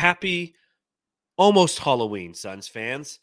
happy, 0.00 0.54
almost 1.36 1.78
Halloween, 1.78 2.32
Suns 2.32 2.66
fans. 2.66 3.20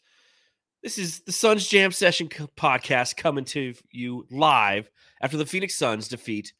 This 0.80 0.96
is 0.96 1.20
the 1.20 1.32
Suns 1.32 1.66
Jam 1.66 1.90
Session 1.90 2.28
podcast 2.28 3.16
coming 3.16 3.44
to 3.46 3.74
you 3.90 4.24
live 4.30 4.88
after 5.20 5.36
the 5.36 5.44
Phoenix 5.44 5.74
Suns 5.74 6.06
defeat 6.06 6.52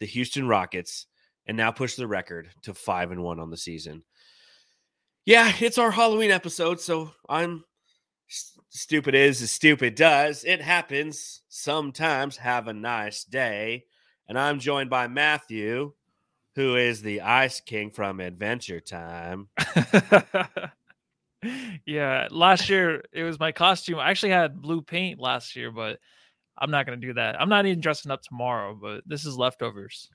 the 0.00 0.06
Houston 0.06 0.48
Rockets 0.48 1.06
and 1.44 1.54
now 1.54 1.70
push 1.70 1.96
the 1.96 2.06
record 2.06 2.48
to 2.62 2.72
five 2.72 3.10
and 3.10 3.22
one 3.22 3.38
on 3.38 3.50
the 3.50 3.58
season. 3.58 4.04
Yeah, 5.26 5.52
it's 5.60 5.76
our 5.76 5.90
Halloween 5.90 6.30
episode, 6.30 6.80
so 6.80 7.10
I'm 7.28 7.62
stupid 8.70 9.14
is 9.14 9.42
as 9.42 9.50
stupid 9.50 9.96
does. 9.96 10.44
It 10.44 10.62
happens 10.62 11.42
sometimes. 11.50 12.38
Have 12.38 12.68
a 12.68 12.72
nice 12.72 13.22
day. 13.24 13.84
And 14.28 14.38
I'm 14.38 14.60
joined 14.60 14.88
by 14.88 15.08
Matthew, 15.08 15.92
who 16.54 16.76
is 16.76 17.02
the 17.02 17.22
Ice 17.22 17.60
King 17.60 17.90
from 17.90 18.20
Adventure 18.20 18.80
Time. 18.80 19.48
yeah, 21.86 22.28
last 22.30 22.68
year 22.68 23.02
it 23.12 23.24
was 23.24 23.40
my 23.40 23.52
costume. 23.52 23.98
I 23.98 24.10
actually 24.10 24.32
had 24.32 24.60
blue 24.60 24.82
paint 24.82 25.18
last 25.18 25.56
year, 25.56 25.70
but 25.70 25.98
I'm 26.58 26.70
not 26.70 26.86
going 26.86 27.00
to 27.00 27.06
do 27.06 27.14
that. 27.14 27.40
I'm 27.40 27.48
not 27.48 27.66
even 27.66 27.80
dressing 27.80 28.10
up 28.10 28.22
tomorrow, 28.22 28.78
but 28.80 29.02
this 29.06 29.24
is 29.24 29.36
leftovers. 29.36 30.10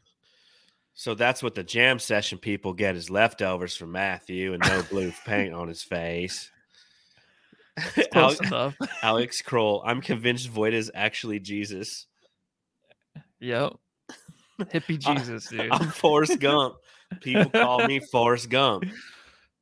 So 0.94 1.14
that's 1.14 1.44
what 1.44 1.56
the 1.56 1.64
jam 1.64 2.00
session 2.00 2.40
people 2.40 2.74
get 2.74 2.96
is 2.96 3.10
leftovers 3.10 3.76
from 3.76 3.92
Matthew 3.92 4.54
and 4.54 4.64
no 4.64 4.84
blue 4.90 5.12
paint 5.26 5.54
on 5.54 5.68
his 5.68 5.84
face. 5.84 6.50
Alex, 8.14 8.40
Alex 9.04 9.42
Kroll, 9.44 9.84
I'm 9.86 10.02
convinced 10.02 10.50
Void 10.50 10.74
is 10.74 10.92
actually 10.96 11.40
Jesus. 11.40 12.08
Yep. 13.40 13.74
Hippie 14.60 15.00
Jesus, 15.18 15.48
dude. 15.48 15.72
I'm 15.72 15.90
Forrest 15.90 16.40
Gump. 16.40 16.76
People 17.22 17.50
call 17.52 17.86
me 17.86 18.00
Forrest 18.00 18.50
Gump. 18.50 18.86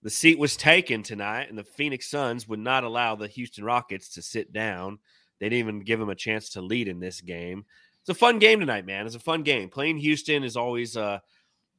The 0.03 0.09
seat 0.09 0.37
was 0.37 0.55
taken 0.55 1.03
tonight, 1.03 1.49
and 1.49 1.57
the 1.57 1.63
Phoenix 1.63 2.09
Suns 2.09 2.47
would 2.47 2.59
not 2.59 2.83
allow 2.83 3.15
the 3.15 3.27
Houston 3.27 3.63
Rockets 3.63 4.09
to 4.15 4.21
sit 4.21 4.53
down. 4.53 4.99
They 5.39 5.49
didn't 5.49 5.59
even 5.59 5.79
give 5.79 5.99
them 5.99 6.09
a 6.09 6.15
chance 6.15 6.49
to 6.51 6.61
lead 6.61 6.87
in 6.87 6.99
this 6.99 7.21
game. 7.21 7.65
It's 8.01 8.09
a 8.09 8.13
fun 8.13 8.37
game 8.37 8.59
tonight, 8.59 8.85
man. 8.85 9.07
It's 9.07 9.15
a 9.15 9.19
fun 9.19 9.41
game. 9.41 9.69
Playing 9.69 9.97
Houston 9.97 10.43
is 10.43 10.55
always 10.55 10.95
uh 10.95 11.19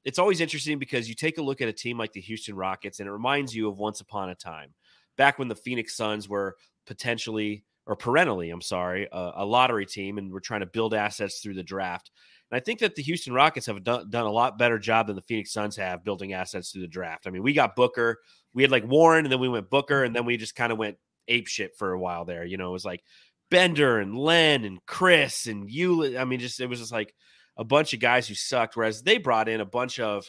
it's 0.04 0.18
always 0.18 0.40
interesting 0.40 0.78
because 0.78 1.08
you 1.08 1.14
take 1.14 1.38
a 1.38 1.42
look 1.42 1.60
at 1.60 1.68
a 1.68 1.72
team 1.72 1.98
like 1.98 2.12
the 2.12 2.20
Houston 2.20 2.56
Rockets 2.56 2.98
and 2.98 3.08
it 3.08 3.12
reminds 3.12 3.54
you 3.54 3.68
of 3.68 3.78
once 3.78 4.00
upon 4.00 4.30
a 4.30 4.34
time 4.34 4.74
back 5.16 5.38
when 5.38 5.48
the 5.48 5.54
Phoenix 5.54 5.96
Suns 5.96 6.28
were 6.28 6.56
potentially 6.84 7.64
or 7.86 7.94
perennially, 7.94 8.50
I'm 8.50 8.60
sorry, 8.60 9.08
a, 9.10 9.32
a 9.36 9.44
lottery 9.44 9.86
team 9.86 10.18
and 10.18 10.32
we're 10.32 10.40
trying 10.40 10.60
to 10.60 10.66
build 10.66 10.94
assets 10.94 11.38
through 11.38 11.54
the 11.54 11.62
draft. 11.62 12.10
And 12.50 12.56
I 12.56 12.60
think 12.60 12.80
that 12.80 12.94
the 12.94 13.02
Houston 13.02 13.32
Rockets 13.32 13.66
have 13.66 13.82
done, 13.82 14.08
done 14.08 14.26
a 14.26 14.30
lot 14.30 14.58
better 14.58 14.78
job 14.78 15.06
than 15.06 15.16
the 15.16 15.22
Phoenix 15.22 15.52
Suns 15.52 15.76
have 15.76 16.04
building 16.04 16.32
assets 16.32 16.70
through 16.70 16.82
the 16.82 16.88
draft. 16.88 17.26
I 17.26 17.30
mean, 17.30 17.42
we 17.42 17.52
got 17.52 17.76
Booker, 17.76 18.18
we 18.54 18.62
had 18.62 18.70
like 18.70 18.86
Warren, 18.86 19.24
and 19.24 19.32
then 19.32 19.40
we 19.40 19.48
went 19.48 19.70
Booker, 19.70 20.04
and 20.04 20.14
then 20.14 20.24
we 20.24 20.36
just 20.36 20.54
kind 20.54 20.72
of 20.72 20.78
went 20.78 20.96
ape 21.28 21.46
shit 21.48 21.76
for 21.76 21.92
a 21.92 21.98
while 21.98 22.24
there. 22.24 22.44
You 22.44 22.56
know, 22.56 22.68
it 22.68 22.72
was 22.72 22.84
like 22.84 23.02
Bender 23.50 23.98
and 23.98 24.16
Len 24.16 24.64
and 24.64 24.84
Chriss 24.86 25.50
and 25.50 25.70
you. 25.70 26.18
I 26.18 26.24
mean, 26.24 26.40
just 26.40 26.60
it 26.60 26.68
was 26.68 26.80
just 26.80 26.92
like 26.92 27.14
a 27.56 27.64
bunch 27.64 27.94
of 27.94 28.00
guys 28.00 28.28
who 28.28 28.34
sucked. 28.34 28.76
Whereas 28.76 29.02
they 29.02 29.18
brought 29.18 29.48
in 29.48 29.60
a 29.60 29.66
bunch 29.66 29.98
of 29.98 30.26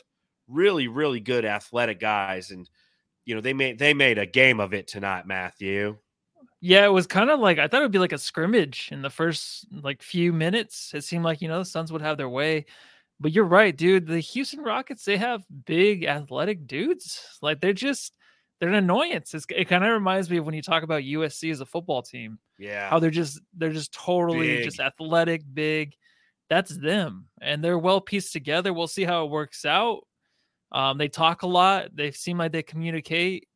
really, 0.48 0.88
really 0.88 1.20
good 1.20 1.46
athletic 1.46 2.00
guys, 2.00 2.52
and 2.52 2.70
you 3.26 3.36
know 3.36 3.42
they 3.42 3.54
made 3.54 3.80
they 3.80 3.94
made 3.94 4.18
a 4.18 4.26
game 4.26 4.60
of 4.60 4.74
it 4.74 4.88
tonight, 4.88 5.28
Matthew. 5.28 5.98
Yeah, 6.60 6.86
it 6.86 6.92
was 6.92 7.06
kind 7.06 7.30
of 7.30 7.40
like 7.40 7.60
I 7.60 7.68
thought 7.68 7.82
it 7.82 7.86
would 7.86 7.92
be 7.92 8.00
like 8.00 8.14
a 8.14 8.18
scrimmage 8.18 8.90
in 8.92 9.02
the 9.02 9.10
first 9.10 9.68
like 9.72 10.02
few 10.02 10.34
minutes. 10.34 10.92
It 10.94 11.04
seemed 11.04 11.24
like 11.24 11.42
you 11.42 11.48
know 11.48 11.60
the 11.60 11.66
Suns 11.66 11.92
would 11.92 12.02
have 12.02 12.18
their 12.18 12.30
way, 12.30 12.66
but 13.20 13.32
you're 13.32 13.46
right, 13.46 13.76
dude. 13.76 14.08
The 14.08 14.20
Houston 14.20 14.62
Rockets 14.62 15.06
they 15.06 15.18
have 15.18 15.44
big 15.66 16.06
athletic 16.06 16.66
dudes. 16.66 17.38
Like 17.42 17.62
they're 17.62 17.74
just 17.74 18.18
they're 18.60 18.70
an 18.70 18.76
annoyance. 18.76 19.36
It's, 19.36 19.46
it 19.56 19.66
kind 19.66 19.84
of 19.84 19.92
reminds 19.92 20.30
me 20.32 20.38
of 20.38 20.46
when 20.46 20.56
you 20.56 20.64
talk 20.64 20.82
about 20.82 21.04
USC 21.04 21.52
as 21.52 21.62
a 21.62 21.66
football 21.66 22.02
team. 22.02 22.40
Yeah, 22.58 22.90
how 22.90 22.98
they're 22.98 23.12
just 23.12 23.40
they're 23.56 23.72
just 23.72 23.94
totally 23.94 24.58
big. 24.58 24.64
just 24.64 24.80
athletic, 24.80 25.44
big. 25.54 25.94
That's 26.50 26.76
them, 26.76 27.28
and 27.40 27.64
they're 27.64 27.78
well 27.78 28.02
pieced 28.02 28.34
together. 28.34 28.74
We'll 28.74 28.88
see 28.88 29.04
how 29.04 29.26
it 29.26 29.32
works 29.32 29.64
out. 29.64 30.08
Um, 30.72 30.98
they 30.98 31.08
talk 31.08 31.44
a 31.44 31.48
lot. 31.48 31.96
They 31.96 32.12
seem 32.12 32.40
like 32.40 32.52
they 32.52 32.64
communicate 32.64 33.48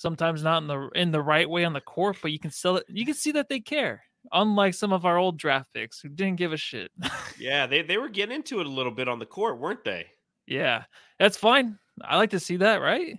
sometimes 0.00 0.42
not 0.42 0.62
in 0.62 0.66
the 0.66 0.88
in 0.94 1.10
the 1.10 1.20
right 1.20 1.48
way 1.48 1.64
on 1.64 1.74
the 1.74 1.80
court, 1.80 2.16
but 2.22 2.32
you 2.32 2.38
can 2.38 2.50
still 2.50 2.80
you 2.88 3.04
can 3.04 3.14
see 3.14 3.32
that 3.32 3.48
they 3.48 3.60
care. 3.60 4.02
Unlike 4.32 4.74
some 4.74 4.92
of 4.92 5.04
our 5.06 5.16
old 5.16 5.38
draft 5.38 5.72
picks 5.74 6.00
who 6.00 6.08
didn't 6.08 6.36
give 6.36 6.52
a 6.52 6.56
shit. 6.56 6.90
yeah, 7.38 7.66
they, 7.66 7.80
they 7.82 7.96
were 7.96 8.08
getting 8.08 8.34
into 8.34 8.60
it 8.60 8.66
a 8.66 8.70
little 8.70 8.92
bit 8.92 9.08
on 9.08 9.18
the 9.18 9.26
court, 9.26 9.58
weren't 9.58 9.82
they? 9.82 10.06
Yeah, 10.46 10.84
that's 11.18 11.38
fine. 11.38 11.78
I 12.02 12.16
like 12.16 12.30
to 12.30 12.40
see 12.40 12.56
that, 12.56 12.82
right? 12.82 13.16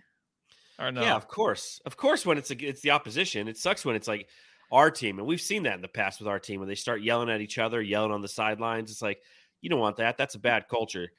Or 0.79 0.91
no? 0.91 1.01
Yeah, 1.01 1.15
of 1.15 1.27
course, 1.27 1.79
of 1.85 1.97
course. 1.97 2.25
When 2.25 2.37
it's 2.37 2.51
a, 2.51 2.55
it's 2.57 2.81
the 2.81 2.91
opposition, 2.91 3.47
it 3.47 3.57
sucks 3.57 3.85
when 3.85 3.95
it's 3.95 4.07
like 4.07 4.27
our 4.71 4.89
team, 4.91 5.19
and 5.19 5.27
we've 5.27 5.41
seen 5.41 5.63
that 5.63 5.75
in 5.75 5.81
the 5.81 5.87
past 5.87 6.19
with 6.19 6.27
our 6.27 6.39
team 6.39 6.59
when 6.59 6.69
they 6.69 6.75
start 6.75 7.01
yelling 7.01 7.29
at 7.29 7.41
each 7.41 7.57
other, 7.57 7.81
yelling 7.81 8.11
on 8.11 8.21
the 8.21 8.27
sidelines. 8.27 8.91
It's 8.91 9.01
like 9.01 9.21
you 9.61 9.69
don't 9.69 9.79
want 9.79 9.97
that. 9.97 10.17
That's 10.17 10.35
a 10.35 10.39
bad 10.39 10.67
culture 10.67 11.09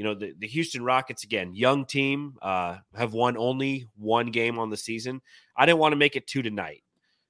you 0.00 0.04
know 0.04 0.14
the, 0.14 0.32
the 0.38 0.46
Houston 0.46 0.82
Rockets 0.82 1.24
again, 1.24 1.54
young 1.54 1.84
team, 1.84 2.38
uh, 2.40 2.78
have 2.96 3.12
won 3.12 3.36
only 3.36 3.86
one 3.98 4.30
game 4.30 4.58
on 4.58 4.70
the 4.70 4.76
season. 4.78 5.20
I 5.54 5.66
didn't 5.66 5.78
want 5.78 5.92
to 5.92 5.96
make 5.96 6.16
it 6.16 6.26
two 6.26 6.40
tonight. 6.40 6.82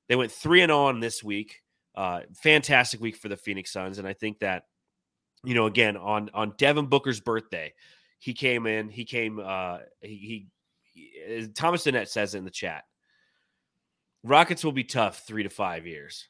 They 0.09 0.15
went 0.15 0.31
three 0.31 0.61
and 0.63 0.71
on 0.71 1.01
this 1.01 1.21
week. 1.21 1.63
Uh, 1.97 2.21
fantastic 2.33 3.01
week 3.01 3.17
for 3.17 3.29
the 3.29 3.37
Phoenix 3.37 3.73
Suns, 3.73 3.99
and 3.99 4.07
I 4.07 4.13
think 4.13 4.39
that 4.39 4.67
you 5.43 5.55
know 5.55 5.67
again 5.67 5.97
on 5.97 6.31
on 6.33 6.55
Devin 6.59 6.87
Booker's 6.87 7.19
birthday, 7.19 7.75
he 8.21 8.35
came 8.35 8.69
in. 8.69 8.89
He 8.89 9.05
came. 9.05 9.41
Uh, 9.45 9.79
he, 10.01 10.47
he 10.93 11.49
Thomas 11.49 11.89
Annette 11.89 12.09
says 12.09 12.37
in 12.37 12.45
the 12.45 12.53
chat. 12.53 12.85
Rockets 14.23 14.63
will 14.63 14.71
be 14.71 14.85
tough 14.85 15.27
three 15.27 15.43
to 15.43 15.51
five 15.51 15.89
years. 15.89 16.29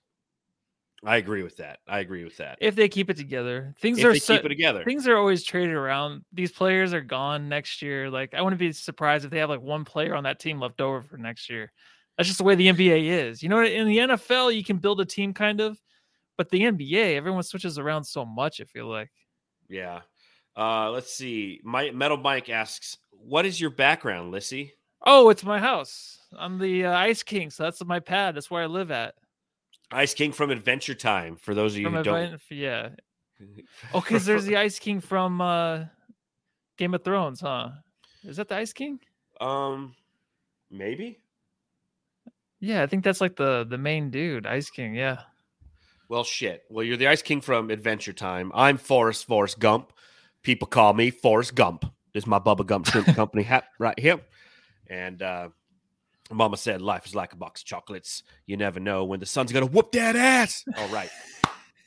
I 1.04 1.16
agree 1.16 1.42
with 1.42 1.56
that. 1.56 1.78
I 1.88 2.00
agree 2.00 2.24
with 2.24 2.36
that. 2.36 2.58
If 2.60 2.74
they 2.74 2.88
keep 2.88 3.08
it 3.08 3.16
together, 3.16 3.74
things 3.78 3.98
if 3.98 4.04
are 4.04 4.14
so, 4.16 4.36
keep 4.36 4.44
it 4.44 4.50
together. 4.50 4.84
Things 4.84 5.08
are 5.08 5.16
always 5.16 5.42
traded 5.42 5.74
around. 5.74 6.24
These 6.32 6.52
players 6.52 6.92
are 6.92 7.00
gone 7.00 7.48
next 7.48 7.80
year. 7.80 8.10
Like 8.10 8.34
I 8.34 8.42
wouldn't 8.42 8.60
be 8.60 8.72
surprised 8.72 9.24
if 9.24 9.30
they 9.30 9.38
have 9.38 9.48
like 9.48 9.62
one 9.62 9.84
player 9.84 10.14
on 10.14 10.24
that 10.24 10.38
team 10.38 10.60
left 10.60 10.80
over 10.80 11.00
for 11.00 11.16
next 11.16 11.48
year. 11.48 11.72
That's 12.16 12.28
just 12.28 12.38
the 12.38 12.44
way 12.44 12.54
the 12.54 12.68
NBA 12.68 13.04
is. 13.04 13.42
You 13.42 13.48
know, 13.48 13.62
in 13.62 13.86
the 13.86 13.96
NFL, 13.96 14.54
you 14.54 14.62
can 14.62 14.76
build 14.76 15.00
a 15.00 15.06
team 15.06 15.32
kind 15.32 15.60
of, 15.60 15.80
but 16.36 16.50
the 16.50 16.60
NBA, 16.60 17.16
everyone 17.16 17.44
switches 17.44 17.78
around 17.78 18.04
so 18.04 18.26
much. 18.26 18.60
I 18.60 18.64
feel 18.64 18.86
like. 18.86 19.10
Yeah. 19.70 20.00
Uh, 20.54 20.90
let's 20.90 21.14
see. 21.14 21.60
My 21.64 21.90
Metal 21.92 22.18
Mike 22.18 22.50
asks, 22.50 22.98
"What 23.10 23.46
is 23.46 23.58
your 23.58 23.70
background, 23.70 24.32
Lissy?" 24.32 24.74
Oh, 25.06 25.30
it's 25.30 25.44
my 25.44 25.58
house. 25.58 26.18
I'm 26.36 26.58
the 26.58 26.84
uh, 26.84 26.92
Ice 26.92 27.22
King, 27.22 27.48
so 27.48 27.62
that's 27.62 27.82
my 27.86 28.00
pad. 28.00 28.34
That's 28.34 28.50
where 28.50 28.62
I 28.62 28.66
live 28.66 28.90
at. 28.90 29.14
Ice 29.92 30.14
King 30.14 30.32
from 30.32 30.50
Adventure 30.50 30.94
Time. 30.94 31.36
For 31.36 31.54
those 31.54 31.74
of 31.74 31.78
you 31.78 31.86
from 31.86 31.94
who 31.96 32.02
don't, 32.02 32.40
yeah. 32.50 32.90
Oh, 33.94 34.00
because 34.00 34.26
there's 34.26 34.44
the 34.44 34.58
Ice 34.58 34.78
King 34.78 35.00
from 35.00 35.40
uh, 35.40 35.84
Game 36.76 36.94
of 36.94 37.02
Thrones, 37.02 37.40
huh? 37.40 37.70
Is 38.22 38.36
that 38.36 38.48
the 38.48 38.56
Ice 38.56 38.74
King? 38.74 39.00
Um, 39.40 39.94
maybe. 40.70 41.18
Yeah, 42.60 42.82
I 42.82 42.86
think 42.86 43.02
that's 43.02 43.22
like 43.22 43.36
the 43.36 43.66
the 43.68 43.78
main 43.78 44.10
dude, 44.10 44.46
Ice 44.46 44.68
King. 44.68 44.94
Yeah. 44.94 45.22
Well, 46.10 46.24
shit. 46.24 46.64
Well, 46.68 46.84
you're 46.84 46.96
the 46.96 47.06
Ice 47.06 47.22
King 47.22 47.40
from 47.40 47.70
Adventure 47.70 48.12
Time. 48.12 48.52
I'm 48.54 48.76
Forrest 48.76 49.26
Forrest 49.26 49.58
Gump. 49.58 49.92
People 50.42 50.68
call 50.68 50.92
me 50.92 51.10
Forrest 51.10 51.54
Gump. 51.54 51.82
This 52.12 52.24
is 52.24 52.26
my 52.26 52.38
Bubba 52.38 52.66
Gump 52.66 52.86
Shrimp 52.86 53.06
Company 53.14 53.42
hat 53.42 53.64
right 53.78 53.98
here. 53.98 54.20
And 54.88 55.22
uh, 55.22 55.48
Mama 56.32 56.56
said 56.56 56.80
life 56.80 57.06
is 57.06 57.14
like 57.14 57.32
a 57.32 57.36
box 57.36 57.62
of 57.62 57.66
chocolates. 57.66 58.22
You 58.46 58.56
never 58.56 58.78
know 58.78 59.04
when 59.04 59.20
the 59.20 59.26
Suns 59.26 59.52
gonna 59.52 59.66
whoop 59.66 59.92
that 59.92 60.16
ass. 60.16 60.64
All 60.76 60.88
right. 60.88 61.10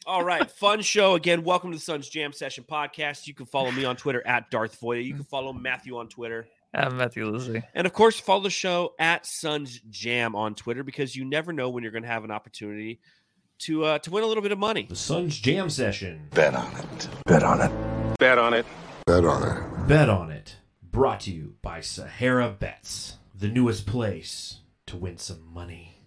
All 0.05 0.23
right. 0.23 0.51
Fun 0.51 0.81
show 0.81 1.15
again. 1.15 1.43
Welcome 1.43 1.71
to 1.71 1.77
the 1.77 1.83
Suns 1.83 2.09
Jam 2.09 2.33
Session 2.33 2.65
podcast. 2.69 3.25
You 3.25 3.33
can 3.33 3.45
follow 3.45 3.71
me 3.71 3.85
on 3.85 3.95
Twitter 3.95 4.21
at 4.27 4.51
Darth 4.51 4.79
Voida. 4.81 5.03
You 5.03 5.13
can 5.13 5.23
follow 5.23 5.53
Matthew 5.53 5.97
on 5.97 6.09
Twitter. 6.09 6.45
I'm 6.73 6.97
Matthew 6.97 7.25
Lizzie. 7.25 7.63
And 7.73 7.87
of 7.87 7.93
course, 7.93 8.19
follow 8.19 8.41
the 8.41 8.49
show 8.49 8.95
at 8.99 9.25
Suns 9.25 9.79
Jam 9.89 10.35
on 10.35 10.55
Twitter 10.55 10.83
because 10.83 11.15
you 11.15 11.23
never 11.23 11.53
know 11.53 11.69
when 11.69 11.83
you're 11.83 11.91
going 11.93 12.03
to 12.03 12.09
have 12.09 12.25
an 12.25 12.31
opportunity 12.31 12.99
to 13.59 13.85
uh, 13.85 13.99
to 13.99 14.11
win 14.11 14.25
a 14.25 14.27
little 14.27 14.43
bit 14.43 14.51
of 14.51 14.59
money. 14.59 14.87
The 14.89 14.95
Suns 14.95 15.39
Jam 15.39 15.69
Session. 15.69 16.27
Bet 16.31 16.53
on 16.53 16.75
it. 16.75 17.09
Bet 17.25 17.43
on 17.43 17.61
it. 17.61 18.17
Bet 18.19 18.37
on 18.37 18.53
it. 18.53 18.65
Bet 19.05 19.23
on 19.23 19.43
it. 19.43 19.87
Bet 19.87 20.09
on 20.09 20.31
it. 20.31 20.57
Brought 20.91 21.21
to 21.21 21.31
you 21.31 21.55
by 21.61 21.79
Sahara 21.79 22.49
Bets 22.49 23.17
the 23.43 23.49
newest 23.49 23.85
place 23.85 24.59
to 24.85 24.95
win 24.95 25.17
some 25.17 25.53
money. 25.53 25.97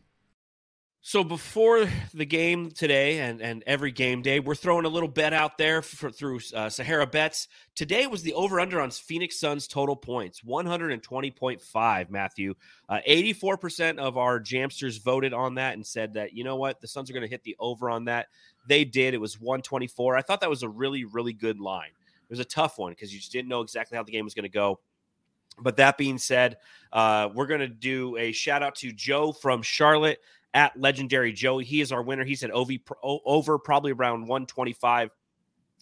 So 1.02 1.22
before 1.22 1.86
the 2.14 2.24
game 2.24 2.70
today 2.70 3.18
and, 3.18 3.42
and 3.42 3.62
every 3.66 3.92
game 3.92 4.22
day, 4.22 4.40
we're 4.40 4.54
throwing 4.54 4.86
a 4.86 4.88
little 4.88 5.06
bet 5.06 5.34
out 5.34 5.58
there 5.58 5.82
for, 5.82 6.10
through 6.10 6.40
uh, 6.54 6.70
Sahara 6.70 7.06
Bets. 7.06 7.48
Today 7.74 8.06
was 8.06 8.22
the 8.22 8.32
over 8.32 8.58
under 8.58 8.80
on 8.80 8.90
Phoenix 8.90 9.38
Suns 9.38 9.68
total 9.68 9.94
points, 9.94 10.40
120.5, 10.48 12.10
Matthew. 12.10 12.54
Uh, 12.88 13.00
84% 13.06 13.98
of 13.98 14.16
our 14.16 14.40
Jamsters 14.40 15.04
voted 15.04 15.34
on 15.34 15.56
that 15.56 15.74
and 15.74 15.86
said 15.86 16.14
that, 16.14 16.32
you 16.32 16.42
know 16.42 16.56
what, 16.56 16.80
the 16.80 16.88
Suns 16.88 17.10
are 17.10 17.12
going 17.12 17.22
to 17.22 17.28
hit 17.28 17.44
the 17.44 17.54
over 17.58 17.90
on 17.90 18.06
that. 18.06 18.28
They 18.66 18.86
did. 18.86 19.12
It 19.12 19.20
was 19.20 19.38
124. 19.38 20.16
I 20.16 20.22
thought 20.22 20.40
that 20.40 20.48
was 20.48 20.62
a 20.62 20.70
really, 20.70 21.04
really 21.04 21.34
good 21.34 21.60
line. 21.60 21.90
It 21.90 22.30
was 22.30 22.40
a 22.40 22.46
tough 22.46 22.78
one 22.78 22.92
because 22.92 23.12
you 23.12 23.20
just 23.20 23.30
didn't 23.30 23.50
know 23.50 23.60
exactly 23.60 23.94
how 23.94 24.04
the 24.04 24.10
game 24.12 24.24
was 24.24 24.32
going 24.32 24.44
to 24.44 24.48
go. 24.48 24.80
But 25.58 25.76
that 25.76 25.96
being 25.96 26.18
said, 26.18 26.58
uh, 26.92 27.28
we're 27.34 27.46
going 27.46 27.60
to 27.60 27.68
do 27.68 28.16
a 28.16 28.32
shout 28.32 28.62
out 28.62 28.74
to 28.76 28.92
Joe 28.92 29.32
from 29.32 29.62
Charlotte 29.62 30.18
at 30.54 30.78
Legendary 30.78 31.32
Joe. 31.32 31.58
He 31.58 31.80
is 31.80 31.92
our 31.92 32.02
winner. 32.02 32.24
He 32.24 32.34
said 32.34 32.50
OV, 32.50 32.70
over 33.02 33.58
probably 33.58 33.92
around 33.92 34.22
125. 34.22 35.10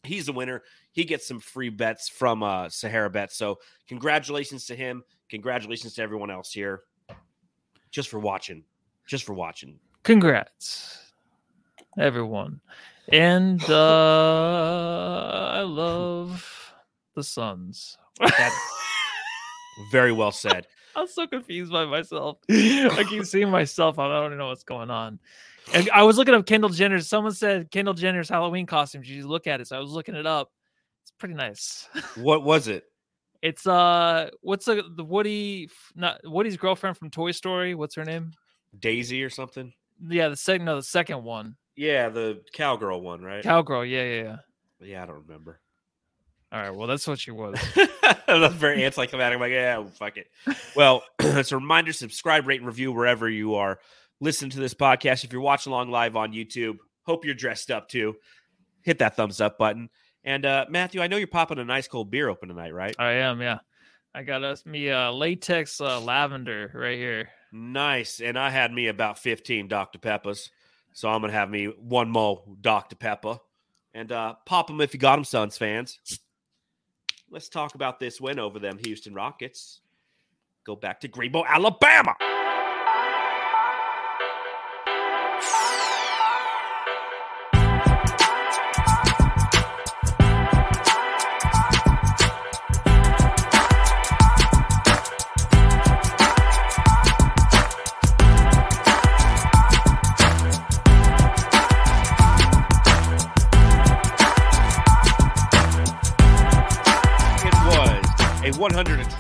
He's 0.03 0.27
the 0.27 0.33
winner. 0.33 0.63
He 0.93 1.05
gets 1.05 1.27
some 1.27 1.41
free 1.41 1.71
bets 1.71 2.09
from 2.09 2.43
uh, 2.43 2.69
Sahara 2.69 3.11
Bets. 3.11 3.37
So 3.37 3.59
congratulations 3.89 4.67
to 4.67 4.77
him. 4.77 5.03
Congratulations 5.29 5.95
to 5.95 6.03
everyone 6.03 6.31
else 6.31 6.53
here. 6.53 6.83
Just 7.91 8.09
for 8.09 8.19
watching. 8.19 8.65
Just 9.07 9.25
for 9.25 9.35
watching. 9.35 9.79
Congrats, 10.03 11.13
everyone. 11.99 12.61
And 13.09 13.63
uh, 13.69 15.51
I 15.53 15.61
love 15.61 16.75
the 17.15 17.23
Suns. 17.23 17.99
very 19.91 20.13
well 20.13 20.33
said. 20.33 20.67
I'm 20.97 21.09
so 21.09 21.27
confused 21.27 21.73
by 21.73 21.85
myself. 21.85 22.39
I 22.51 23.05
keep 23.09 23.25
seeing 23.25 23.51
myself. 23.51 23.99
I 23.99 24.09
don't 24.09 24.39
know 24.39 24.49
what's 24.49 24.63
going 24.63 24.91
on. 24.91 25.19
And 25.73 25.91
I 25.91 26.03
was 26.03 26.17
looking 26.17 26.35
up 26.35 26.47
Kendall 26.47 26.71
Jenner. 26.71 27.01
Someone 27.01 27.33
said 27.33 27.71
Kendall 27.71 27.95
Jenner's 27.95 28.29
Halloween 28.29 28.67
costume. 28.67 29.03
Did 29.03 29.11
you 29.11 29.27
look 29.27 29.47
at 29.47 29.61
it? 29.61 29.69
So 29.69 29.77
I 29.77 29.81
was 29.81 29.91
looking 29.91 30.15
it 30.15 30.27
up. 30.27 30.51
It's 31.03 31.13
pretty 31.19 31.35
nice. 31.35 31.89
What 32.17 32.45
was 32.45 32.69
it? 32.69 32.85
It's 33.43 33.67
uh, 33.67 34.31
what's 34.41 34.65
the 34.65 34.85
the 34.97 35.05
Woody 35.05 35.69
not 35.95 36.21
Woody's 36.25 36.57
girlfriend 36.57 36.97
from 36.97 37.11
Toy 37.11 37.33
Story? 37.33 37.75
What's 37.75 37.95
her 37.97 38.05
name? 38.05 38.33
Daisy 38.79 39.23
or 39.23 39.29
something. 39.29 39.73
Yeah, 40.01 40.29
the 40.29 40.37
second 40.37 40.65
no, 40.65 40.77
the 40.77 40.83
second 40.83 41.25
one. 41.25 41.57
Yeah, 41.77 42.09
the 42.09 42.41
cowgirl 42.55 43.03
one, 43.03 43.23
right? 43.23 43.43
Cowgirl. 43.43 43.85
Yeah, 43.85 44.05
yeah, 44.05 44.23
yeah. 44.23 44.37
Yeah, 44.81 45.03
I 45.03 45.07
don't 45.07 45.27
remember. 45.27 45.61
All 46.55 46.61
right, 46.61 46.73
well, 46.73 46.87
that's 46.87 47.05
what 47.09 47.19
she 47.19 47.33
was. 47.33 47.59
that's 48.29 48.55
very 48.55 48.85
anticlimactic. 48.85 49.35
I'm 49.35 49.41
like, 49.41 49.51
yeah, 49.51 49.85
fuck 49.95 50.17
it. 50.17 50.29
Well, 50.77 51.03
it's 51.19 51.51
a 51.51 51.57
reminder: 51.57 51.93
subscribe, 51.93 52.47
rate, 52.47 52.61
and 52.61 52.67
review 52.69 52.93
wherever 52.93 53.29
you 53.29 53.57
are 53.57 53.81
listening 54.21 54.53
to 54.53 54.61
this 54.61 54.73
podcast. 54.73 55.25
If 55.25 55.33
you're 55.33 55.43
watching 55.43 55.73
along 55.73 55.91
live 55.91 56.15
on 56.15 56.33
YouTube, 56.33 56.77
hope 57.03 57.25
you're 57.25 57.35
dressed 57.35 57.73
up 57.73 57.89
too. 57.89 58.15
Hit 58.83 59.01
that 59.01 59.17
thumbs 59.17 59.41
up 59.41 59.59
button. 59.59 59.91
And 60.23 60.47
uh, 60.47 60.67
Matthew, 60.69 61.03
I 61.03 61.09
know 61.09 61.17
you're 61.17 61.27
popping 61.27 61.59
a 61.59 61.65
nice 61.65 61.89
cold 61.89 62.13
beer 62.13 62.29
open 62.29 62.51
tonight, 62.51 62.73
right? 62.73 62.95
I 63.01 63.15
am. 63.15 63.41
Yeah, 63.41 63.59
I 64.15 64.23
got 64.23 64.45
us 64.45 64.65
me 64.65 64.91
uh, 64.91 65.11
latex 65.11 65.81
uh, 65.81 66.01
lavender 66.01 66.71
right 66.73 66.97
here. 66.97 67.31
Nice. 67.51 68.21
And 68.21 68.39
I 68.39 68.51
had 68.51 68.73
me 68.73 68.87
about 68.87 69.19
15 69.19 69.67
Dr 69.67 69.99
Peppers, 69.99 70.53
so 70.93 71.09
I'm 71.09 71.21
gonna 71.21 71.33
have 71.33 71.51
me 71.51 71.65
one 71.65 72.11
more 72.11 72.45
Dr 72.61 72.95
Pepper. 72.95 73.41
And 73.93 74.13
uh, 74.13 74.35
pop 74.47 74.69
them 74.69 74.81
if 74.81 74.95
you 74.95 75.01
got 75.01 75.17
them, 75.17 75.25
Suns 75.25 75.57
fans 75.57 75.99
let's 77.35 77.49
talk 77.49 77.75
about 77.75 77.99
this 77.99 78.21
win 78.21 78.39
over 78.39 78.61
them 78.61 78.79
Houston 78.85 79.13
Rockets. 79.13 79.81
Go 80.65 80.77
back 80.77 81.01
to 81.01 81.09
Greenbow, 81.09 81.45
Alabama. 81.47 82.15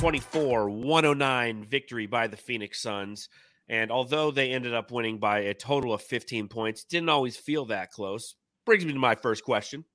124 0.05 0.69
109 0.69 1.65
victory 1.65 2.07
by 2.07 2.27
the 2.27 2.37
Phoenix 2.37 2.83
Suns. 2.83 3.31
And 3.71 3.91
although 3.91 4.31
they 4.31 4.51
ended 4.51 4.75
up 4.75 4.91
winning 4.91 5.17
by 5.17 5.39
a 5.39 5.55
total 5.55 5.95
of 5.95 6.03
15 6.03 6.49
points, 6.49 6.85
didn't 6.85 7.09
always 7.09 7.39
feel 7.39 7.65
that 7.67 7.91
close. 7.91 8.35
Brings 8.67 8.85
me 8.85 8.93
to 8.93 8.99
my 8.99 9.15
first 9.15 9.45
question. 9.45 9.87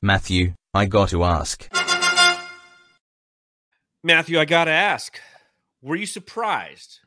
Matthew, 0.00 0.54
I 0.72 0.84
got 0.86 1.08
to 1.10 1.24
ask. 1.24 1.68
Matthew, 4.04 4.38
I 4.38 4.44
got 4.44 4.66
to 4.66 4.70
ask. 4.70 5.18
Were 5.82 5.96
you 5.96 6.06
surprised 6.06 7.00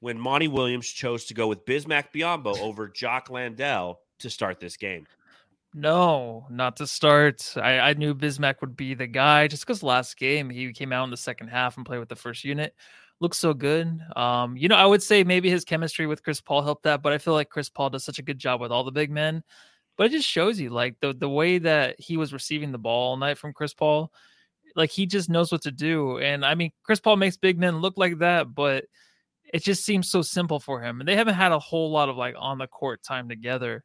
when 0.00 0.18
Monty 0.18 0.48
Williams 0.48 0.88
chose 0.88 1.26
to 1.26 1.34
go 1.34 1.46
with 1.46 1.64
Bismack 1.64 2.06
Biyombo 2.12 2.58
over 2.58 2.88
Jock 2.88 3.30
Landale 3.30 4.00
to 4.18 4.28
start 4.28 4.58
this 4.58 4.76
game? 4.76 5.06
No, 5.74 6.46
not 6.50 6.76
to 6.76 6.86
start. 6.86 7.52
I, 7.56 7.78
I 7.78 7.92
knew 7.92 8.14
Bismack 8.14 8.60
would 8.60 8.76
be 8.76 8.94
the 8.94 9.06
guy 9.06 9.48
just 9.48 9.66
because 9.66 9.82
last 9.82 10.16
game 10.16 10.48
he 10.48 10.72
came 10.72 10.92
out 10.92 11.04
in 11.04 11.10
the 11.10 11.16
second 11.16 11.48
half 11.48 11.76
and 11.76 11.84
played 11.84 11.98
with 11.98 12.08
the 12.08 12.16
first 12.16 12.42
unit. 12.42 12.74
Looks 13.20 13.38
so 13.38 13.52
good. 13.52 14.00
Um, 14.16 14.56
you 14.56 14.68
know, 14.68 14.76
I 14.76 14.86
would 14.86 15.02
say 15.02 15.24
maybe 15.24 15.50
his 15.50 15.64
chemistry 15.64 16.06
with 16.06 16.22
Chris 16.22 16.40
Paul 16.40 16.62
helped 16.62 16.84
that, 16.84 17.02
but 17.02 17.12
I 17.12 17.18
feel 17.18 17.34
like 17.34 17.50
Chris 17.50 17.68
Paul 17.68 17.90
does 17.90 18.04
such 18.04 18.18
a 18.18 18.22
good 18.22 18.38
job 18.38 18.60
with 18.60 18.72
all 18.72 18.84
the 18.84 18.92
big 18.92 19.10
men. 19.10 19.42
But 19.96 20.06
it 20.06 20.12
just 20.12 20.28
shows 20.28 20.60
you 20.60 20.70
like 20.70 20.96
the 21.00 21.12
the 21.12 21.28
way 21.28 21.58
that 21.58 21.96
he 22.00 22.16
was 22.16 22.32
receiving 22.32 22.72
the 22.72 22.78
ball 22.78 23.10
all 23.10 23.16
night 23.16 23.36
from 23.36 23.52
Chris 23.52 23.74
Paul, 23.74 24.12
like 24.76 24.90
he 24.90 25.06
just 25.06 25.28
knows 25.28 25.52
what 25.52 25.62
to 25.62 25.72
do. 25.72 26.18
And 26.18 26.44
I 26.44 26.54
mean, 26.54 26.70
Chris 26.84 27.00
Paul 27.00 27.16
makes 27.16 27.36
big 27.36 27.58
men 27.58 27.80
look 27.80 27.94
like 27.98 28.18
that, 28.18 28.54
but 28.54 28.84
it 29.52 29.64
just 29.64 29.84
seems 29.84 30.10
so 30.10 30.22
simple 30.22 30.60
for 30.60 30.80
him. 30.82 31.00
And 31.00 31.08
they 31.08 31.16
haven't 31.16 31.34
had 31.34 31.52
a 31.52 31.58
whole 31.58 31.90
lot 31.90 32.08
of 32.08 32.16
like 32.16 32.36
on 32.38 32.58
the 32.58 32.68
court 32.68 33.02
time 33.02 33.28
together. 33.28 33.84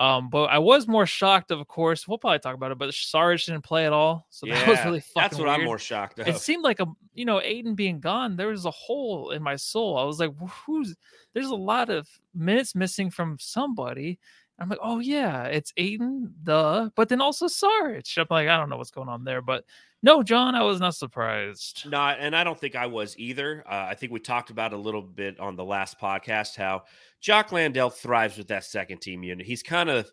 Um, 0.00 0.30
but 0.30 0.44
I 0.44 0.58
was 0.58 0.88
more 0.88 1.04
shocked, 1.04 1.50
of 1.50 1.68
course. 1.68 2.08
We'll 2.08 2.16
probably 2.16 2.38
talk 2.38 2.54
about 2.54 2.72
it, 2.72 2.78
but 2.78 2.94
Sarge 2.94 3.44
didn't 3.44 3.64
play 3.64 3.84
at 3.84 3.92
all, 3.92 4.26
so 4.30 4.46
yeah, 4.46 4.54
that 4.54 4.68
was 4.68 4.84
really 4.86 5.00
fucking. 5.00 5.12
That's 5.16 5.36
what 5.36 5.46
weird. 5.46 5.60
I'm 5.60 5.66
more 5.66 5.78
shocked. 5.78 6.18
Of. 6.18 6.26
It 6.26 6.38
seemed 6.38 6.64
like 6.64 6.80
a 6.80 6.86
you 7.12 7.26
know 7.26 7.36
Aiden 7.36 7.76
being 7.76 8.00
gone. 8.00 8.36
There 8.36 8.48
was 8.48 8.64
a 8.64 8.70
hole 8.70 9.30
in 9.30 9.42
my 9.42 9.56
soul. 9.56 9.98
I 9.98 10.04
was 10.04 10.18
like, 10.18 10.30
who's? 10.64 10.96
There's 11.34 11.48
a 11.48 11.54
lot 11.54 11.90
of 11.90 12.08
minutes 12.34 12.74
missing 12.74 13.10
from 13.10 13.36
somebody. 13.38 14.18
I'm 14.58 14.70
like, 14.70 14.78
oh 14.82 15.00
yeah, 15.00 15.44
it's 15.44 15.72
Aiden, 15.72 16.32
duh. 16.44 16.88
But 16.96 17.10
then 17.10 17.20
also 17.20 17.46
Sarge. 17.46 18.16
I'm 18.16 18.26
like, 18.30 18.48
I 18.48 18.56
don't 18.56 18.70
know 18.70 18.78
what's 18.78 18.90
going 18.90 19.10
on 19.10 19.24
there, 19.24 19.42
but 19.42 19.64
no, 20.02 20.22
John, 20.22 20.54
I 20.54 20.62
was 20.62 20.80
not 20.80 20.94
surprised. 20.94 21.84
Not, 21.86 22.18
and 22.20 22.34
I 22.34 22.42
don't 22.42 22.58
think 22.58 22.74
I 22.74 22.86
was 22.86 23.14
either. 23.18 23.62
Uh, 23.66 23.86
I 23.90 23.94
think 23.94 24.12
we 24.12 24.20
talked 24.20 24.50
about 24.50 24.72
a 24.72 24.76
little 24.76 25.02
bit 25.02 25.38
on 25.38 25.56
the 25.56 25.64
last 25.64 26.00
podcast 26.00 26.56
how 26.56 26.84
Jock 27.20 27.52
Landale 27.52 27.90
thrives 27.90 28.38
with 28.38 28.48
that 28.48 28.64
second 28.64 29.00
team 29.00 29.22
unit. 29.22 29.46
He's 29.46 29.62
kind 29.62 29.90
of 29.90 30.10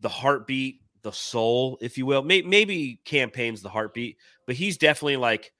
the 0.00 0.08
heartbeat, 0.08 0.80
the 1.02 1.12
soul, 1.12 1.78
if 1.80 1.96
you 1.96 2.06
will. 2.06 2.22
Maybe, 2.22 2.48
maybe 2.48 3.00
Cam 3.04 3.30
Payne's 3.30 3.62
the 3.62 3.68
heartbeat, 3.68 4.16
but 4.46 4.56
he's 4.56 4.76
definitely 4.76 5.16
like 5.16 5.52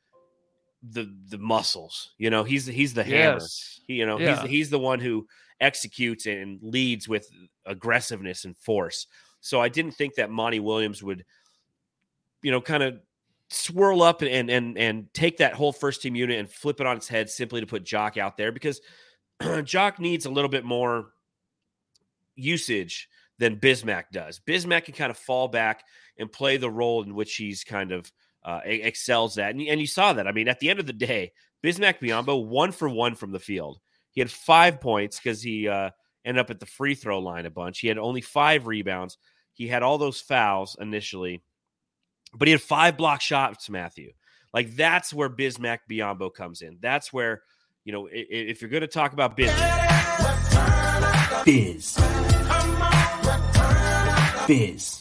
the 0.83 1.15
the 1.29 1.39
muscles. 1.39 2.15
You 2.19 2.31
know, 2.31 2.43
he's 2.43 2.67
he's 2.67 2.95
the 2.95 3.05
hammer. 3.05 3.39
Yes. 3.41 3.81
He, 3.87 3.95
you 3.95 4.07
know, 4.07 4.19
yeah. 4.19 4.41
he's 4.43 4.51
he's 4.51 4.71
the 4.71 4.79
one 4.79 4.99
who 4.99 5.27
executes 5.61 6.27
and 6.27 6.59
leads 6.63 7.09
with 7.09 7.29
aggressiveness 7.67 8.45
and 8.45 8.57
force. 8.57 9.07
So 9.41 9.61
I 9.61 9.69
didn't 9.69 9.93
think 9.93 10.15
that 10.17 10.31
Monty 10.31 10.61
Williams 10.61 11.03
would, 11.03 11.25
you 12.43 12.51
know, 12.51 12.61
kind 12.61 12.83
of 12.83 13.01
swirl 13.51 14.03
up 14.03 14.23
and 14.23 14.49
and 14.49 14.79
and 14.79 15.13
take 15.13 15.39
that 15.39 15.55
whole 15.55 15.73
first 15.73 16.03
team 16.03 16.15
unit 16.15 16.39
and 16.39 16.49
flip 16.49 16.81
it 16.81 16.87
on 16.87 16.97
its 16.97 17.09
head 17.09 17.29
simply 17.29 17.61
to 17.61 17.67
put 17.67 17.85
Jock 17.85 18.17
out 18.17 18.37
there 18.37 18.53
because 18.53 18.81
Jock 19.65 19.99
needs 19.99 20.27
a 20.27 20.31
little 20.31 20.51
bit 20.51 20.65
more 20.65 21.11
usage 22.37 23.09
than 23.39 23.59
Bismack 23.59 24.05
does. 24.13 24.41
Bismack 24.47 24.85
can 24.85 24.95
kind 24.95 25.11
of 25.11 25.17
fall 25.17 25.49
back 25.49 25.83
and 26.19 26.31
play 26.31 26.59
the 26.59 26.71
role 26.71 27.03
in 27.03 27.15
which 27.15 27.35
he's 27.37 27.65
kind 27.65 27.91
of 27.91 28.11
uh, 28.45 28.61
excels 28.65 29.37
at, 29.39 29.55
and, 29.55 29.67
and 29.67 29.81
you 29.81 29.87
saw 29.87 30.13
that. 30.13 30.27
I 30.27 30.33
mean, 30.33 30.49
at 30.49 30.61
the 30.61 30.71
end 30.71 30.79
of 30.79 30.87
the 30.87 30.93
day, 30.93 31.33
Bismack 31.65 32.01
Biyombo 32.01 32.47
one 32.47 32.73
for 32.73 32.89
one 32.89 33.15
from 33.15 33.33
the 33.33 33.39
field. 33.39 33.81
He 34.13 34.21
had 34.21 34.31
five 34.31 34.81
points 34.81 35.19
because 35.19 35.43
he 35.43 35.69
uh, 35.69 35.91
ended 36.25 36.41
up 36.41 36.51
at 36.51 36.61
the 36.61 36.67
free 36.67 36.95
throw 36.95 37.19
line 37.19 37.47
a 37.47 37.51
bunch. 37.51 37.81
He 37.81 37.89
had 37.89 37.99
only 37.99 38.21
five 38.21 38.67
rebounds. 38.67 39.19
He 39.53 39.67
had 39.69 39.83
all 39.83 39.99
those 39.99 40.21
fouls 40.21 40.77
initially 40.81 41.43
but 42.35 42.49
he 42.49 42.53
had 42.53 42.63
five 42.63 42.97
block 42.97 43.21
shots, 43.21 43.69
Matthew. 43.69 44.13
Like 44.53 44.75
that's 44.77 45.15
where 45.15 45.29
Bismack 45.29 45.81
Biyombo 45.91 46.33
comes 46.35 46.63
in. 46.63 46.79
That's 46.81 47.13
where, 47.13 47.43
you 47.85 47.93
know, 47.93 48.09
if 48.11 48.61
you're 48.61 48.71
going 48.71 48.81
to 48.83 48.87
talk 48.87 49.13
about 49.13 49.37
Biz, 49.37 49.53
Biz, 51.45 51.97
Biz, 54.47 55.01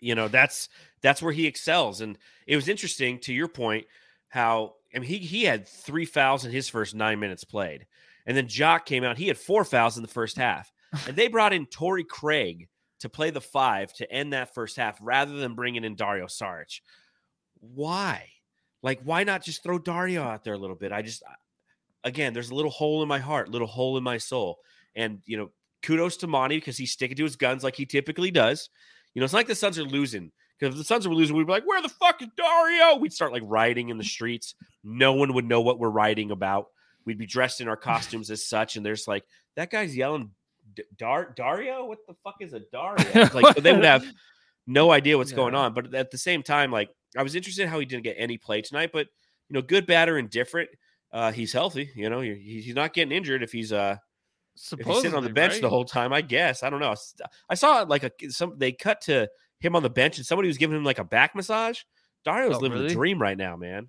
you 0.00 0.14
know, 0.14 0.28
that's 0.28 0.68
that's 1.02 1.22
where 1.22 1.32
he 1.32 1.46
excels. 1.46 2.00
And 2.00 2.18
it 2.46 2.56
was 2.56 2.68
interesting 2.68 3.18
to 3.20 3.34
your 3.34 3.48
point 3.48 3.86
how 4.28 4.74
I 4.94 4.98
mean 4.98 5.08
he 5.08 5.18
he 5.18 5.44
had 5.44 5.68
three 5.68 6.06
fouls 6.06 6.44
in 6.44 6.52
his 6.52 6.68
first 6.68 6.94
nine 6.94 7.20
minutes 7.20 7.44
played, 7.44 7.86
and 8.26 8.36
then 8.36 8.48
Jock 8.48 8.86
came 8.86 9.04
out. 9.04 9.18
He 9.18 9.28
had 9.28 9.38
four 9.38 9.64
fouls 9.64 9.96
in 9.96 10.02
the 10.02 10.08
first 10.08 10.38
half, 10.38 10.72
and 11.06 11.16
they 11.16 11.28
brought 11.28 11.52
in 11.52 11.66
Torrey 11.66 12.04
Craig 12.04 12.68
to 13.04 13.10
play 13.10 13.28
the 13.28 13.40
five 13.40 13.92
to 13.92 14.10
end 14.10 14.32
that 14.32 14.54
first 14.54 14.78
half 14.78 14.98
rather 15.02 15.34
than 15.36 15.54
bringing 15.54 15.84
in 15.84 15.94
Dario 15.94 16.24
Saric. 16.24 16.80
Why? 17.60 18.30
Like, 18.82 19.02
why 19.04 19.24
not 19.24 19.44
just 19.44 19.62
throw 19.62 19.78
Dario 19.78 20.22
out 20.22 20.42
there 20.42 20.54
a 20.54 20.58
little 20.58 20.74
bit? 20.74 20.90
I 20.90 21.02
just, 21.02 21.22
again, 22.02 22.32
there's 22.32 22.48
a 22.48 22.54
little 22.54 22.70
hole 22.70 23.02
in 23.02 23.08
my 23.08 23.18
heart, 23.18 23.50
little 23.50 23.66
hole 23.68 23.98
in 23.98 24.02
my 24.02 24.16
soul. 24.16 24.58
And, 24.96 25.20
you 25.26 25.36
know, 25.36 25.50
kudos 25.82 26.16
to 26.18 26.26
Monty 26.26 26.56
because 26.56 26.78
he's 26.78 26.92
sticking 26.92 27.18
to 27.18 27.24
his 27.24 27.36
guns 27.36 27.62
like 27.62 27.76
he 27.76 27.84
typically 27.84 28.30
does. 28.30 28.70
You 29.12 29.20
know, 29.20 29.24
it's 29.24 29.34
like 29.34 29.48
the 29.48 29.54
Suns 29.54 29.78
are 29.78 29.84
losing 29.84 30.32
Because 30.58 30.74
if 30.74 30.78
the 30.78 30.84
Suns 30.84 31.06
were 31.06 31.14
losing, 31.14 31.36
we'd 31.36 31.46
be 31.46 31.52
like, 31.52 31.66
"Where 31.66 31.82
the 31.82 31.90
fuck 31.90 32.22
is 32.22 32.28
Dario?" 32.38 32.96
We'd 32.96 33.12
start 33.12 33.32
like 33.32 33.42
rioting 33.44 33.90
in 33.90 33.98
the 33.98 34.04
streets. 34.04 34.54
No 34.82 35.12
one 35.12 35.34
would 35.34 35.46
know 35.46 35.60
what 35.60 35.78
we're 35.78 35.90
writing 35.90 36.30
about. 36.30 36.68
We'd 37.04 37.18
be 37.18 37.26
dressed 37.26 37.60
in 37.60 37.68
our 37.68 37.76
costumes 37.76 38.30
as 38.30 38.46
such, 38.46 38.76
and 38.76 38.86
there's 38.86 39.06
like 39.06 39.24
that 39.56 39.70
guy's 39.70 39.94
yelling, 39.94 40.30
Dar- 40.96 41.32
Dario. 41.36 41.84
What 41.84 41.98
the 42.06 42.14
fuck 42.24 42.36
is 42.40 42.52
a 42.52 42.60
Dario? 42.60 43.28
Like 43.34 43.56
they 43.56 43.72
would 43.72 43.84
have 43.84 44.04
no 44.66 44.90
idea 44.90 45.18
what's 45.18 45.30
yeah. 45.30 45.36
going 45.36 45.54
on. 45.54 45.74
But 45.74 45.94
at 45.94 46.10
the 46.10 46.18
same 46.18 46.42
time, 46.42 46.70
like 46.70 46.90
I 47.16 47.22
was 47.22 47.34
interested 47.34 47.68
how 47.68 47.78
he 47.78 47.86
didn't 47.86 48.04
get 48.04 48.16
any 48.18 48.38
play 48.38 48.62
tonight. 48.62 48.90
But 48.92 49.08
you 49.48 49.54
know, 49.54 49.62
good, 49.62 49.86
bad, 49.86 50.08
or 50.08 50.18
indifferent, 50.18 50.70
uh, 51.12 51.32
he's 51.32 51.52
healthy. 51.52 51.90
You 51.94 52.10
know, 52.10 52.20
he's 52.20 52.74
not 52.74 52.94
getting 52.94 53.16
injured 53.16 53.42
if 53.42 53.52
he's 53.52 53.72
uh 53.72 53.96
if 54.56 54.86
he's 54.86 54.96
sitting 54.96 55.14
on 55.14 55.24
the 55.24 55.30
bench 55.30 55.54
right? 55.54 55.62
the 55.62 55.70
whole 55.70 55.84
time. 55.84 56.12
I 56.12 56.20
guess 56.20 56.62
I 56.62 56.70
don't 56.70 56.80
know. 56.80 56.94
I 57.48 57.54
saw 57.54 57.82
like 57.82 58.04
a 58.04 58.10
some 58.30 58.54
they 58.56 58.72
cut 58.72 59.00
to 59.02 59.28
him 59.60 59.76
on 59.76 59.82
the 59.82 59.90
bench 59.90 60.18
and 60.18 60.26
somebody 60.26 60.48
was 60.48 60.58
giving 60.58 60.76
him 60.76 60.84
like 60.84 60.98
a 60.98 61.04
back 61.04 61.34
massage. 61.34 61.80
Dario's 62.24 62.56
oh, 62.56 62.60
living 62.60 62.78
really? 62.78 62.88
the 62.88 62.94
dream 62.94 63.20
right 63.20 63.36
now, 63.36 63.56
man. 63.56 63.88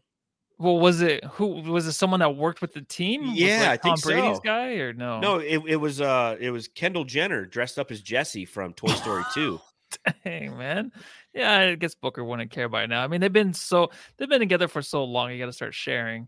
Well, 0.57 0.79
was 0.79 1.01
it 1.01 1.23
who 1.25 1.47
was 1.47 1.87
it? 1.87 1.93
Someone 1.93 2.21
that 2.21 2.35
worked 2.35 2.61
with 2.61 2.73
the 2.73 2.81
team? 2.81 3.31
Yeah, 3.33 3.71
like 3.71 3.85
I 3.85 3.89
Tom 3.89 3.97
Brady's 4.01 4.37
so. 4.37 4.41
guy, 4.41 4.75
or 4.75 4.93
no? 4.93 5.19
No, 5.19 5.39
it, 5.39 5.61
it 5.67 5.75
was 5.75 5.99
uh, 5.99 6.37
it 6.39 6.51
was 6.51 6.67
Kendall 6.69 7.03
Jenner 7.03 7.45
dressed 7.45 7.77
up 7.77 7.91
as 7.91 8.01
Jessie 8.01 8.45
from 8.45 8.73
Toy 8.73 8.93
Story 8.93 9.23
Two. 9.33 9.59
Dang 10.23 10.57
man, 10.57 10.91
yeah, 11.33 11.59
I 11.59 11.75
guess 11.75 11.95
Booker 11.95 12.23
wouldn't 12.23 12.51
care 12.51 12.69
by 12.69 12.85
now. 12.85 13.03
I 13.03 13.07
mean, 13.07 13.21
they've 13.21 13.31
been 13.31 13.53
so 13.53 13.91
they've 14.17 14.29
been 14.29 14.39
together 14.39 14.67
for 14.67 14.81
so 14.81 15.03
long. 15.03 15.31
You 15.31 15.39
got 15.39 15.47
to 15.47 15.53
start 15.53 15.73
sharing. 15.73 16.27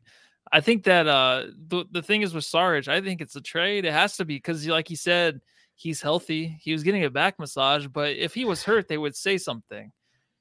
I 0.52 0.62
think 0.62 0.84
that 0.84 1.08
uh, 1.08 1.46
the 1.68 1.86
the 1.90 2.02
thing 2.02 2.22
is 2.22 2.34
with 2.34 2.46
Sarge. 2.46 2.88
I 2.90 3.02
think 3.02 3.22
it's 3.22 3.36
a 3.36 3.42
trade. 3.42 3.86
It 3.86 3.94
has 3.94 4.18
to 4.18 4.26
be 4.26 4.36
because, 4.36 4.68
like 4.68 4.88
he 4.88 4.96
said, 4.96 5.40
he's 5.76 6.02
healthy. 6.02 6.58
He 6.62 6.74
was 6.74 6.84
getting 6.84 7.06
a 7.06 7.10
back 7.10 7.40
massage, 7.40 7.88
but 7.88 8.16
if 8.18 8.34
he 8.34 8.44
was 8.44 8.64
hurt, 8.64 8.88
they 8.88 8.98
would 8.98 9.16
say 9.16 9.38
something. 9.38 9.92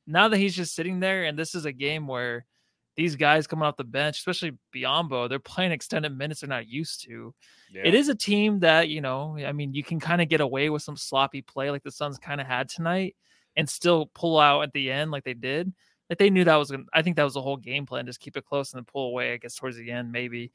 Now 0.09 0.29
that 0.29 0.39
he's 0.39 0.55
just 0.55 0.75
sitting 0.75 1.01
there, 1.01 1.25
and 1.25 1.39
this 1.39 1.55
is 1.55 1.65
a 1.65 1.73
game 1.73 2.07
where 2.07 2.47
these 2.97 3.15
guys 3.15 3.47
coming 3.47 3.65
off 3.65 3.77
the 3.77 3.85
bench, 3.85 4.19
especially 4.19 4.53
Biyombo, 4.75 5.29
they're 5.29 5.39
playing 5.39 5.73
extended 5.73 6.17
minutes 6.17 6.41
they're 6.41 6.49
not 6.49 6.67
used 6.67 7.03
to. 7.05 7.35
Yeah. 7.71 7.83
It 7.85 7.95
is 7.95 8.09
a 8.09 8.15
team 8.15 8.61
that, 8.61 8.89
you 8.89 9.01
know, 9.03 9.37
I 9.39 9.53
mean, 9.53 9.75
you 9.75 9.85
can 9.85 10.01
kind 10.01 10.23
of 10.23 10.29
get 10.29 10.41
away 10.41 10.71
with 10.71 10.83
some 10.83 10.97
sloppy 10.97 11.43
play 11.43 11.71
like 11.71 11.83
the 11.83 11.91
Suns 11.91 12.19
kind 12.19 12.41
of 12.41 12.47
had 12.47 12.69
tonight 12.69 13.15
and 13.55 13.69
still 13.69 14.11
pull 14.15 14.39
out 14.39 14.63
at 14.63 14.73
the 14.73 14.91
end 14.91 15.11
like 15.11 15.25
they 15.25 15.35
did. 15.35 15.73
Like 16.09 16.19
they 16.19 16.31
knew 16.31 16.45
that 16.45 16.57
was 16.57 16.71
going 16.71 16.85
to, 16.85 16.91
I 16.95 17.03
think 17.03 17.17
that 17.17 17.25
was 17.25 17.35
the 17.35 17.43
whole 17.43 17.57
game 17.57 17.85
plan, 17.85 18.07
just 18.07 18.21
keep 18.21 18.37
it 18.37 18.47
close 18.47 18.73
and 18.73 18.79
then 18.79 18.87
pull 18.91 19.09
away, 19.09 19.35
I 19.35 19.37
guess, 19.37 19.57
towards 19.57 19.77
the 19.77 19.91
end, 19.91 20.11
maybe. 20.11 20.53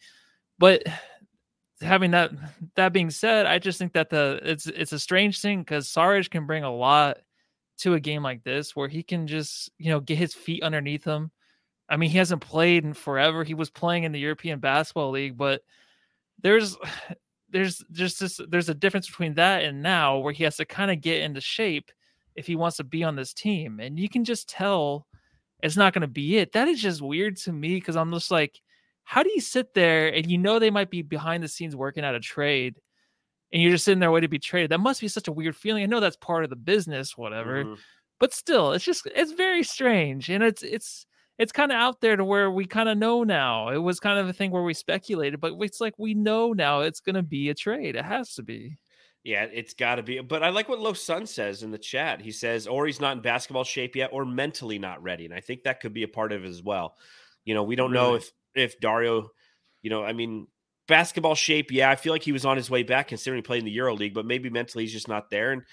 But 0.57 0.83
having 1.81 2.11
that 2.11 2.31
that 2.75 2.93
being 2.93 3.09
said, 3.09 3.45
I 3.45 3.59
just 3.59 3.77
think 3.77 3.93
that 3.93 4.09
the 4.09 4.39
it's 4.43 4.67
it's 4.67 4.93
a 4.93 4.99
strange 4.99 5.41
thing 5.41 5.59
because 5.59 5.89
Sarge 5.89 6.29
can 6.29 6.45
bring 6.45 6.63
a 6.63 6.73
lot 6.73 7.17
to 7.79 7.95
a 7.95 7.99
game 7.99 8.23
like 8.23 8.43
this 8.43 8.75
where 8.75 8.87
he 8.87 9.03
can 9.03 9.27
just, 9.27 9.71
you 9.77 9.91
know, 9.91 9.99
get 9.99 10.17
his 10.17 10.33
feet 10.33 10.63
underneath 10.63 11.03
him 11.03 11.31
I 11.91 11.97
mean, 11.97 12.09
he 12.09 12.17
hasn't 12.17 12.41
played 12.41 12.85
in 12.85 12.93
forever. 12.93 13.43
He 13.43 13.53
was 13.53 13.69
playing 13.69 14.05
in 14.05 14.13
the 14.13 14.19
European 14.19 14.59
Basketball 14.59 15.11
League, 15.11 15.37
but 15.37 15.61
there's 16.41 16.77
there's 17.49 17.83
just 17.91 18.21
this 18.21 18.39
there's 18.47 18.69
a 18.69 18.73
difference 18.73 19.07
between 19.07 19.33
that 19.33 19.63
and 19.63 19.83
now 19.83 20.19
where 20.19 20.31
he 20.31 20.45
has 20.45 20.55
to 20.55 20.65
kind 20.65 20.89
of 20.89 21.01
get 21.01 21.21
into 21.21 21.41
shape 21.41 21.91
if 22.33 22.47
he 22.47 22.55
wants 22.55 22.77
to 22.77 22.85
be 22.85 23.03
on 23.03 23.17
this 23.17 23.33
team. 23.33 23.81
And 23.81 23.99
you 23.99 24.07
can 24.07 24.23
just 24.23 24.49
tell 24.49 25.05
it's 25.61 25.75
not 25.75 25.93
going 25.93 26.01
to 26.01 26.07
be 26.07 26.37
it. 26.37 26.53
That 26.53 26.69
is 26.69 26.81
just 26.81 27.01
weird 27.01 27.35
to 27.39 27.51
me 27.51 27.75
because 27.75 27.97
I'm 27.97 28.11
just 28.13 28.31
like, 28.31 28.61
how 29.03 29.21
do 29.21 29.29
you 29.29 29.41
sit 29.41 29.73
there 29.73 30.07
and 30.07 30.31
you 30.31 30.37
know 30.37 30.59
they 30.59 30.69
might 30.69 30.89
be 30.89 31.01
behind 31.01 31.43
the 31.43 31.49
scenes 31.49 31.75
working 31.75 32.05
out 32.05 32.15
a 32.15 32.21
trade 32.21 32.79
and 33.51 33.61
you're 33.61 33.73
just 33.73 33.83
sitting 33.83 33.99
there 33.99 34.11
waiting 34.11 34.29
to 34.29 34.31
be 34.31 34.39
traded? 34.39 34.71
That 34.71 34.79
must 34.79 35.01
be 35.01 35.09
such 35.09 35.27
a 35.27 35.33
weird 35.33 35.57
feeling. 35.57 35.83
I 35.83 35.87
know 35.87 35.99
that's 35.99 36.15
part 36.15 36.45
of 36.45 36.49
the 36.49 36.55
business, 36.55 37.17
whatever. 37.17 37.65
Mm-hmm. 37.65 37.73
But 38.17 38.33
still, 38.33 38.71
it's 38.71 38.85
just 38.85 39.05
it's 39.13 39.33
very 39.33 39.63
strange. 39.63 40.29
And 40.29 40.41
it's 40.41 40.63
it's 40.63 41.05
it's 41.41 41.51
kind 41.51 41.71
of 41.71 41.75
out 41.75 42.01
there 42.01 42.15
to 42.15 42.23
where 42.23 42.51
we 42.51 42.67
kind 42.67 42.87
of 42.87 42.99
know 42.99 43.23
now. 43.23 43.69
It 43.69 43.79
was 43.79 43.99
kind 43.99 44.19
of 44.19 44.29
a 44.29 44.33
thing 44.33 44.51
where 44.51 44.61
we 44.61 44.75
speculated, 44.75 45.41
but 45.41 45.53
it's 45.59 45.81
like 45.81 45.95
we 45.97 46.13
know 46.13 46.53
now 46.53 46.81
it's 46.81 46.99
going 46.99 47.15
to 47.15 47.23
be 47.23 47.49
a 47.49 47.55
trade. 47.55 47.95
It 47.95 48.05
has 48.05 48.35
to 48.35 48.43
be. 48.43 48.77
Yeah, 49.23 49.47
it's 49.51 49.73
got 49.73 49.95
to 49.95 50.03
be. 50.03 50.19
But 50.19 50.43
I 50.43 50.49
like 50.49 50.69
what 50.69 50.79
Low 50.79 50.93
Sun 50.93 51.25
says 51.25 51.63
in 51.63 51.71
the 51.71 51.79
chat. 51.79 52.21
He 52.21 52.31
says, 52.31 52.67
or 52.67 52.85
he's 52.85 52.99
not 52.99 53.17
in 53.17 53.23
basketball 53.23 53.63
shape 53.63 53.95
yet, 53.95 54.11
or 54.13 54.23
mentally 54.23 54.77
not 54.77 55.01
ready, 55.01 55.25
and 55.25 55.33
I 55.33 55.39
think 55.39 55.63
that 55.63 55.79
could 55.79 55.93
be 55.93 56.03
a 56.03 56.07
part 56.07 56.31
of 56.31 56.45
it 56.45 56.47
as 56.47 56.61
well. 56.61 56.95
You 57.43 57.55
know, 57.55 57.63
we 57.63 57.75
don't 57.75 57.91
really? 57.91 58.03
know 58.03 58.15
if 58.15 58.31
if 58.53 58.79
Dario, 58.79 59.31
you 59.81 59.89
know, 59.89 60.03
I 60.03 60.13
mean, 60.13 60.45
basketball 60.87 61.33
shape. 61.33 61.71
Yeah, 61.71 61.89
I 61.89 61.95
feel 61.95 62.13
like 62.13 62.21
he 62.21 62.33
was 62.33 62.45
on 62.45 62.55
his 62.55 62.69
way 62.69 62.83
back 62.83 63.07
considering 63.07 63.41
playing 63.41 63.61
in 63.61 63.65
the 63.65 63.71
Euro 63.71 63.95
League, 63.95 64.13
but 64.13 64.27
maybe 64.27 64.51
mentally 64.51 64.83
he's 64.83 64.93
just 64.93 65.07
not 65.07 65.31
there. 65.31 65.53
And 65.53 65.63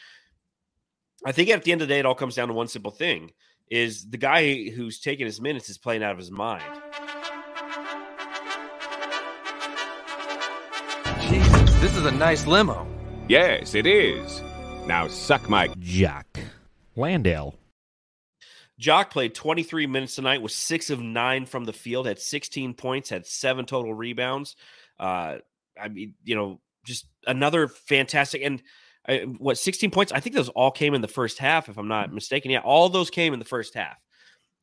I 1.27 1.33
think 1.33 1.51
at 1.51 1.63
the 1.63 1.73
end 1.73 1.83
of 1.83 1.89
the 1.89 1.93
day, 1.93 1.99
it 1.99 2.07
all 2.07 2.15
comes 2.15 2.37
down 2.37 2.49
to 2.49 2.55
one 2.55 2.69
simple 2.69 2.91
thing: 2.91 3.33
is 3.71 4.09
the 4.09 4.17
guy 4.17 4.69
who's 4.71 5.01
taking 5.01 5.27
his 5.27 5.41
minutes 5.41 5.69
is 5.69 5.79
playing 5.79 6.03
out 6.03 6.13
of 6.13 6.19
his 6.19 6.31
mind. 6.31 6.63
Jesus, 11.29 11.75
this 11.81 11.97
is 11.97 12.07
a 12.07 12.13
nice 12.13 12.47
limo. 12.47 12.87
Yes, 13.29 13.75
it 13.75 13.87
is. 13.87 14.43
Now 14.87 15.09
suck 15.09 15.49
my 15.49 15.69
Jock 15.79 16.27
Landale. 16.97 17.55
Jock 18.79 19.11
played 19.11 19.35
23 19.35 19.87
minutes 19.87 20.15
tonight, 20.15 20.41
was 20.41 20.55
six 20.55 20.89
of 20.89 21.01
nine 21.01 21.47
from 21.47 21.65
the 21.65 21.73
field, 21.73 22.07
had 22.07 22.21
16 22.21 22.75
points, 22.75 23.11
had 23.11 23.27
seven 23.27 23.67
total 23.67 23.93
rebounds. 23.93 24.55
Uh, 24.99 25.39
I 25.81 25.89
mean, 25.89 26.15
you 26.25 26.37
know, 26.37 26.61
just 26.85 27.07
another 27.27 27.69
fantastic 27.69 28.43
and 28.43 28.63
what 29.39 29.57
16 29.57 29.91
points? 29.91 30.13
I 30.13 30.21
think 30.21 30.37
those 30.37 30.51
all 30.51 30.71
came 30.71 30.95
in 30.95 31.01
the 31.01 31.09
first 31.09 31.39
half, 31.39 31.69
if 31.69 31.79
I'm 31.79 31.89
not 31.89 32.13
mistaken. 32.13 32.51
Yeah, 32.51 32.61
all 32.61 32.89
those 32.89 33.11
came 33.11 33.33
in 33.33 33.39
the 33.39 33.45
first 33.45 33.75
half. 33.75 33.97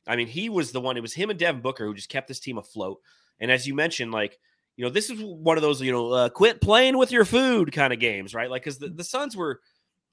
I 0.06 0.14
mean, 0.14 0.28
he 0.28 0.48
was 0.48 0.70
the 0.70 0.80
one. 0.80 0.96
It 0.96 1.00
was 1.00 1.12
him 1.12 1.30
and 1.30 1.38
Devin 1.38 1.62
Booker 1.62 1.84
who 1.84 1.94
just 1.94 2.08
kept 2.08 2.28
this 2.28 2.38
team 2.38 2.58
afloat. 2.58 3.00
And 3.40 3.50
as 3.50 3.66
you 3.66 3.74
mentioned, 3.74 4.12
like 4.12 4.38
you 4.76 4.84
know, 4.84 4.90
this 4.90 5.10
is 5.10 5.20
one 5.20 5.56
of 5.56 5.62
those 5.62 5.80
you 5.80 5.90
know, 5.90 6.12
uh, 6.12 6.28
quit 6.28 6.60
playing 6.60 6.96
with 6.96 7.10
your 7.10 7.24
food 7.24 7.72
kind 7.72 7.92
of 7.92 7.98
games, 7.98 8.34
right? 8.34 8.50
Like 8.50 8.62
because 8.62 8.78
the, 8.78 8.88
the 8.88 9.04
Suns 9.04 9.36
were 9.36 9.60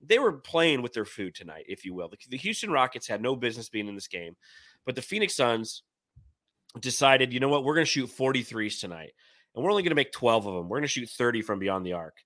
they 0.06 0.20
were 0.20 0.34
playing 0.34 0.82
with 0.82 0.94
their 0.94 1.06
food 1.06 1.36
tonight, 1.36 1.66
if 1.68 1.86
you 1.86 1.94
will. 1.94 2.10
The, 2.10 2.18
the 2.30 2.38
Houston 2.38 2.72
Rockets 2.72 3.08
had 3.08 3.22
no 3.22 3.36
business 3.36 3.70
being 3.70 3.88
in 3.88 3.96
this 3.96 4.08
game, 4.08 4.36
but 4.86 4.96
the 4.96 5.02
Phoenix 5.02 5.36
Suns 5.36 5.84
decided, 6.80 7.32
you 7.32 7.40
know 7.40 7.50
what, 7.50 7.64
we're 7.64 7.76
going 7.76 7.86
to 7.86 7.92
shoot 7.92 8.10
43s 8.10 8.80
tonight, 8.80 9.12
and 9.56 9.64
we're 9.64 9.70
only 9.70 9.84
going 9.84 9.92
to 9.92 9.96
make 9.96 10.12
12 10.12 10.48
of 10.48 10.56
them. 10.56 10.70
We're 10.70 10.78
going 10.78 10.84
to 10.84 10.88
shoot 10.88 11.10
30 11.10 11.44
from 11.44 11.60
beyond 11.60 11.86
the 11.86 11.94
arc 11.94 12.18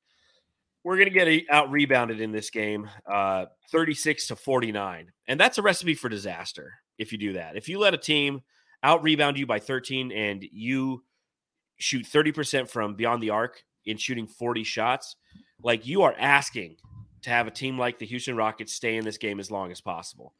we're 0.87 0.95
going 0.95 1.11
to 1.11 1.13
get 1.13 1.43
out 1.51 1.69
rebounded 1.69 2.21
in 2.21 2.31
this 2.31 2.49
game, 2.49 2.89
uh, 3.11 3.43
36 3.71 4.27
to 4.27 4.37
49. 4.37 5.11
And 5.27 5.37
that's 5.37 5.57
a 5.57 5.61
recipe 5.61 5.95
for 5.95 6.07
disaster 6.07 6.75
if 6.97 7.11
you 7.11 7.17
do 7.17 7.33
that. 7.33 7.57
If 7.57 7.67
you 7.67 7.77
let 7.77 7.93
a 7.93 7.97
team 7.97 8.39
out 8.81 9.03
rebound 9.03 9.37
you 9.37 9.45
by 9.45 9.59
13 9.59 10.13
and 10.13 10.45
you 10.49 11.03
shoot 11.77 12.05
30% 12.05 12.69
from 12.69 12.95
beyond 12.95 13.21
the 13.21 13.31
arc 13.31 13.63
in 13.83 13.97
shooting 13.97 14.27
40 14.27 14.63
shots, 14.63 15.17
like 15.61 15.85
you 15.85 16.03
are 16.03 16.15
asking 16.17 16.77
to 17.23 17.31
have 17.31 17.47
a 17.47 17.51
team 17.51 17.77
like 17.77 17.99
the 17.99 18.05
Houston 18.05 18.37
Rockets 18.37 18.71
stay 18.71 18.95
in 18.95 19.03
this 19.03 19.17
game 19.17 19.41
as 19.41 19.51
long 19.51 19.73
as 19.73 19.81
possible. 19.81 20.35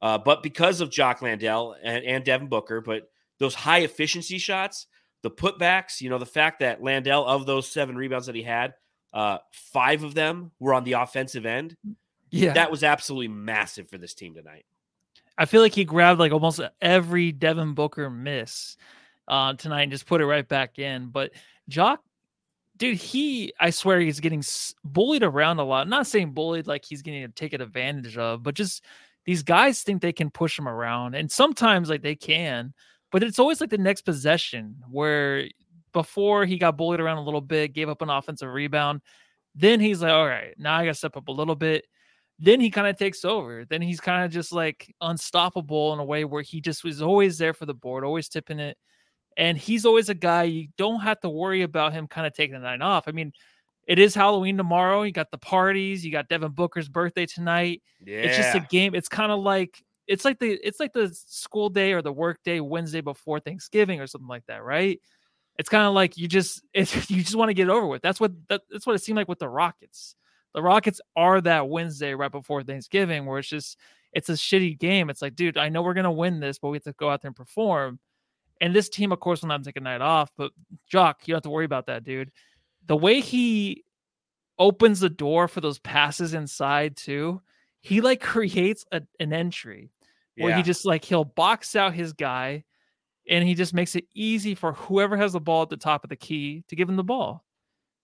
Uh, 0.00 0.18
but 0.18 0.42
because 0.42 0.80
of 0.80 0.90
Jock 0.90 1.22
Landale 1.22 1.76
and, 1.80 2.04
and 2.04 2.24
Devin 2.24 2.48
Booker, 2.48 2.80
but 2.80 3.08
those 3.38 3.54
high 3.54 3.82
efficiency 3.82 4.38
shots, 4.38 4.88
the 5.22 5.30
putbacks, 5.30 6.00
you 6.00 6.10
know, 6.10 6.18
the 6.18 6.26
fact 6.26 6.58
that 6.58 6.82
Landale, 6.82 7.24
of 7.24 7.46
those 7.46 7.70
seven 7.70 7.94
rebounds 7.94 8.26
that 8.26 8.34
he 8.34 8.42
had, 8.42 8.74
uh, 9.12 9.38
five 9.50 10.04
of 10.04 10.14
them 10.14 10.52
were 10.58 10.74
on 10.74 10.84
the 10.84 10.92
offensive 10.92 11.46
end. 11.46 11.76
Yeah. 12.30 12.54
That 12.54 12.70
was 12.70 12.82
absolutely 12.82 13.28
massive 13.28 13.88
for 13.88 13.98
this 13.98 14.14
team 14.14 14.34
tonight. 14.34 14.64
I 15.36 15.44
feel 15.44 15.60
like 15.60 15.74
he 15.74 15.84
grabbed 15.84 16.20
like 16.20 16.32
almost 16.32 16.60
every 16.80 17.32
Devin 17.32 17.74
Booker 17.74 18.10
miss 18.10 18.76
uh, 19.28 19.54
tonight 19.54 19.82
and 19.82 19.92
just 19.92 20.06
put 20.06 20.20
it 20.20 20.26
right 20.26 20.46
back 20.46 20.78
in. 20.78 21.08
But 21.08 21.32
Jock, 21.68 22.02
dude, 22.76 22.96
he, 22.96 23.52
I 23.58 23.70
swear 23.70 24.00
he's 24.00 24.20
getting 24.20 24.42
bullied 24.84 25.22
around 25.22 25.58
a 25.58 25.64
lot. 25.64 25.82
I'm 25.82 25.90
not 25.90 26.06
saying 26.06 26.32
bullied 26.32 26.66
like 26.66 26.84
he's 26.84 27.02
getting 27.02 27.30
taken 27.32 27.60
advantage 27.60 28.16
of, 28.16 28.42
but 28.42 28.54
just 28.54 28.84
these 29.24 29.42
guys 29.42 29.82
think 29.82 30.02
they 30.02 30.12
can 30.12 30.30
push 30.30 30.58
him 30.58 30.68
around. 30.68 31.14
And 31.14 31.30
sometimes 31.30 31.88
like 31.88 32.02
they 32.02 32.16
can, 32.16 32.74
but 33.10 33.22
it's 33.22 33.38
always 33.38 33.60
like 33.60 33.70
the 33.70 33.78
next 33.78 34.02
possession 34.02 34.76
where 34.90 35.46
before 35.92 36.44
he 36.44 36.58
got 36.58 36.76
bullied 36.76 37.00
around 37.00 37.18
a 37.18 37.24
little 37.24 37.40
bit, 37.40 37.72
gave 37.72 37.88
up 37.88 38.02
an 38.02 38.10
offensive 38.10 38.52
rebound. 38.52 39.00
Then 39.54 39.80
he's 39.80 40.02
like, 40.02 40.12
all 40.12 40.26
right, 40.26 40.54
now 40.58 40.76
I 40.76 40.84
got 40.84 40.92
to 40.92 40.94
step 40.94 41.16
up 41.16 41.28
a 41.28 41.32
little 41.32 41.54
bit. 41.54 41.84
Then 42.38 42.60
he 42.60 42.70
kind 42.70 42.88
of 42.88 42.96
takes 42.96 43.24
over. 43.24 43.64
Then 43.64 43.82
he's 43.82 44.00
kind 44.00 44.24
of 44.24 44.30
just 44.30 44.52
like 44.52 44.94
unstoppable 45.00 45.92
in 45.92 46.00
a 46.00 46.04
way 46.04 46.24
where 46.24 46.42
he 46.42 46.60
just 46.60 46.82
was 46.82 47.02
always 47.02 47.38
there 47.38 47.54
for 47.54 47.66
the 47.66 47.74
board, 47.74 48.04
always 48.04 48.28
tipping 48.28 48.58
it. 48.58 48.76
And 49.36 49.56
he's 49.56 49.86
always 49.86 50.08
a 50.08 50.14
guy 50.14 50.44
you 50.44 50.68
don't 50.76 51.00
have 51.00 51.20
to 51.20 51.28
worry 51.28 51.62
about 51.62 51.92
him 51.92 52.06
kind 52.06 52.26
of 52.26 52.34
taking 52.34 52.54
the 52.54 52.60
night 52.60 52.82
off. 52.82 53.04
I 53.06 53.12
mean, 53.12 53.32
it 53.86 53.98
is 53.98 54.14
Halloween 54.14 54.56
tomorrow. 54.56 55.02
You 55.02 55.12
got 55.12 55.30
the 55.30 55.38
parties. 55.38 56.04
You 56.04 56.12
got 56.12 56.28
Devin 56.28 56.52
Booker's 56.52 56.88
birthday 56.88 57.26
tonight. 57.26 57.82
Yeah. 58.04 58.18
It's 58.18 58.36
just 58.36 58.54
a 58.54 58.60
game. 58.70 58.94
It's 58.94 59.08
kind 59.08 59.32
of 59.32 59.40
like 59.40 59.82
it's 60.06 60.24
like 60.24 60.38
the 60.38 60.58
it's 60.62 60.80
like 60.80 60.92
the 60.92 61.10
school 61.14 61.68
day 61.68 61.92
or 61.92 62.02
the 62.02 62.12
work 62.12 62.38
day 62.44 62.60
Wednesday 62.60 63.00
before 63.00 63.40
Thanksgiving 63.40 64.00
or 64.00 64.06
something 64.06 64.28
like 64.28 64.44
that, 64.46 64.62
right? 64.62 65.00
It's 65.58 65.68
kind 65.68 65.86
of 65.86 65.94
like 65.94 66.16
you 66.16 66.28
just 66.28 66.62
it's, 66.74 67.10
you 67.10 67.22
just 67.22 67.36
want 67.36 67.50
to 67.50 67.54
get 67.54 67.68
over 67.68 67.86
with. 67.86 68.02
That's 68.02 68.20
what 68.20 68.32
that, 68.48 68.62
that's 68.70 68.86
what 68.86 68.96
it 68.96 69.00
seemed 69.02 69.16
like 69.16 69.28
with 69.28 69.38
the 69.38 69.48
Rockets. 69.48 70.16
The 70.54 70.62
Rockets 70.62 71.00
are 71.16 71.40
that 71.40 71.68
Wednesday 71.68 72.14
right 72.14 72.30
before 72.30 72.62
Thanksgiving 72.62 73.24
where 73.26 73.38
it's 73.38 73.48
just 73.48 73.78
it's 74.12 74.28
a 74.28 74.32
shitty 74.34 74.78
game. 74.78 75.08
It's 75.08 75.22
like, 75.22 75.34
dude, 75.34 75.56
I 75.56 75.68
know 75.70 75.82
we're 75.82 75.94
gonna 75.94 76.12
win 76.12 76.40
this, 76.40 76.58
but 76.58 76.68
we 76.68 76.76
have 76.76 76.84
to 76.84 76.92
go 76.92 77.08
out 77.10 77.22
there 77.22 77.28
and 77.30 77.36
perform. 77.36 77.98
And 78.60 78.74
this 78.74 78.88
team, 78.88 79.10
of 79.12 79.18
course, 79.20 79.40
will 79.42 79.48
not 79.48 79.64
take 79.64 79.76
a 79.76 79.80
night 79.80 80.00
off. 80.02 80.30
But 80.36 80.52
Jock, 80.86 81.26
you 81.26 81.32
don't 81.32 81.36
have 81.38 81.42
to 81.44 81.50
worry 81.50 81.64
about 81.64 81.86
that, 81.86 82.04
dude. 82.04 82.30
The 82.86 82.96
way 82.96 83.20
he 83.20 83.84
opens 84.58 85.00
the 85.00 85.10
door 85.10 85.48
for 85.48 85.60
those 85.60 85.78
passes 85.78 86.34
inside 86.34 86.96
too, 86.96 87.40
he 87.80 88.00
like 88.00 88.20
creates 88.20 88.84
a, 88.92 89.02
an 89.18 89.32
entry 89.32 89.90
where 90.36 90.50
Yeah. 90.50 90.56
he 90.58 90.62
just 90.62 90.84
like 90.86 91.04
he'll 91.04 91.24
box 91.24 91.74
out 91.74 91.94
his 91.94 92.12
guy 92.12 92.64
and 93.28 93.46
he 93.46 93.54
just 93.54 93.74
makes 93.74 93.94
it 93.94 94.04
easy 94.14 94.54
for 94.54 94.72
whoever 94.72 95.16
has 95.16 95.32
the 95.32 95.40
ball 95.40 95.62
at 95.62 95.70
the 95.70 95.76
top 95.76 96.04
of 96.04 96.10
the 96.10 96.16
key 96.16 96.64
to 96.68 96.76
give 96.76 96.88
him 96.88 96.96
the 96.96 97.04
ball. 97.04 97.44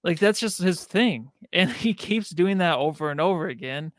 Like 0.05 0.19
that's 0.19 0.41
just 0.41 0.59
his 0.59 0.85
thing. 0.85 1.31
And 1.53 1.71
he 1.71 1.95
keeps 1.95 2.29
doing 2.31 2.59
that 2.59 2.77
over 2.77 3.11
and 3.11 3.21
over 3.21 3.49
again 3.49 3.93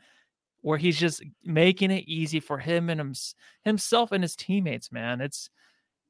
where 0.62 0.78
he's 0.78 0.98
just 0.98 1.22
making 1.42 1.90
it 1.90 2.04
easy 2.06 2.38
for 2.38 2.58
him 2.58 2.88
and 2.88 3.00
hims- 3.00 3.34
himself 3.64 4.12
and 4.12 4.22
his 4.22 4.36
teammates, 4.36 4.92
man. 4.92 5.20
It's 5.20 5.50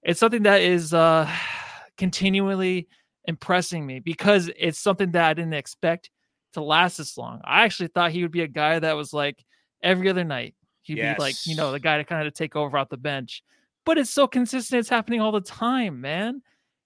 it's 0.02 0.20
something 0.20 0.42
that 0.42 0.60
is 0.60 0.92
uh 0.92 1.30
continually 1.96 2.88
impressing 3.24 3.86
me 3.86 4.00
because 4.00 4.50
it's 4.56 4.78
something 4.78 5.12
that 5.12 5.24
I 5.24 5.34
didn't 5.34 5.54
expect 5.54 6.10
to 6.54 6.62
last 6.62 6.98
this 6.98 7.16
long. 7.16 7.40
I 7.44 7.64
actually 7.64 7.88
thought 7.88 8.10
he 8.12 8.22
would 8.22 8.32
be 8.32 8.42
a 8.42 8.48
guy 8.48 8.78
that 8.78 8.96
was 8.96 9.12
like 9.12 9.44
every 9.82 10.08
other 10.08 10.24
night. 10.24 10.54
He'd 10.82 10.96
be 10.96 11.14
like, 11.18 11.36
you 11.46 11.56
know, 11.56 11.72
the 11.72 11.80
guy 11.80 11.98
to 11.98 12.04
kind 12.04 12.26
of 12.26 12.34
take 12.34 12.56
over 12.56 12.76
out 12.76 12.90
the 12.90 12.96
bench. 12.96 13.42
But 13.90 13.98
it's 13.98 14.10
so 14.10 14.28
consistent. 14.28 14.78
It's 14.78 14.88
happening 14.88 15.20
all 15.20 15.32
the 15.32 15.40
time, 15.40 16.00
man. 16.00 16.42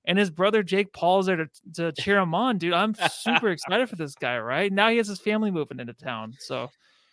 And 0.06 0.16
his 0.16 0.30
brother 0.30 0.62
Jake 0.62 0.90
Paul's 0.94 1.26
there 1.26 1.36
to, 1.36 1.48
to 1.74 1.92
cheer 2.00 2.16
him 2.16 2.34
on, 2.34 2.56
dude. 2.56 2.72
I'm 2.72 2.94
super 2.94 3.50
excited 3.50 3.90
for 3.90 3.96
this 3.96 4.14
guy, 4.14 4.38
right? 4.38 4.72
Now 4.72 4.88
he 4.88 4.96
has 4.96 5.08
his 5.08 5.20
family 5.20 5.50
moving 5.50 5.80
into 5.80 5.92
town. 5.92 6.32
So 6.38 6.70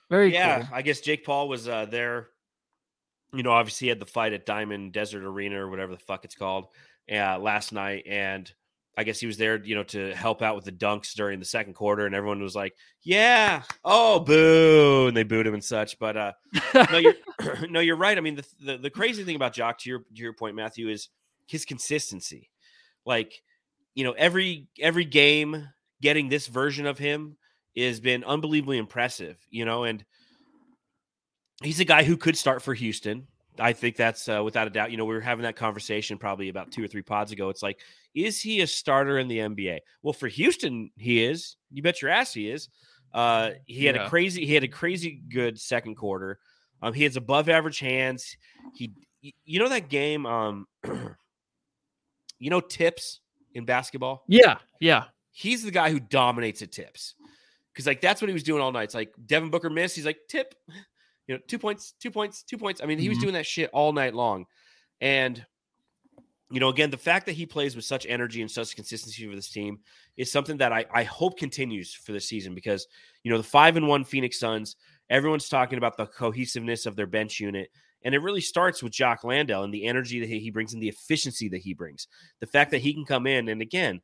very 0.10 0.32
yeah, 0.32 0.62
cool. 0.62 0.70
I 0.72 0.82
guess 0.82 1.02
Jake 1.02 1.26
Paul 1.26 1.50
was 1.50 1.68
uh, 1.68 1.88
there. 1.88 2.30
You 3.34 3.44
know, 3.44 3.52
obviously 3.52 3.88
he 3.88 3.90
had 3.90 4.00
the 4.00 4.06
fight 4.06 4.32
at 4.32 4.46
Diamond 4.46 4.94
Desert 4.94 5.26
Arena 5.26 5.62
or 5.62 5.70
whatever 5.70 5.92
the 5.92 6.00
fuck 6.00 6.24
it's 6.24 6.36
called 6.36 6.68
uh, 7.12 7.38
last 7.38 7.74
night, 7.74 8.06
and 8.08 8.50
I 8.98 9.04
guess 9.04 9.20
he 9.20 9.26
was 9.26 9.38
there, 9.38 9.64
you 9.64 9.76
know, 9.76 9.84
to 9.84 10.14
help 10.14 10.42
out 10.42 10.56
with 10.56 10.66
the 10.66 10.72
dunks 10.72 11.14
during 11.14 11.40
the 11.40 11.46
second 11.46 11.74
quarter, 11.74 12.06
and 12.06 12.14
everyone 12.14 12.42
was 12.42 12.56
like, 12.56 12.74
"Yeah, 13.04 13.64
oh, 13.86 14.20
boo," 14.20 15.08
and 15.08 15.16
they 15.16 15.24
booed 15.24 15.48
him 15.48 15.54
and 15.54 15.64
such. 15.64 15.98
But 15.98 16.18
uh, 16.18 16.32
no, 16.92 16.98
you're 16.98 17.14
no, 17.70 17.80
you're 17.80 17.96
right. 17.96 18.18
I 18.18 18.22
mean, 18.22 18.36
the, 18.36 18.46
the 18.60 18.78
the 18.78 18.90
crazy 18.90 19.24
thing 19.24 19.38
about 19.38 19.54
Jock, 19.54 19.80
to 19.80 19.90
your 19.90 20.00
to 20.00 20.22
your 20.22 20.34
point, 20.34 20.56
Matthew, 20.56 20.90
is 20.90 21.10
his 21.48 21.64
consistency. 21.64 22.50
Like, 23.06 23.42
you 23.96 24.04
know, 24.04 24.12
every 24.12 24.68
every 24.80 25.06
game 25.06 25.70
getting 26.02 26.28
this 26.28 26.48
version 26.48 26.86
of 26.86 26.98
him 26.98 27.38
has 27.78 28.02
been 28.02 28.26
unbelievably 28.26 28.78
impressive. 28.78 29.38
You 29.50 29.64
know, 29.64 29.86
and 29.86 30.04
he's 31.64 31.80
a 31.80 31.86
guy 31.86 32.04
who 32.04 32.18
could 32.18 32.38
start 32.38 32.62
for 32.62 32.74
Houston. 32.74 33.28
I 33.60 33.74
think 33.74 33.96
that's 33.96 34.28
uh, 34.30 34.42
without 34.44 34.68
a 34.68 34.70
doubt. 34.70 34.92
You 34.92 34.98
know, 34.98 35.06
we 35.06 35.14
were 35.14 35.22
having 35.22 35.44
that 35.44 35.56
conversation 35.56 36.18
probably 36.18 36.50
about 36.50 36.72
two 36.72 36.84
or 36.84 36.88
three 36.88 37.02
pods 37.02 37.32
ago. 37.32 37.50
It's 37.50 37.62
like, 37.62 37.80
is 38.16 38.42
he 38.42 38.62
a 38.62 38.68
starter 38.68 39.18
in 39.20 39.28
the 39.28 39.40
NBA? 39.40 39.80
Well, 40.04 40.14
for 40.14 40.28
Houston, 40.28 40.90
he 40.98 41.24
is. 41.24 41.58
You 41.72 41.82
bet 41.82 42.02
your 42.02 42.12
ass 42.12 42.34
he 42.34 42.50
is. 42.50 42.70
Uh, 43.14 43.52
he 43.66 43.86
had 43.86 43.96
Yeah. 43.96 44.06
a 44.06 44.10
crazy, 44.10 44.46
he 44.46 44.54
had 44.54 44.64
a 44.64 44.68
crazy 44.70 45.22
good 45.30 45.60
second 45.60 45.96
quarter. 45.96 46.40
Um, 46.82 46.94
he 46.94 47.04
has 47.04 47.18
above 47.18 47.50
average 47.50 47.80
hands. 47.80 48.36
He, 48.74 48.92
you 49.46 49.60
know 49.60 49.70
that 49.70 49.90
game. 49.90 50.26
Um, 50.26 50.66
you 52.40 52.50
know 52.50 52.62
tips 52.62 53.20
in 53.54 53.66
basketball. 53.66 54.24
yeah, 54.28 54.58
yeah. 54.80 55.06
He's 55.34 55.64
the 55.64 55.72
guy 55.72 55.92
who 55.92 56.00
dominates 56.00 56.62
at 56.62 56.72
tips 56.72 57.16
because 57.72 57.86
like 57.88 58.02
that's 58.02 58.22
what 58.22 58.28
he 58.28 58.34
was 58.34 58.44
doing 58.44 58.62
all 58.62 58.72
night. 58.72 58.84
It's 58.84 58.94
like 58.96 59.14
Devin 59.26 59.50
Booker 59.50 59.70
missed. 59.70 59.96
He's 59.96 60.06
like 60.06 60.20
tip, 60.28 60.56
you 61.28 61.36
know, 61.36 61.42
two 61.48 61.60
points, 61.60 61.94
two 62.00 62.12
points, 62.12 62.44
two 62.44 62.58
points. 62.58 62.82
I 62.82 62.86
mean, 62.86 63.00
he 63.00 63.10
was 63.10 63.18
Mhm. 63.18 63.22
doing 63.22 63.34
that 63.34 63.46
shit 63.46 63.70
all 63.74 63.94
night 63.94 64.14
long, 64.14 64.46
and 65.00 65.46
you 66.50 66.60
know, 66.60 66.68
again, 66.68 66.92
the 66.92 66.98
fact 66.98 67.26
that 67.28 67.32
he 67.34 67.46
plays 67.46 67.78
with 67.78 67.86
such 67.86 68.06
energy 68.06 68.42
and 68.42 68.52
such 68.52 68.76
consistency 68.76 69.26
for 69.26 69.34
this 69.34 69.50
team 69.50 69.80
is 70.18 70.30
something 70.30 70.58
that 70.58 70.74
I, 70.74 70.86
I 70.94 71.04
hope 71.04 71.38
continues 71.38 71.94
for 71.94 72.12
the 72.12 72.20
season 72.20 72.54
because 72.54 72.88
you 73.24 73.32
know 73.32 73.38
the 73.38 73.44
five 73.44 73.78
and 73.78 73.88
one 73.88 74.04
Phoenix 74.04 74.38
Suns. 74.40 74.76
Everyone's 75.10 75.50
talking 75.50 75.78
about 75.78 75.98
the 75.98 76.08
cohesiveness 76.08 76.86
of 76.86 76.96
their 76.96 77.08
bench 77.08 77.40
unit. 77.40 77.70
And 78.04 78.16
it 78.16 78.20
really 78.20 78.42
starts 78.42 78.82
with 78.82 78.94
Jock 78.94 79.24
Landale 79.24 79.64
and 79.64 79.74
the 79.74 79.86
energy 79.86 80.20
that 80.22 80.28
he 80.30 80.50
brings 80.50 80.74
and 80.74 80.82
the 80.82 80.90
efficiency 80.90 81.48
that 81.50 81.60
he 81.60 81.74
brings. 81.74 82.08
The 82.40 82.48
fact 82.48 82.72
that 82.72 82.80
he 82.82 82.94
can 82.94 83.06
come 83.06 83.28
in 83.28 83.50
and 83.50 83.62
again, 83.62 84.02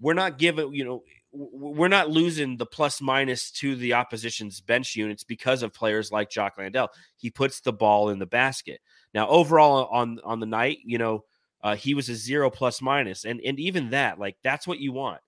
we're 0.00 0.14
not 0.14 0.38
giving, 0.38 0.72
you 0.72 0.84
know, 0.84 1.02
we're 1.34 1.88
not 1.88 2.10
losing 2.10 2.56
the 2.56 2.66
plus 2.66 3.00
minus 3.00 3.50
to 3.50 3.74
the 3.76 3.94
opposition's 3.94 4.60
bench 4.60 4.94
units 4.94 5.24
because 5.24 5.62
of 5.62 5.72
players 5.72 6.12
like 6.12 6.30
Jock 6.30 6.56
Landale. 6.56 6.88
He 7.16 7.30
puts 7.30 7.60
the 7.60 7.72
ball 7.72 8.10
in 8.10 8.18
the 8.18 8.26
basket. 8.26 8.80
Now, 9.12 9.28
overall 9.28 9.88
on 9.90 10.20
on 10.24 10.40
the 10.40 10.46
night, 10.46 10.78
you 10.84 10.98
know, 10.98 11.24
uh, 11.62 11.76
he 11.76 11.94
was 11.94 12.08
a 12.08 12.14
zero 12.14 12.50
plus 12.50 12.80
minus, 12.80 13.24
and 13.24 13.40
and 13.40 13.58
even 13.58 13.90
that, 13.90 14.18
like 14.18 14.36
that's 14.42 14.66
what 14.66 14.78
you 14.78 14.92
want. 14.92 15.20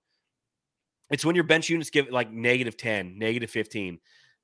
It's 1.09 1.25
when 1.25 1.35
your 1.35 1.43
bench 1.43 1.69
units 1.69 1.89
give 1.89 2.09
like 2.09 2.31
negative 2.31 2.77
ten, 2.77 3.17
negative 3.17 3.49
fifteen. 3.49 3.99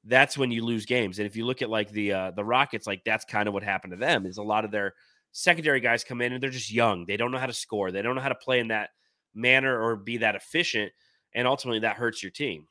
That's 0.05 0.37
when 0.37 0.51
you 0.51 0.65
lose 0.65 0.85
games. 0.85 1.19
And 1.19 1.25
if 1.25 1.37
you 1.37 1.45
look 1.45 1.61
at 1.61 1.69
like 1.69 1.89
the 1.89 2.11
uh, 2.11 2.31
the 2.31 2.43
Rockets, 2.43 2.87
like 2.87 3.03
that's 3.05 3.25
kind 3.25 3.47
of 3.47 3.53
what 3.53 3.63
happened 3.63 3.91
to 3.91 3.97
them. 3.97 4.25
Is 4.25 4.37
a 4.37 4.43
lot 4.43 4.65
of 4.65 4.71
their 4.71 4.93
secondary 5.31 5.79
guys 5.79 6.03
come 6.03 6.21
in 6.21 6.33
and 6.33 6.43
they're 6.43 6.49
just 6.49 6.71
young. 6.71 7.05
They 7.05 7.17
don't 7.17 7.31
know 7.31 7.37
how 7.39 7.47
to 7.47 7.53
score. 7.53 7.91
They 7.91 8.01
don't 8.01 8.15
know 8.15 8.21
how 8.21 8.29
to 8.29 8.35
play 8.35 8.59
in 8.59 8.67
that 8.67 8.89
manner 9.33 9.81
or 9.81 9.95
be 9.95 10.17
that 10.17 10.35
efficient, 10.35 10.91
and 11.35 11.47
ultimately 11.47 11.79
that 11.79 11.97
hurts 11.97 12.21
your 12.21 12.31
team. 12.31 12.67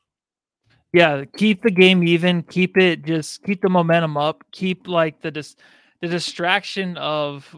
Yeah, 0.93 1.23
keep 1.37 1.63
the 1.63 1.71
game 1.71 2.03
even, 2.07 2.43
keep 2.43 2.77
it 2.77 3.03
just 3.03 3.43
keep 3.43 3.61
the 3.61 3.69
momentum 3.69 4.15
up, 4.15 4.43
keep 4.51 4.87
like 4.87 5.21
the 5.21 5.31
dis- 5.31 5.55
the 6.01 6.07
distraction 6.07 6.97
of 6.97 7.55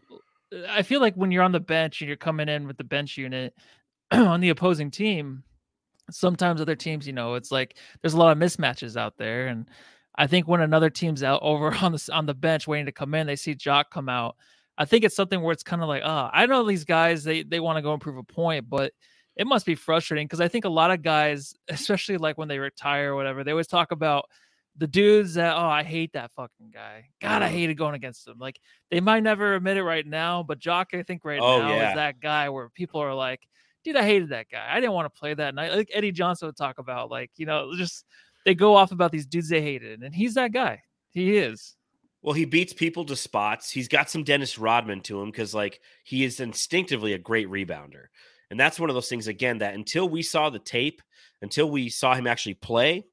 I 0.70 0.84
feel 0.84 1.02
like 1.02 1.16
when 1.16 1.32
you're 1.32 1.44
on 1.44 1.52
the 1.52 1.60
bench 1.60 2.02
and 2.02 2.08
you're 2.08 2.18
coming 2.18 2.48
in 2.48 2.66
with 2.68 2.78
the 2.78 2.84
bench 2.84 3.18
unit 3.18 3.54
on 4.12 4.40
the 4.40 4.50
opposing 4.50 4.90
team, 4.90 5.44
sometimes 6.12 6.62
other 6.62 6.76
teams, 6.76 7.06
you 7.06 7.14
know, 7.14 7.36
it's 7.36 7.52
like 7.52 7.78
there's 8.02 8.14
a 8.14 8.18
lot 8.18 8.32
of 8.32 8.38
mismatches 8.38 8.96
out 8.96 9.18
there 9.18 9.48
and 9.48 9.68
I 10.18 10.28
think 10.28 10.48
when 10.48 10.62
another 10.62 10.90
team's 10.90 11.24
out 11.24 11.42
over 11.44 11.74
on 11.76 11.92
the 11.92 12.10
on 12.14 12.26
the 12.26 12.34
bench 12.34 12.68
waiting 12.68 12.86
to 12.86 12.92
come 12.92 13.14
in, 13.16 13.28
they 13.28 13.36
see 13.36 13.56
Jock 13.56 13.92
come 13.92 14.10
out. 14.10 14.38
I 14.78 14.86
think 14.86 15.06
it's 15.06 15.16
something 15.16 15.42
where 15.42 15.54
it's 15.54 15.64
kind 15.64 15.82
of 15.82 15.88
like, 15.88 16.04
oh, 16.06 16.30
I 16.34 16.46
know 16.46 16.66
these 16.66 16.86
guys 16.86 17.24
they 17.24 17.44
they 17.44 17.60
want 17.60 17.78
to 17.78 17.82
go 17.82 17.94
and 17.94 18.02
prove 18.02 18.18
a 18.18 18.24
point, 18.24 18.70
but 18.70 18.94
it 19.36 19.48
must 19.48 19.66
be 19.66 19.76
frustrating 19.76 20.26
because 20.28 20.42
I 20.42 20.48
think 20.48 20.66
a 20.66 20.70
lot 20.70 20.92
of 20.92 21.02
guys, 21.02 21.56
especially 21.70 22.18
like 22.18 22.38
when 22.38 22.48
they 22.48 22.60
retire 22.60 23.14
or 23.14 23.16
whatever, 23.16 23.44
they 23.44 23.52
always 23.52 23.68
talk 23.68 23.92
about 23.92 24.26
the 24.78 24.88
dudes 24.88 25.36
that 25.36 25.56
oh 25.56 25.68
I 25.68 25.84
hate 25.84 26.14
that 26.14 26.32
fucking 26.32 26.72
guy. 26.74 27.10
God, 27.22 27.42
I 27.42 27.50
mm. 27.50 27.52
hated 27.52 27.78
going 27.78 27.96
against 27.96 28.28
him. 28.28 28.38
Like 28.40 28.60
they 28.92 29.00
might 29.00 29.24
never 29.24 29.56
admit 29.56 29.78
it 29.78 29.84
right 29.84 30.06
now, 30.06 30.44
but 30.44 30.60
Jock, 30.60 30.90
I 30.94 31.04
think 31.04 31.24
right 31.24 31.40
Oh, 31.42 31.60
now 31.60 31.70
yeah. 31.70 31.90
is 31.90 31.96
that 31.96 32.20
guy 32.20 32.50
where 32.50 32.70
people 32.70 33.02
are 33.02 33.14
like, 33.14 33.42
dude, 33.84 33.96
I 33.96 34.04
hated 34.04 34.30
that 34.30 34.48
guy. 34.52 34.66
I 34.70 34.80
didn't 34.82 34.94
want 34.94 35.14
to 35.14 35.20
play 35.20 35.34
that 35.34 35.56
night. 35.56 35.72
Like 35.72 35.90
Eddie 35.94 36.12
Johnson 36.12 36.48
would 36.48 36.58
talk 36.58 36.78
about, 36.78 37.10
like 37.10 37.32
you 37.38 37.46
know, 37.46 37.74
just 37.76 38.06
they 38.46 38.54
go 38.54 38.76
off 38.76 38.92
about 38.92 39.12
these 39.12 39.26
dudes 39.26 39.50
they 39.50 39.62
hated, 39.62 40.04
and 40.04 40.14
he's 40.14 40.36
that 40.36 40.52
guy. 40.52 40.82
He 41.12 41.38
is. 41.38 41.76
Well, 42.22 42.34
he 42.34 42.46
beats 42.46 42.74
people 42.74 43.06
to 43.06 43.16
spots. 43.16 43.70
He's 43.70 43.88
got 43.88 44.10
some 44.10 44.24
Dennis 44.24 44.58
Rodman 44.58 45.02
to 45.02 45.22
him 45.22 45.30
because, 45.30 45.54
like, 45.54 45.80
he 46.04 46.24
is 46.24 46.40
instinctively 46.40 47.14
a 47.14 47.20
great 47.20 47.48
rebounder. 47.48 48.06
And 48.56 48.60
that's 48.62 48.80
one 48.80 48.90
of 48.90 48.94
those 48.94 49.10
things, 49.10 49.28
again, 49.28 49.58
that 49.58 49.74
until 49.74 50.08
we 50.08 50.22
saw 50.22 50.50
the 50.50 50.60
tape, 50.60 51.02
until 51.42 51.70
we 51.70 51.90
saw 51.90 52.16
him 52.16 52.26
actually 52.26 52.54
play, 52.54 53.04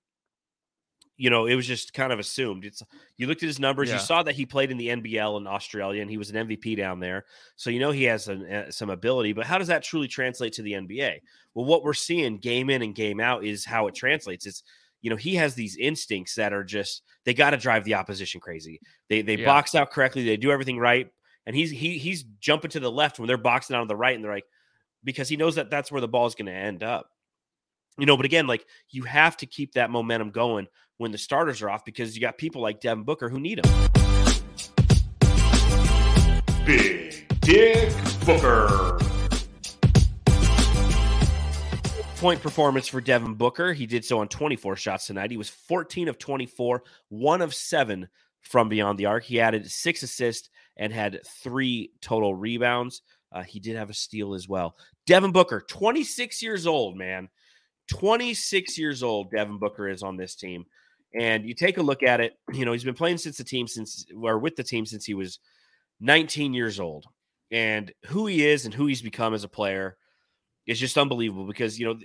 you 1.17 1.31
know, 1.31 1.47
it 1.47 1.57
was 1.57 1.67
just 1.67 1.93
kind 1.95 2.13
of 2.13 2.21
assumed. 2.21 2.65
It's 2.65 2.81
you 3.17 3.27
looked 3.27 3.43
at 3.43 3.49
his 3.49 3.59
numbers, 3.59 3.89
Yeah. 3.89 3.97
you 3.97 4.01
saw 4.03 4.23
that 4.23 4.37
he 4.37 4.47
played 4.47 4.71
in 4.71 4.77
the 4.77 4.87
NBL 4.91 5.39
in 5.39 5.49
Australia, 5.49 6.01
and 6.01 6.09
he 6.09 6.17
was 6.17 6.31
an 6.31 6.37
MVP 6.47 6.77
down 6.77 7.01
there. 7.01 7.25
So 7.57 7.71
you 7.71 7.81
know 7.81 7.91
he 7.91 8.05
has 8.05 8.29
an, 8.29 8.47
uh, 8.47 8.71
some 8.71 8.89
ability. 8.89 9.33
But 9.33 9.47
how 9.47 9.59
does 9.59 9.67
that 9.67 9.83
truly 9.83 10.07
translate 10.07 10.53
to 10.53 10.63
the 10.63 10.75
NBA? 10.75 11.19
Well, 11.55 11.65
what 11.67 11.83
we're 11.83 11.93
seeing 11.93 12.39
game 12.39 12.71
in 12.71 12.83
and 12.83 12.95
game 12.95 13.19
out 13.19 13.45
is 13.45 13.65
how 13.65 13.89
it 13.89 13.97
translates. 13.97 14.47
It's 14.47 14.63
you 15.01 15.11
know 15.11 15.17
he 15.17 15.35
has 15.35 15.57
these 15.57 15.77
instincts 15.77 16.37
that 16.37 16.53
are 16.53 16.63
just 16.63 17.03
they 17.25 17.35
got 17.35 17.51
to 17.51 17.57
drive 17.57 17.83
the 17.83 17.95
opposition 17.95 18.41
crazy. 18.41 18.81
They 19.09 19.23
they 19.23 19.39
Yeah. 19.39 19.47
box 19.47 19.75
out 19.75 19.91
correctly, 19.91 20.25
they 20.25 20.37
do 20.37 20.53
everything 20.53 20.79
right, 20.79 21.09
and 21.47 21.57
he's 21.57 21.73
he 21.73 21.99
he's 21.99 22.23
jumping 22.39 22.71
to 22.71 22.79
the 22.81 22.93
left 22.93 23.19
when 23.19 23.27
they're 23.27 23.37
boxing 23.37 23.75
out 23.75 23.83
on 23.83 23.89
the 23.89 23.97
right, 23.97 24.15
and 24.15 24.23
they're 24.25 24.33
like 24.33 24.47
because 25.05 25.29
he 25.29 25.37
knows 25.37 25.57
that 25.57 25.71
that's 25.71 25.91
where 25.91 26.01
the 26.01 26.09
ball 26.09 26.27
is 26.27 26.35
going 26.35 26.47
to 26.47 26.53
end 26.53 26.83
up. 26.83 27.09
You 27.99 28.07
know, 28.07 28.17
but 28.17 28.27
again, 28.27 28.47
like 28.47 28.65
you 28.91 29.03
have 29.05 29.37
to 29.39 29.47
keep 29.47 29.75
that 29.75 29.91
momentum 29.91 30.31
going 30.31 30.67
when 30.97 31.13
the 31.13 31.19
starters 31.19 31.61
are 31.63 31.71
off 31.71 31.85
because 31.85 32.15
you 32.15 32.21
got 32.21 32.39
people 32.39 32.63
like 32.63 32.81
Devin 32.81 33.05
Booker 33.05 33.29
who 33.29 33.39
need 33.39 33.61
him. 33.61 33.91
Big 36.65 37.13
Dick 37.41 37.93
Booker. 38.25 38.99
Point 42.19 42.41
performance 42.41 42.87
for 42.87 43.01
Devin 43.01 43.35
Booker. 43.35 43.73
He 43.73 43.85
did 43.85 44.05
so 44.05 44.21
on 44.21 44.29
24 44.29 44.77
shots 44.77 45.07
tonight. 45.07 45.33
He 45.33 45.37
was 45.37 45.49
14 45.49 46.07
of 46.07 46.19
24, 46.19 46.85
one 47.09 47.43
of 47.43 47.53
seven 47.53 48.09
from 48.43 48.69
beyond 48.69 48.97
the 48.97 49.07
arc. 49.07 49.25
He 49.25 49.41
added 49.41 49.69
six 49.69 50.05
assists 50.05 50.49
and 50.77 50.93
had 50.93 51.21
three 51.43 51.91
total 52.01 52.33
rebounds. 52.33 53.03
Uh, 53.33 53.43
he 53.43 53.61
did 53.61 53.77
have 53.77 53.91
a 53.91 53.95
steal 53.95 54.35
as 54.35 54.49
well. 54.49 54.77
Devin 55.07 55.33
Booker, 55.33 55.65
26 55.69 56.43
years 56.43 56.67
old, 56.67 56.97
man. 56.97 57.29
26 57.89 58.79
years 58.79 59.03
old, 59.03 59.31
Devin 59.31 59.59
Booker 59.59 59.89
is 59.89 60.03
on 60.03 60.17
this 60.17 60.35
team. 60.35 60.65
And 61.15 61.47
you 61.47 61.55
take 61.55 61.79
a 61.79 61.83
look 61.83 62.03
at 62.03 62.21
it, 62.21 62.39
you 62.53 62.65
know, 62.65 62.73
he's 62.73 62.85
been 62.85 62.95
playing 62.95 63.19
since 63.19 63.37
the 63.37 63.45
team 63.45 63.67
since 63.67 64.07
or 64.15 64.39
with 64.39 64.57
the 64.57 64.63
team 64.63 64.87
since 64.87 65.05
he 65.05 65.15
was 65.15 65.39
19 66.01 66.55
years 66.55 66.81
old. 66.81 67.07
And 67.51 67.93
who 68.07 68.27
he 68.27 68.47
is 68.47 68.65
and 68.65 68.73
who 68.73 68.87
he's 68.87 69.03
become 69.03 69.35
as 69.35 69.45
a 69.45 69.49
player 69.49 69.97
is 70.67 70.81
just 70.81 70.97
unbelievable 70.97 71.47
because, 71.47 71.79
you 71.79 71.87
know, 71.87 71.99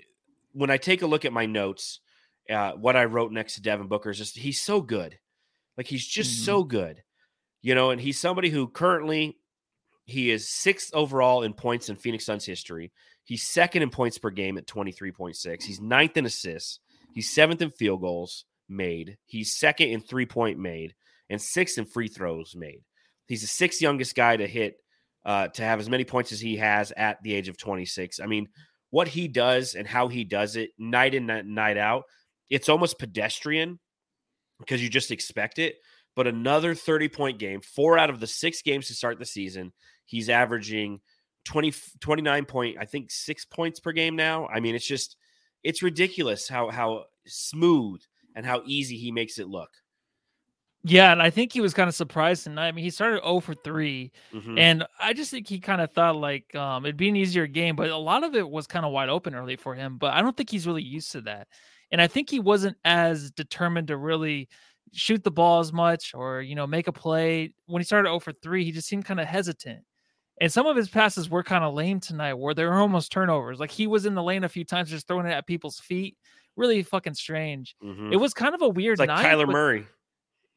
when 0.51 0.69
I 0.69 0.77
take 0.77 1.03
a 1.03 1.07
look 1.07 1.23
at 1.23 1.31
my 1.31 1.45
notes, 1.45 2.01
uh, 2.49 2.71
what 2.71 2.95
I 2.95 3.05
wrote 3.05 3.31
next 3.31 3.55
to 3.55 3.61
Devin 3.61 3.87
Booker 3.87 4.09
is 4.09 4.17
just 4.17 4.37
he's 4.37 4.59
so 4.59 4.81
good. 4.81 5.17
Like 5.77 5.87
he's 5.87 6.05
just 6.05 6.37
mm-hmm. 6.37 6.45
so 6.45 6.63
good. 6.63 7.03
You 7.61 7.75
know, 7.75 7.91
and 7.91 7.99
he's 7.99 8.19
somebody 8.19 8.49
who 8.49 8.67
currently 8.67 9.37
he 10.07 10.31
is 10.31 10.49
sixth 10.49 10.93
overall 10.93 11.43
in 11.43 11.53
points 11.53 11.89
in 11.89 11.97
Phoenix 11.97 12.25
Suns 12.25 12.45
history. 12.45 12.91
He's 13.25 13.43
second 13.43 13.83
in 13.83 13.89
points 13.89 14.17
per 14.17 14.29
game 14.29 14.57
at 14.57 14.65
23.6. 14.65 15.63
He's 15.63 15.81
ninth 15.81 16.15
in 16.15 16.25
assists. 16.25 16.79
He's 17.13 17.29
seventh 17.29 17.61
in 17.61 17.71
field 17.71 17.99
goals 17.99 18.45
made. 18.69 19.17
He's 19.25 19.57
second 19.57 19.89
in 19.89 19.99
three 19.99 20.25
point 20.25 20.59
made 20.59 20.95
and 21.29 21.41
sixth 21.41 21.77
in 21.77 21.85
free 21.85 22.07
throws 22.07 22.55
made. 22.55 22.83
He's 23.27 23.41
the 23.41 23.47
sixth 23.47 23.81
youngest 23.81 24.15
guy 24.15 24.37
to 24.37 24.47
hit 24.47 24.77
uh, 25.25 25.49
to 25.49 25.61
have 25.61 25.81
as 25.81 25.89
many 25.89 26.05
points 26.05 26.31
as 26.31 26.39
he 26.39 26.55
has 26.55 26.93
at 26.95 27.21
the 27.21 27.33
age 27.33 27.49
of 27.49 27.57
26. 27.57 28.21
I 28.21 28.27
mean, 28.27 28.47
what 28.91 29.09
he 29.09 29.27
does 29.27 29.75
and 29.75 29.85
how 29.85 30.07
he 30.07 30.23
does 30.23 30.55
it 30.55 30.69
night 30.77 31.13
in 31.13 31.25
night 31.25 31.77
out, 31.77 32.03
it's 32.49 32.69
almost 32.69 32.97
pedestrian 32.97 33.77
because 34.57 34.81
you 34.81 34.87
just 34.87 35.11
expect 35.11 35.59
it. 35.59 35.75
But 36.15 36.27
another 36.27 36.73
30 36.73 37.09
point 37.09 37.39
game, 37.39 37.59
four 37.59 37.97
out 37.97 38.09
of 38.09 38.21
the 38.21 38.25
six 38.25 38.61
games 38.61 38.87
to 38.87 38.93
start 38.93 39.19
the 39.19 39.25
season, 39.25 39.73
he's 40.07 40.29
averaging 40.29 40.99
20, 41.45 41.73
29 41.99 42.45
point, 42.45 42.77
I 42.79 42.85
think 42.85 43.11
six 43.11 43.45
points 43.45 43.79
per 43.79 43.91
game 43.91 44.15
now. 44.15 44.47
I 44.47 44.59
mean, 44.59 44.73
it's 44.73 44.87
just, 44.87 45.15
it's 45.63 45.83
ridiculous 45.83 46.47
how, 46.47 46.69
how 46.69 47.05
smooth 47.25 48.01
and 48.35 48.45
how 48.45 48.63
easy 48.65 48.97
he 48.97 49.11
makes 49.11 49.37
it 49.37 49.47
look. 49.47 49.69
Yeah, 50.83 51.11
and 51.11 51.21
I 51.21 51.29
think 51.29 51.51
he 51.51 51.59
was 51.59 51.73
kind 51.73 51.89
of 51.89 51.95
surprised 51.95 52.45
tonight. 52.45 52.67
I 52.67 52.71
mean, 52.71 52.83
he 52.83 52.91
started 52.91 53.21
0 53.21 53.41
for 53.41 53.53
3, 53.53 54.11
mm-hmm. 54.33 54.57
and 54.57 54.85
I 54.99 55.13
just 55.13 55.31
think 55.31 55.47
he 55.47 55.59
kind 55.59 55.81
of 55.81 55.91
thought 55.91 56.15
like 56.15 56.55
um, 56.55 56.85
it'd 56.85 56.95
be 56.95 57.09
an 57.09 57.15
easier 57.15 57.45
game, 57.45 57.75
but 57.75 57.89
a 57.89 57.97
lot 57.97 58.23
of 58.23 58.35
it 58.35 58.49
was 58.49 58.67
kind 58.67 58.85
of 58.85 58.93
wide 58.93 59.09
open 59.09 59.35
early 59.35 59.57
for 59.57 59.75
him. 59.75 59.97
But 59.97 60.13
I 60.13 60.21
don't 60.21 60.37
think 60.37 60.49
he's 60.49 60.65
really 60.65 60.83
used 60.83 61.11
to 61.11 61.21
that, 61.21 61.47
and 61.91 62.01
I 62.01 62.07
think 62.07 62.29
he 62.29 62.39
wasn't 62.39 62.77
as 62.85 63.31
determined 63.31 63.89
to 63.89 63.97
really 63.97 64.47
shoot 64.93 65.23
the 65.23 65.31
ball 65.31 65.59
as 65.59 65.73
much 65.73 66.13
or 66.13 66.41
you 66.41 66.55
know 66.55 66.67
make 66.67 66.87
a 66.87 66.93
play. 66.93 67.53
When 67.65 67.81
he 67.81 67.85
started 67.85 68.07
0 68.07 68.19
for 68.19 68.31
3, 68.31 68.63
he 68.63 68.71
just 68.71 68.87
seemed 68.87 69.03
kind 69.03 69.19
of 69.19 69.27
hesitant. 69.27 69.83
And 70.39 70.51
some 70.51 70.67
of 70.67 70.75
his 70.75 70.87
passes 70.87 71.29
were 71.29 71.43
kind 71.43 71.63
of 71.63 71.73
lame 71.73 71.99
tonight, 71.99 72.35
where 72.35 72.53
they 72.53 72.63
were 72.63 72.75
almost 72.75 73.11
turnovers. 73.11 73.59
Like 73.59 73.71
he 73.71 73.87
was 73.87 74.05
in 74.05 74.13
the 74.13 74.23
lane 74.23 74.43
a 74.43 74.49
few 74.49 74.63
times, 74.63 74.89
just 74.89 75.07
throwing 75.07 75.25
it 75.25 75.31
at 75.31 75.47
people's 75.47 75.79
feet. 75.79 76.17
Really 76.55 76.83
fucking 76.83 77.15
strange. 77.15 77.75
Mm-hmm. 77.83 78.13
It 78.13 78.17
was 78.17 78.33
kind 78.33 78.55
of 78.55 78.61
a 78.61 78.69
weird 78.69 78.93
it's 78.93 78.99
like 78.99 79.09
night. 79.09 79.25
Kyler 79.25 79.47
Murray. 79.47 79.87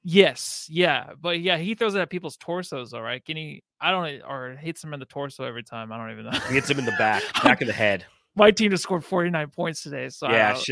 Yes, 0.02 0.66
yeah, 0.70 1.10
but 1.20 1.40
yeah, 1.40 1.58
he 1.58 1.74
throws 1.74 1.94
it 1.94 2.00
at 2.00 2.08
people's 2.08 2.38
torsos. 2.38 2.94
All 2.94 3.02
right, 3.02 3.22
can 3.22 3.36
he? 3.36 3.62
I 3.78 3.90
don't 3.90 4.22
or 4.22 4.56
hits 4.56 4.80
them 4.80 4.94
in 4.94 5.00
the 5.00 5.04
torso 5.04 5.44
every 5.44 5.62
time. 5.62 5.92
I 5.92 5.98
don't 5.98 6.10
even 6.10 6.24
know. 6.24 6.30
He 6.30 6.54
hits 6.54 6.70
him 6.70 6.78
in 6.78 6.86
the 6.86 6.94
back, 6.96 7.22
back 7.42 7.60
of 7.60 7.66
the 7.66 7.74
head. 7.74 8.06
My 8.34 8.50
team 8.50 8.70
has 8.70 8.80
scored 8.80 9.04
forty 9.04 9.28
nine 9.28 9.50
points 9.50 9.82
today. 9.82 10.08
So 10.08 10.30
yeah, 10.30 10.58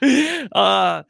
uh, 0.52 1.02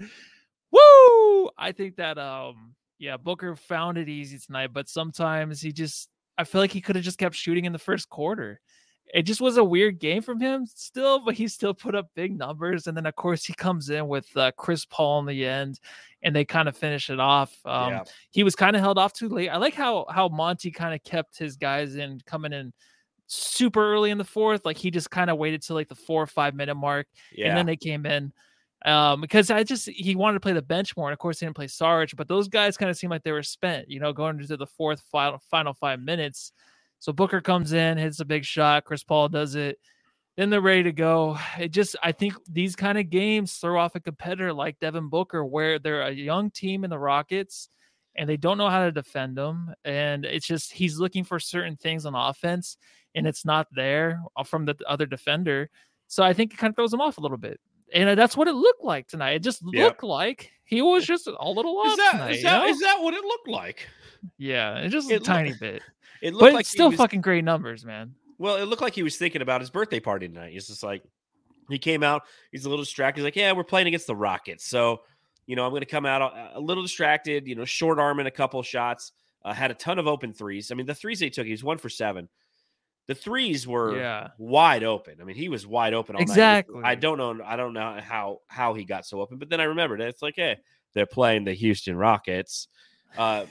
woo! 0.73 1.51
I 1.57 1.71
think 1.71 1.97
that 1.97 2.19
um, 2.19 2.75
yeah, 2.99 3.17
Booker 3.17 3.57
found 3.57 3.99
it 3.99 4.09
easy 4.09 4.39
tonight, 4.39 4.71
but 4.73 4.89
sometimes 4.89 5.61
he 5.61 5.73
just, 5.73 6.09
I 6.39 6.45
feel 6.45 6.61
like 6.61 6.73
he 6.73 6.81
could 6.81 6.97
have 6.97 7.05
just 7.05 7.19
kept 7.19 7.35
shooting 7.35 7.65
in 7.65 7.73
the 7.73 7.79
first 7.79 8.09
quarter 8.09 8.61
it 9.13 9.23
just 9.23 9.41
was 9.41 9.57
a 9.57 9.65
weird 9.65 9.99
game 9.99 10.23
from 10.23 10.41
him 10.41 10.67
still, 10.67 11.21
but 11.25 11.35
he 11.35 11.47
still 11.49 11.75
put 11.75 11.95
up 11.95 12.09
big 12.15 12.37
numbers. 12.37 12.87
And 12.87 12.97
then 12.97 13.07
of 13.07 13.15
course 13.15 13.45
he 13.45 13.53
comes 13.53 13.91
in 13.91 14.09
with 14.09 14.27
uh, 14.37 14.53
Chris 14.57 14.85
Paul 14.85 15.21
in 15.21 15.27
the 15.27 15.47
end, 15.47 15.79
and 16.23 16.35
they 16.35 16.45
kind 16.45 16.69
of 16.69 16.77
finish 16.77 17.11
it 17.11 17.21
off. 17.21 17.55
Um, 17.65 17.93
yeah. 17.93 18.05
He 18.31 18.43
was 18.43 18.57
kind 18.57 18.75
of 18.75 18.83
held 18.83 18.99
off 18.99 19.13
too 19.13 19.29
late. 19.29 19.51
I 19.51 19.59
like 19.59 19.75
how 19.75 20.07
how 20.11 20.29
Monty 20.29 20.71
kind 20.71 20.95
of 20.95 21.03
kept 21.05 21.39
his 21.39 21.57
guys 21.57 21.97
in 21.97 22.21
coming 22.27 22.53
in 22.53 22.73
super 23.27 23.93
early 23.93 24.11
in 24.11 24.19
the 24.19 24.25
fourth. 24.25 24.65
Like 24.65 24.79
he 24.79 24.91
just 24.91 25.11
kind 25.11 25.31
of 25.31 25.39
waited 25.39 25.63
till 25.63 25.77
like 25.77 25.89
the 25.89 25.95
four 25.95 26.23
or 26.23 26.27
five 26.27 26.55
minute 26.55 26.75
mark, 26.75 27.07
yeah. 27.33 27.49
and 27.49 27.57
then 27.57 27.67
they 27.67 27.77
came 27.77 28.07
in. 28.07 28.33
Um, 28.85 29.23
because 29.23 29.51
I 29.51 29.63
just 29.63 29.89
he 29.89 30.15
wanted 30.15 30.35
to 30.35 30.41
play 30.41 30.53
the 30.53 30.61
bench 30.61 30.95
more, 30.97 31.09
and 31.09 31.15
of 31.15 31.19
course 31.19 31.41
he 31.41 31.47
didn't 31.47 31.57
play 31.57 31.69
Sarge, 31.69 32.15
but 32.17 32.29
those 32.29 32.49
guys 32.49 32.77
kind 32.77 32.91
of 32.91 32.99
seemed 32.99 33.11
like 33.11 33.23
they 33.23 33.33
were 33.33 33.43
spent, 33.43 33.91
you 33.91 33.99
know, 33.99 34.13
going 34.13 34.39
into 34.39 34.57
the 34.59 34.67
fourth 34.67 35.03
final 35.11 35.39
final 35.51 35.73
five 35.73 36.01
minutes. 36.01 36.53
So 36.99 37.13
Booker 37.13 37.41
comes 37.41 37.73
in, 37.73 37.99
hits 37.99 38.21
a 38.21 38.25
big 38.25 38.45
shot. 38.45 38.85
Chris 38.85 39.05
Paul 39.05 39.29
does 39.29 39.55
it. 39.55 39.79
Then 40.37 40.51
they're 40.51 40.61
ready 40.61 40.85
to 40.85 40.93
go. 40.93 41.39
It 41.59 41.69
just, 41.69 41.97
I 42.03 42.13
think 42.13 42.35
these 42.49 42.75
kind 42.75 42.99
of 42.99 43.11
games 43.11 43.55
throw 43.55 43.79
off 43.79 43.95
a 43.95 44.01
competitor 44.01 44.53
like 44.53 44.81
Devin 44.81 45.09
Booker, 45.09 45.45
where 45.45 45.79
they're 45.79 46.03
a 46.03 46.11
young 46.11 46.51
team 46.51 46.83
in 46.83 46.91
the 46.91 46.99
Rockets 46.99 47.69
and 48.17 48.29
they 48.29 48.37
don't 48.37 48.59
know 48.59 48.71
how 48.71 48.85
to 48.85 48.91
defend 48.91 49.37
them. 49.37 49.75
And 49.85 50.25
it's 50.25 50.47
just, 50.47 50.73
he's 50.73 50.99
looking 50.99 51.25
for 51.25 51.39
certain 51.39 51.77
things 51.77 52.05
on 52.05 52.15
offense 52.15 52.77
and 53.15 53.27
it's 53.27 53.45
not 53.45 53.69
there 53.71 54.23
from 54.45 54.65
the 54.65 54.77
other 54.89 55.07
defender. 55.07 55.71
So 56.09 56.25
I 56.25 56.33
think 56.33 56.53
it 56.53 56.57
kind 56.57 56.71
of 56.71 56.77
throws 56.77 56.93
him 56.93 57.01
off 57.01 57.19
a 57.19 57.21
little 57.21 57.37
bit. 57.37 57.61
And 57.93 58.19
that's 58.19 58.37
what 58.37 58.49
it 58.49 58.55
looked 58.55 58.83
like 58.83 59.09
tonight. 59.09 59.33
It 59.33 59.43
just 59.43 59.63
looked 59.63 60.03
like 60.03 60.51
he 60.65 60.83
was 60.83 61.05
just 61.05 61.27
a 61.27 61.49
little 61.49 61.79
off 61.79 61.87
is 61.89 61.97
that, 61.97 62.11
tonight. 62.13 62.31
Is 62.33 62.43
that, 62.43 62.69
is 62.69 62.81
that 62.81 63.01
what 63.01 63.15
it 63.15 63.23
looked 63.23 63.49
like? 63.49 63.89
Yeah, 64.39 64.79
it's 64.79 64.93
just 64.93 65.11
it 65.11 65.21
a 65.21 65.25
tiny 65.25 65.55
bit. 65.59 65.83
It 66.23 66.33
looked 66.33 66.41
but 66.41 66.53
like 66.55 66.65
still 66.65 66.89
was, 66.89 66.97
fucking 66.97 67.21
great 67.21 67.45
numbers, 67.45 67.85
man. 67.85 68.15
Well, 68.39 68.57
it 68.57 68.65
looked 68.65 68.81
like 68.81 68.95
he 68.95 69.03
was 69.03 69.19
thinking 69.19 69.43
about 69.43 69.61
his 69.61 69.69
birthday 69.69 70.01
party 70.01 70.27
tonight. 70.27 70.53
He's 70.55 70.69
just 70.69 70.83
like, 70.83 71.03
he 71.69 71.79
came 71.79 72.03
out, 72.03 72.23
he's 72.51 72.65
a 72.65 72.71
little 72.71 72.83
distracted. 72.83 73.21
He's 73.21 73.25
like, 73.25 73.37
yeah, 73.37 73.53
we're 73.53 73.63
playing 73.63 73.89
against 73.89 74.07
the 74.07 74.17
Rockets. 74.17 74.67
So, 74.67 75.03
you 75.47 75.55
know, 75.55 75.65
I'm 75.65 75.71
going 75.71 75.81
to 75.81 75.87
come 75.87 76.07
out 76.07 76.23
a, 76.23 76.59
a, 76.59 76.61
little 76.61 76.83
distracted, 76.83 77.47
you 77.47 77.55
know, 77.55 77.67
short 77.67 77.99
arm 77.99 78.21
in 78.21 78.27
a 78.27 78.31
couple 78.31 78.63
shots, 78.63 79.13
uh, 79.45 79.53
had 79.53 79.71
a 79.71 79.75
ton 79.75 79.99
of 79.99 80.07
open 80.07 80.33
threes. 80.33 80.71
I 80.71 80.77
mean, 80.77 80.87
the 80.87 80.95
threes 80.95 81.21
they 81.21 81.29
took, 81.29 81.45
he 81.45 81.53
was 81.53 81.63
one 81.63 81.77
for 81.77 81.91
seven. 81.91 82.29
The 83.07 83.15
threes 83.15 83.67
were 83.67 83.99
yeah. 83.99 84.29
wide 84.39 84.83
open. 84.83 85.17
I 85.21 85.25
mean, 85.25 85.37
he 85.37 85.49
was 85.49 85.67
wide 85.67 85.93
open. 85.93 86.17
exactly. 86.17 86.81
Night. 86.81 86.89
I 86.89 86.95
don't 86.95 87.19
know. 87.19 87.39
I 87.45 87.57
don't 87.57 87.75
know 87.75 88.01
how 88.03 88.41
how 88.49 88.75
he 88.75 88.85
got 88.85 89.05
so 89.05 89.21
open. 89.21 89.39
But 89.39 89.51
then 89.51 89.61
I 89.61 89.65
remembered 89.65 90.01
it. 90.01 90.09
It's 90.09 90.23
like, 90.23 90.35
hey, 90.37 90.57
they're 90.95 91.07
playing 91.07 91.45
the 91.45 91.53
Houston 91.53 91.97
Rockets. 91.97 92.69
Uh, 93.19 93.45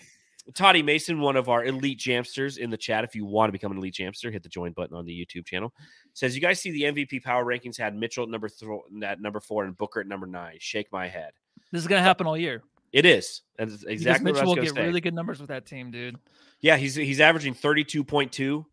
Toddy 0.53 0.81
Mason, 0.81 1.21
one 1.21 1.37
of 1.37 1.47
our 1.47 1.63
elite 1.63 1.99
jamsters 1.99 2.57
in 2.57 2.69
the 2.69 2.77
chat. 2.77 3.03
If 3.03 3.15
you 3.15 3.25
want 3.25 3.47
to 3.47 3.51
become 3.51 3.71
an 3.71 3.77
elite 3.77 3.93
jamster, 3.93 4.31
hit 4.31 4.43
the 4.43 4.49
join 4.49 4.73
button 4.73 4.95
on 4.95 5.05
the 5.05 5.13
YouTube 5.13 5.45
channel. 5.45 5.73
Says, 6.13 6.35
you 6.35 6.41
guys 6.41 6.59
see 6.59 6.71
the 6.71 6.83
MVP 6.83 7.23
power 7.23 7.45
rankings 7.45 7.77
had 7.77 7.95
Mitchell 7.95 8.23
at 8.23 8.29
number 8.29 8.49
th- 8.49 8.71
at 9.03 9.21
number 9.21 9.39
four 9.39 9.63
and 9.63 9.77
Booker 9.77 10.01
at 10.01 10.07
number 10.07 10.27
nine. 10.27 10.57
Shake 10.59 10.91
my 10.91 11.07
head. 11.07 11.31
This 11.71 11.81
is 11.81 11.87
going 11.87 11.99
to 11.99 12.03
happen 12.03 12.27
all 12.27 12.37
year. 12.37 12.61
It 12.91 13.05
is. 13.05 13.41
That's 13.57 13.83
exactly 13.83 14.31
because 14.31 14.41
Mitchell 14.41 14.55
will 14.55 14.61
get 14.61 14.75
say. 14.75 14.85
really 14.85 15.01
good 15.01 15.15
numbers 15.15 15.39
with 15.39 15.49
that 15.49 15.65
team, 15.65 15.91
dude. 15.91 16.17
Yeah, 16.61 16.77
he's 16.77 16.93
he's 16.93 17.19
averaging 17.19 17.55
thirty 17.55 17.83
two 17.83 18.03
point 18.03 18.31
two 18.31 18.65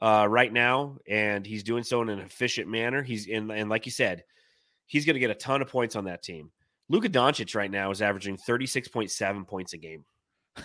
uh, 0.00 0.26
right 0.28 0.52
now, 0.52 0.98
and 1.08 1.46
he's 1.46 1.62
doing 1.62 1.82
so 1.82 2.02
in 2.02 2.08
an 2.08 2.20
efficient 2.20 2.68
manner. 2.68 3.02
He's 3.02 3.26
in, 3.26 3.50
and 3.50 3.70
like 3.70 3.86
you 3.86 3.92
said, 3.92 4.24
he's 4.86 5.04
going 5.04 5.14
to 5.14 5.20
get 5.20 5.30
a 5.30 5.34
ton 5.34 5.62
of 5.62 5.68
points 5.68 5.96
on 5.96 6.04
that 6.04 6.22
team. 6.22 6.50
Luka 6.88 7.08
Doncic 7.08 7.54
right 7.54 7.70
now 7.70 7.90
is 7.90 8.02
averaging 8.02 8.36
thirty 8.36 8.66
six 8.66 8.88
point 8.88 9.10
seven 9.10 9.44
points 9.44 9.72
a 9.72 9.78
game. 9.78 10.04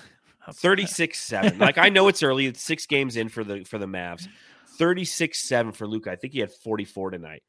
36 0.53 1.19
7. 1.19 1.59
Like 1.59 1.77
I 1.77 1.89
know 1.89 2.07
it's 2.07 2.23
early, 2.23 2.47
it's 2.47 2.61
six 2.61 2.85
games 2.85 3.17
in 3.17 3.29
for 3.29 3.43
the 3.43 3.63
for 3.63 3.77
the 3.77 3.85
Mavs. 3.85 4.27
36 4.77 5.39
7 5.39 5.71
for 5.73 5.85
Luka. 5.85 6.11
I 6.11 6.15
think 6.15 6.33
he 6.33 6.39
had 6.39 6.51
44 6.51 7.11
tonight. 7.11 7.43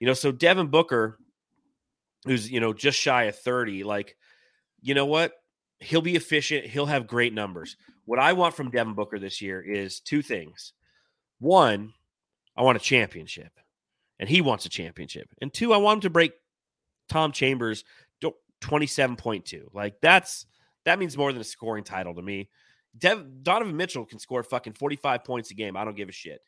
You 0.00 0.06
know, 0.06 0.14
so 0.14 0.32
Devin 0.32 0.66
Booker, 0.66 1.16
who's, 2.24 2.50
you 2.50 2.58
know, 2.58 2.72
just 2.72 2.98
shy 2.98 3.24
of 3.24 3.38
30, 3.38 3.84
like, 3.84 4.16
you 4.80 4.94
know 4.94 5.06
what? 5.06 5.32
He'll 5.78 6.02
be 6.02 6.16
efficient. 6.16 6.66
He'll 6.66 6.86
have 6.86 7.06
great 7.06 7.32
numbers. 7.32 7.76
What 8.04 8.18
I 8.18 8.32
want 8.32 8.54
from 8.54 8.70
Devin 8.70 8.94
Booker 8.94 9.20
this 9.20 9.40
year 9.40 9.62
is 9.62 10.00
two 10.00 10.22
things. 10.22 10.72
One, 11.42 11.94
I 12.56 12.62
want 12.62 12.76
a 12.76 12.80
championship, 12.80 13.50
and 14.20 14.28
he 14.28 14.40
wants 14.40 14.64
a 14.64 14.68
championship. 14.68 15.28
And 15.40 15.52
two, 15.52 15.72
I 15.72 15.78
want 15.78 15.96
him 15.96 16.00
to 16.02 16.10
break 16.10 16.32
Tom 17.08 17.32
Chambers 17.32 17.84
27.2. 18.62 19.64
Like, 19.72 20.00
that's 20.00 20.46
that 20.84 20.98
means 20.98 21.16
more 21.16 21.32
than 21.32 21.40
a 21.40 21.44
scoring 21.44 21.84
title 21.84 22.14
to 22.14 22.22
me. 22.22 22.48
Dev, 22.96 23.42
Donovan 23.42 23.76
Mitchell 23.76 24.04
can 24.04 24.18
score 24.18 24.42
fucking 24.42 24.74
45 24.74 25.24
points 25.24 25.50
a 25.50 25.54
game. 25.54 25.76
I 25.76 25.84
don't 25.84 25.96
give 25.96 26.08
a 26.08 26.12
shit. 26.12 26.40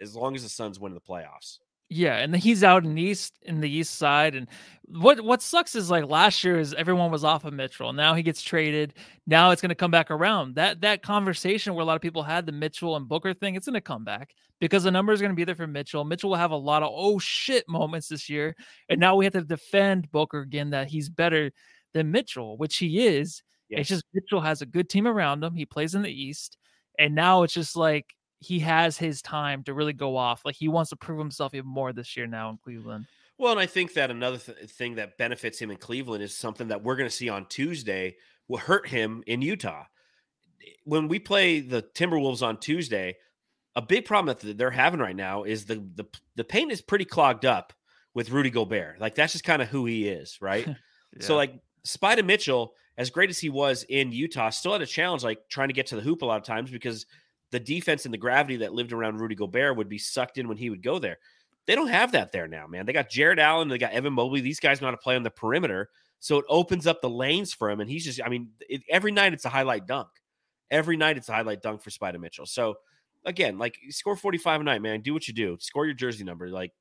As 0.00 0.16
long 0.16 0.34
as 0.34 0.42
the 0.42 0.48
Suns 0.48 0.80
win 0.80 0.92
in 0.92 0.94
the 0.94 1.00
playoffs. 1.00 1.58
Yeah, 1.92 2.18
and 2.18 2.34
he's 2.36 2.62
out 2.62 2.84
in 2.84 2.96
east 2.96 3.34
in 3.42 3.60
the 3.60 3.68
east 3.68 3.96
side. 3.96 4.36
And 4.36 4.46
what 4.86 5.20
what 5.22 5.42
sucks 5.42 5.74
is 5.74 5.90
like 5.90 6.04
last 6.06 6.44
year 6.44 6.56
is 6.56 6.72
everyone 6.72 7.10
was 7.10 7.24
off 7.24 7.44
of 7.44 7.52
Mitchell. 7.52 7.92
Now 7.92 8.14
he 8.14 8.22
gets 8.22 8.42
traded. 8.42 8.94
Now 9.26 9.50
it's 9.50 9.60
gonna 9.60 9.74
come 9.74 9.90
back 9.90 10.08
around. 10.12 10.54
That 10.54 10.80
that 10.82 11.02
conversation 11.02 11.74
where 11.74 11.82
a 11.82 11.84
lot 11.84 11.96
of 11.96 12.02
people 12.02 12.22
had 12.22 12.46
the 12.46 12.52
Mitchell 12.52 12.94
and 12.94 13.08
Booker 13.08 13.34
thing, 13.34 13.56
it's 13.56 13.66
gonna 13.66 13.80
come 13.80 14.04
back 14.04 14.34
because 14.60 14.84
the 14.84 14.90
number 14.92 15.12
is 15.12 15.20
gonna 15.20 15.34
be 15.34 15.42
there 15.42 15.56
for 15.56 15.66
Mitchell. 15.66 16.04
Mitchell 16.04 16.30
will 16.30 16.36
have 16.36 16.52
a 16.52 16.56
lot 16.56 16.84
of 16.84 16.90
oh 16.92 17.18
shit 17.18 17.68
moments 17.68 18.06
this 18.06 18.28
year. 18.28 18.54
And 18.88 19.00
now 19.00 19.16
we 19.16 19.24
have 19.24 19.34
to 19.34 19.42
defend 19.42 20.12
Booker 20.12 20.42
again 20.42 20.70
that 20.70 20.86
he's 20.86 21.08
better 21.08 21.50
than 21.92 22.12
Mitchell, 22.12 22.56
which 22.56 22.76
he 22.76 23.04
is. 23.04 23.42
Yes. 23.68 23.80
It's 23.80 23.88
just 23.88 24.04
Mitchell 24.14 24.40
has 24.40 24.62
a 24.62 24.66
good 24.66 24.88
team 24.88 25.08
around 25.08 25.42
him. 25.42 25.56
He 25.56 25.66
plays 25.66 25.96
in 25.96 26.02
the 26.02 26.12
East, 26.12 26.56
and 27.00 27.16
now 27.16 27.42
it's 27.42 27.54
just 27.54 27.74
like 27.74 28.14
he 28.40 28.58
has 28.60 28.96
his 28.96 29.22
time 29.22 29.62
to 29.64 29.74
really 29.74 29.92
go 29.92 30.16
off. 30.16 30.42
Like 30.44 30.56
he 30.56 30.68
wants 30.68 30.90
to 30.90 30.96
prove 30.96 31.18
himself 31.18 31.54
even 31.54 31.68
more 31.68 31.92
this 31.92 32.16
year 32.16 32.26
now 32.26 32.50
in 32.50 32.56
Cleveland. 32.56 33.06
Well, 33.38 33.52
and 33.52 33.60
I 33.60 33.66
think 33.66 33.94
that 33.94 34.10
another 34.10 34.38
th- 34.38 34.58
uh, 34.62 34.66
thing 34.66 34.96
that 34.96 35.16
benefits 35.16 35.58
him 35.58 35.70
in 35.70 35.76
Cleveland 35.76 36.22
is 36.22 36.36
something 36.36 36.68
that 36.68 36.82
we're 36.82 36.96
going 36.96 37.08
to 37.08 37.14
see 37.14 37.28
on 37.28 37.46
Tuesday 37.46 38.16
will 38.48 38.58
hurt 38.58 38.88
him 38.88 39.22
in 39.26 39.40
Utah. 39.42 39.84
Eh, 40.62 40.70
when 40.84 41.08
we 41.08 41.18
play 41.18 41.60
the 41.60 41.82
Timberwolves 41.82 42.42
on 42.42 42.58
Tuesday, 42.58 43.16
a 43.76 43.82
big 43.82 44.04
problem 44.04 44.34
that 44.34 44.58
they're 44.58 44.70
having 44.70 45.00
right 45.00 45.16
now 45.16 45.44
is 45.44 45.66
the 45.66 45.76
the 45.94 46.04
the 46.34 46.44
paint 46.44 46.72
is 46.72 46.80
pretty 46.80 47.04
clogged 47.04 47.44
up 47.44 47.72
with 48.14 48.30
Rudy 48.30 48.50
Gobert. 48.50 49.00
Like 49.00 49.14
that's 49.14 49.32
just 49.32 49.44
kind 49.44 49.62
of 49.62 49.68
who 49.68 49.86
he 49.86 50.08
is, 50.08 50.38
right? 50.40 50.66
yeah. 50.66 50.74
So 51.20 51.36
like 51.36 51.54
Spida 51.86 52.24
Mitchell, 52.24 52.74
as 52.96 53.10
great 53.10 53.30
as 53.30 53.38
he 53.38 53.48
was 53.48 53.84
in 53.84 54.12
Utah, 54.12 54.50
still 54.50 54.72
had 54.72 54.82
a 54.82 54.86
challenge 54.86 55.22
like 55.22 55.48
trying 55.48 55.68
to 55.68 55.74
get 55.74 55.86
to 55.88 55.96
the 55.96 56.02
hoop 56.02 56.22
a 56.22 56.26
lot 56.26 56.38
of 56.38 56.44
times 56.44 56.70
because 56.70 57.06
the 57.50 57.60
defense 57.60 58.04
and 58.04 58.14
the 58.14 58.18
gravity 58.18 58.56
that 58.58 58.72
lived 58.72 58.92
around 58.92 59.20
Rudy 59.20 59.34
Gobert 59.34 59.76
would 59.76 59.88
be 59.88 59.98
sucked 59.98 60.38
in 60.38 60.48
when 60.48 60.56
he 60.56 60.70
would 60.70 60.82
go 60.82 60.98
there. 60.98 61.18
They 61.66 61.74
don't 61.74 61.88
have 61.88 62.12
that 62.12 62.32
there 62.32 62.48
now, 62.48 62.66
man. 62.66 62.86
They 62.86 62.92
got 62.92 63.10
Jarrett 63.10 63.38
Allen, 63.38 63.68
they 63.68 63.78
got 63.78 63.92
Evan 63.92 64.12
Mobley. 64.12 64.40
These 64.40 64.60
guys 64.60 64.80
know 64.80 64.86
how 64.86 64.92
to 64.92 64.96
play 64.96 65.16
on 65.16 65.22
the 65.22 65.30
perimeter. 65.30 65.90
So 66.20 66.38
it 66.38 66.44
opens 66.48 66.86
up 66.86 67.00
the 67.00 67.10
lanes 67.10 67.52
for 67.52 67.70
him. 67.70 67.80
And 67.80 67.90
he's 67.90 68.04
just, 68.04 68.20
I 68.24 68.28
mean, 68.28 68.50
it, 68.68 68.82
every 68.88 69.12
night 69.12 69.32
it's 69.32 69.44
a 69.44 69.48
highlight 69.48 69.86
dunk. 69.86 70.08
Every 70.70 70.96
night 70.96 71.16
it's 71.16 71.28
a 71.28 71.32
highlight 71.32 71.62
dunk 71.62 71.82
for 71.82 71.90
Spida 71.90 72.20
Mitchell. 72.20 72.46
So 72.46 72.76
again, 73.24 73.58
like 73.58 73.76
score 73.90 74.16
45 74.16 74.60
a 74.60 74.64
night, 74.64 74.82
man. 74.82 75.00
Do 75.00 75.14
what 75.14 75.26
you 75.28 75.34
do. 75.34 75.56
Score 75.60 75.86
your 75.86 75.94
jersey 75.94 76.24
number. 76.24 76.48
Like 76.48 76.72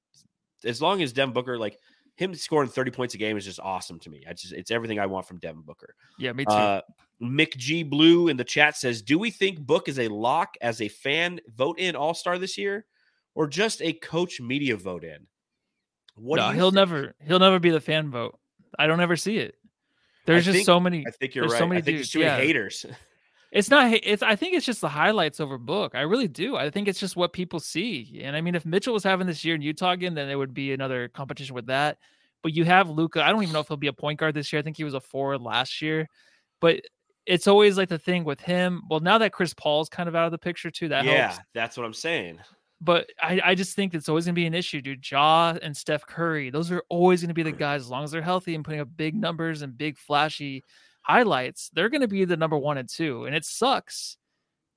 as 0.63 0.82
long 0.82 1.01
as 1.01 1.13
Devin 1.13 1.34
Booker, 1.34 1.58
like 1.58 1.77
him 2.15 2.36
scoring 2.36 2.69
30 2.69 2.91
points 2.91 3.13
a 3.15 3.17
game 3.17 3.38
is 3.38 3.45
just 3.45 3.60
awesome 3.60 3.99
to 3.99 4.10
me. 4.10 4.25
I 4.29 4.34
just 4.34 4.53
it's 4.53 4.71
everything 4.71 4.99
I 4.99 5.05
want 5.05 5.25
from 5.25 5.38
Devin 5.38 5.62
Booker. 5.62 5.95
Yeah, 6.17 6.34
me 6.34 6.45
too. 6.45 6.51
Uh, 6.51 6.82
Mick 7.21 7.55
G 7.58 7.84
Blue 7.84 8.27
in 8.27 8.38
the 8.38 8.43
chat 8.43 8.77
says, 8.77 9.01
Do 9.01 9.19
we 9.19 9.32
think 9.32 9.60
Book 9.60 9.88
is 9.88 9.99
a 9.99 10.08
lock 10.08 10.55
as 10.62 10.82
a 10.82 10.88
fan 10.88 11.39
vote 11.55 11.79
in 11.79 11.95
all-star 11.95 12.38
this 12.38 12.58
year? 12.58 12.86
Or 13.36 13.47
just 13.47 13.82
a 13.82 13.93
coach 13.93 14.41
media 14.41 14.75
vote 14.75 15.03
in? 15.03 15.27
What 16.15 16.38
no, 16.38 16.49
he'll 16.49 16.65
think? 16.65 16.75
never 16.75 17.15
he'll 17.25 17.39
never 17.39 17.60
be 17.60 17.69
the 17.69 17.79
fan 17.79 18.10
vote. 18.12 18.38
I 18.77 18.88
don't 18.88 18.99
ever 18.99 19.15
see 19.15 19.38
it. 19.38 19.55
There's 20.25 20.43
I 20.43 20.51
just 20.51 20.55
think, 20.58 20.65
so 20.65 20.79
many. 20.79 21.05
I 21.08 21.12
think 21.12 21.36
you're 21.36 21.47
right. 21.47 21.58
So 21.58 21.67
many 21.67 21.79
I 21.79 21.82
think 21.82 21.97
dudes. 21.97 22.12
too 22.12 22.19
many 22.19 22.32
yeah. 22.32 22.38
haters. 22.38 22.86
It's 23.51 23.71
not. 23.71 23.91
It's. 23.91 24.21
I 24.21 24.36
think 24.36 24.53
it's 24.53 24.65
just 24.65 24.79
the 24.79 24.89
highlights 24.89 25.39
over 25.39 25.58
book. 25.58 25.95
I 25.95 26.01
really 26.01 26.27
do. 26.27 26.55
I 26.55 26.69
think 26.69 26.88
it's 26.88 26.99
just 26.99 27.15
what 27.15 27.34
people 27.34 27.60
see. 27.60 28.21
And 28.23 28.36
I 28.36 28.41
mean, 28.41 28.53
if 28.53 28.63
Mitchell 28.63 28.93
was 28.93 29.03
having 29.03 29.25
this 29.25 29.43
year 29.43 29.55
in 29.55 29.63
Utah 29.63 29.91
again, 29.91 30.13
then 30.13 30.29
it 30.29 30.36
would 30.36 30.53
be 30.53 30.71
another 30.71 31.08
competition 31.08 31.55
with 31.55 31.65
that. 31.65 31.97
But 32.43 32.53
you 32.53 32.63
have 32.65 32.91
Luka. 32.91 33.23
I 33.23 33.32
don't 33.32 33.41
even 33.41 33.53
know 33.53 33.60
if 33.62 33.67
he'll 33.67 33.77
be 33.77 33.88
a 33.88 33.93
point 33.93 34.19
guard 34.19 34.36
this 34.36 34.53
year. 34.53 34.60
I 34.60 34.63
think 34.63 34.77
he 34.77 34.84
was 34.84 34.93
a 34.93 35.01
forward 35.01 35.41
last 35.41 35.82
year. 35.82 36.08
But 36.62 36.82
it's 37.30 37.48
always 37.48 37.78
like 37.78 37.89
the 37.89 38.00
thing 38.00 38.24
with 38.24 38.42
him. 38.42 38.84
Well, 38.89 39.00
now 39.00 39.18
that 39.20 39.32
Chris 39.32 39.54
Paul's 39.54 39.89
kind 39.89 40.10
of 40.10 40.15
out 40.15 40.26
of 40.26 40.32
the 40.32 40.38
picture 40.38 40.72
too, 40.72 40.89
that 40.89 41.06
yeah, 41.06 41.28
helps. 41.30 41.39
that's 41.54 41.78
what 41.78 41.86
I'm 41.86 41.94
saying. 41.94 42.39
But 42.82 43.10
I, 43.22 43.42
I 43.44 43.56
just 43.56 43.76
think 43.76 43.94
it's 43.94 44.10
always 44.10 44.26
gonna 44.26 44.34
be 44.34 44.46
an 44.46 44.54
issue, 44.54 44.82
dude. 44.82 45.10
Ja 45.10 45.56
and 45.62 45.76
Steph 45.76 46.06
Curry, 46.06 46.50
those 46.50 46.72
are 46.72 46.84
always 46.89 47.22
gonna 47.22 47.34
be 47.34 47.44
the 47.44 47.52
guys 47.52 47.82
as 47.82 47.89
long 47.89 48.04
as 48.04 48.12
they're 48.12 48.22
healthy 48.22 48.56
and 48.56 48.63
putting 48.63 48.80
up 48.80 48.89
big 48.96 49.15
numbers 49.15 49.62
and 49.62 49.78
big 49.78 49.98
flashy 49.98 50.63
highlights, 51.10 51.72
they're 51.74 51.89
going 51.89 52.02
to 52.02 52.08
be 52.08 52.26
the 52.26 52.38
number 52.38 52.58
one 52.58 52.78
and 52.78 52.88
two. 52.88 53.26
And 53.26 53.36
it 53.36 53.44
sucks, 53.44 54.18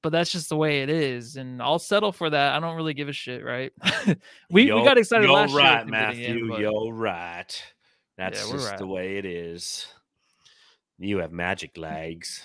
but 0.03 0.11
that's 0.11 0.33
just 0.33 0.49
the 0.49 0.57
way 0.57 0.83
it 0.83 0.89
is. 0.89 1.37
And 1.37 1.61
I'll 1.63 1.79
settle 1.79 2.13
for 2.13 2.31
that. 2.31 2.55
I 2.55 2.61
don't 2.61 2.77
really 2.77 2.95
give 2.95 3.09
a 3.09 3.13
shit, 3.13 3.45
right? 3.45 3.73
we, 4.51 4.73
we 4.73 4.85
got 4.85 4.99
excited 4.99 5.27
you're 5.27 5.37
last 5.37 5.55
right, 5.55 5.83
year. 5.83 5.91
Matthew. 5.91 6.49
but... 6.49 6.61
You're 6.61 6.93
right. 6.93 7.63
That's 8.17 8.47
yeah, 8.47 8.53
just 8.53 8.71
right. 8.71 8.79
the 8.79 8.87
way 8.87 9.17
it 9.19 9.25
is. 9.25 9.87
You 11.03 11.19
have 11.19 11.33
magic 11.33 11.77
legs, 11.77 12.43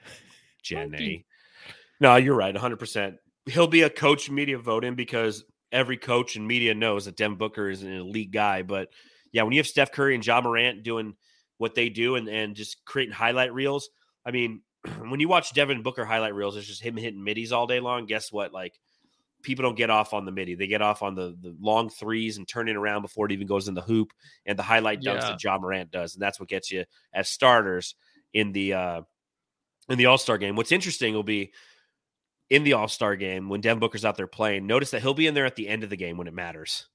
Jenny. 0.62 1.26
No, 2.00 2.16
you're 2.16 2.34
right. 2.34 2.54
100%. 2.54 3.16
He'll 3.46 3.66
be 3.66 3.82
a 3.82 3.90
coach 3.90 4.30
media 4.30 4.58
vote 4.58 4.84
in 4.84 4.94
because 4.94 5.44
every 5.70 5.96
coach 5.96 6.36
and 6.36 6.46
media 6.46 6.74
knows 6.74 7.04
that 7.04 7.16
Dem 7.16 7.36
Booker 7.36 7.68
is 7.68 7.82
an 7.82 7.92
elite 7.92 8.30
guy. 8.30 8.62
But 8.62 8.88
yeah, 9.32 9.42
when 9.42 9.52
you 9.52 9.58
have 9.58 9.66
Steph 9.66 9.92
Curry 9.92 10.14
and 10.14 10.24
Ja 10.24 10.40
Morant 10.40 10.82
doing– 10.82 11.14
what 11.60 11.74
they 11.74 11.90
do 11.90 12.16
and, 12.16 12.26
and 12.26 12.56
just 12.56 12.82
creating 12.86 13.12
highlight 13.12 13.52
reels. 13.52 13.90
I 14.24 14.30
mean, 14.30 14.62
when 15.08 15.20
you 15.20 15.28
watch 15.28 15.52
Devin 15.52 15.82
Booker 15.82 16.06
highlight 16.06 16.34
reels, 16.34 16.56
it's 16.56 16.66
just 16.66 16.82
him 16.82 16.96
hitting 16.96 17.22
middies 17.22 17.52
all 17.52 17.66
day 17.66 17.80
long. 17.80 18.06
Guess 18.06 18.32
what? 18.32 18.50
Like 18.50 18.80
people 19.42 19.62
don't 19.62 19.76
get 19.76 19.90
off 19.90 20.12
on 20.12 20.24
the 20.24 20.32
midi. 20.32 20.54
They 20.54 20.66
get 20.66 20.82
off 20.82 21.02
on 21.02 21.14
the 21.14 21.36
the 21.40 21.54
long 21.60 21.88
threes 21.88 22.36
and 22.36 22.46
turning 22.46 22.76
around 22.76 23.02
before 23.02 23.26
it 23.26 23.32
even 23.32 23.46
goes 23.46 23.68
in 23.68 23.74
the 23.74 23.82
hoop 23.82 24.12
and 24.46 24.58
the 24.58 24.62
highlight 24.62 25.00
dunks 25.00 25.22
yeah. 25.22 25.30
that 25.30 25.42
Ja 25.42 25.58
Morant 25.58 25.90
does. 25.90 26.14
And 26.14 26.22
that's 26.22 26.38
what 26.38 26.48
gets 26.48 26.70
you 26.70 26.84
as 27.12 27.28
starters 27.28 27.94
in 28.32 28.52
the 28.52 28.74
uh 28.74 29.02
in 29.88 29.98
the 29.98 30.06
All-Star 30.06 30.38
game. 30.38 30.54
What's 30.54 30.72
interesting 30.72 31.14
will 31.14 31.22
be 31.22 31.52
in 32.48 32.64
the 32.64 32.74
All-Star 32.74 33.16
game 33.16 33.48
when 33.48 33.60
Devin 33.60 33.80
Booker's 33.80 34.04
out 34.04 34.16
there 34.16 34.26
playing, 34.26 34.66
notice 34.66 34.92
that 34.92 35.02
he'll 35.02 35.14
be 35.14 35.26
in 35.26 35.34
there 35.34 35.46
at 35.46 35.56
the 35.56 35.68
end 35.68 35.82
of 35.82 35.90
the 35.90 35.96
game 35.96 36.16
when 36.16 36.28
it 36.28 36.34
matters. 36.34 36.86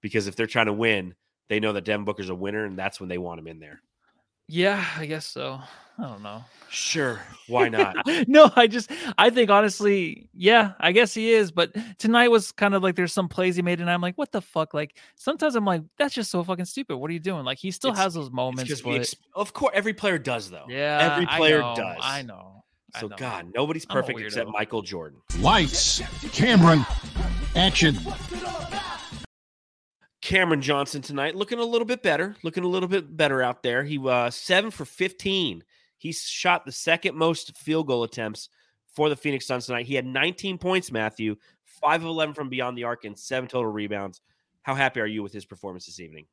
Because 0.00 0.26
if 0.28 0.36
they're 0.36 0.46
trying 0.46 0.66
to 0.66 0.72
win, 0.72 1.14
they 1.48 1.60
know 1.60 1.72
that 1.72 1.84
Devin 1.84 2.04
Booker's 2.04 2.28
a 2.28 2.34
winner 2.34 2.64
and 2.64 2.78
that's 2.78 3.00
when 3.00 3.08
they 3.08 3.18
want 3.18 3.40
him 3.40 3.46
in 3.48 3.58
there. 3.58 3.80
Yeah, 4.48 4.84
I 4.96 5.06
guess 5.06 5.26
so. 5.26 5.60
I 5.98 6.02
don't 6.02 6.22
know. 6.22 6.44
Sure. 6.68 7.20
Why 7.48 7.68
not? 7.68 7.96
no, 8.28 8.50
I 8.54 8.66
just 8.66 8.90
I 9.16 9.30
think 9.30 9.50
honestly, 9.50 10.28
yeah, 10.34 10.72
I 10.78 10.92
guess 10.92 11.14
he 11.14 11.32
is. 11.32 11.50
But 11.50 11.74
tonight 11.98 12.28
was 12.28 12.52
kind 12.52 12.74
of 12.74 12.82
like 12.82 12.96
there's 12.96 13.12
some 13.12 13.28
plays 13.28 13.56
he 13.56 13.62
made, 13.62 13.80
and 13.80 13.90
I'm 13.90 14.02
like, 14.02 14.16
what 14.16 14.30
the 14.30 14.42
fuck? 14.42 14.74
Like 14.74 14.96
sometimes 15.14 15.54
I'm 15.54 15.64
like, 15.64 15.82
that's 15.96 16.14
just 16.14 16.30
so 16.30 16.44
fucking 16.44 16.66
stupid. 16.66 16.96
What 16.98 17.10
are 17.10 17.14
you 17.14 17.20
doing? 17.20 17.44
Like 17.44 17.58
he 17.58 17.70
still 17.70 17.92
it's, 17.92 18.00
has 18.00 18.14
those 18.14 18.30
moments. 18.30 18.80
But... 18.82 19.00
Ex- 19.00 19.16
of 19.34 19.52
course, 19.54 19.72
every 19.74 19.94
player 19.94 20.18
does 20.18 20.50
though. 20.50 20.66
Yeah, 20.68 21.12
every 21.12 21.26
player 21.26 21.62
I 21.62 21.74
does. 21.74 21.98
I 22.02 22.22
know. 22.22 22.64
So 22.98 23.06
I 23.06 23.08
know. 23.08 23.16
God, 23.16 23.52
nobody's 23.54 23.86
perfect 23.86 24.20
except 24.20 24.50
Michael 24.50 24.82
Jordan. 24.82 25.20
Lights, 25.40 26.02
Cameron, 26.32 26.84
action. 27.54 27.96
Cameron 30.26 30.60
Johnson 30.60 31.02
tonight 31.02 31.36
looking 31.36 31.60
a 31.60 31.64
little 31.64 31.84
bit 31.84 32.02
better, 32.02 32.34
looking 32.42 32.64
a 32.64 32.66
little 32.66 32.88
bit 32.88 33.16
better 33.16 33.44
out 33.44 33.62
there. 33.62 33.84
He 33.84 33.96
was 33.96 34.12
uh, 34.12 34.30
seven 34.32 34.72
for 34.72 34.84
15. 34.84 35.62
He 35.98 36.12
shot 36.12 36.64
the 36.64 36.72
second 36.72 37.14
most 37.16 37.56
field 37.56 37.86
goal 37.86 38.02
attempts 38.02 38.48
for 38.92 39.08
the 39.08 39.14
Phoenix 39.14 39.46
Suns 39.46 39.66
tonight. 39.66 39.86
He 39.86 39.94
had 39.94 40.04
19 40.04 40.58
points, 40.58 40.90
Matthew, 40.90 41.36
five 41.64 42.00
of 42.02 42.08
11 42.08 42.34
from 42.34 42.48
beyond 42.48 42.76
the 42.76 42.82
arc, 42.82 43.04
and 43.04 43.16
seven 43.16 43.48
total 43.48 43.70
rebounds. 43.70 44.20
How 44.62 44.74
happy 44.74 44.98
are 44.98 45.06
you 45.06 45.22
with 45.22 45.32
his 45.32 45.44
performance 45.44 45.86
this 45.86 46.00
evening? 46.00 46.26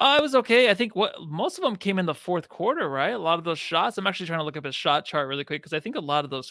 Uh, 0.00 0.16
it 0.18 0.22
was 0.22 0.34
okay. 0.34 0.70
I 0.70 0.74
think 0.74 0.96
what 0.96 1.12
most 1.20 1.58
of 1.58 1.64
them 1.64 1.76
came 1.76 1.98
in 1.98 2.06
the 2.06 2.14
fourth 2.14 2.48
quarter, 2.48 2.88
right? 2.88 3.10
A 3.10 3.18
lot 3.18 3.38
of 3.38 3.44
those 3.44 3.58
shots. 3.58 3.98
I'm 3.98 4.06
actually 4.06 4.28
trying 4.28 4.38
to 4.40 4.44
look 4.44 4.56
up 4.56 4.64
his 4.64 4.74
shot 4.74 5.04
chart 5.04 5.28
really 5.28 5.44
quick 5.44 5.60
because 5.60 5.74
I 5.74 5.80
think 5.80 5.96
a 5.96 6.00
lot 6.00 6.24
of 6.24 6.30
those 6.30 6.50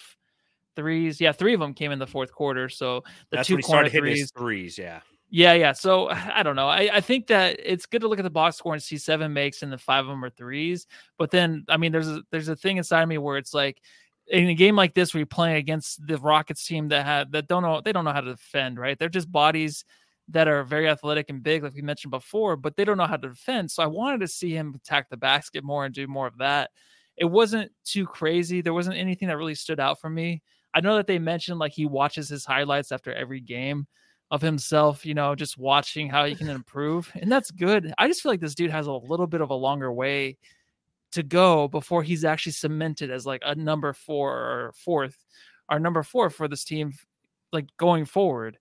threes, 0.76 1.20
yeah, 1.20 1.32
three 1.32 1.56
of 1.56 1.60
them 1.60 1.74
came 1.74 1.92
in 1.92 1.98
the 1.98 2.06
fourth 2.06 2.32
quarter. 2.32 2.70
So 2.70 3.04
the 3.32 3.38
That's 3.38 3.48
two 3.48 3.56
when 3.56 3.64
he 3.64 3.64
started 3.64 3.90
threes, 3.90 4.04
hitting 4.04 4.18
his 4.18 4.32
threes, 4.32 4.78
yeah. 4.78 5.00
Yeah, 5.30 5.54
yeah. 5.54 5.74
So 5.74 6.10
I 6.12 6.44
don't 6.44 6.56
know. 6.56 6.68
I, 6.68 6.90
I 6.94 7.02
think 7.02 7.28
that 7.28 7.60
it's 7.64 7.86
good 7.86 8.02
to 8.02 8.08
look 8.08 8.20
at 8.20 8.24
the 8.24 8.30
box 8.30 8.58
score 8.58 8.74
and 8.74 8.82
see 8.84 8.98
seven 8.98 9.34
makes 9.34 9.62
and 9.62 9.72
the 9.72 9.78
five 9.78 10.06
of 10.06 10.10
them 10.10 10.24
are 10.24 10.30
threes. 10.30 10.88
But 11.18 11.32
then, 11.32 11.66
I 11.70 11.78
mean, 11.78 11.92
there's 11.92 12.08
a 12.08 12.24
there's 12.32 12.50
a 12.50 12.56
thing 12.56 12.78
inside 12.78 13.04
of 13.04 13.10
me 13.10 13.18
where 13.18 13.38
it's 13.38 13.54
like 13.54 13.82
in 14.28 14.48
a 14.50 14.56
game 14.56 14.76
like 14.76 14.94
this 14.94 15.14
where 15.14 15.20
you're 15.20 15.26
playing 15.26 15.56
against 15.58 16.06
the 16.06 16.18
Rockets 16.18 16.66
team 16.66 16.90
that 16.90 17.06
had 17.06 17.32
that 17.32 17.48
don't 17.48 17.64
know 17.64 17.82
they 17.82 17.92
don't 17.94 18.06
know 18.06 18.14
how 18.14 18.22
to 18.22 18.32
defend, 18.32 18.80
right? 18.80 18.98
They're 18.98 19.10
just 19.10 19.32
bodies 19.32 19.86
that 20.30 20.48
are 20.50 20.64
very 20.64 20.90
athletic 20.90 21.30
and 21.30 21.42
big, 21.42 21.64
like 21.64 21.74
we 21.74 21.82
mentioned 21.82 22.12
before, 22.12 22.58
but 22.58 22.76
they 22.76 22.84
don't 22.84 22.98
know 22.98 23.06
how 23.06 23.16
to 23.16 23.30
defend. 23.30 23.72
So 23.72 23.82
I 23.82 23.86
wanted 23.88 24.20
to 24.22 24.28
see 24.28 24.52
him 24.52 24.74
attack 24.76 25.10
the 25.10 25.16
basket 25.16 25.64
more 25.64 25.86
and 25.86 25.96
do 25.96 26.06
more 26.06 26.28
of 26.28 26.38
that. 26.40 26.72
It 27.16 27.26
wasn't 27.26 27.72
too 27.86 28.06
crazy. 28.06 28.60
There 28.62 28.74
wasn't 28.74 28.98
anything 28.98 29.30
that 29.30 29.38
really 29.38 29.56
stood 29.56 29.80
out 29.80 30.02
for 30.02 30.10
me. 30.10 30.42
I 30.74 30.82
know 30.82 30.98
that 30.98 31.08
they 31.08 31.18
mentioned 31.18 31.60
like 31.60 31.72
he 31.72 31.86
watches 31.86 32.28
his 32.28 32.44
highlights 32.46 32.92
after 32.92 33.14
every 33.14 33.40
game 33.40 33.88
of 34.30 34.42
himself, 34.42 35.06
you 35.06 35.14
know, 35.14 35.36
just 35.36 35.58
watching 35.58 36.10
how 36.10 36.26
he 36.26 36.36
can 36.36 36.50
improve. 36.50 37.12
And 37.16 37.32
that's 37.32 37.52
good. 37.52 37.94
I 37.98 38.08
just 38.08 38.22
feel 38.22 38.32
like 38.32 38.42
this 38.42 38.56
dude 38.56 38.72
has 38.72 38.88
a 38.88 38.92
little 38.92 39.28
bit 39.28 39.42
of 39.42 39.50
a 39.50 39.56
longer 39.56 39.92
way 39.92 40.38
to 41.12 41.24
go 41.24 41.68
before 41.68 42.04
he's 42.04 42.26
actually 42.26 42.52
cemented 42.52 43.10
as 43.10 43.26
like 43.26 43.42
a 43.46 43.56
number 43.56 43.94
four 43.94 44.34
or 44.34 44.74
fourth 44.76 45.16
or 45.70 45.80
number 45.80 46.04
four 46.04 46.30
for 46.30 46.48
this 46.48 46.66
team, 46.66 46.94
like 47.54 47.66
going 47.78 48.06
forward. 48.06 48.58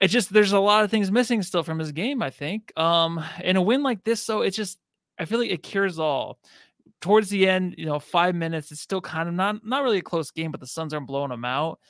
It 0.00 0.08
just 0.08 0.32
there's 0.32 0.52
a 0.52 0.60
lot 0.60 0.84
of 0.84 0.90
things 0.90 1.10
missing 1.10 1.42
still 1.42 1.62
from 1.62 1.78
his 1.78 1.92
game, 1.92 2.22
I 2.22 2.30
think. 2.30 2.72
Um, 2.78 3.22
in 3.42 3.56
a 3.56 3.62
win 3.62 3.82
like 3.82 4.04
this, 4.04 4.24
so 4.24 4.42
it's 4.42 4.56
just 4.56 4.78
I 5.18 5.24
feel 5.24 5.38
like 5.38 5.50
it 5.50 5.62
cures 5.62 5.98
all. 5.98 6.38
Towards 7.00 7.28
the 7.28 7.48
end, 7.48 7.74
you 7.78 7.86
know, 7.86 7.98
five 7.98 8.34
minutes, 8.34 8.72
it's 8.72 8.80
still 8.80 9.00
kind 9.00 9.28
of 9.28 9.34
not 9.34 9.66
not 9.66 9.82
really 9.82 9.98
a 9.98 10.02
close 10.02 10.30
game, 10.30 10.50
but 10.50 10.60
the 10.60 10.66
Suns 10.66 10.94
aren't 10.94 11.06
blowing 11.06 11.30
them 11.30 11.44
out. 11.44 11.80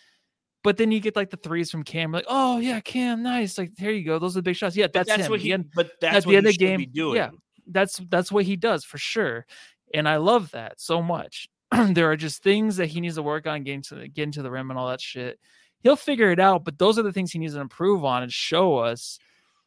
But 0.64 0.76
then 0.76 0.90
you 0.90 1.00
get 1.00 1.16
like 1.16 1.30
the 1.30 1.36
threes 1.36 1.70
from 1.70 1.84
Cam, 1.84 2.10
like, 2.10 2.26
oh 2.28 2.58
yeah, 2.58 2.80
Cam, 2.80 3.22
nice. 3.22 3.58
Like 3.58 3.72
here 3.78 3.92
you 3.92 4.04
go, 4.04 4.18
those 4.18 4.36
are 4.36 4.40
the 4.40 4.42
big 4.42 4.56
shots. 4.56 4.76
Yeah, 4.76 4.88
that's, 4.92 5.08
that's 5.08 5.26
him. 5.26 5.30
what 5.30 5.40
he. 5.40 5.52
Again, 5.52 5.70
but 5.74 5.92
that's 6.00 6.16
at 6.16 6.24
the 6.24 6.36
end 6.36 6.46
of 6.46 6.52
the 6.52 6.58
game, 6.58 6.84
doing. 6.92 7.16
Yeah, 7.16 7.30
that's 7.66 8.00
that's 8.08 8.32
what 8.32 8.44
he 8.44 8.56
does 8.56 8.84
for 8.84 8.98
sure, 8.98 9.46
and 9.94 10.08
I 10.08 10.16
love 10.16 10.50
that 10.52 10.80
so 10.80 11.02
much. 11.02 11.48
there 11.90 12.10
are 12.10 12.16
just 12.16 12.42
things 12.42 12.76
that 12.76 12.86
he 12.86 13.00
needs 13.00 13.16
to 13.16 13.22
work 13.22 13.46
on, 13.46 13.62
getting 13.62 13.82
to 13.82 13.94
the, 13.94 14.08
getting 14.08 14.32
to 14.32 14.42
the 14.42 14.50
rim 14.50 14.70
and 14.70 14.78
all 14.78 14.88
that 14.88 15.00
shit. 15.00 15.38
He'll 15.80 15.96
figure 15.96 16.32
it 16.32 16.40
out, 16.40 16.64
but 16.64 16.78
those 16.78 16.98
are 16.98 17.02
the 17.02 17.12
things 17.12 17.30
he 17.30 17.38
needs 17.38 17.54
to 17.54 17.60
improve 17.60 18.04
on 18.04 18.22
and 18.22 18.32
show 18.32 18.78
us 18.78 19.18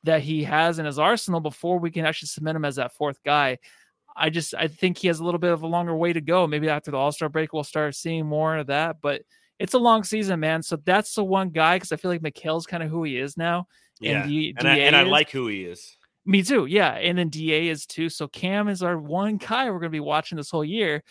that 0.03 0.21
he 0.21 0.43
has 0.43 0.79
in 0.79 0.85
his 0.85 0.99
arsenal 0.99 1.39
before 1.39 1.79
we 1.79 1.91
can 1.91 2.05
actually 2.05 2.27
submit 2.27 2.55
him 2.55 2.65
as 2.65 2.75
that 2.75 2.93
fourth 2.93 3.23
guy. 3.23 3.59
I 4.15 4.29
just 4.29 4.53
I 4.55 4.67
think 4.67 4.97
he 4.97 5.07
has 5.07 5.19
a 5.19 5.23
little 5.23 5.39
bit 5.39 5.53
of 5.53 5.63
a 5.63 5.67
longer 5.67 5.95
way 5.95 6.11
to 6.11 6.21
go. 6.21 6.47
Maybe 6.47 6.67
after 6.69 6.91
the 6.91 6.97
All 6.97 7.11
Star 7.11 7.29
break, 7.29 7.53
we'll 7.53 7.63
start 7.63 7.95
seeing 7.95 8.25
more 8.25 8.57
of 8.57 8.67
that, 8.67 8.97
but 9.01 9.21
it's 9.61 9.75
a 9.75 9.79
long 9.79 10.03
season, 10.03 10.39
man. 10.39 10.63
So 10.63 10.77
that's 10.77 11.13
the 11.13 11.23
one 11.23 11.49
guy 11.49 11.75
because 11.75 11.91
I 11.91 11.95
feel 11.95 12.09
like 12.09 12.21
Mikal's 12.21 12.65
kind 12.65 12.81
of 12.81 12.89
who 12.89 13.03
he 13.03 13.17
is 13.17 13.37
now. 13.37 13.67
Yeah, 13.99 14.23
and, 14.23 14.29
D- 14.29 14.55
and, 14.57 14.67
I, 14.67 14.77
and 14.77 14.95
I 14.95 15.03
like 15.03 15.29
who 15.29 15.47
he 15.47 15.63
is. 15.63 15.95
me 16.25 16.41
too. 16.41 16.65
Yeah. 16.65 16.93
And 16.93 17.17
then 17.17 17.29
DA 17.29 17.67
is 17.67 17.85
too. 17.85 18.09
So 18.09 18.27
Cam 18.27 18.67
is 18.67 18.81
our 18.81 18.97
one 18.97 19.37
guy 19.37 19.65
we're 19.65 19.79
going 19.79 19.83
to 19.83 19.89
be 19.89 19.99
watching 19.99 20.35
this 20.35 20.49
whole 20.49 20.65
year 20.65 21.03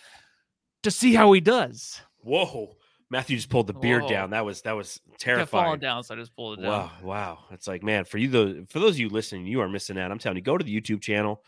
to 0.83 0.91
see 0.91 1.13
how 1.13 1.31
he 1.31 1.39
does. 1.39 2.01
Whoa, 2.23 2.75
Matthew 3.09 3.37
just 3.37 3.49
pulled 3.49 3.67
the 3.67 3.73
beard 3.73 4.03
Whoa. 4.03 4.09
down. 4.09 4.29
That 4.31 4.43
was 4.45 4.61
that 4.63 4.73
was 4.73 4.99
Kept 5.17 5.49
falling 5.49 5.79
down. 5.79 6.03
So 6.03 6.13
I 6.13 6.17
just 6.17 6.35
pulled 6.35 6.59
it 6.59 6.63
down. 6.63 6.71
Wow, 6.71 6.91
wow. 7.01 7.39
It's 7.51 7.67
like, 7.67 7.83
man, 7.83 8.03
for 8.03 8.17
you 8.17 8.27
those 8.27 8.65
for 8.69 8.79
those 8.79 8.95
of 8.95 8.99
you 8.99 9.09
listening, 9.09 9.47
you 9.47 9.61
are 9.61 9.69
missing 9.69 9.97
out. 9.97 10.11
I'm 10.11 10.19
telling 10.19 10.37
you, 10.37 10.43
go 10.43 10.57
to 10.57 10.63
the 10.65 10.81
YouTube 10.81 11.01
channel. 11.01 11.43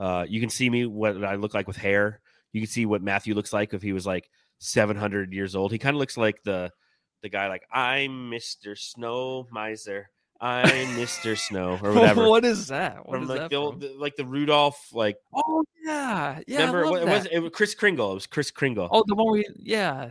Uh, 0.00 0.26
you 0.28 0.40
can 0.40 0.50
see 0.50 0.68
me 0.68 0.86
what 0.86 1.22
I 1.24 1.36
look 1.36 1.54
like 1.54 1.66
with 1.66 1.76
hair. 1.76 2.20
You 2.52 2.60
can 2.60 2.68
see 2.68 2.86
what 2.86 3.02
Matthew 3.02 3.34
looks 3.34 3.52
like 3.52 3.74
if 3.74 3.82
he 3.82 3.92
was 3.92 4.06
like 4.06 4.30
700 4.58 5.32
years 5.32 5.54
old. 5.54 5.72
He 5.72 5.78
kind 5.78 5.94
of 5.96 6.00
looks 6.00 6.16
like 6.16 6.42
the 6.44 6.70
the 7.22 7.28
guy 7.28 7.48
like 7.48 7.62
I'm 7.72 8.30
Mr. 8.30 8.76
Snow 8.78 9.46
Miser. 9.50 10.10
I'm 10.40 10.68
Mr. 10.96 11.36
Snow 11.36 11.78
or 11.82 11.92
whatever. 11.94 12.28
what 12.28 12.44
is 12.44 12.68
that? 12.68 12.98
What 13.06 13.14
from 13.14 13.22
is 13.24 13.28
like 13.28 13.38
that 13.40 13.50
the, 13.50 13.56
old, 13.56 13.80
the- 13.80 13.94
like 13.98 14.14
the 14.16 14.24
Rudolph, 14.24 14.88
like 14.92 15.16
Oh 15.34 15.64
yeah, 15.84 16.40
yeah. 16.46 16.58
remember 16.58 16.80
I 16.80 16.82
love 16.82 16.90
what, 16.92 17.02
it 17.02 17.08
was 17.08 17.26
it 17.26 17.38
was 17.40 17.52
Chris 17.52 17.74
Kringle. 17.74 18.12
It 18.12 18.14
was 18.14 18.26
Chris 18.26 18.50
Kringle. 18.52 18.88
Oh, 18.92 19.02
the 19.06 19.14
one 19.16 19.32
we 19.32 19.44
yeah. 19.58 20.10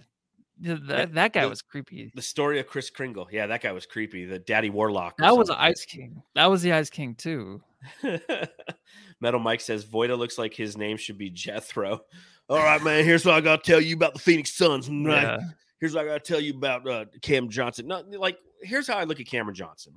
Yeah, 0.59 0.77
That, 0.87 1.13
that 1.13 1.33
guy 1.33 1.43
the- 1.43 1.49
was 1.49 1.61
creepy. 1.61 2.11
The 2.15 2.21
story 2.23 2.59
of 2.59 2.65
Chris 2.67 2.89
Kringle. 2.89 3.27
Yeah, 3.31 3.45
that 3.47 3.61
guy 3.61 3.71
was 3.73 3.85
creepy. 3.85 4.25
The 4.25 4.39
Daddy 4.39 4.71
Warlock. 4.71 5.15
That 5.17 5.37
was 5.37 5.49
something. 5.49 5.63
Ice 5.65 5.85
King. 5.85 6.23
That 6.33 6.47
was 6.47 6.63
the 6.63 6.73
Ice 6.73 6.89
King 6.89 7.13
too. 7.15 7.61
Metal 9.21 9.39
Mike 9.39 9.61
says 9.61 9.85
Voida 9.85 10.17
looks 10.17 10.37
like 10.37 10.53
his 10.53 10.77
name 10.77 10.97
should 10.97 11.17
be 11.17 11.29
Jethro. 11.29 12.01
All 12.49 12.57
right, 12.57 12.81
man. 12.81 13.03
Here's 13.03 13.25
what 13.25 13.35
I 13.35 13.41
got 13.41 13.63
to 13.63 13.71
tell 13.71 13.81
you 13.81 13.95
about 13.95 14.13
the 14.13 14.19
Phoenix 14.19 14.55
Suns. 14.55 14.89
Right. 14.89 15.23
Yeah. 15.23 15.39
Here's 15.79 15.93
what 15.93 16.05
I 16.05 16.07
got 16.07 16.23
to 16.23 16.31
tell 16.31 16.41
you 16.41 16.55
about 16.55 16.87
uh, 16.87 17.05
Cam 17.21 17.49
Johnson. 17.49 17.87
No, 17.87 18.03
like 18.17 18.37
here's 18.61 18.87
how 18.87 18.95
I 18.95 19.03
look 19.03 19.19
at 19.19 19.27
Cameron 19.27 19.55
Johnson. 19.55 19.93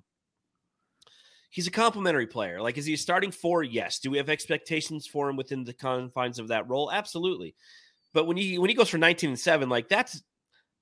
He's 1.50 1.66
a 1.66 1.70
complimentary 1.70 2.26
player. 2.26 2.60
Like, 2.60 2.78
is 2.78 2.86
he 2.86 2.94
a 2.94 2.98
starting 2.98 3.32
four? 3.32 3.62
Yes. 3.62 3.98
Do 3.98 4.10
we 4.10 4.18
have 4.18 4.28
expectations 4.28 5.06
for 5.06 5.28
him 5.28 5.36
within 5.36 5.64
the 5.64 5.72
confines 5.72 6.38
of 6.38 6.48
that 6.48 6.68
role? 6.68 6.92
Absolutely. 6.92 7.54
But 8.12 8.26
when 8.26 8.36
he 8.36 8.58
when 8.58 8.70
he 8.70 8.76
goes 8.76 8.88
for 8.88 8.98
19 8.98 9.30
and 9.30 9.38
seven, 9.38 9.68
like 9.68 9.88
that's 9.88 10.22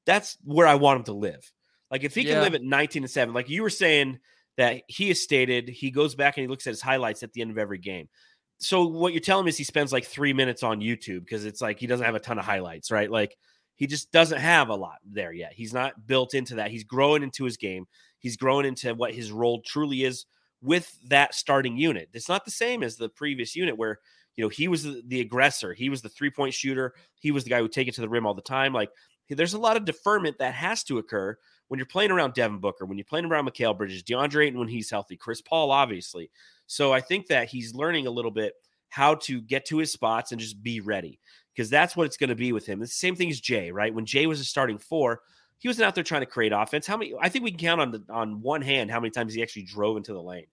that's 0.07 0.39
where 0.45 0.67
I 0.67 0.75
want 0.77 1.01
him 1.01 1.05
to 1.05 1.13
live. 1.13 1.51
Like 1.91 2.05
if 2.05 2.15
he 2.15 2.25
can 2.25 2.43
live 2.43 2.55
at 2.55 2.63
19 2.63 3.03
and 3.03 3.11
seven, 3.11 3.35
like 3.35 3.49
you 3.49 3.63
were 3.63 3.71
saying 3.71 4.19
that 4.57 4.83
he 4.89 5.09
has 5.09 5.21
stated, 5.21 5.69
he 5.69 5.91
goes 5.91 6.15
back 6.15 6.37
and 6.37 6.43
he 6.43 6.49
looks 6.49 6.67
at 6.67 6.71
his 6.71 6.83
highlights 6.83 7.23
at 7.23 7.33
the 7.33 7.41
end 7.41 7.51
of 7.51 7.59
every 7.59 7.79
game. 7.79 8.09
So 8.59 8.87
what 8.87 9.13
you're 9.13 9.21
telling 9.21 9.45
me 9.45 9.51
is 9.51 9.57
he 9.57 9.65
spends 9.65 9.93
like 9.93 10.05
three 10.05 10.33
minutes 10.33 10.63
on 10.63 10.81
YouTube 10.81 11.21
because 11.21 11.45
it's 11.45 11.61
like 11.61 11.79
he 11.79 11.87
doesn't 11.87 12.05
have 12.05 12.17
a 12.17 12.21
ton 12.21 12.39
of 12.39 12.45
highlights, 12.45 12.91
right? 12.91 13.11
Like 13.11 13.37
he 13.77 13.87
just 13.87 14.11
doesn't 14.11 14.41
have 14.41 14.69
a 14.69 14.75
lot 14.75 14.99
there 15.05 15.33
yet. 15.33 15.53
He's 15.55 15.73
not 15.73 16.07
built 16.07 16.35
into 16.35 16.57
that. 16.57 16.73
He's 16.73 16.83
growing 16.85 17.23
into 17.23 17.45
his 17.45 17.57
game. 17.57 17.87
He's 18.19 18.37
growing 18.37 18.67
into 18.67 18.95
what 18.95 19.15
his 19.15 19.31
role 19.31 19.63
truly 19.65 20.03
is 20.03 20.27
with 20.61 20.93
that 21.09 21.35
starting 21.35 21.77
unit. 21.77 22.09
It's 22.13 22.29
not 22.29 22.45
the 22.45 22.51
same 22.51 22.83
as 22.83 22.97
the 22.97 23.09
previous 23.09 23.55
unit 23.55 23.79
where 23.79 23.99
you 24.37 24.45
know 24.45 24.49
he 24.49 24.67
was 24.67 24.83
the, 24.83 25.03
the 25.07 25.21
aggressor, 25.21 25.73
he 25.75 25.89
was 25.89 26.03
the 26.03 26.09
three 26.09 26.31
point 26.31 26.55
shooter, 26.55 26.95
he 27.21 27.31
was 27.31 27.45
the 27.45 27.51
guy 27.51 27.59
who 27.59 27.63
would 27.63 27.73
take 27.73 27.87
it 27.87 27.95
to 27.95 28.01
the 28.01 28.09
rim 28.09 28.27
all 28.27 28.35
the 28.35 28.43
time. 28.43 28.73
Like 28.73 28.91
there's 29.31 29.55
a 29.55 29.59
lot 29.59 29.77
of 29.77 29.85
deferment 29.85 30.39
that 30.39 30.55
has 30.55 30.83
to 30.85 30.99
occur 30.99 31.37
when 31.69 31.79
you're 31.79 31.87
playing 31.87 32.11
around 32.11 32.35
Devin 32.35 32.59
Booker, 32.59 32.85
when 32.85 32.99
you're 32.99 33.05
playing 33.05 33.27
around 33.27 33.47
Mikal 33.49 33.77
Bridges, 33.77 34.03
DeAndre 34.03 34.47
Ayton 34.47 34.59
when 34.59 34.69
he's 34.69 34.91
healthy, 34.91 35.17
Chris 35.17 35.41
Paul, 35.41 35.71
obviously. 35.71 36.31
So 36.67 36.93
I 36.93 37.01
think 37.01 37.27
that 37.29 37.49
he's 37.49 37.75
learning 37.75 38.07
a 38.07 38.11
little 38.11 38.31
bit 38.31 38.55
how 38.89 39.15
to 39.15 39.41
get 39.43 39.67
to 39.67 39.79
his 39.79 39.93
spots 39.93 40.33
and 40.33 40.41
just 40.41 40.63
be 40.63 40.81
ready 40.81 41.21
because 41.55 41.71
that's 41.71 41.97
what 41.97 42.07
it's 42.07 42.17
going 42.17 42.31
to 42.31 42.37
be 42.37 42.53
with 42.53 42.67
him. 42.67 42.83
It's 42.83 42.93
the 42.93 43.07
same 43.07 43.17
thing 43.17 43.31
as 43.31 43.41
Jae, 43.41 43.73
right? 43.73 43.93
When 43.93 44.07
Jae 44.07 44.27
was 44.27 44.41
a 44.41 44.45
starting 44.45 44.79
four, 44.79 45.21
he 45.59 45.69
wasn't 45.69 45.87
out 45.87 45.95
there 45.95 46.05
trying 46.05 46.23
to 46.23 46.27
create 46.27 46.53
offense. 46.53 46.87
How 46.87 46.97
many? 46.97 47.15
I 47.21 47.29
think 47.29 47.45
we 47.45 47.51
can 47.51 47.59
count 47.61 47.81
on 47.81 47.91
the, 47.91 48.05
on 48.11 48.41
one 48.41 48.63
hand 48.63 48.91
how 48.91 49.01
many 49.01 49.11
times 49.11 49.35
he 49.35 49.43
actually 49.43 49.65
drove 49.65 49.97
into 49.97 50.13
the 50.13 50.23
lane. 50.23 50.47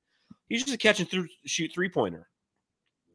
He's 0.49 0.63
just 0.63 0.73
a 0.75 0.77
catch 0.77 0.99
and 0.99 1.09
through 1.09 1.27
shoot 1.45 1.71
three 1.73 1.89
pointer. 1.89 2.27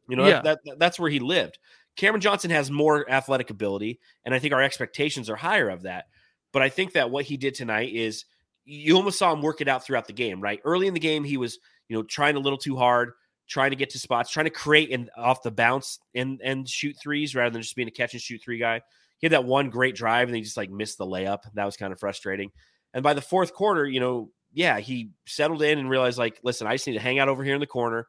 You 0.09 0.15
know 0.15 0.27
Yeah. 0.27 0.41
that, 0.41 0.59
that 0.65 0.79
that's 0.79 0.99
where 0.99 1.09
he 1.09 1.19
lived. 1.19 1.59
Cameron 1.95 2.21
Johnson 2.21 2.49
has 2.51 2.71
more 2.71 3.09
athletic 3.11 3.49
ability, 3.49 3.99
and 4.25 4.33
I 4.33 4.39
think 4.39 4.53
our 4.53 4.61
expectations 4.61 5.29
are 5.29 5.35
higher 5.35 5.69
of 5.69 5.83
that. 5.83 6.05
But 6.53 6.61
I 6.61 6.69
think 6.69 6.93
that 6.93 7.09
what 7.09 7.25
he 7.25 7.37
did 7.37 7.55
tonight 7.55 7.93
is 7.93 8.25
you 8.65 8.95
almost 8.95 9.17
saw 9.17 9.33
him 9.33 9.41
work 9.41 9.61
it 9.61 9.67
out 9.67 9.83
throughout 9.83 10.07
the 10.07 10.13
game, 10.13 10.41
right? 10.41 10.59
Early 10.63 10.87
in 10.87 10.93
the 10.93 10.99
game, 10.99 11.23
he 11.23 11.37
was, 11.37 11.59
you 11.87 11.97
know, 11.97 12.03
trying 12.03 12.35
a 12.35 12.39
little 12.39 12.57
too 12.57 12.75
hard, 12.75 13.13
trying 13.47 13.71
to 13.71 13.75
get 13.75 13.89
to 13.91 13.99
spots, 13.99 14.29
trying 14.29 14.45
to 14.45 14.51
create 14.51 14.91
and 14.91 15.09
off 15.17 15.43
the 15.43 15.51
bounce 15.51 15.99
and 16.15 16.41
and 16.43 16.67
shoot 16.67 16.95
threes 17.01 17.35
rather 17.35 17.49
than 17.49 17.61
just 17.61 17.75
being 17.75 17.87
a 17.87 17.91
catch 17.91 18.13
and 18.13 18.21
shoot 18.21 18.41
three 18.43 18.57
guy. 18.57 18.81
He 19.19 19.25
had 19.25 19.33
that 19.33 19.45
one 19.45 19.69
great 19.69 19.95
drive 19.95 20.27
and 20.27 20.35
he 20.35 20.41
just 20.41 20.57
like 20.57 20.71
missed 20.71 20.97
the 20.97 21.05
layup. 21.05 21.39
That 21.53 21.65
was 21.65 21.77
kind 21.77 21.93
of 21.93 21.99
frustrating. 21.99 22.51
And 22.93 23.03
by 23.03 23.13
the 23.13 23.21
fourth 23.21 23.53
quarter, 23.53 23.85
you 23.85 23.99
know, 23.99 24.31
yeah, 24.53 24.79
he 24.79 25.11
settled 25.25 25.61
in 25.61 25.79
and 25.79 25.89
realized 25.89 26.17
like, 26.17 26.39
listen, 26.43 26.67
I 26.67 26.73
just 26.73 26.87
need 26.87 26.93
to 26.93 26.99
hang 26.99 27.19
out 27.19 27.29
over 27.29 27.43
here 27.43 27.53
in 27.53 27.59
the 27.61 27.67
corner. 27.67 28.07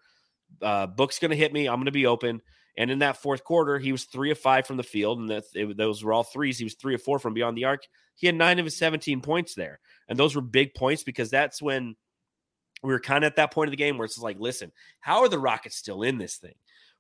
Uh, 0.61 0.87
Book's 0.87 1.19
going 1.19 1.31
to 1.31 1.37
hit 1.37 1.53
me. 1.53 1.69
I'm 1.69 1.77
going 1.77 1.87
to 1.87 1.93
be 1.93 2.07
open. 2.07 2.41
And 2.77 2.91
in 2.91 3.01
that 3.01 3.19
fourth 3.19 3.45
quarter, 3.45 3.79
he 3.79 3.93
was 3.93 4.05
three 4.05 4.31
of 4.31 4.39
five 4.39 4.67
from 4.67 4.79
the 4.79 4.83
field, 4.83 5.19
and 5.19 5.29
that 5.31 5.45
it, 5.55 5.77
those 5.77 6.03
were 6.03 6.13
all 6.13 6.25
threes. 6.25 6.59
He 6.59 6.65
was 6.65 6.75
three 6.75 6.95
of 6.95 7.03
four 7.03 7.19
from 7.19 7.35
beyond 7.35 7.57
the 7.57 7.67
arc. 7.67 7.83
He 8.15 8.27
had 8.27 8.37
nine 8.37 8.59
of 8.59 8.65
his 8.65 8.77
17 8.77 9.21
points 9.21 9.55
there, 9.55 9.81
and 10.09 10.19
those 10.19 10.35
were 10.35 10.43
big 10.43 10.75
points 10.75 11.03
because 11.03 11.31
that's 11.31 11.61
when 11.61 11.97
we 12.83 12.93
were 12.93 13.01
kind 13.01 13.25
of 13.25 13.29
at 13.29 13.37
that 13.37 13.53
point 13.53 13.69
of 13.69 13.73
the 13.73 13.77
game 13.77 13.99
where 13.99 14.05
it's 14.05 14.19
like, 14.19 14.39
listen, 14.39 14.73
how 15.01 15.21
are 15.21 15.29
the 15.29 15.39
Rockets 15.39 15.77
still 15.77 16.03
in 16.03 16.19
this 16.19 16.37
thing? 16.37 16.55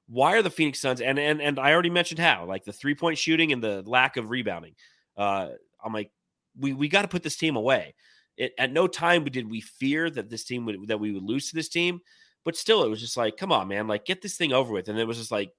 Why 0.09 0.37
are 0.37 0.43
the 0.43 0.51
Phoenix 0.51 0.81
Suns 0.81 1.01
and 1.01 1.19
and 1.19 1.41
and 1.41 1.59
I 1.59 1.73
already 1.73 1.91
mentioned 1.91 2.21
how 2.21 2.45
like 2.45 2.65
the 2.65 2.73
three 2.73 2.95
point 2.95 3.19
shooting 3.19 3.53
and 3.53 3.63
the 3.63 3.83
lack 3.87 4.17
of 4.17 4.31
rebounding. 4.31 4.75
Uh, 5.17 5.51
I'm 5.83 5.93
like, 5.93 6.11
we 6.59 6.73
we 6.73 6.89
got 6.89 7.03
to 7.03 7.09
put 7.09 7.23
this 7.23 7.37
team 7.37 7.57
away. 7.57 7.95
It, 8.37 8.53
at 8.59 8.73
no 8.73 8.87
time 8.87 9.25
did 9.25 9.51
we 9.51 9.61
fear 9.61 10.11
that 10.11 10.29
this 10.29 10.45
team 10.45 10.67
would 10.67 10.89
that 10.89 11.01
we 11.01 11.13
would 11.13 11.23
lose 11.23 11.49
to 11.49 11.55
this 11.55 11.69
team, 11.69 12.01
but 12.45 12.57
still, 12.57 12.85
it 12.85 12.91
was 12.91 13.01
just 13.01 13.17
like, 13.17 13.37
come 13.37 13.53
on, 13.53 13.69
man, 13.69 13.87
like 13.87 14.05
get 14.05 14.23
this 14.23 14.37
thing 14.37 14.53
over 14.53 14.73
with. 14.73 14.89
And 14.89 14.99
it 14.99 15.07
was 15.07 15.19
just 15.19 15.31
like 15.31 15.53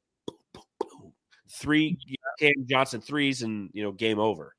three 1.53 1.97
mm. 2.09 2.15
Cam 2.39 2.65
Johnson 2.65 3.01
threes, 3.01 3.41
and 3.43 3.69
you 3.73 3.83
know, 3.83 3.91
game 3.91 4.19
over. 4.19 4.55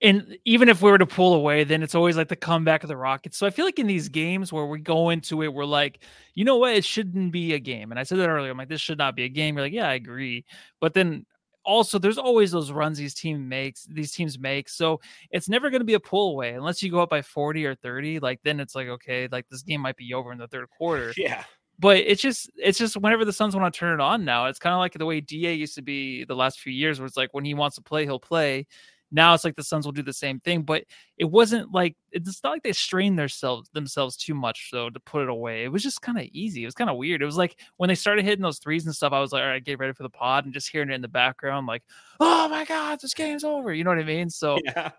And 0.00 0.36
even 0.44 0.68
if 0.68 0.82
we 0.82 0.90
were 0.90 0.98
to 0.98 1.06
pull 1.06 1.34
away, 1.34 1.62
then 1.62 1.80
it's 1.80 1.94
always 1.94 2.16
like 2.16 2.26
the 2.26 2.34
comeback 2.34 2.82
of 2.82 2.88
the 2.88 2.96
Rockets. 2.96 3.38
So 3.38 3.46
I 3.46 3.50
feel 3.50 3.64
like 3.64 3.78
in 3.78 3.86
these 3.86 4.08
games 4.08 4.52
where 4.52 4.66
we 4.66 4.80
go 4.80 5.10
into 5.10 5.42
it, 5.44 5.54
we're 5.54 5.64
like, 5.64 6.00
you 6.34 6.44
know 6.44 6.56
what, 6.56 6.74
it 6.74 6.84
shouldn't 6.84 7.30
be 7.30 7.54
a 7.54 7.60
game. 7.60 7.92
And 7.92 8.00
I 8.00 8.02
said 8.02 8.18
that 8.18 8.28
earlier. 8.28 8.50
I'm 8.50 8.58
like, 8.58 8.68
this 8.68 8.80
should 8.80 8.98
not 8.98 9.14
be 9.14 9.22
a 9.22 9.28
game. 9.28 9.54
You're 9.54 9.64
like, 9.64 9.72
yeah, 9.72 9.88
I 9.88 9.94
agree. 9.94 10.44
But 10.80 10.94
then 10.94 11.24
also 11.64 11.98
there's 12.00 12.18
always 12.18 12.50
those 12.50 12.72
runs 12.72 12.98
these 12.98 13.14
team 13.14 13.48
makes 13.48 13.84
these 13.84 14.12
teams 14.12 14.40
make. 14.40 14.68
So 14.68 15.00
it's 15.30 15.48
never 15.48 15.70
going 15.70 15.80
to 15.80 15.86
be 15.86 15.94
a 15.94 16.00
pull 16.00 16.32
away 16.32 16.54
unless 16.54 16.82
you 16.82 16.90
go 16.90 17.00
up 17.00 17.10
by 17.10 17.22
40 17.22 17.64
or 17.66 17.74
30. 17.76 18.18
Like 18.18 18.40
then 18.42 18.60
it's 18.60 18.74
like, 18.74 18.88
okay, 18.88 19.28
like 19.30 19.48
this 19.48 19.62
game 19.62 19.80
might 19.80 19.96
be 19.96 20.14
over 20.14 20.32
in 20.32 20.38
the 20.38 20.48
third 20.48 20.68
quarter. 20.76 21.12
Yeah, 21.22 21.44
but 21.82 21.96
it's 21.96 22.22
just 22.22 22.48
it's 22.56 22.78
just 22.78 22.96
whenever 22.96 23.24
the 23.24 23.32
Suns 23.32 23.56
want 23.56 23.74
to 23.74 23.76
turn 23.76 23.98
it 23.98 24.00
on 24.00 24.24
now, 24.24 24.46
it's 24.46 24.60
kind 24.60 24.72
of 24.72 24.78
like 24.78 24.92
the 24.92 25.04
way 25.04 25.20
Da 25.20 25.52
used 25.52 25.74
to 25.74 25.82
be 25.82 26.24
the 26.24 26.36
last 26.36 26.60
few 26.60 26.72
years, 26.72 27.00
where 27.00 27.06
it's 27.06 27.16
like 27.16 27.34
when 27.34 27.44
he 27.44 27.54
wants 27.54 27.74
to 27.74 27.82
play, 27.82 28.04
he'll 28.04 28.20
play. 28.20 28.68
Now 29.10 29.34
it's 29.34 29.44
like 29.44 29.56
the 29.56 29.64
Suns 29.64 29.84
will 29.84 29.92
do 29.92 30.04
the 30.04 30.12
same 30.12 30.38
thing, 30.38 30.62
but 30.62 30.84
it 31.18 31.24
wasn't 31.24 31.72
like 31.72 31.96
it's 32.12 32.40
not 32.44 32.50
like 32.50 32.62
they 32.62 32.72
strained 32.72 33.18
themselves 33.18 33.68
themselves 33.70 34.16
too 34.16 34.32
much 34.32 34.70
though 34.72 34.90
to 34.90 35.00
put 35.00 35.24
it 35.24 35.28
away. 35.28 35.64
It 35.64 35.72
was 35.72 35.82
just 35.82 36.02
kind 36.02 36.18
of 36.18 36.24
easy. 36.32 36.62
It 36.62 36.66
was 36.66 36.74
kind 36.74 36.88
of 36.88 36.96
weird. 36.96 37.20
It 37.20 37.26
was 37.26 37.36
like 37.36 37.56
when 37.78 37.88
they 37.88 37.96
started 37.96 38.24
hitting 38.24 38.44
those 38.44 38.60
threes 38.60 38.86
and 38.86 38.94
stuff, 38.94 39.12
I 39.12 39.18
was 39.20 39.32
like, 39.32 39.42
all 39.42 39.48
right, 39.48 39.64
get 39.64 39.80
ready 39.80 39.92
for 39.92 40.04
the 40.04 40.08
pod, 40.08 40.44
and 40.44 40.54
just 40.54 40.70
hearing 40.70 40.88
it 40.88 40.94
in 40.94 41.02
the 41.02 41.08
background, 41.08 41.66
like, 41.66 41.82
oh 42.20 42.48
my 42.48 42.64
god, 42.64 43.00
this 43.00 43.12
game's 43.12 43.42
over. 43.42 43.74
You 43.74 43.82
know 43.82 43.90
what 43.90 43.98
I 43.98 44.04
mean? 44.04 44.30
So 44.30 44.56
yeah. 44.64 44.92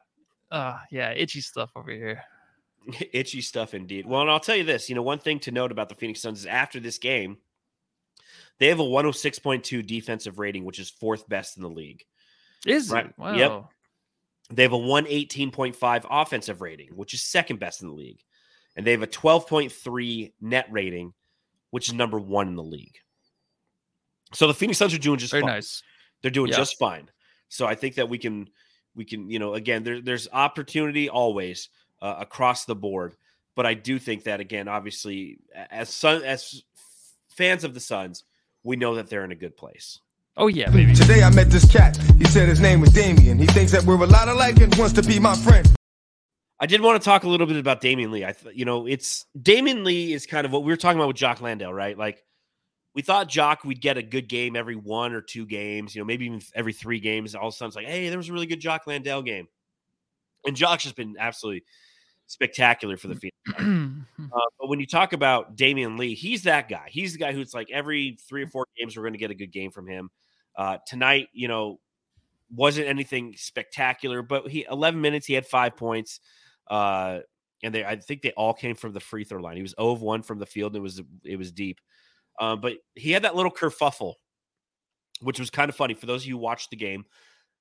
uh 0.51 0.79
yeah, 0.91 1.13
itchy 1.13 1.39
stuff 1.39 1.71
over 1.77 1.91
here. 1.91 2.23
Itchy 3.13 3.41
stuff 3.41 3.73
indeed. 3.73 4.05
Well, 4.05 4.21
and 4.21 4.29
I'll 4.29 4.39
tell 4.39 4.55
you 4.55 4.63
this, 4.63 4.89
you 4.89 4.95
know, 4.95 5.01
one 5.01 5.19
thing 5.19 5.39
to 5.41 5.51
note 5.51 5.71
about 5.71 5.89
the 5.89 5.95
Phoenix 5.95 6.21
Suns 6.21 6.39
is 6.39 6.45
after 6.45 6.79
this 6.79 6.97
game, 6.97 7.37
they 8.59 8.67
have 8.67 8.79
a 8.79 8.83
106.2 8.83 9.85
defensive 9.85 10.39
rating, 10.39 10.63
which 10.65 10.79
is 10.79 10.89
fourth 10.89 11.27
best 11.27 11.57
in 11.57 11.63
the 11.63 11.69
league. 11.69 12.03
Is 12.65 12.89
Right. 12.89 13.07
it? 13.07 13.13
Wow. 13.17 13.35
Yep. 13.35 13.65
They 14.51 14.63
have 14.63 14.73
a 14.73 14.77
118.5 14.77 16.05
offensive 16.09 16.61
rating, 16.61 16.89
which 16.95 17.13
is 17.13 17.21
second 17.21 17.59
best 17.59 17.81
in 17.81 17.87
the 17.87 17.93
league. 17.95 18.19
And 18.75 18.85
they 18.85 18.91
have 18.91 19.01
a 19.03 19.07
12.3 19.07 20.33
net 20.41 20.67
rating, 20.71 21.13
which 21.71 21.87
is 21.87 21.93
number 21.93 22.19
one 22.19 22.47
in 22.47 22.55
the 22.55 22.63
league. 22.63 22.95
So 24.33 24.47
the 24.47 24.53
Phoenix 24.53 24.79
Suns 24.79 24.93
are 24.93 24.99
doing 24.99 25.19
just 25.19 25.31
Very 25.31 25.41
fine. 25.41 25.51
nice. 25.51 25.83
They're 26.21 26.31
doing 26.31 26.51
Yeah. 26.51 26.57
just 26.57 26.77
fine. 26.77 27.09
So 27.49 27.65
I 27.65 27.75
think 27.75 27.95
that 27.95 28.09
we 28.09 28.17
can, 28.17 28.49
we 28.95 29.05
can, 29.05 29.29
you 29.29 29.39
know, 29.39 29.53
again, 29.53 29.83
there, 29.83 30.01
there's 30.01 30.27
opportunity 30.31 31.09
always 31.09 31.69
uh, 32.03 32.17
across 32.19 32.65
the 32.65 32.75
board. 32.75 33.15
But 33.55 33.65
I 33.65 33.73
do 33.73 33.97
think 33.97 34.25
that 34.25 34.39
again, 34.39 34.67
obviously, 34.67 35.39
as 35.71 35.89
Sun, 35.89 36.23
as 36.23 36.61
fans 37.29 37.63
of 37.63 37.73
the 37.73 37.79
Suns, 37.79 38.25
we 38.63 38.75
know 38.75 38.95
that 38.95 39.09
they're 39.09 39.23
in 39.23 39.31
a 39.31 39.35
good 39.35 39.55
place. 39.55 39.99
Oh 40.35 40.47
yeah, 40.47 40.69
baby. 40.69 40.93
Today 40.93 41.23
I 41.23 41.29
met 41.29 41.49
this 41.49 41.71
cat. 41.71 41.95
He 42.17 42.25
said 42.25 42.49
his 42.49 42.59
name 42.59 42.81
was 42.81 42.91
Damien. 42.91 43.37
He 43.37 43.45
thinks 43.47 43.71
that 43.71 43.83
we're 43.83 43.95
a 43.95 44.07
lot 44.07 44.27
alike 44.27 44.59
and 44.59 44.73
wants 44.75 44.93
to 44.93 45.03
be 45.03 45.19
my 45.19 45.35
friend. 45.35 45.71
I 46.59 46.65
did 46.65 46.81
want 46.81 47.01
to 47.01 47.05
talk 47.05 47.23
a 47.23 47.29
little 47.29 47.45
bit 47.45 47.57
about 47.57 47.81
Damion 47.81 48.11
Lee. 48.11 48.25
I, 48.25 48.31
th- 48.31 48.55
you 48.55 48.65
know, 48.65 48.87
it's 48.87 49.25
Damion 49.39 49.83
Lee 49.83 50.13
is 50.13 50.25
kind 50.25 50.45
of 50.45 50.51
what 50.51 50.63
we 50.63 50.71
were 50.71 50.77
talking 50.77 50.97
about 50.97 51.07
with 51.07 51.17
Jock 51.17 51.41
Landale, 51.41 51.73
right? 51.73 51.97
Like 51.97 52.23
we 52.95 53.03
thought 53.03 53.29
Jock 53.29 53.63
we'd 53.63 53.81
get 53.81 53.97
a 53.97 54.03
good 54.03 54.27
game 54.27 54.55
every 54.55 54.75
one 54.75 55.13
or 55.13 55.21
two 55.21 55.45
games, 55.45 55.93
you 55.93 56.01
know, 56.01 56.05
maybe 56.05 56.25
even 56.25 56.41
every 56.55 56.73
three 56.73 56.99
games. 56.99 57.35
All 57.35 57.49
of 57.49 57.53
a 57.53 57.55
sudden, 57.55 57.67
it's 57.67 57.75
like, 57.75 57.85
hey, 57.85 58.09
there 58.09 58.17
was 58.17 58.29
a 58.29 58.33
really 58.33 58.47
good 58.47 58.59
Jock 58.59 58.87
Landale 58.87 59.21
game. 59.21 59.47
And 60.45 60.55
Jock's 60.55 60.83
just 60.83 60.95
been 60.95 61.15
absolutely 61.19 61.63
spectacular 62.27 62.97
for 62.97 63.07
the 63.07 63.15
Phoenix. 63.15 63.37
uh, 64.19 64.39
but 64.59 64.69
when 64.69 64.79
you 64.79 64.87
talk 64.87 65.13
about 65.13 65.55
Damion 65.55 65.97
Lee, 65.97 66.15
he's 66.15 66.43
that 66.43 66.69
guy. 66.69 66.87
He's 66.89 67.13
the 67.13 67.19
guy 67.19 67.33
who's 67.33 67.53
like 67.53 67.69
every 67.71 68.17
three 68.27 68.43
or 68.43 68.47
four 68.47 68.65
games 68.77 68.95
we're 68.95 69.03
going 69.03 69.13
to 69.13 69.19
get 69.19 69.31
a 69.31 69.35
good 69.35 69.51
game 69.51 69.71
from 69.71 69.87
him. 69.87 70.09
Uh, 70.55 70.77
tonight, 70.87 71.29
you 71.33 71.47
know, 71.47 71.79
wasn't 72.55 72.87
anything 72.87 73.33
spectacular, 73.37 74.21
but 74.21 74.47
he 74.47 74.65
11 74.69 74.99
minutes, 74.99 75.25
he 75.25 75.33
had 75.33 75.45
five 75.45 75.75
points. 75.75 76.19
Uh, 76.69 77.19
and 77.63 77.73
they, 77.73 77.83
I 77.83 77.95
think 77.95 78.21
they 78.21 78.31
all 78.31 78.53
came 78.53 78.75
from 78.75 78.93
the 78.93 78.99
free 78.99 79.23
throw 79.23 79.41
line. 79.41 79.55
He 79.55 79.61
was 79.61 79.75
0 79.79 79.91
of 79.91 80.01
1 80.01 80.23
from 80.23 80.39
the 80.39 80.45
field. 80.45 80.75
And 80.75 80.77
it 80.77 80.83
was 80.83 81.01
it 81.23 81.37
was 81.37 81.51
deep, 81.51 81.79
uh, 82.39 82.55
but 82.55 82.73
he 82.95 83.11
had 83.11 83.23
that 83.23 83.35
little 83.35 83.51
kerfuffle, 83.51 84.15
which 85.21 85.39
was 85.39 85.49
kind 85.49 85.69
of 85.69 85.75
funny 85.75 85.93
for 85.93 86.05
those 86.05 86.23
of 86.23 86.27
you 86.27 86.35
who 86.35 86.41
watched 86.41 86.69
the 86.69 86.75
game. 86.75 87.05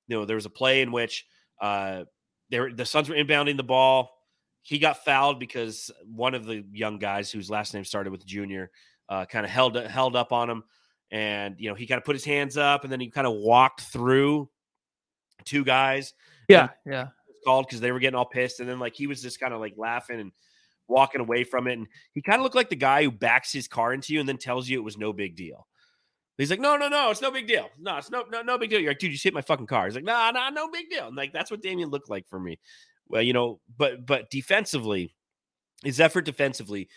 You 0.07 0.17
know, 0.17 0.25
there 0.25 0.35
was 0.35 0.45
a 0.45 0.49
play 0.49 0.81
in 0.81 0.91
which 0.91 1.25
uh, 1.61 2.03
there 2.49 2.71
the 2.71 2.85
Suns 2.85 3.09
were 3.09 3.15
inbounding 3.15 3.57
the 3.57 3.63
ball. 3.63 4.11
He 4.63 4.79
got 4.79 5.03
fouled 5.03 5.39
because 5.39 5.91
one 6.05 6.33
of 6.33 6.45
the 6.45 6.63
young 6.71 6.97
guys 6.97 7.29
whose 7.29 7.49
last 7.49 7.73
name 7.73 7.83
started 7.83 8.11
with 8.11 8.25
Junior 8.25 8.71
uh, 9.09 9.25
kind 9.25 9.45
of 9.45 9.51
held 9.51 9.75
held 9.75 10.15
up 10.15 10.31
on 10.31 10.49
him, 10.49 10.63
and 11.11 11.55
you 11.59 11.69
know 11.69 11.75
he 11.75 11.85
kind 11.85 11.99
of 11.99 12.05
put 12.05 12.15
his 12.15 12.25
hands 12.25 12.57
up, 12.57 12.83
and 12.83 12.91
then 12.91 12.99
he 12.99 13.09
kind 13.09 13.27
of 13.27 13.33
walked 13.33 13.81
through 13.81 14.49
two 15.43 15.63
guys. 15.63 16.13
Yeah, 16.47 16.69
yeah. 16.85 17.09
Called 17.45 17.67
because 17.67 17.81
they 17.81 17.91
were 17.91 17.99
getting 17.99 18.15
all 18.15 18.25
pissed, 18.25 18.61
and 18.61 18.69
then 18.69 18.79
like 18.79 18.95
he 18.95 19.05
was 19.05 19.21
just 19.21 19.39
kind 19.39 19.53
of 19.53 19.59
like 19.59 19.73
laughing 19.75 20.21
and 20.21 20.31
walking 20.87 21.19
away 21.19 21.43
from 21.43 21.67
it, 21.67 21.73
and 21.73 21.87
he 22.13 22.21
kind 22.21 22.39
of 22.39 22.43
looked 22.43 22.55
like 22.55 22.69
the 22.69 22.75
guy 22.77 23.03
who 23.03 23.11
backs 23.11 23.51
his 23.51 23.67
car 23.67 23.93
into 23.93 24.13
you 24.13 24.21
and 24.21 24.29
then 24.29 24.37
tells 24.37 24.69
you 24.69 24.79
it 24.79 24.83
was 24.83 24.97
no 24.97 25.11
big 25.11 25.35
deal. 25.35 25.67
He's 26.37 26.49
like, 26.49 26.59
no, 26.59 26.77
no, 26.77 26.87
no, 26.87 27.11
it's 27.11 27.21
no 27.21 27.29
big 27.29 27.47
deal. 27.47 27.69
No, 27.79 27.97
it's 27.97 28.09
no, 28.09 28.23
no, 28.31 28.41
no 28.41 28.57
big 28.57 28.71
deal. 28.71 28.79
You're 28.79 28.91
like, 28.91 28.99
dude, 28.99 29.11
you 29.11 29.19
hit 29.21 29.35
my 29.35 29.41
fucking 29.41 29.67
car. 29.67 29.85
He's 29.85 29.93
like, 29.93 30.03
nah, 30.03 30.31
nah, 30.31 30.49
no 30.49 30.67
big 30.67 30.89
deal. 30.89 31.07
And 31.07 31.15
like 31.15 31.31
that's 31.31 31.51
what 31.51 31.61
Damion 31.61 31.91
looked 31.91 32.09
like 32.09 32.27
for 32.27 32.39
me. 32.39 32.59
Well, 33.07 33.21
you 33.21 33.33
know, 33.33 33.59
but 33.77 34.05
but 34.05 34.29
defensively, 34.29 35.13
his 35.83 35.99
effort 35.99 36.25
defensively 36.25 36.89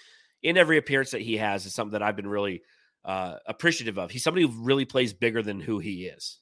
in 0.43 0.57
every 0.57 0.79
appearance 0.79 1.11
that 1.11 1.23
he 1.23 1.37
has 1.37 1.67
is 1.67 1.75
something 1.75 1.93
that 1.93 2.03
I've 2.03 2.17
been 2.17 2.29
really 2.29 2.63
uh, 3.05 3.37
appreciative 3.47 3.99
of. 3.99 4.11
He's 4.11 4.23
somebody 4.23 4.47
who 4.47 4.53
really 4.63 4.85
plays 4.85 5.13
bigger 5.13 5.43
than 5.43 5.61
who 5.61 5.79
he 5.79 6.07
is. 6.07 6.39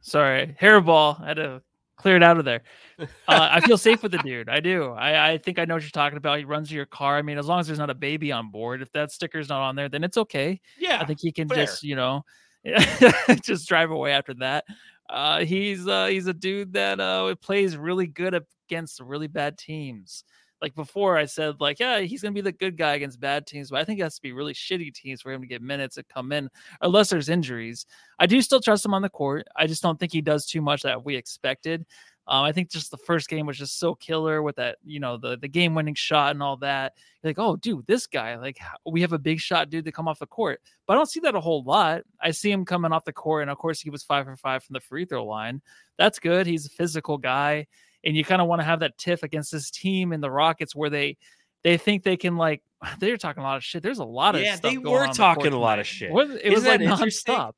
Sorry, 0.00 0.56
hairball. 0.60 1.20
I 1.20 1.26
had 1.26 1.36
to 1.38 1.62
clear 1.96 2.16
it 2.16 2.22
out 2.22 2.38
of 2.38 2.44
there. 2.44 2.62
Uh, 2.98 3.06
I 3.28 3.60
feel 3.60 3.76
safe 3.76 4.02
with 4.02 4.12
the 4.12 4.18
dude. 4.18 4.48
I 4.48 4.60
do. 4.60 4.92
I, 4.92 5.32
I 5.32 5.38
think 5.38 5.58
I 5.58 5.64
know 5.64 5.74
what 5.74 5.82
you're 5.82 5.90
talking 5.90 6.16
about. 6.16 6.38
He 6.38 6.44
runs 6.44 6.70
your 6.70 6.86
car. 6.86 7.16
I 7.18 7.22
mean, 7.22 7.38
as 7.38 7.46
long 7.46 7.58
as 7.58 7.66
there's 7.66 7.78
not 7.78 7.90
a 7.90 7.94
baby 7.94 8.30
on 8.30 8.50
board, 8.50 8.82
if 8.82 8.92
that 8.92 9.10
sticker's 9.10 9.48
not 9.48 9.62
on 9.62 9.74
there, 9.74 9.88
then 9.88 10.04
it's 10.04 10.16
okay. 10.16 10.60
Yeah, 10.78 11.00
I 11.00 11.04
think 11.06 11.18
he 11.20 11.32
can 11.32 11.48
fair. 11.48 11.66
just, 11.66 11.82
you 11.82 11.96
know, 11.96 12.22
just 13.42 13.68
drive 13.68 13.90
away 13.90 14.12
after 14.12 14.34
that. 14.34 14.64
Uh, 15.08 15.44
he's 15.44 15.86
uh, 15.86 16.06
he's 16.06 16.26
a 16.26 16.34
dude 16.34 16.72
that 16.72 17.00
uh, 17.00 17.34
plays 17.36 17.76
really 17.76 18.06
good 18.06 18.34
against 18.68 19.00
really 19.00 19.28
bad 19.28 19.56
teams. 19.58 20.24
Like 20.62 20.74
before, 20.74 21.16
I 21.18 21.26
said 21.26 21.60
like, 21.60 21.78
yeah, 21.78 22.00
he's 22.00 22.22
gonna 22.22 22.32
be 22.32 22.40
the 22.40 22.50
good 22.52 22.76
guy 22.76 22.94
against 22.94 23.20
bad 23.20 23.46
teams, 23.46 23.70
but 23.70 23.80
I 23.80 23.84
think 23.84 24.00
it 24.00 24.04
has 24.04 24.16
to 24.16 24.22
be 24.22 24.32
really 24.32 24.54
shitty 24.54 24.92
teams 24.94 25.20
for 25.22 25.30
him 25.32 25.42
to 25.42 25.46
get 25.46 25.62
minutes 25.62 25.96
and 25.96 26.08
come 26.08 26.32
in, 26.32 26.48
unless 26.80 27.10
there's 27.10 27.28
injuries. 27.28 27.86
I 28.18 28.26
do 28.26 28.40
still 28.42 28.60
trust 28.60 28.84
him 28.84 28.94
on 28.94 29.02
the 29.02 29.10
court. 29.10 29.46
I 29.54 29.66
just 29.66 29.82
don't 29.82 30.00
think 30.00 30.12
he 30.12 30.22
does 30.22 30.46
too 30.46 30.62
much 30.62 30.82
that 30.82 31.04
we 31.04 31.14
expected. 31.14 31.84
Um, 32.28 32.42
I 32.44 32.50
think 32.52 32.70
just 32.70 32.90
the 32.90 32.96
first 32.96 33.28
game 33.28 33.46
was 33.46 33.56
just 33.56 33.78
so 33.78 33.94
killer 33.94 34.42
with 34.42 34.56
that, 34.56 34.78
you 34.84 34.98
know, 34.98 35.16
the 35.16 35.36
the 35.36 35.48
game 35.48 35.74
winning 35.74 35.94
shot 35.94 36.32
and 36.32 36.42
all 36.42 36.56
that. 36.58 36.94
You're 37.22 37.30
like, 37.30 37.38
oh, 37.38 37.56
dude, 37.56 37.86
this 37.86 38.06
guy, 38.06 38.36
like, 38.36 38.58
we 38.84 39.00
have 39.02 39.12
a 39.12 39.18
big 39.18 39.38
shot 39.38 39.70
dude 39.70 39.84
to 39.84 39.92
come 39.92 40.08
off 40.08 40.18
the 40.18 40.26
court, 40.26 40.60
but 40.86 40.94
I 40.94 40.96
don't 40.96 41.10
see 41.10 41.20
that 41.20 41.34
a 41.36 41.40
whole 41.40 41.62
lot. 41.62 42.02
I 42.20 42.32
see 42.32 42.50
him 42.50 42.64
coming 42.64 42.92
off 42.92 43.04
the 43.04 43.12
court, 43.12 43.42
and 43.42 43.50
of 43.50 43.58
course, 43.58 43.80
he 43.80 43.90
was 43.90 44.02
five 44.02 44.24
for 44.24 44.36
five 44.36 44.64
from 44.64 44.74
the 44.74 44.80
free 44.80 45.04
throw 45.04 45.24
line. 45.24 45.62
That's 45.98 46.18
good. 46.18 46.46
He's 46.46 46.66
a 46.66 46.70
physical 46.70 47.16
guy, 47.18 47.66
and 48.04 48.16
you 48.16 48.24
kind 48.24 48.42
of 48.42 48.48
want 48.48 48.60
to 48.60 48.64
have 48.64 48.80
that 48.80 48.98
tiff 48.98 49.22
against 49.22 49.52
this 49.52 49.70
team 49.70 50.12
in 50.12 50.20
the 50.20 50.30
Rockets 50.30 50.74
where 50.74 50.90
they 50.90 51.16
they 51.62 51.76
think 51.76 52.02
they 52.02 52.16
can 52.16 52.36
like 52.36 52.62
they're 52.98 53.16
talking 53.16 53.42
a 53.42 53.46
lot 53.46 53.56
of 53.56 53.64
shit. 53.64 53.82
There's 53.82 53.98
a 53.98 54.04
lot 54.04 54.34
of 54.34 54.40
yeah, 54.42 54.56
they 54.56 54.78
were 54.78 55.06
the 55.06 55.12
talking 55.12 55.42
court 55.42 55.52
a 55.52 55.58
lot 55.58 55.78
of 55.78 55.86
shit. 55.86 56.10
It 56.10 56.30
It 56.44 56.52
Isn't 56.52 56.52
was 56.52 56.64
like 56.64 56.80
nonstop. 56.80 57.52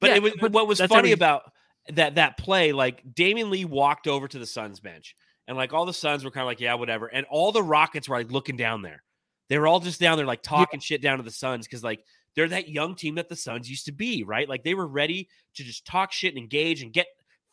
But 0.00 0.10
Yeah, 0.10 0.16
it 0.16 0.22
was 0.22 0.32
but 0.40 0.52
what 0.52 0.66
was 0.66 0.78
funny 0.80 0.94
every- 0.94 1.12
about 1.12 1.52
that 1.92 2.16
that 2.16 2.36
play, 2.36 2.72
like 2.72 3.02
Damion 3.14 3.50
Lee 3.50 3.64
walked 3.64 4.06
over 4.06 4.28
to 4.28 4.38
the 4.38 4.46
Suns 4.46 4.80
bench, 4.80 5.14
and 5.46 5.56
like 5.56 5.72
all 5.72 5.86
the 5.86 5.92
Suns 5.92 6.24
were 6.24 6.30
kind 6.30 6.42
of 6.42 6.48
like, 6.48 6.60
yeah, 6.60 6.74
whatever, 6.74 7.06
and 7.06 7.26
all 7.30 7.52
the 7.52 7.62
Rockets 7.62 8.08
were 8.08 8.16
like 8.16 8.30
looking 8.30 8.56
down 8.56 8.82
there. 8.82 9.02
They 9.48 9.58
were 9.58 9.68
all 9.68 9.80
just 9.80 10.00
down 10.00 10.16
there, 10.16 10.26
like 10.26 10.42
talking 10.42 10.80
shit 10.80 11.02
down 11.02 11.18
to 11.18 11.22
the 11.22 11.30
Suns 11.30 11.66
because 11.66 11.84
like 11.84 12.04
they're 12.34 12.48
that 12.48 12.68
young 12.68 12.94
team 12.94 13.14
that 13.16 13.28
the 13.28 13.36
Suns 13.36 13.70
used 13.70 13.86
to 13.86 13.92
be, 13.92 14.24
right? 14.24 14.48
Like 14.48 14.64
they 14.64 14.74
were 14.74 14.86
ready 14.86 15.28
to 15.54 15.64
just 15.64 15.86
talk 15.86 16.12
shit 16.12 16.34
and 16.34 16.42
engage 16.42 16.82
and 16.82 16.92
get 16.92 17.06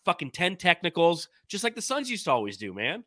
fucking 0.05 0.31
ten 0.31 0.55
technicals, 0.55 1.29
just 1.47 1.63
like 1.63 1.75
the 1.75 1.81
Suns 1.81 2.09
used 2.09 2.25
to 2.25 2.31
always 2.31 2.57
do, 2.57 2.73
man. 2.73 3.03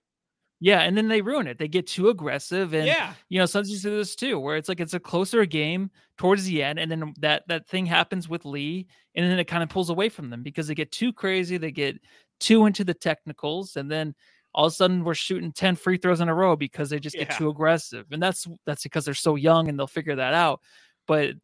Yeah, 0.61 0.81
and 0.81 0.97
then 0.97 1.09
they 1.09 1.21
ruin 1.21 1.47
it. 1.47 1.59
They 1.59 1.69
get 1.69 1.87
too 1.87 2.09
aggressive, 2.09 2.73
and 2.75 2.87
yeah, 2.87 3.15
you 3.29 3.39
know, 3.39 3.45
sometimes 3.47 3.71
you 3.71 3.79
do 3.91 3.97
this 3.97 4.17
too, 4.17 4.39
where 4.39 4.57
it's 4.57 4.69
like 4.71 4.81
it's 4.81 4.95
a 4.95 5.01
closer 5.01 5.45
game 5.45 5.91
towards 6.17 6.45
the 6.45 6.63
end, 6.63 6.79
and 6.79 6.91
then 6.91 7.13
that 7.21 7.47
that 7.49 7.69
thing 7.69 7.85
happens 7.87 8.29
with 8.29 8.45
Lee, 8.47 8.87
and 9.15 9.31
then 9.31 9.39
it 9.39 9.45
kind 9.47 9.63
of 9.63 9.69
pulls 9.69 9.91
away 9.91 10.09
from 10.09 10.31
them 10.31 10.43
because 10.43 10.67
they 10.69 10.75
get 10.75 10.93
too 10.93 11.13
crazy, 11.13 11.59
they 11.59 11.73
get 11.73 11.97
too 12.41 12.65
into 12.67 12.85
the 12.85 12.95
technicals, 12.95 13.77
and 13.77 13.91
then 13.91 14.15
all 14.55 14.65
of 14.67 14.73
a 14.73 14.75
sudden 14.75 15.05
we're 15.05 15.15
shooting 15.15 15.53
10 15.53 15.77
free 15.77 15.99
throws 15.99 16.21
in 16.23 16.29
a 16.31 16.35
row 16.35 16.57
because 16.57 16.89
they 16.89 16.99
just 16.99 17.17
Yeah. 17.17 17.25
get 17.25 17.31
too 17.31 17.51
aggressive. 17.51 18.07
And 18.11 18.23
that's 18.23 18.47
that's 18.65 18.83
because 18.83 19.05
they're 19.05 19.13
so 19.15 19.35
young 19.37 19.69
and 19.69 19.79
they'll 19.79 19.87
figure 19.87 20.17
that 20.17 20.33
out. 20.33 20.63
But 21.07 21.35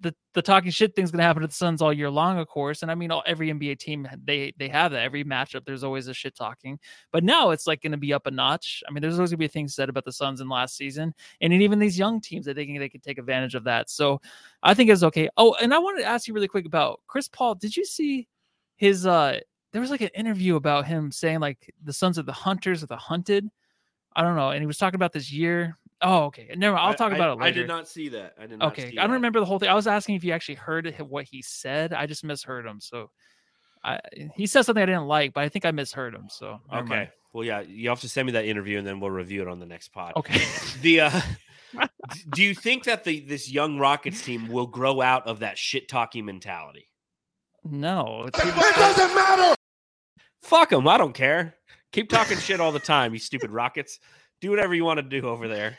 the 0.00 0.14
the 0.34 0.42
talking 0.42 0.70
shit 0.70 0.94
thing's 0.94 1.10
gonna 1.10 1.24
happen 1.24 1.42
to 1.42 1.48
the 1.48 1.54
Suns 1.54 1.82
all 1.82 1.92
year 1.92 2.10
long, 2.10 2.38
of 2.38 2.46
course. 2.48 2.82
And 2.82 2.90
I 2.90 2.94
mean, 2.94 3.10
all, 3.10 3.22
every 3.26 3.50
NBA 3.50 3.78
team 3.78 4.08
they 4.24 4.52
they 4.56 4.68
have 4.68 4.92
that. 4.92 5.02
Every 5.02 5.24
matchup, 5.24 5.64
there's 5.64 5.84
always 5.84 6.08
a 6.08 6.14
shit 6.14 6.36
talking. 6.36 6.78
But 7.12 7.24
now 7.24 7.50
it's 7.50 7.66
like 7.66 7.82
gonna 7.82 7.96
be 7.96 8.12
up 8.12 8.26
a 8.26 8.30
notch. 8.30 8.82
I 8.88 8.92
mean, 8.92 9.02
there's 9.02 9.18
always 9.18 9.30
gonna 9.30 9.38
be 9.38 9.48
things 9.48 9.74
said 9.74 9.88
about 9.88 10.04
the 10.04 10.12
Suns 10.12 10.40
in 10.40 10.48
last 10.48 10.76
season, 10.76 11.14
and 11.40 11.52
even 11.52 11.78
these 11.78 11.98
young 11.98 12.20
teams, 12.20 12.48
I 12.48 12.54
think 12.54 12.78
they 12.78 12.88
could 12.88 13.02
take 13.02 13.18
advantage 13.18 13.54
of 13.54 13.64
that. 13.64 13.90
So 13.90 14.20
I 14.62 14.74
think 14.74 14.90
it's 14.90 15.02
okay. 15.02 15.28
Oh, 15.36 15.56
and 15.60 15.74
I 15.74 15.78
wanted 15.78 16.02
to 16.02 16.08
ask 16.08 16.28
you 16.28 16.34
really 16.34 16.48
quick 16.48 16.66
about 16.66 17.00
Chris 17.06 17.28
Paul. 17.28 17.54
Did 17.56 17.76
you 17.76 17.84
see 17.84 18.28
his 18.76 19.06
uh 19.06 19.40
there 19.72 19.80
was 19.80 19.90
like 19.90 20.00
an 20.00 20.10
interview 20.14 20.56
about 20.56 20.86
him 20.86 21.12
saying 21.12 21.40
like 21.40 21.74
the 21.82 21.92
sons 21.92 22.18
of 22.18 22.26
the 22.26 22.32
hunters 22.32 22.82
or 22.82 22.86
the 22.86 22.96
hunted. 22.96 23.48
I 24.16 24.22
don't 24.22 24.36
know. 24.36 24.50
And 24.50 24.60
he 24.60 24.66
was 24.66 24.78
talking 24.78 24.96
about 24.96 25.12
this 25.12 25.30
year. 25.30 25.76
Oh, 26.00 26.24
okay. 26.26 26.48
Never. 26.56 26.76
I'll 26.76 26.92
I- 26.92 26.94
talk 26.94 27.12
I- 27.12 27.16
about 27.16 27.30
it 27.38 27.40
later. 27.42 27.44
I 27.44 27.50
did 27.62 27.68
not 27.68 27.88
see 27.88 28.08
that. 28.10 28.34
I 28.40 28.46
did 28.46 28.58
not. 28.58 28.72
Okay, 28.72 28.90
see 28.90 28.98
I 28.98 29.02
don't 29.02 29.10
that. 29.10 29.14
remember 29.16 29.40
the 29.40 29.46
whole 29.46 29.58
thing. 29.58 29.68
I 29.68 29.74
was 29.74 29.86
asking 29.86 30.14
if 30.14 30.24
you 30.24 30.32
actually 30.32 30.54
heard 30.56 30.94
what 31.00 31.24
he 31.24 31.42
said. 31.42 31.92
I 31.92 32.06
just 32.06 32.22
misheard 32.24 32.64
him. 32.66 32.80
So, 32.80 33.10
I 33.82 33.98
he 34.36 34.46
said 34.46 34.62
something 34.62 34.82
I 34.82 34.86
didn't 34.86 35.06
like, 35.06 35.34
but 35.34 35.42
I 35.44 35.48
think 35.48 35.64
I 35.64 35.70
misheard 35.72 36.14
him. 36.14 36.26
So 36.30 36.60
Okay. 36.72 36.82
mind. 36.88 37.10
Well, 37.32 37.44
yeah, 37.44 37.60
you 37.60 37.88
have 37.90 38.00
to 38.00 38.08
send 38.08 38.26
me 38.26 38.32
that 38.32 38.46
interview, 38.46 38.78
and 38.78 38.86
then 38.86 39.00
we'll 39.00 39.10
review 39.10 39.42
it 39.42 39.48
on 39.48 39.58
the 39.60 39.66
next 39.66 39.88
pod. 39.88 40.12
Okay. 40.16 40.40
The 40.82 41.00
uh, 41.00 41.20
do 42.32 42.42
you 42.42 42.54
think 42.54 42.84
that 42.84 43.04
the 43.04 43.20
this 43.20 43.50
young 43.50 43.78
Rockets 43.78 44.22
team 44.22 44.48
will 44.48 44.66
grow 44.68 45.00
out 45.02 45.26
of 45.26 45.40
that 45.40 45.58
shit 45.58 45.88
talking 45.88 46.24
mentality? 46.24 46.86
No, 47.64 48.24
It 48.26 48.32
doesn't 48.32 49.14
matter. 49.14 49.54
Fuck 50.42 50.70
them. 50.70 50.86
I 50.88 50.96
don't 50.96 51.12
care. 51.12 51.56
Keep 51.92 52.08
talking 52.08 52.38
shit 52.38 52.60
all 52.60 52.72
the 52.72 52.78
time, 52.78 53.12
you 53.12 53.18
stupid 53.18 53.50
Rockets. 53.50 53.98
Do 54.40 54.50
whatever 54.50 54.74
you 54.74 54.84
want 54.84 54.98
to 54.98 55.02
do 55.02 55.26
over 55.28 55.48
there. 55.48 55.76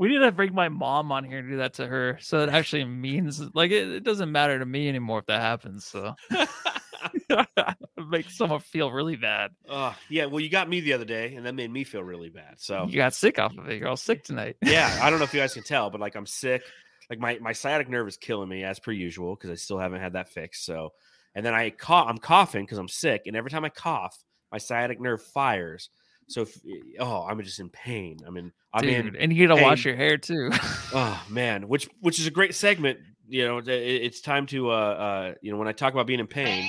We 0.00 0.08
need 0.08 0.18
to 0.20 0.32
bring 0.32 0.54
my 0.54 0.70
mom 0.70 1.12
on 1.12 1.24
here 1.24 1.38
and 1.38 1.48
do 1.50 1.58
that 1.58 1.74
to 1.74 1.86
her, 1.86 2.16
so 2.22 2.40
it 2.40 2.48
actually 2.48 2.86
means 2.86 3.38
like 3.54 3.70
it, 3.70 3.86
it 3.88 4.02
doesn't 4.02 4.32
matter 4.32 4.58
to 4.58 4.64
me 4.64 4.88
anymore 4.88 5.18
if 5.18 5.26
that 5.26 5.42
happens. 5.42 5.84
So 5.84 6.14
it 7.28 8.08
makes 8.08 8.36
someone 8.36 8.60
feel 8.60 8.90
really 8.90 9.16
bad. 9.16 9.50
Oh, 9.68 9.94
yeah. 10.08 10.24
Well, 10.24 10.40
you 10.40 10.48
got 10.48 10.68
me 10.68 10.80
the 10.80 10.94
other 10.94 11.04
day, 11.04 11.34
and 11.34 11.44
that 11.44 11.54
made 11.54 11.70
me 11.70 11.84
feel 11.84 12.02
really 12.02 12.30
bad. 12.30 12.54
So 12.58 12.86
You 12.88 12.96
got 12.96 13.14
sick 13.14 13.38
off 13.38 13.56
of 13.58 13.68
it. 13.68 13.78
You're 13.78 13.88
all 13.88 13.96
sick 13.96 14.24
tonight. 14.24 14.56
yeah, 14.62 14.98
I 15.02 15.10
don't 15.10 15.18
know 15.18 15.26
if 15.26 15.34
you 15.34 15.40
guys 15.40 15.52
can 15.54 15.64
tell, 15.64 15.90
but 15.90 16.00
like 16.00 16.14
I'm 16.14 16.26
sick. 16.26 16.62
Like 17.10 17.18
my 17.18 17.38
my 17.40 17.52
sciatic 17.52 17.90
nerve 17.90 18.08
is 18.08 18.16
killing 18.16 18.48
me 18.48 18.64
as 18.64 18.78
per 18.78 18.92
usual 18.92 19.34
because 19.34 19.50
I 19.50 19.56
still 19.56 19.78
haven't 19.78 20.00
had 20.00 20.14
that 20.14 20.30
fixed. 20.30 20.64
So, 20.64 20.90
and 21.34 21.44
then 21.44 21.52
I 21.54 21.70
cough. 21.70 22.06
I'm 22.08 22.18
coughing 22.18 22.64
because 22.64 22.78
I'm 22.78 22.88
sick, 22.88 23.24
and 23.26 23.36
every 23.36 23.50
time 23.50 23.66
I 23.66 23.68
cough, 23.68 24.16
my 24.50 24.58
sciatic 24.58 24.98
nerve 24.98 25.22
fires. 25.22 25.90
So, 26.30 26.42
if, 26.42 26.58
oh, 27.00 27.22
I'm 27.28 27.42
just 27.42 27.58
in 27.60 27.68
pain. 27.70 28.18
I'm 28.26 28.36
in. 28.36 28.52
I'm 28.72 28.82
Dude, 28.82 29.06
in. 29.08 29.16
and 29.16 29.32
you 29.32 29.48
gotta 29.48 29.60
wash 29.62 29.84
your 29.84 29.96
hair 29.96 30.16
too. 30.16 30.50
Oh 30.94 31.20
man, 31.28 31.66
which 31.68 31.88
which 32.00 32.20
is 32.20 32.26
a 32.28 32.30
great 32.30 32.54
segment. 32.54 33.00
You 33.28 33.44
know, 33.46 33.58
it- 33.58 33.68
it's 33.68 34.20
time 34.20 34.46
to 34.46 34.70
uh 34.70 34.74
uh 34.74 35.34
you 35.42 35.50
know 35.50 35.58
when 35.58 35.66
I 35.68 35.72
talk 35.72 35.92
about 35.92 36.06
being 36.06 36.20
in 36.20 36.28
pain. 36.28 36.68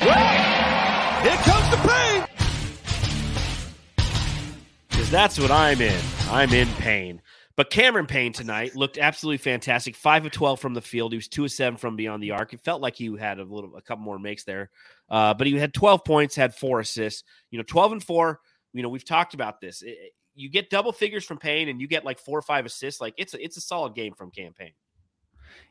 Here 0.00 1.36
comes 1.36 1.70
the 1.70 1.76
pain. 1.88 2.24
because 4.90 5.10
that's 5.10 5.38
what 5.38 5.50
I'm 5.50 5.80
in. 5.80 6.00
I'm 6.30 6.52
in 6.52 6.68
pain. 6.74 7.22
But 7.58 7.70
Cameron 7.70 8.06
Payne 8.06 8.32
tonight 8.32 8.76
looked 8.76 8.98
absolutely 8.98 9.38
fantastic. 9.38 9.96
Five 9.96 10.24
of 10.24 10.30
twelve 10.30 10.60
from 10.60 10.74
the 10.74 10.80
field. 10.80 11.10
He 11.10 11.16
was 11.18 11.26
two 11.26 11.44
of 11.44 11.50
seven 11.50 11.76
from 11.76 11.96
beyond 11.96 12.22
the 12.22 12.30
arc. 12.30 12.54
It 12.54 12.60
felt 12.60 12.80
like 12.80 12.94
he 12.94 13.12
had 13.18 13.40
a 13.40 13.42
little, 13.42 13.74
a 13.74 13.82
couple 13.82 14.04
more 14.04 14.16
makes 14.16 14.44
there, 14.44 14.70
uh, 15.10 15.34
but 15.34 15.48
he 15.48 15.58
had 15.58 15.74
twelve 15.74 16.04
points, 16.04 16.36
had 16.36 16.54
four 16.54 16.78
assists. 16.78 17.24
You 17.50 17.58
know, 17.58 17.64
twelve 17.64 17.90
and 17.90 18.00
four. 18.00 18.38
You 18.72 18.84
know, 18.84 18.88
we've 18.88 19.04
talked 19.04 19.34
about 19.34 19.60
this. 19.60 19.82
It- 19.82 20.12
you 20.36 20.48
get 20.48 20.70
double 20.70 20.92
figures 20.92 21.24
from 21.24 21.38
Payne, 21.38 21.68
and 21.68 21.80
you 21.80 21.88
get 21.88 22.04
like 22.04 22.20
four 22.20 22.38
or 22.38 22.42
five 22.42 22.64
assists. 22.64 23.00
Like 23.00 23.14
it's 23.18 23.34
a, 23.34 23.44
it's 23.44 23.56
a 23.56 23.60
solid 23.60 23.96
game 23.96 24.14
from 24.14 24.30
Cam 24.30 24.52
Payne. 24.52 24.70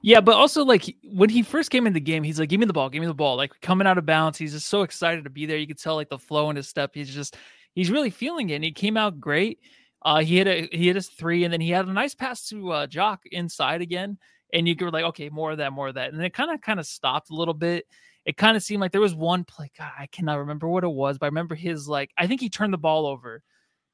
Yeah, 0.02 0.20
but 0.20 0.36
also 0.36 0.66
like 0.66 0.94
when 1.06 1.30
he 1.30 1.42
first 1.42 1.72
came 1.72 1.88
in 1.88 1.94
the 1.94 2.02
game, 2.02 2.22
he's 2.22 2.38
like, 2.38 2.50
"Give 2.50 2.60
me 2.60 2.66
the 2.66 2.74
ball, 2.74 2.90
give 2.90 3.00
me 3.00 3.08
the 3.08 3.14
ball!" 3.14 3.38
Like 3.38 3.54
coming 3.62 3.88
out 3.88 3.98
of 3.98 4.06
bounds, 4.06 4.38
he's 4.38 4.52
just 4.52 4.68
so 4.68 4.82
excited 4.82 5.24
to 5.24 5.30
be 5.30 5.46
there. 5.46 5.56
You 5.56 5.68
could 5.68 5.80
tell 5.80 5.96
like 5.96 6.10
the 6.10 6.18
flow 6.18 6.50
in 6.50 6.58
his 6.58 6.68
step. 6.68 6.92
He's 6.94 7.16
just 7.16 7.38
he's 7.76 7.90
really 7.90 8.10
feeling 8.10 8.50
it. 8.50 8.56
And 8.56 8.64
he 8.66 8.74
came 8.74 8.98
out 8.98 9.22
great. 9.22 9.60
Uh, 10.02 10.20
he 10.20 10.38
hit 10.38 10.48
a 10.48 10.70
he 10.72 10.88
hit 10.88 10.96
his 10.96 11.10
three, 11.10 11.44
and 11.44 11.52
then 11.52 11.62
he 11.62 11.70
had 11.70 11.88
a 11.88 11.94
nice 11.94 12.16
pass 12.16 12.48
to 12.50 12.72
uh, 12.72 12.88
Jock 12.88 13.22
inside 13.32 13.82
again. 13.82 14.18
And 14.54 14.68
you 14.68 14.76
could 14.76 14.94
like, 14.94 15.04
okay, 15.06 15.30
more 15.30 15.52
of 15.52 15.58
that, 15.58 15.74
more 15.74 15.90
of 15.90 15.96
that, 15.96 16.14
and 16.14 16.24
it 16.24 16.34
kind 16.34 16.52
of 16.52 16.62
kind 16.62 16.80
of 16.80 16.86
stopped 16.86 17.30
a 17.30 17.36
little 17.36 17.54
bit. 17.54 17.86
It 18.26 18.38
kind 18.38 18.58
of 18.58 18.64
seemed 18.64 18.82
like 18.82 18.92
there 18.92 19.02
was 19.02 19.16
one 19.16 19.44
play. 19.44 19.72
God, 19.78 19.92
I 19.98 20.08
cannot 20.08 20.40
remember 20.40 20.68
what 20.68 20.84
it 20.84 20.90
was, 20.90 21.18
but 21.18 21.26
I 21.26 21.30
remember 21.30 21.56
his 21.56 21.88
like 21.88 22.12
I 22.18 22.28
think 22.28 22.42
he 22.42 22.50
turned 22.50 22.74
the 22.74 22.78
ball 22.78 23.06
over. 23.06 23.44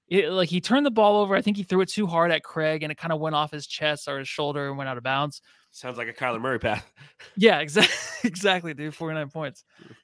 It, 0.08 0.30
like 0.30 0.50
he 0.50 0.62
turned 0.62 0.86
the 0.86 0.92
ball 0.92 1.22
over. 1.22 1.36
I 1.36 1.42
think 1.42 1.58
he 1.58 1.64
threw 1.64 1.82
it 1.82 1.90
too 1.90 2.06
hard 2.06 2.32
at 2.32 2.44
Craig, 2.44 2.84
and 2.84 2.92
it 2.92 2.98
kind 2.98 3.14
of 3.14 3.20
went 3.20 3.36
off 3.36 3.52
his 3.52 3.66
chest 3.66 4.08
or 4.08 4.20
his 4.20 4.28
shoulder 4.28 4.68
and 4.68 4.78
went 4.78 4.90
out 4.90 4.98
of 4.98 5.04
bounds. 5.04 5.42
Sounds 5.72 5.98
like 5.98 6.08
a 6.08 6.14
Kyler 6.14 6.40
Murray 6.40 6.60
pass. 6.60 6.84
Yeah, 7.36 7.60
exactly, 7.60 7.96
exactly, 8.30 8.74
dude. 8.76 8.94
Forty 8.94 9.16
nine 9.16 9.30
points. 9.30 9.64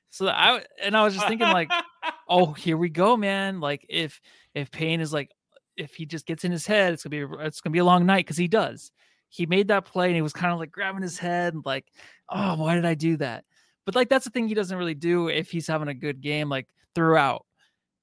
So 0.09 0.27
I 0.27 0.63
and 0.81 0.97
I 0.97 1.03
was 1.03 1.13
just 1.13 1.27
thinking 1.27 1.47
like, 1.47 1.69
oh, 2.29 2.53
here 2.53 2.77
we 2.77 2.89
go, 2.89 3.15
man. 3.15 3.59
Like 3.59 3.85
if 3.87 4.19
if 4.55 4.71
Payne 4.71 4.99
is 5.01 5.13
like, 5.13 5.31
if 5.79 5.95
he 5.95 6.05
just 6.05 6.25
gets 6.25 6.43
in 6.43 6.51
his 6.51 6.65
head, 6.65 6.93
it's 6.93 7.03
gonna 7.03 7.27
be 7.27 7.35
it's 7.45 7.61
gonna 7.61 7.73
be 7.73 7.79
a 7.79 7.85
long 7.85 8.05
night 8.05 8.25
because 8.25 8.37
he 8.37 8.47
does. 8.47 8.91
He 9.29 9.45
made 9.45 9.67
that 9.67 9.85
play 9.85 10.07
and 10.07 10.15
he 10.15 10.21
was 10.21 10.33
kind 10.33 10.51
of 10.51 10.59
like 10.59 10.71
grabbing 10.71 11.03
his 11.03 11.19
head 11.19 11.53
and 11.53 11.65
like, 11.65 11.85
oh, 12.29 12.55
why 12.55 12.75
did 12.75 12.85
I 12.85 12.95
do 12.95 13.17
that? 13.17 13.45
But 13.85 13.95
like 13.95 14.09
that's 14.09 14.25
the 14.25 14.31
thing 14.31 14.47
he 14.47 14.55
doesn't 14.55 14.77
really 14.77 14.95
do 14.95 15.27
if 15.29 15.51
he's 15.51 15.67
having 15.67 15.87
a 15.87 15.93
good 15.93 16.21
game 16.21 16.49
like 16.49 16.67
throughout. 16.95 17.45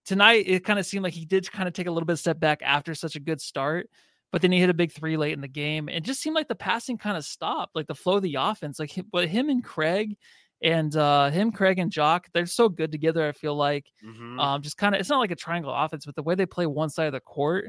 Tonight 0.04 0.44
it 0.46 0.64
kind 0.64 0.78
of 0.78 0.86
seemed 0.86 1.04
like 1.04 1.14
he 1.14 1.24
did 1.24 1.50
kind 1.50 1.68
of 1.68 1.74
take 1.74 1.86
a 1.86 1.90
little 1.90 2.06
bit 2.06 2.14
of 2.14 2.20
step 2.20 2.38
back 2.38 2.60
after 2.62 2.94
such 2.94 3.16
a 3.16 3.20
good 3.20 3.40
start 3.40 3.88
but 4.32 4.42
then 4.42 4.52
he 4.52 4.60
hit 4.60 4.70
a 4.70 4.74
big 4.74 4.92
three 4.92 5.16
late 5.16 5.32
in 5.32 5.40
the 5.40 5.48
game 5.48 5.88
and 5.88 6.04
just 6.04 6.20
seemed 6.20 6.34
like 6.34 6.48
the 6.48 6.54
passing 6.54 6.98
kind 6.98 7.16
of 7.16 7.24
stopped 7.24 7.74
like 7.74 7.86
the 7.86 7.94
flow 7.94 8.16
of 8.16 8.22
the 8.22 8.36
offense 8.38 8.78
like 8.78 8.94
but 9.10 9.28
him 9.28 9.48
and 9.48 9.64
craig 9.64 10.16
and 10.62 10.96
uh 10.96 11.30
him 11.30 11.52
craig 11.52 11.78
and 11.78 11.90
jock 11.90 12.28
they're 12.32 12.46
so 12.46 12.68
good 12.68 12.90
together 12.90 13.26
i 13.26 13.32
feel 13.32 13.54
like 13.54 13.86
mm-hmm. 14.04 14.40
um 14.40 14.62
just 14.62 14.76
kind 14.76 14.94
of 14.94 15.00
it's 15.00 15.10
not 15.10 15.18
like 15.18 15.30
a 15.30 15.36
triangle 15.36 15.72
offense 15.74 16.06
but 16.06 16.14
the 16.14 16.22
way 16.22 16.34
they 16.34 16.46
play 16.46 16.66
one 16.66 16.88
side 16.88 17.06
of 17.06 17.12
the 17.12 17.20
court 17.20 17.66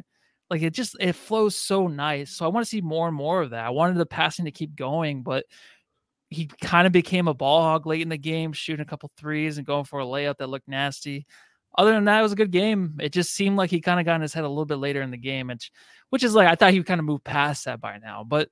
like 0.50 0.62
it 0.62 0.74
just 0.74 0.96
it 1.00 1.14
flows 1.14 1.56
so 1.56 1.88
nice 1.88 2.32
so 2.32 2.46
i 2.46 2.48
want 2.48 2.66
to 2.66 2.70
see 2.70 2.82
more 2.82 3.08
and 3.08 3.16
more 3.16 3.42
of 3.42 3.50
that 3.50 3.66
i 3.66 3.70
wanted 3.70 3.98
the 3.98 4.06
passing 4.06 4.46
to 4.46 4.52
keep 4.52 4.76
going 4.76 5.22
but 5.22 5.46
he 6.30 6.46
kind 6.62 6.88
of 6.88 6.94
became 6.94 7.28
a 7.28 7.34
ball 7.34 7.62
hog 7.62 7.86
late 7.86 8.02
in 8.02 8.10
the 8.10 8.18
game 8.18 8.54
shooting 8.54 8.82
a 8.82 8.90
couple 8.90 9.12
threes 9.18 9.58
and 9.58 9.68
going 9.68 9.86
for 9.86 10.00
a 10.00 10.06
layup 10.06 10.38
that 10.38 10.50
looked 10.50 10.68
nasty 10.68 11.26
other 11.78 11.94
than 11.94 12.06
that, 12.06 12.20
it 12.20 12.24
was 12.24 12.32
a 12.32 12.38
good 12.38 12.52
game. 12.52 12.98
It 13.00 13.14
just 13.14 13.34
seemed 13.34 13.56
like 13.56 13.70
he 13.70 13.82
kind 13.82 14.00
of 14.00 14.06
got 14.06 14.16
in 14.16 14.22
his 14.22 14.34
head 14.34 14.44
a 14.44 14.50
little 14.50 14.66
bit 14.66 14.80
later 14.80 15.02
in 15.04 15.12
the 15.12 15.18
game, 15.18 15.48
which, 15.48 15.72
which 16.10 16.24
is 16.24 16.34
like 16.34 16.48
I 16.48 16.56
thought 16.56 16.72
he 16.72 16.80
would 16.80 16.88
kind 16.88 17.00
of 17.00 17.06
move 17.06 17.24
past 17.24 17.66
that 17.66 17.80
by 17.80 18.00
now. 18.00 18.24
But 18.24 18.50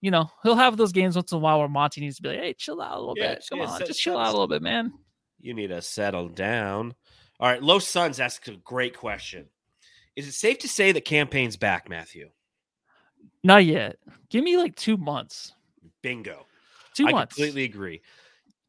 you 0.00 0.10
know, 0.10 0.30
he'll 0.42 0.56
have 0.56 0.76
those 0.76 0.92
games 0.92 1.16
once 1.16 1.32
in 1.32 1.36
a 1.36 1.40
while 1.40 1.58
where 1.58 1.68
Monty 1.68 2.00
needs 2.00 2.16
to 2.16 2.22
be 2.22 2.30
like, 2.30 2.38
"Hey, 2.38 2.54
chill 2.54 2.80
out 2.80 2.96
a 2.96 3.00
little 3.00 3.14
yeah, 3.16 3.34
bit. 3.34 3.44
Come 3.48 3.58
yeah, 3.60 3.66
on, 3.66 3.78
set, 3.78 3.86
just 3.86 4.00
chill 4.00 4.14
set, 4.14 4.20
out 4.20 4.28
a 4.28 4.32
little 4.32 4.48
bit, 4.48 4.62
man." 4.62 4.92
You 5.40 5.54
need 5.54 5.68
to 5.68 5.82
settle 5.82 6.28
down. 6.28 6.94
All 7.38 7.48
right, 7.48 7.62
Low 7.62 7.78
Suns 7.78 8.20
asks 8.20 8.48
a 8.48 8.52
great 8.56 8.96
question. 8.96 9.46
Is 10.16 10.28
it 10.28 10.32
safe 10.32 10.58
to 10.58 10.68
say 10.68 10.92
that 10.92 11.04
Cam 11.04 11.28
Payne's 11.28 11.56
back, 11.56 11.88
Matthew? 11.88 12.30
Not 13.42 13.64
yet. 13.64 13.96
Give 14.28 14.44
me 14.44 14.56
like 14.56 14.76
two 14.76 14.96
months. 14.96 15.52
Bingo. 16.02 16.46
Two 16.94 17.06
I 17.06 17.12
months. 17.12 17.34
completely 17.34 17.64
agree. 17.64 18.02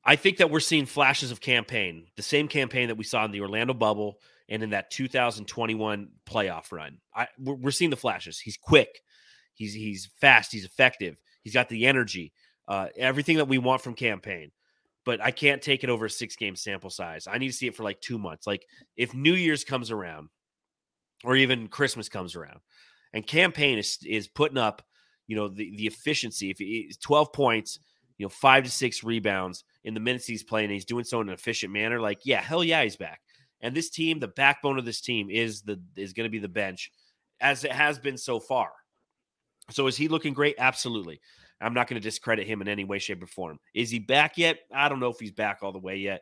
I 0.04 0.16
think 0.16 0.38
that 0.38 0.50
we're 0.50 0.60
seeing 0.60 0.86
flashes 0.86 1.32
of 1.32 1.42
Cam 1.42 1.66
Payne, 1.66 2.08
the 2.16 2.24
same 2.24 2.48
Cam 2.48 2.70
Payne 2.70 2.88
that 2.88 2.96
we 2.96 3.04
saw 3.04 3.26
in 3.26 3.32
the 3.32 3.42
Orlando 3.42 3.74
bubble 3.74 4.20
and 4.50 4.64
in 4.64 4.72
that 4.72 4.92
2021 4.92 6.10
playoff 6.26 6.72
run. 6.72 6.98
I, 7.14 7.28
we're, 7.38 7.56
we're 7.56 7.72
seeing 7.72 7.92
the 7.92 7.98
flashes. 7.98 8.40
He's 8.40 8.58
quick, 8.58 9.02
he's 9.62 9.74
he's 9.74 10.09
fast, 10.20 10.51
he's 10.51 10.66
effective, 10.66 11.16
he's 11.43 11.53
got 11.53 11.70
the 11.70 11.86
energy, 11.86 12.34
uh, 12.68 12.88
everything 12.97 13.38
that 13.38 13.47
we 13.47 13.57
want 13.57 13.82
from 13.82 13.93
Cam 13.93 14.20
Payne. 14.20 14.51
But 15.05 15.22
I 15.22 15.32
can't 15.32 15.62
take 15.62 15.84
it 15.84 15.89
over 15.89 16.05
a 16.05 16.09
six 16.09 16.36
game 16.36 16.55
sample 16.55 16.89
size. 16.89 17.28
I 17.28 17.38
need 17.38 17.47
to 17.47 17.53
see 17.53 17.68
it 17.68 17.76
for 17.76 17.84
like 17.84 18.01
two 18.01 18.20
months. 18.20 18.45
Like 18.45 18.66
if 18.97 19.14
New 19.14 19.34
Year's 19.34 19.64
comes 19.64 19.91
around, 19.91 20.30
or 21.24 21.36
even 21.36 21.68
Christmas 21.68 22.09
comes 22.09 22.36
around, 22.36 22.59
and 23.14 23.26
Cam 23.26 23.51
Payne 23.51 23.78
is 23.78 23.99
is 24.05 24.28
putting 24.28 24.57
up, 24.57 24.82
you 25.28 25.36
know, 25.36 25.47
the 25.47 25.76
the 25.76 25.88
efficiency. 25.88 26.49
If 26.49 26.57
he's 26.57 26.97
12 26.97 27.34
points, 27.34 27.80
you 28.18 28.26
know, 28.26 28.30
five 28.30 28.64
to 28.64 28.72
six 28.72 29.03
rebounds 29.03 29.64
in 29.84 29.93
the 29.93 29.99
minutes 29.99 30.26
he's 30.26 30.43
playing, 30.43 30.70
he's 30.70 30.86
doing 30.86 31.03
so 31.03 31.22
in 31.22 31.30
an 31.30 31.34
efficient 31.34 31.74
manner. 31.74 31.99
Like, 31.99 32.20
yeah, 32.26 32.41
hell 32.41 32.64
yeah, 32.64 32.84
he's 32.84 32.97
back. 32.97 33.22
And 33.62 33.76
this 33.76 33.89
team, 33.91 34.20
the 34.20 34.28
backbone 34.28 34.80
of 34.80 34.86
this 34.86 35.01
team 35.01 35.30
is 35.30 35.62
the 35.62 35.82
is 35.95 36.14
going 36.14 36.26
to 36.26 36.32
be 36.32 36.39
the 36.39 36.47
bench, 36.47 36.91
as 37.39 37.64
it 37.64 37.72
has 37.72 37.99
been 37.99 38.18
so 38.18 38.39
far. 38.39 38.72
So 39.72 39.88
is 39.88 39.97
he 39.97 40.07
looking 40.07 40.34
great? 40.34 40.55
Absolutely. 40.57 41.19
I'm 41.59 41.74
not 41.74 41.88
going 41.88 42.01
to 42.01 42.03
discredit 42.03 42.47
him 42.47 42.61
in 42.61 42.67
any 42.67 42.84
way, 42.84 42.99
shape, 42.99 43.22
or 43.22 43.28
form. 43.28 43.59
Is 43.74 43.89
he 43.91 43.99
back 43.99 44.38
yet? 44.38 44.59
I 44.74 44.89
don't 44.89 44.99
know 44.99 45.09
if 45.09 45.19
he's 45.19 45.32
back 45.32 45.59
all 45.61 45.72
the 45.72 45.80
way 45.80 45.97
yet 45.97 46.22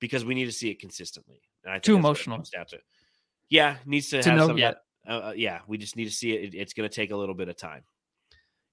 because 0.00 0.24
we 0.24 0.34
need 0.34 0.44
to 0.44 0.52
see 0.52 0.70
it 0.70 0.78
consistently. 0.78 1.40
And 1.64 1.72
I 1.72 1.76
think 1.76 1.84
Too 1.84 1.96
emotional. 1.96 2.42
To. 2.42 2.78
Yeah, 3.48 3.76
needs 3.86 4.10
to, 4.10 4.22
to 4.22 4.28
have 4.28 4.38
know, 4.38 4.46
some. 4.48 4.58
Yeah. 4.58 4.74
Uh, 5.08 5.12
uh, 5.12 5.32
yeah, 5.34 5.60
we 5.66 5.78
just 5.78 5.96
need 5.96 6.04
to 6.04 6.10
see 6.10 6.32
it. 6.32 6.54
It's 6.54 6.74
going 6.74 6.88
to 6.88 6.94
take 6.94 7.10
a 7.10 7.16
little 7.16 7.34
bit 7.34 7.48
of 7.48 7.56
time. 7.56 7.82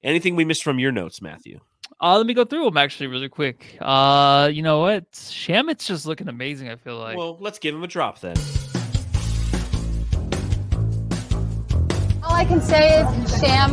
Anything 0.03 0.35
we 0.35 0.43
missed 0.43 0.63
from 0.63 0.79
your 0.79 0.91
notes, 0.91 1.21
Matthew? 1.21 1.59
Uh, 2.01 2.17
let 2.17 2.25
me 2.25 2.33
go 2.33 2.43
through 2.43 2.65
them 2.65 2.77
actually 2.77 3.07
really 3.07 3.29
quick. 3.29 3.77
Uh, 3.79 4.49
you 4.51 4.61
know 4.61 4.81
what? 4.81 5.09
Shamet's 5.13 5.87
just 5.87 6.05
looking 6.05 6.27
amazing. 6.27 6.69
I 6.69 6.75
feel 6.75 6.97
like. 6.97 7.17
Well, 7.17 7.37
let's 7.39 7.57
give 7.57 7.73
him 7.73 7.83
a 7.83 7.87
drop 7.87 8.19
then. 8.19 8.35
I 12.35 12.43
can 12.43 12.59
say 12.59 12.99
is 12.99 13.39
Sham. 13.39 13.71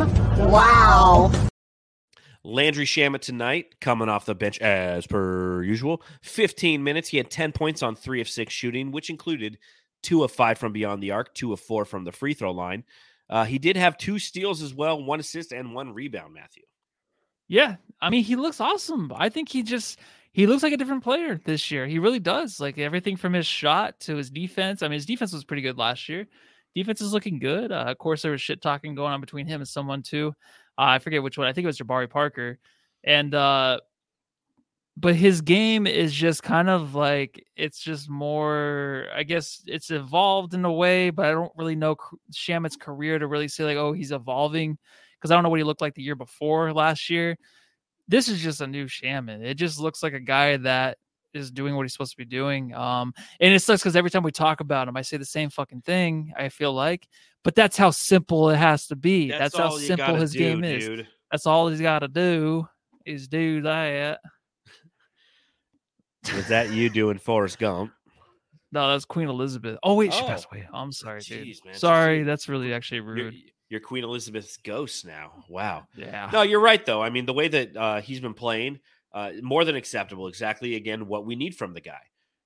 Wow. 0.49 1.29
Landry 2.45 2.85
Shamet 2.85 3.19
tonight, 3.19 3.81
coming 3.81 4.07
off 4.07 4.25
the 4.25 4.35
bench 4.35 4.57
as 4.59 5.05
per 5.05 5.61
usual. 5.63 6.01
15 6.21 6.81
minutes. 6.81 7.09
He 7.09 7.17
had 7.17 7.29
10 7.29 7.51
points 7.51 7.83
on 7.83 7.97
three 7.97 8.21
of 8.21 8.29
six 8.29 8.53
shooting, 8.53 8.93
which 8.93 9.09
included 9.09 9.57
two 10.01 10.23
of 10.23 10.31
five 10.31 10.57
from 10.57 10.71
beyond 10.71 11.03
the 11.03 11.11
arc, 11.11 11.33
two 11.35 11.51
of 11.51 11.59
four 11.59 11.83
from 11.83 12.05
the 12.05 12.13
free 12.13 12.33
throw 12.33 12.51
line. 12.51 12.85
Uh, 13.29 13.43
he 13.43 13.59
did 13.59 13.75
have 13.75 13.97
two 13.97 14.17
steals 14.17 14.61
as 14.61 14.73
well, 14.73 15.03
one 15.03 15.19
assist 15.19 15.51
and 15.51 15.75
one 15.75 15.93
rebound, 15.93 16.33
Matthew. 16.33 16.63
Yeah, 17.49 17.75
I 18.01 18.09
mean, 18.09 18.23
he 18.23 18.37
looks 18.37 18.61
awesome. 18.61 19.11
I 19.13 19.27
think 19.27 19.49
he 19.49 19.63
just 19.63 19.99
he 20.31 20.47
looks 20.47 20.63
like 20.63 20.71
a 20.71 20.77
different 20.77 21.03
player 21.03 21.37
this 21.43 21.69
year. 21.69 21.85
He 21.85 21.99
really 21.99 22.19
does. 22.19 22.61
Like 22.61 22.77
everything 22.77 23.17
from 23.17 23.33
his 23.33 23.45
shot 23.45 23.99
to 24.01 24.15
his 24.15 24.29
defense. 24.29 24.81
I 24.81 24.87
mean, 24.87 24.93
his 24.93 25.05
defense 25.05 25.33
was 25.33 25.43
pretty 25.43 25.63
good 25.63 25.77
last 25.77 26.07
year. 26.07 26.27
Defense 26.75 27.01
is 27.01 27.13
looking 27.13 27.39
good. 27.39 27.71
Uh, 27.71 27.85
of 27.87 27.97
course, 27.97 28.21
there 28.21 28.31
was 28.31 28.41
shit 28.41 28.61
talking 28.61 28.95
going 28.95 29.13
on 29.13 29.21
between 29.21 29.45
him 29.45 29.61
and 29.61 29.67
someone 29.67 30.01
too. 30.01 30.33
Uh, 30.77 30.81
I 30.81 30.99
forget 30.99 31.23
which 31.23 31.37
one. 31.37 31.47
I 31.47 31.53
think 31.53 31.63
it 31.63 31.67
was 31.67 31.77
Jabari 31.77 32.09
Parker. 32.09 32.57
And 33.03 33.33
uh 33.35 33.79
but 34.95 35.15
his 35.15 35.41
game 35.41 35.87
is 35.87 36.13
just 36.13 36.43
kind 36.43 36.69
of 36.69 36.93
like 36.93 37.45
it's 37.55 37.79
just 37.79 38.09
more 38.09 39.07
i 39.15 39.23
guess 39.23 39.63
it's 39.65 39.89
evolved 39.89 40.53
in 40.53 40.65
a 40.65 40.71
way 40.71 41.09
but 41.09 41.25
i 41.25 41.31
don't 41.31 41.51
really 41.57 41.75
know 41.75 41.95
shamet's 42.31 42.75
career 42.75 43.17
to 43.17 43.27
really 43.27 43.47
say 43.47 43.63
like 43.63 43.77
oh 43.77 43.93
he's 43.93 44.11
evolving 44.11 44.77
because 45.17 45.31
i 45.31 45.35
don't 45.35 45.43
know 45.43 45.49
what 45.49 45.59
he 45.59 45.63
looked 45.63 45.81
like 45.81 45.95
the 45.95 46.03
year 46.03 46.15
before 46.15 46.73
last 46.73 47.09
year 47.09 47.35
this 48.07 48.27
is 48.27 48.39
just 48.39 48.61
a 48.61 48.67
new 48.67 48.85
shamet 48.85 49.43
it 49.43 49.55
just 49.55 49.79
looks 49.79 50.03
like 50.03 50.13
a 50.13 50.19
guy 50.19 50.57
that 50.57 50.97
is 51.33 51.51
doing 51.51 51.75
what 51.75 51.83
he's 51.83 51.93
supposed 51.93 52.11
to 52.11 52.17
be 52.17 52.25
doing 52.25 52.73
um 52.73 53.13
and 53.39 53.53
it 53.53 53.59
sucks 53.59 53.81
because 53.81 53.95
every 53.95 54.09
time 54.09 54.23
we 54.23 54.31
talk 54.31 54.59
about 54.59 54.87
him 54.87 54.97
i 54.97 55.01
say 55.01 55.17
the 55.17 55.25
same 55.25 55.49
fucking 55.49 55.81
thing 55.81 56.31
i 56.37 56.49
feel 56.49 56.73
like 56.73 57.07
but 57.43 57.55
that's 57.55 57.77
how 57.77 57.91
simple 57.91 58.49
it 58.49 58.57
has 58.57 58.87
to 58.87 58.95
be 58.95 59.29
that's, 59.29 59.55
that's 59.55 59.57
how 59.57 59.77
simple 59.77 60.15
his 60.15 60.31
do, 60.31 60.39
game 60.39 60.61
dude. 60.61 60.99
is 60.99 61.05
that's 61.31 61.45
all 61.45 61.67
he's 61.67 61.81
got 61.81 61.99
to 61.99 62.07
do 62.07 62.67
is 63.05 63.27
do 63.27 63.61
that 63.61 64.19
was 66.35 66.47
that 66.47 66.71
you 66.71 66.89
doing 66.89 67.17
Forrest 67.17 67.59
Gump? 67.59 67.91
No, 68.71 68.89
that's 68.89 69.05
Queen 69.05 69.27
Elizabeth. 69.27 69.77
Oh 69.83 69.95
wait, 69.95 70.13
she 70.13 70.21
passed 70.21 70.47
oh. 70.51 70.55
away. 70.55 70.67
I'm 70.73 70.91
sorry, 70.91 71.21
Jeez, 71.21 71.27
dude. 71.57 71.65
Man. 71.65 71.73
Sorry, 71.75 72.23
that's 72.23 72.47
really 72.49 72.73
actually 72.73 73.01
rude. 73.01 73.33
You're, 73.33 73.41
you're, 73.69 73.79
Queen 73.81 74.03
Elizabeth's 74.03 74.57
ghost 74.57 75.05
now. 75.05 75.43
Wow. 75.49 75.85
Yeah. 75.95 76.29
No, 76.31 76.41
you're 76.41 76.61
right 76.61 76.83
though. 76.85 77.01
I 77.01 77.09
mean, 77.09 77.25
the 77.25 77.33
way 77.33 77.47
that 77.49 77.75
uh, 77.75 78.01
he's 78.01 78.19
been 78.19 78.33
playing, 78.33 78.79
uh, 79.13 79.31
more 79.41 79.65
than 79.65 79.75
acceptable. 79.75 80.27
Exactly 80.27 80.75
again 80.75 81.07
what 81.07 81.25
we 81.25 81.35
need 81.35 81.55
from 81.55 81.73
the 81.73 81.81
guy. 81.81 82.01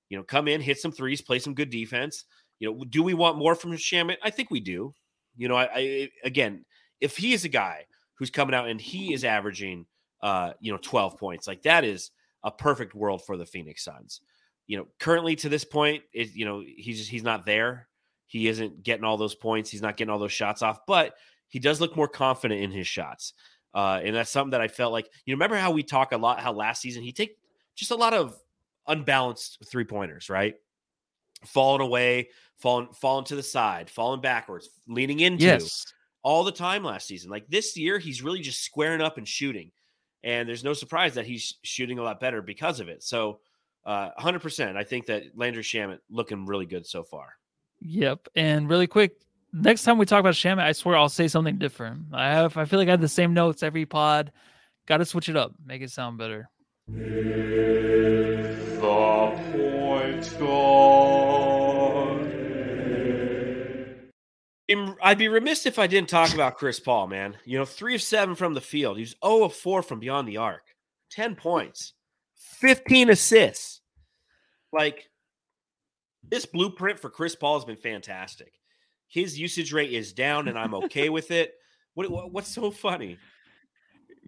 You 0.08 0.16
know, 0.16 0.24
come 0.24 0.48
in, 0.48 0.60
hit 0.60 0.78
some 0.78 0.92
threes, 0.92 1.20
play 1.20 1.38
some 1.38 1.54
good 1.54 1.70
defense. 1.70 2.24
You 2.58 2.72
know, 2.72 2.84
do 2.84 3.02
we 3.02 3.14
want 3.14 3.38
more 3.38 3.54
from 3.54 3.72
Shamet? 3.72 4.16
I 4.22 4.30
think 4.30 4.50
we 4.50 4.60
do. 4.60 4.94
You 5.36 5.48
know, 5.48 5.56
I, 5.56 5.68
I 5.74 6.08
again, 6.24 6.64
if 7.00 7.16
he 7.16 7.32
is 7.32 7.44
a 7.44 7.48
guy 7.48 7.84
who's 8.14 8.30
coming 8.30 8.54
out 8.54 8.68
and 8.68 8.80
he 8.80 9.12
is 9.12 9.24
averaging, 9.24 9.86
uh, 10.22 10.52
you 10.60 10.72
know, 10.72 10.78
12 10.82 11.18
points, 11.18 11.46
like 11.46 11.62
that 11.62 11.84
is 11.84 12.10
a 12.42 12.50
perfect 12.50 12.94
world 12.94 13.24
for 13.24 13.36
the 13.36 13.46
Phoenix 13.46 13.84
Suns. 13.84 14.20
You 14.66 14.78
know, 14.78 14.86
currently 14.98 15.36
to 15.36 15.48
this 15.48 15.64
point, 15.64 16.02
is 16.12 16.36
you 16.36 16.44
know 16.44 16.62
he's 16.62 17.08
he's 17.08 17.22
not 17.22 17.46
there. 17.46 17.88
He 18.26 18.48
isn't 18.48 18.82
getting 18.82 19.04
all 19.04 19.16
those 19.16 19.34
points. 19.34 19.70
He's 19.70 19.80
not 19.80 19.96
getting 19.96 20.10
all 20.10 20.18
those 20.18 20.32
shots 20.32 20.60
off, 20.60 20.80
but 20.86 21.14
he 21.48 21.58
does 21.58 21.80
look 21.80 21.96
more 21.96 22.08
confident 22.08 22.60
in 22.60 22.70
his 22.70 22.86
shots. 22.86 23.32
Uh, 23.78 24.00
and 24.02 24.16
that's 24.16 24.28
something 24.28 24.50
that 24.50 24.60
I 24.60 24.66
felt 24.66 24.92
like. 24.92 25.08
You 25.24 25.34
remember 25.36 25.54
how 25.54 25.70
we 25.70 25.84
talk 25.84 26.10
a 26.10 26.16
lot 26.16 26.40
how 26.40 26.52
last 26.52 26.82
season 26.82 27.04
he 27.04 27.12
take 27.12 27.36
just 27.76 27.92
a 27.92 27.94
lot 27.94 28.12
of 28.12 28.36
unbalanced 28.88 29.58
three 29.70 29.84
pointers, 29.84 30.28
right? 30.28 30.56
Falling 31.46 31.80
away, 31.80 32.30
falling 32.56 32.88
falling 32.92 33.24
to 33.26 33.36
the 33.36 33.42
side, 33.42 33.88
falling 33.88 34.20
backwards, 34.20 34.68
leaning 34.88 35.20
into. 35.20 35.44
Yes. 35.44 35.84
All 36.24 36.42
the 36.42 36.50
time 36.50 36.82
last 36.82 37.06
season. 37.06 37.30
Like 37.30 37.46
this 37.48 37.76
year, 37.76 38.00
he's 38.00 38.20
really 38.20 38.40
just 38.40 38.64
squaring 38.64 39.00
up 39.00 39.16
and 39.16 39.28
shooting. 39.28 39.70
and 40.24 40.48
there's 40.48 40.64
no 40.64 40.72
surprise 40.72 41.14
that 41.14 41.26
he's 41.26 41.54
shooting 41.62 42.00
a 42.00 42.02
lot 42.02 42.18
better 42.18 42.42
because 42.42 42.80
of 42.80 42.88
it. 42.88 43.02
So, 43.04 43.38
uh, 43.86 44.10
100%. 44.18 44.76
I 44.76 44.82
think 44.82 45.06
that 45.06 45.22
Landry 45.36 45.62
Shamet 45.62 45.98
looking 46.10 46.44
really 46.44 46.66
good 46.66 46.84
so 46.84 47.04
far. 47.04 47.34
Yep. 47.80 48.28
And 48.34 48.68
really 48.68 48.88
quick, 48.88 49.12
next 49.52 49.84
time 49.84 49.98
we 49.98 50.06
talk 50.06 50.20
about 50.20 50.34
Shamet, 50.34 50.62
I 50.62 50.72
swear 50.72 50.96
I'll 50.96 51.08
say 51.08 51.28
something 51.28 51.58
different. 51.58 52.06
I 52.12 52.30
have 52.30 52.56
I 52.56 52.64
feel 52.64 52.78
like 52.78 52.88
I 52.88 52.92
have 52.92 53.00
the 53.00 53.08
same 53.08 53.34
notes 53.34 53.62
every 53.62 53.86
pod. 53.86 54.32
Got 54.86 54.98
to 54.98 55.04
switch 55.04 55.28
it 55.28 55.36
up, 55.36 55.52
make 55.64 55.82
it 55.82 55.90
sound 55.90 56.18
better. 56.18 56.48
The 56.88 56.98
point 59.52 60.38
guard. 60.38 60.78
I'd 65.02 65.18
be 65.18 65.28
remiss 65.28 65.64
if 65.64 65.78
I 65.78 65.86
didn't 65.86 66.10
talk 66.10 66.34
about 66.34 66.56
Chris 66.56 66.80
Paul, 66.80 67.06
man. 67.06 67.36
You 67.44 67.58
know, 67.58 67.64
three 67.64 67.94
of 67.94 68.02
seven 68.02 68.34
from 68.34 68.54
the 68.54 68.60
field. 68.60 68.98
He's 68.98 69.14
0 69.24 69.44
of 69.44 69.54
4 69.54 69.82
from 69.82 70.00
beyond 70.00 70.28
the 70.28 70.36
arc, 70.36 70.62
10 71.10 71.36
points, 71.36 71.94
15 72.36 73.10
assists. 73.10 73.80
Like, 74.72 75.08
this 76.22 76.44
blueprint 76.44 76.98
for 76.98 77.08
Chris 77.08 77.34
Paul 77.34 77.58
has 77.58 77.64
been 77.64 77.76
fantastic. 77.76 78.52
His 79.08 79.38
usage 79.38 79.72
rate 79.72 79.92
is 79.92 80.12
down, 80.12 80.48
and 80.48 80.58
I'm 80.58 80.74
okay 80.74 81.08
with 81.08 81.30
it. 81.30 81.54
What, 81.94 82.10
what, 82.10 82.32
what's 82.32 82.48
so 82.48 82.70
funny? 82.70 83.18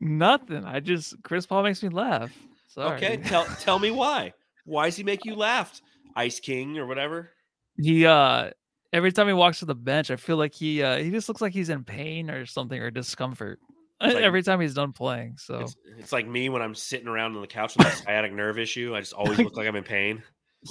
Nothing. 0.01 0.65
I 0.65 0.81
just 0.81 1.23
Chris 1.23 1.47
Paul 1.47 1.63
makes 1.63 1.83
me 1.83 1.91
laugh. 1.91 2.33
Sorry. 2.69 2.97
Okay, 2.97 3.17
tell 3.19 3.45
tell 3.61 3.79
me 3.79 3.91
why. 3.91 4.33
Why 4.65 4.87
does 4.87 4.97
he 4.97 5.05
make 5.05 5.25
you 5.25 5.35
laugh? 5.35 5.81
Ice 6.17 6.41
King 6.41 6.79
or 6.79 6.87
whatever. 6.87 7.31
He 7.77 8.07
uh 8.07 8.51
every 8.93 9.13
time 9.13 9.27
he 9.27 9.33
walks 9.35 9.59
to 9.59 9.67
the 9.67 9.75
bench, 9.75 10.11
I 10.11 10.17
feel 10.17 10.37
like 10.37 10.55
he 10.55 10.83
uh 10.83 10.99
he 10.99 11.11
just 11.11 11.29
looks 11.29 11.43
like 11.43 11.53
he's 11.53 11.69
in 11.69 11.85
pain 11.85 12.31
or 12.31 12.47
something 12.47 12.81
or 12.81 12.91
discomfort. 12.91 13.59
Like, 14.03 14.17
every 14.17 14.43
time 14.43 14.63
he's 14.63 14.73
done 14.73 14.95
playing. 14.95 15.37
So 15.37 15.59
it's, 15.59 15.77
it's, 15.99 16.11
like 16.11 16.27
me 16.27 16.49
when 16.49 16.63
I'm 16.63 16.75
sitting 16.75 17.07
around 17.07 17.35
on 17.35 17.43
the 17.43 17.47
couch 17.47 17.77
with 17.77 17.87
a 17.87 17.91
sciatic 17.91 18.33
nerve 18.33 18.59
issue. 18.59 18.95
I 18.97 19.01
just 19.01 19.13
always 19.13 19.39
look 19.39 19.59
like 19.59 19.69
I'm 19.69 19.77
in 19.77 19.85
pain. 19.85 20.23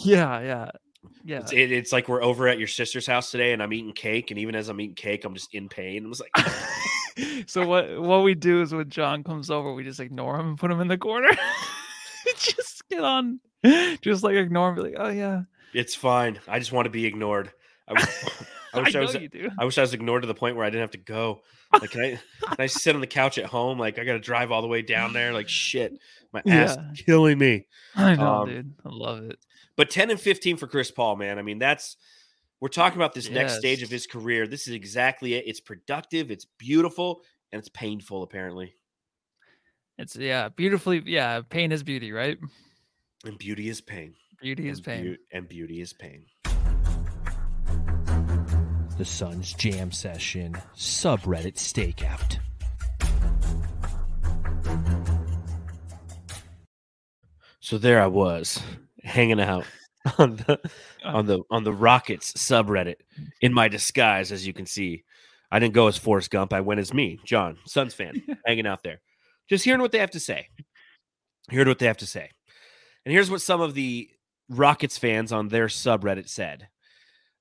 Yeah, 0.03 0.41
yeah. 0.41 0.72
Yeah. 1.24 1.39
It's, 1.39 1.54
it, 1.54 1.72
it's, 1.72 1.91
like 1.91 2.08
we're 2.08 2.24
over 2.24 2.47
at 2.47 2.60
your 2.60 2.68
sister's 2.68 3.06
house 3.06 3.32
today 3.32 3.54
and 3.54 3.62
I'm 3.62 3.74
eating 3.74 3.93
cake. 3.93 4.32
And 4.32 4.39
even 4.39 4.56
as 4.56 4.70
I'm 4.70 4.80
eating 4.82 4.95
cake, 4.95 5.26
I'm 5.26 5.34
just 5.34 5.54
in 5.54 5.70
pain. 5.70 6.06
I 6.06 6.10
was 6.10 6.22
like 6.22 6.45
So 7.47 7.66
what 7.66 8.02
what 8.02 8.24
we 8.24 8.36
do 8.36 8.62
is 8.62 8.74
when 8.74 8.89
John 8.89 9.24
comes 9.24 9.50
over, 9.50 9.74
we 9.74 9.84
just 9.84 10.00
ignore 10.00 10.39
him 10.39 10.50
and 10.50 10.58
put 10.58 10.72
him 10.72 10.80
in 10.82 10.88
the 10.88 10.97
corner. 10.97 11.30
just 12.38 12.88
get 12.89 13.04
on 13.04 13.39
just 14.02 14.24
like 14.24 14.36
ignore 14.36 14.70
him, 14.70 14.76
be 14.76 14.82
like, 14.82 14.95
oh 14.97 15.10
yeah. 15.10 15.43
It's 15.74 15.95
fine. 15.95 16.39
I 16.47 16.60
just 16.60 16.72
want 16.72 16.86
to 16.86 16.89
be 16.89 17.06
ignored. 17.06 17.52
I, 17.88 17.93
I 18.74 18.82
wish 18.82 18.95
I, 18.95 19.00
I 19.00 19.02
was. 19.02 19.16
I 19.16 19.66
wish 19.66 19.78
I 19.78 19.82
was 19.82 19.93
ignored 19.93 20.24
to 20.24 20.28
the 20.28 20.34
point 20.34 20.56
where 20.56 20.66
I 20.66 20.70
didn't 20.70 20.82
have 20.82 20.91
to 20.91 20.97
go. 20.97 21.41
Like, 21.74 21.91
can 21.91 22.02
I? 22.02 22.20
can 22.47 22.56
I 22.60 22.68
sit 22.68 22.95
on 22.95 23.02
the 23.02 23.08
couch 23.08 23.38
at 23.38 23.45
home? 23.45 23.80
Like, 23.80 24.00
I 24.00 24.04
got 24.04 24.14
to 24.14 24.20
drive 24.20 24.52
all 24.52 24.62
the 24.62 24.68
way 24.68 24.82
down 24.82 25.14
there. 25.14 25.34
Like, 25.34 25.50
shit, 25.50 25.97
my 26.32 26.41
ass 26.47 26.78
yeah. 26.78 27.04
killing 27.06 27.38
me. 27.38 27.68
I 27.95 28.16
know, 28.16 28.28
um, 28.28 28.50
dude. 28.50 28.74
I 28.86 28.89
love 28.89 29.24
it. 29.24 29.39
But 29.80 29.89
ten 29.89 30.11
and 30.11 30.19
fifteen 30.19 30.57
for 30.57 30.67
Chris 30.67 30.91
Paul, 30.91 31.15
man. 31.15 31.39
I 31.39 31.41
mean, 31.41 31.57
that's 31.57 31.95
we're 32.59 32.67
talking 32.67 32.97
about 32.97 33.13
this 33.13 33.30
yes. 33.30 33.34
next 33.34 33.59
stage 33.59 33.82
of 33.82 33.89
his 33.89 34.07
career. 34.07 34.45
This 34.45 34.67
is 34.67 34.73
exactly 34.73 35.36
it. 35.36 35.45
It's 35.47 35.61
productive. 35.61 36.32
It's 36.32 36.43
beautiful, 36.57 37.21
and 37.53 37.59
it's 37.59 37.69
painful. 37.69 38.23
Apparently, 38.23 38.73
it's 39.97 40.17
yeah, 40.17 40.49
beautifully. 40.49 41.01
Yeah, 41.05 41.39
pain 41.47 41.71
is 41.71 41.84
beauty, 41.84 42.11
right? 42.11 42.38
And 43.23 43.38
beauty 43.38 43.69
is 43.69 43.80
pain. 43.80 44.15
Beauty 44.41 44.67
is 44.67 44.80
and 44.80 44.86
pain. 44.86 45.03
Be- 45.03 45.17
and 45.32 45.47
beauty 45.47 45.80
is 45.80 45.93
pain 45.93 46.25
the 48.97 49.05
Suns 49.05 49.53
Jam 49.53 49.93
Session 49.93 50.57
subreddit 50.75 51.55
stakeout. 51.55 52.38
So 57.61 57.77
there 57.77 58.01
I 58.01 58.07
was, 58.07 58.61
hanging 59.04 59.39
out 59.39 59.66
on 60.18 60.36
the 60.38 60.60
on 61.04 61.26
the 61.26 61.41
on 61.50 61.64
the 61.64 61.74
Rockets 61.74 62.34
subreddit 62.34 62.95
in 63.41 63.54
my 63.54 63.68
disguise, 63.68 64.32
as 64.32 64.45
you 64.45 64.54
can 64.54 64.66
see. 64.66 65.04
I 65.52 65.60
didn't 65.60 65.74
go 65.74 65.88
as 65.88 65.97
Forrest 65.97 66.30
Gump. 66.30 66.54
I 66.54 66.62
went 66.62 66.80
as 66.80 66.93
me, 66.93 67.20
John, 67.26 67.58
Suns 67.66 67.93
fan, 67.93 68.22
hanging 68.45 68.68
out 68.68 68.84
there, 68.84 69.02
just 69.50 69.66
hearing 69.66 69.82
what 69.82 69.91
they 69.91 70.00
have 70.00 70.12
to 70.12 70.20
say. 70.20 70.47
Heard 71.52 71.68
what 71.68 71.80
they 71.80 71.88
have 71.88 71.97
to 71.97 72.06
say, 72.06 72.30
and 73.06 73.12
here's 73.12 73.32
what 73.32 73.41
some 73.41 73.62
of 73.62 73.74
the 73.74 74.10
Rockets 74.50 74.97
fans 74.97 75.32
on 75.32 75.47
their 75.47 75.68
subreddit 75.68 76.30
said. 76.30 76.68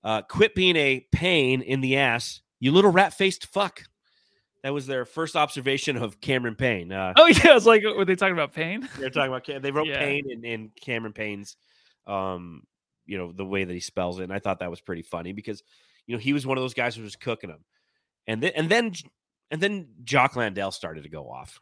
Uh, 0.02 0.22
quit 0.22 0.54
being 0.54 0.76
a 0.76 1.06
pain 1.12 1.60
in 1.60 1.80
the 1.80 1.96
ass, 1.96 2.40
you 2.60 2.72
little 2.72 2.90
rat 2.92 3.12
faced 3.12 3.46
fuck. 3.46 3.82
That 4.62 4.72
was 4.72 4.86
their 4.86 5.04
first 5.04 5.36
observation 5.36 5.96
of 5.96 6.20
Cameron 6.20 6.56
Payne. 6.56 6.90
Uh, 6.90 7.12
oh 7.16 7.26
yeah, 7.26 7.56
it's 7.56 7.66
like 7.66 7.82
were 7.84 8.04
they 8.04 8.16
talking 8.16 8.34
about 8.34 8.52
Payne? 8.52 8.88
They're 8.98 9.10
talking 9.10 9.32
about 9.32 9.62
they 9.62 9.70
wrote 9.70 9.86
yeah. 9.86 9.98
Payne 9.98 10.30
in, 10.30 10.44
in 10.44 10.70
Cameron 10.80 11.12
Payne's, 11.12 11.56
um, 12.06 12.64
you 13.06 13.18
know, 13.18 13.32
the 13.32 13.44
way 13.44 13.64
that 13.64 13.72
he 13.72 13.80
spells 13.80 14.18
it, 14.18 14.24
and 14.24 14.32
I 14.32 14.40
thought 14.40 14.60
that 14.60 14.70
was 14.70 14.80
pretty 14.80 15.02
funny 15.02 15.32
because 15.32 15.62
you 16.06 16.14
know 16.14 16.20
he 16.20 16.32
was 16.32 16.46
one 16.46 16.58
of 16.58 16.64
those 16.64 16.74
guys 16.74 16.96
who 16.96 17.02
was 17.02 17.16
cooking 17.16 17.50
them, 17.50 17.64
and 18.26 18.42
then 18.42 18.52
and 18.56 18.68
then 18.68 18.92
and 19.50 19.60
then 19.60 19.88
Jock 20.02 20.34
Landale 20.34 20.72
started 20.72 21.04
to 21.04 21.08
go 21.08 21.30
off. 21.30 21.60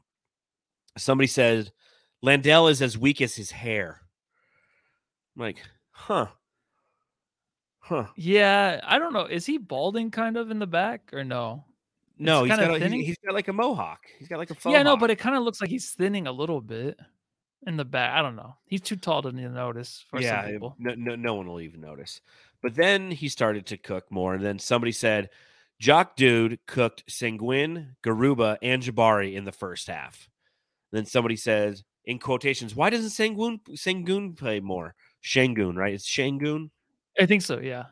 Somebody 0.97 1.27
said 1.27 1.73
Landale 2.23 2.69
is 2.69 2.81
as 2.81 2.97
weak 2.97 3.21
as 3.21 3.35
his 3.35 3.51
hair. 3.51 4.01
I'm 5.37 5.43
like, 5.43 5.59
huh? 5.91 6.27
Huh. 7.81 8.07
Yeah, 8.17 8.81
I 8.85 8.99
don't 8.99 9.13
know. 9.13 9.27
Is 9.27 9.47
he 9.47 9.59
balding 9.59 10.11
kind 10.11 10.37
of 10.37 10.51
in 10.51 10.59
the 10.59 10.67
back 10.67 11.11
or 11.13 11.23
no? 11.23 11.65
No, 12.19 12.45
he's 12.45 12.57
got, 12.57 12.83
a, 12.83 12.89
he, 12.89 13.05
he's 13.05 13.19
got 13.25 13.35
like 13.35 13.49
a 13.49 13.53
mohawk. 13.53 14.07
He's 14.19 14.29
got 14.29 14.39
like 14.39 14.51
a 14.51 14.57
Yeah, 14.71 14.83
no, 14.83 14.97
but 14.97 15.11
it 15.11 15.17
kind 15.17 15.37
of 15.37 15.43
looks 15.43 15.61
like 15.61 15.69
he's 15.69 15.91
thinning 15.91 16.27
a 16.27 16.33
little 16.33 16.61
bit 16.61 16.99
in 17.67 17.77
the 17.77 17.85
back. 17.85 18.17
I 18.17 18.23
don't 18.23 18.37
know. 18.37 18.57
He's 18.67 18.81
too 18.81 18.97
tall 18.97 19.23
to 19.23 19.33
notice 19.33 20.05
for 20.09 20.21
yeah, 20.21 20.43
some 20.43 20.51
people. 20.51 20.77
No, 20.79 20.95
no, 20.97 21.15
no 21.15 21.35
one 21.35 21.47
will 21.47 21.61
even 21.61 21.81
notice. 21.81 22.21
But 22.63 22.75
then 22.75 23.11
he 23.11 23.29
started 23.29 23.67
to 23.67 23.77
cook 23.77 24.11
more, 24.11 24.35
and 24.35 24.43
then 24.43 24.59
somebody 24.59 24.93
said, 24.93 25.29
"Jock 25.79 26.17
Dude 26.17 26.59
cooked 26.67 27.07
Sengun, 27.07 27.97
Garuba, 28.03 28.57
and 28.63 28.83
Jabari 28.83 29.35
in 29.35 29.45
the 29.45 29.53
first 29.53 29.87
half." 29.89 30.29
Then 30.93 31.05
somebody 31.05 31.37
says, 31.37 31.85
in 32.07 32.19
quotations, 32.19 32.75
"Why 32.75 32.89
doesn't 32.89 33.11
Sengun 33.11 33.61
Sengun 33.73 34.37
play 34.37 34.61
more?" 34.61 34.95
Sengun, 35.23 35.77
right? 35.77 35.93
It's 35.93 36.09
Sengun. 36.09 36.71
I 37.21 37.27
think 37.27 37.43
so. 37.43 37.59
Yeah. 37.59 37.85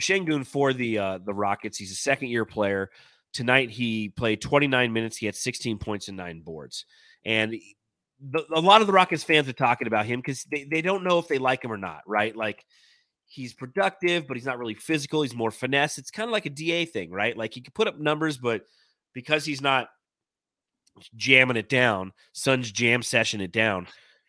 Sengun 0.00 0.44
for 0.44 0.72
the 0.72 0.98
uh, 0.98 1.18
the 1.18 1.32
Rockets. 1.32 1.78
He's 1.78 1.92
a 1.92 1.96
second 1.96 2.28
year 2.28 2.44
player. 2.44 2.90
Tonight 3.34 3.70
he 3.70 4.08
played 4.08 4.40
29 4.40 4.92
minutes. 4.92 5.16
He 5.16 5.26
had 5.26 5.34
16 5.34 5.78
points 5.78 6.08
and 6.08 6.16
nine 6.16 6.40
boards. 6.40 6.86
And 7.24 7.54
the, 8.20 8.44
a 8.54 8.60
lot 8.60 8.80
of 8.80 8.86
the 8.86 8.92
Rockets 8.92 9.24
fans 9.24 9.48
are 9.48 9.52
talking 9.52 9.86
about 9.86 10.06
him 10.06 10.20
because 10.20 10.44
they, 10.44 10.64
they 10.64 10.80
don't 10.80 11.04
know 11.04 11.18
if 11.18 11.28
they 11.28 11.38
like 11.38 11.62
him 11.62 11.72
or 11.72 11.76
not, 11.76 12.02
right? 12.06 12.34
Like 12.34 12.64
he's 13.26 13.52
productive, 13.52 14.26
but 14.26 14.36
he's 14.36 14.46
not 14.46 14.58
really 14.58 14.74
physical. 14.74 15.22
He's 15.22 15.34
more 15.34 15.50
finesse. 15.50 15.98
It's 15.98 16.10
kind 16.10 16.28
of 16.28 16.32
like 16.32 16.46
a 16.46 16.50
DA 16.50 16.84
thing, 16.84 17.10
right? 17.10 17.36
Like 17.36 17.52
he 17.52 17.60
can 17.60 17.72
put 17.72 17.88
up 17.88 17.98
numbers, 17.98 18.38
but 18.38 18.62
because 19.12 19.44
he's 19.44 19.60
not 19.60 19.88
jamming 21.16 21.56
it 21.56 21.68
down, 21.68 22.12
Suns 22.32 22.70
jam 22.70 23.02
session 23.02 23.40
it 23.40 23.52
down, 23.52 23.88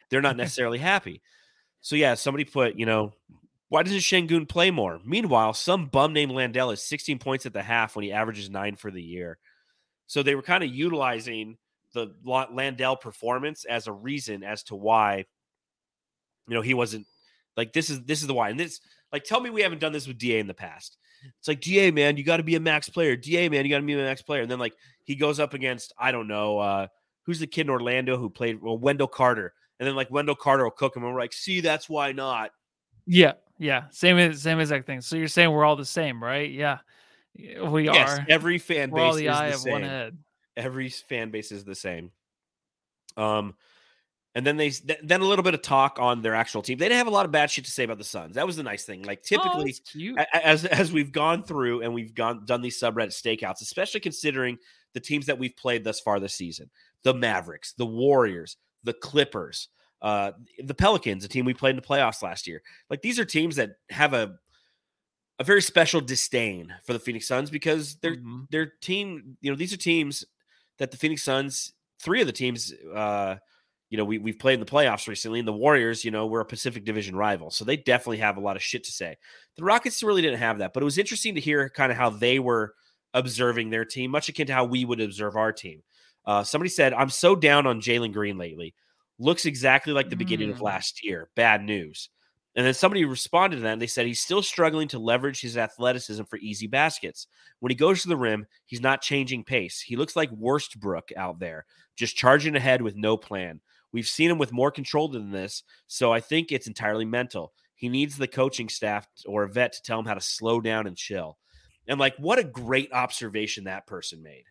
they're 0.10 0.22
not 0.22 0.38
necessarily 0.38 0.80
happy. 0.80 1.22
So 1.82 1.96
yeah, 1.96 2.16
somebody 2.16 2.44
put, 2.44 2.80
you 2.80 2.88
know, 2.88 3.14
why 3.76 3.84
doesn't 3.84 4.00
Sengun 4.00 4.48
play 4.48 4.72
more? 4.72 5.02
Meanwhile, 5.04 5.54
some 5.54 5.88
bum 5.88 6.14
named 6.14 6.32
Landale 6.32 6.72
is 6.72 6.82
16 6.82 7.20
points 7.20 7.46
at 7.46 7.52
the 7.52 7.62
half 7.62 7.94
when 7.94 8.06
he 8.06 8.14
averages 8.14 8.50
nine 8.50 8.78
for 8.78 8.90
the 8.90 9.02
year. 9.02 9.38
So 10.08 10.24
they 10.24 10.34
were 10.34 10.42
kind 10.42 10.64
of 10.64 10.74
utilizing 10.74 11.58
the 11.94 12.16
Landale 12.24 12.96
performance 12.96 13.66
as 13.66 13.88
a 13.88 13.92
reason 13.92 14.44
as 14.44 14.64
to 14.64 14.78
why, 14.78 15.26
you 16.48 16.56
know, 16.56 16.62
he 16.62 16.74
wasn't 16.74 17.06
like 17.58 17.74
this 17.74 17.90
is 17.90 18.02
this 18.06 18.22
is 18.22 18.28
the 18.28 18.34
why. 18.34 18.50
And 18.50 18.58
this 18.58 18.80
like 19.12 19.26
tell 19.26 19.42
me 19.42 19.50
we 19.50 19.62
haven't 19.62 19.82
done 19.82 19.92
this 19.92 20.08
with 20.08 20.18
DA 20.18 20.40
in 20.40 20.48
the 20.48 20.54
past. 20.54 20.96
It's 21.40 21.50
like 21.50 21.60
DA 21.60 21.92
man, 21.92 22.16
you 22.16 22.24
got 22.24 22.38
to 22.38 22.44
be 22.44 22.56
a 22.56 22.62
max 22.62 22.88
player. 22.88 23.18
DA 23.18 23.50
man, 23.50 23.66
you 23.66 23.72
got 23.72 23.80
to 23.80 23.86
be 23.86 23.92
a 23.92 23.98
max 23.98 24.22
player. 24.22 24.42
And 24.42 24.50
then 24.50 24.60
like 24.60 24.76
he 25.04 25.16
goes 25.16 25.38
up 25.38 25.54
against 25.54 25.92
I 26.00 26.14
don't 26.14 26.30
know 26.30 26.60
uh 26.60 26.88
who's 27.26 27.40
the 27.40 27.48
kid 27.48 27.66
in 27.66 27.72
Orlando 27.72 28.16
who 28.16 28.30
played 28.30 28.62
well 28.62 28.78
Wendell 28.78 29.10
Carter. 29.10 29.54
And 29.82 29.86
then 29.86 29.98
like 29.98 30.12
Wendell 30.12 30.36
Carter 30.36 30.64
will 30.64 30.72
cook 30.72 30.96
him 30.96 31.04
and 31.04 31.14
we're 31.14 31.20
like, 31.20 31.34
see, 31.34 31.60
that's 31.60 31.90
why 31.90 32.14
not. 32.14 32.52
Yeah, 33.06 33.34
yeah, 33.58 33.86
same 33.92 34.34
same 34.34 34.60
exact 34.60 34.86
thing. 34.86 35.02
So 35.02 35.16
you're 35.16 35.28
saying 35.28 35.52
we're 35.52 35.66
all 35.66 35.76
the 35.76 35.86
same, 35.86 36.24
right? 36.24 36.50
Yeah, 36.50 36.80
we 37.36 37.86
yes, 37.86 38.20
are. 38.20 38.26
Every 38.30 38.58
fan 38.58 38.92
we're 38.92 39.00
base 39.00 39.06
all 39.06 39.16
the 39.16 39.28
is 39.28 39.36
eye 39.36 39.48
the 39.50 39.56
of 39.56 39.60
same. 39.62 39.72
one 39.72 39.84
head. 39.84 40.18
Every 40.58 40.90
fan 40.90 41.32
base 41.32 41.52
is 41.52 41.64
the 41.64 41.76
same. 41.76 42.12
Um, 43.18 43.56
and 44.36 44.46
then 44.46 44.58
they 44.58 44.70
then 45.02 45.22
a 45.22 45.26
little 45.26 45.44
bit 45.44 45.54
of 45.54 45.62
talk 45.62 45.98
on 46.00 46.22
their 46.22 46.36
actual 46.36 46.62
team. 46.62 46.78
They 46.78 46.86
didn't 46.86 46.98
have 46.98 47.08
a 47.08 47.12
lot 47.12 47.26
of 47.26 47.32
bad 47.32 47.50
shit 47.50 47.64
to 47.66 47.72
say 47.72 47.86
about 47.86 47.98
the 47.98 48.04
Suns. 48.04 48.36
That 48.36 48.46
was 48.46 48.58
the 48.58 48.64
nice 48.64 48.84
thing. 48.84 49.04
Like 49.04 49.20
oh, 49.24 49.28
typically, 49.28 49.76
oh, 50.20 50.26
as 50.34 50.66
as 50.66 50.92
we've 50.92 51.14
gone 51.14 51.44
through 51.44 51.82
and 51.82 51.94
we've 51.94 52.14
gone 52.14 52.44
done 52.46 52.62
these 52.62 52.80
subreddit 52.80 53.08
stakeouts, 53.08 53.62
especially 53.62 54.02
considering 54.02 54.58
the 54.94 55.00
teams 55.00 55.28
that 55.28 55.40
we've 55.40 55.56
played 55.56 55.86
thus 55.86 56.02
far 56.02 56.20
this 56.20 56.36
season: 56.36 56.70
the 57.04 57.14
Mavericks, 57.14 57.74
the 57.74 57.86
Warriors, 57.86 58.58
the 58.84 58.94
Clippers, 58.94 59.70
uh, 60.02 60.32
the 60.64 60.74
Pelicans, 60.74 61.26
a 61.26 61.28
team 61.28 61.46
we 61.46 61.54
played 61.54 61.72
in 61.72 61.76
the 61.78 61.82
playoffs 61.82 62.22
last 62.22 62.48
year. 62.48 62.62
Like 62.90 63.02
these 63.02 63.20
are 63.20 63.26
teams 63.26 63.56
that 63.56 63.72
have 63.90 64.14
a 64.14 64.36
a 65.40 65.44
very 65.44 65.62
special 65.62 66.00
disdain 66.00 66.74
for 66.86 66.94
the 66.94 67.00
Phoenix 67.00 67.28
Suns 67.28 67.50
because 67.50 67.96
they're 67.98 68.16
mm-hmm. 68.16 68.44
their 68.52 68.72
team, 68.82 69.38
you 69.42 69.52
know, 69.52 69.58
these 69.58 69.74
are 69.74 69.78
teams 69.78 70.24
that 70.78 70.92
the 70.92 70.98
Phoenix 70.98 71.24
Suns 71.24 71.74
three 72.00 72.22
of 72.22 72.28
the 72.28 72.34
teams, 72.34 72.74
uh, 72.94 73.36
you 73.90 73.98
know, 73.98 74.06
we 74.06 74.18
we've 74.18 74.40
played 74.40 74.56
in 74.56 74.60
the 74.60 74.66
playoffs 74.66 75.08
recently, 75.08 75.40
and 75.40 75.48
the 75.48 75.54
Warriors, 75.54 76.04
you 76.04 76.12
know, 76.12 76.26
we're 76.26 76.42
a 76.42 76.46
Pacific 76.46 76.86
Division 76.86 77.16
rival, 77.16 77.52
so 77.52 77.66
they 77.66 77.78
definitely 77.78 78.18
have 78.18 78.38
a 78.38 78.42
lot 78.42 78.56
of 78.56 78.64
shit 78.64 78.84
to 78.86 78.92
say. 78.92 79.16
The 79.58 79.64
Rockets 79.64 80.04
really 80.04 80.22
didn't 80.22 80.40
have 80.40 80.60
that, 80.60 80.74
but 80.74 80.82
it 80.82 80.86
was 80.86 80.98
interesting 80.98 81.36
to 81.36 81.42
hear 81.42 81.70
kind 81.70 81.92
of 81.92 81.98
how 81.98 82.10
they 82.10 82.40
were 82.40 82.74
observing 83.14 83.70
their 83.70 83.86
team, 83.86 84.12
much 84.12 84.28
akin 84.28 84.48
to 84.48 84.54
how 84.54 84.66
we 84.66 84.86
would 84.86 85.00
observe 85.00 85.36
our 85.36 85.52
team. 85.52 85.84
Uh, 86.26 86.44
somebody 86.44 86.70
said, 86.70 86.94
"I'm 86.94 87.10
so 87.10 87.36
down 87.36 87.68
on 87.68 87.82
Jalen 87.82 88.14
Green 88.14 88.38
lately. 88.38 88.74
Looks 89.18 89.46
exactly 89.46 89.94
like 89.94 90.10
the 90.10 90.16
beginning 90.16 90.50
of 90.52 90.58
Mm. 90.58 90.64
last 90.64 91.04
year. 91.04 91.30
Bad 91.36 91.64
news." 91.64 92.10
And 92.58 92.66
then 92.66 92.74
somebody 92.74 93.04
responded 93.04 93.58
to 93.58 93.62
that 93.64 93.74
and 93.74 93.82
they 93.82 93.88
said 93.88 94.06
he's 94.06 94.24
still 94.24 94.42
struggling 94.42 94.88
to 94.90 95.00
leverage 95.00 95.42
his 95.42 95.58
athleticism 95.58 96.24
for 96.24 96.38
easy 96.38 96.68
baskets. 96.68 97.28
When 97.60 97.70
he 97.70 97.76
goes 97.76 98.02
to 98.02 98.08
the 98.08 98.16
rim, 98.16 98.48
he's 98.66 98.80
not 98.80 99.02
changing 99.02 99.44
pace. 99.44 99.82
He 99.82 99.98
looks 99.98 100.16
like 100.16 100.32
Worstbrook 100.32 101.12
out 101.18 101.40
there, 101.40 101.66
just 101.98 102.16
charging 102.16 102.56
ahead 102.56 102.82
with 102.82 102.96
no 102.96 103.18
plan. 103.18 103.60
We've 103.92 104.08
seen 104.08 104.32
him 104.32 104.38
with 104.38 104.54
more 104.54 104.72
control 104.72 105.10
than 105.10 105.32
this, 105.32 105.64
so 105.88 106.14
I 106.14 106.22
think 106.22 106.52
it's 106.52 106.68
entirely 106.68 107.04
mental. 107.06 107.54
He 107.76 107.90
needs 107.90 108.18
the 108.18 108.28
coaching 108.28 108.70
staff 108.70 109.06
or 109.26 109.44
a 109.44 109.50
vet 109.50 109.74
to 109.74 109.82
tell 109.82 110.00
him 110.00 110.06
how 110.06 110.14
to 110.14 110.22
slow 110.22 110.62
down 110.62 110.88
and 110.88 110.96
chill. 110.98 111.38
And 111.88 112.00
like, 112.00 112.16
what 112.18 112.40
a 112.40 112.44
great 112.44 112.92
observation 112.94 113.66
that 113.66 113.86
person 113.86 114.24
made, 114.24 114.46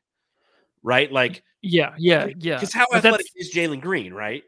right? 0.82 1.10
Like, 1.10 1.42
Yeah, 1.62 1.94
yeah, 1.96 2.28
yeah. 2.38 2.56
because 2.56 2.74
how 2.74 2.84
But 2.90 2.98
athletic 3.04 3.26
is 3.34 3.52
Jalen 3.52 3.80
Green, 3.80 4.12
right? 4.12 4.44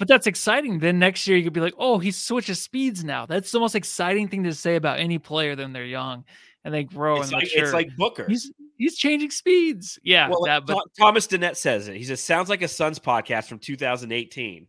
But 0.00 0.08
that's 0.08 0.26
exciting. 0.26 0.80
Then 0.80 0.98
next 0.98 1.28
year 1.28 1.36
you 1.36 1.44
could 1.44 1.52
be 1.52 1.60
like, 1.60 1.74
oh, 1.78 1.98
he 1.98 2.10
switches 2.10 2.60
speeds 2.60 3.04
now. 3.04 3.26
That's 3.26 3.52
the 3.52 3.60
most 3.60 3.76
exciting 3.76 4.26
thing 4.26 4.42
to 4.44 4.52
say 4.54 4.74
about 4.74 4.98
any 4.98 5.18
player 5.18 5.54
when 5.54 5.72
they're 5.72 5.84
young 5.84 6.24
and 6.64 6.74
they 6.74 6.82
grow 6.84 7.16
It's 7.20 7.26
and 7.26 7.34
like, 7.34 7.44
mature. 7.44 7.64
it's 7.64 7.72
like 7.72 7.96
Booker. 7.96 8.26
he's 8.28 8.50
he's 8.76 8.96
changing 8.96 9.30
speeds. 9.30 9.98
Yeah, 10.02 10.28
well, 10.28 10.42
that, 10.46 10.66
but 10.66 10.78
Thomas 10.98 11.26
Dennett 11.28 11.56
says 11.56 11.86
it. 11.88 11.96
He 11.96 12.04
says, 12.04 12.20
"Sounds 12.20 12.48
like 12.48 12.62
a 12.62 12.68
Suns 12.68 12.98
podcast 12.98 13.46
from 13.46 13.58
2018." 13.60 14.66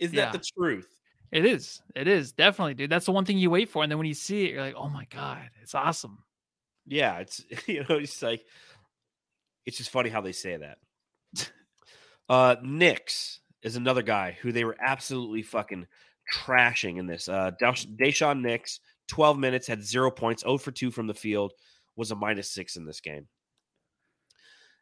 Isn't 0.00 0.14
Yeah. 0.16 0.24
that 0.24 0.32
the 0.32 0.44
truth? 0.58 0.88
it 1.32 1.44
is. 1.46 1.80
It 1.94 2.08
is 2.08 2.32
definitely, 2.32 2.74
dude. 2.74 2.90
That's 2.90 3.06
the 3.06 3.12
one 3.12 3.24
thing 3.24 3.38
you 3.38 3.50
wait 3.50 3.68
for, 3.68 3.82
and 3.82 3.90
then 3.90 3.98
when 3.98 4.06
you 4.06 4.14
see 4.14 4.44
it, 4.46 4.52
you're 4.52 4.62
like, 4.62 4.74
oh 4.76 4.88
my 4.88 5.06
god, 5.10 5.48
it's 5.62 5.74
awesome. 5.74 6.18
Yeah, 6.86 7.18
it's 7.18 7.44
you 7.66 7.80
know, 7.88 7.96
it's 7.96 8.22
like 8.22 8.44
it's 9.66 9.76
just 9.78 9.90
funny 9.90 10.10
how 10.10 10.20
they 10.20 10.32
say 10.32 10.56
that. 10.56 10.78
Uh 12.28 12.56
Nix 12.62 13.40
is 13.64 13.76
another 13.76 14.02
guy 14.02 14.36
who 14.40 14.52
they 14.52 14.64
were 14.64 14.76
absolutely 14.80 15.42
fucking 15.42 15.86
trashing 16.32 16.98
in 16.98 17.06
this. 17.06 17.28
Uh 17.28 17.50
Daishen 17.60 18.40
Nix, 18.40 18.78
12 19.08 19.38
minutes, 19.38 19.66
had 19.66 19.82
zero 19.82 20.10
points, 20.10 20.42
0 20.42 20.58
for 20.58 20.70
2 20.70 20.90
from 20.90 21.08
the 21.08 21.14
field, 21.14 21.52
was 21.96 22.12
a 22.12 22.16
minus 22.16 22.50
six 22.50 22.76
in 22.76 22.84
this 22.84 23.00
game. 23.00 23.26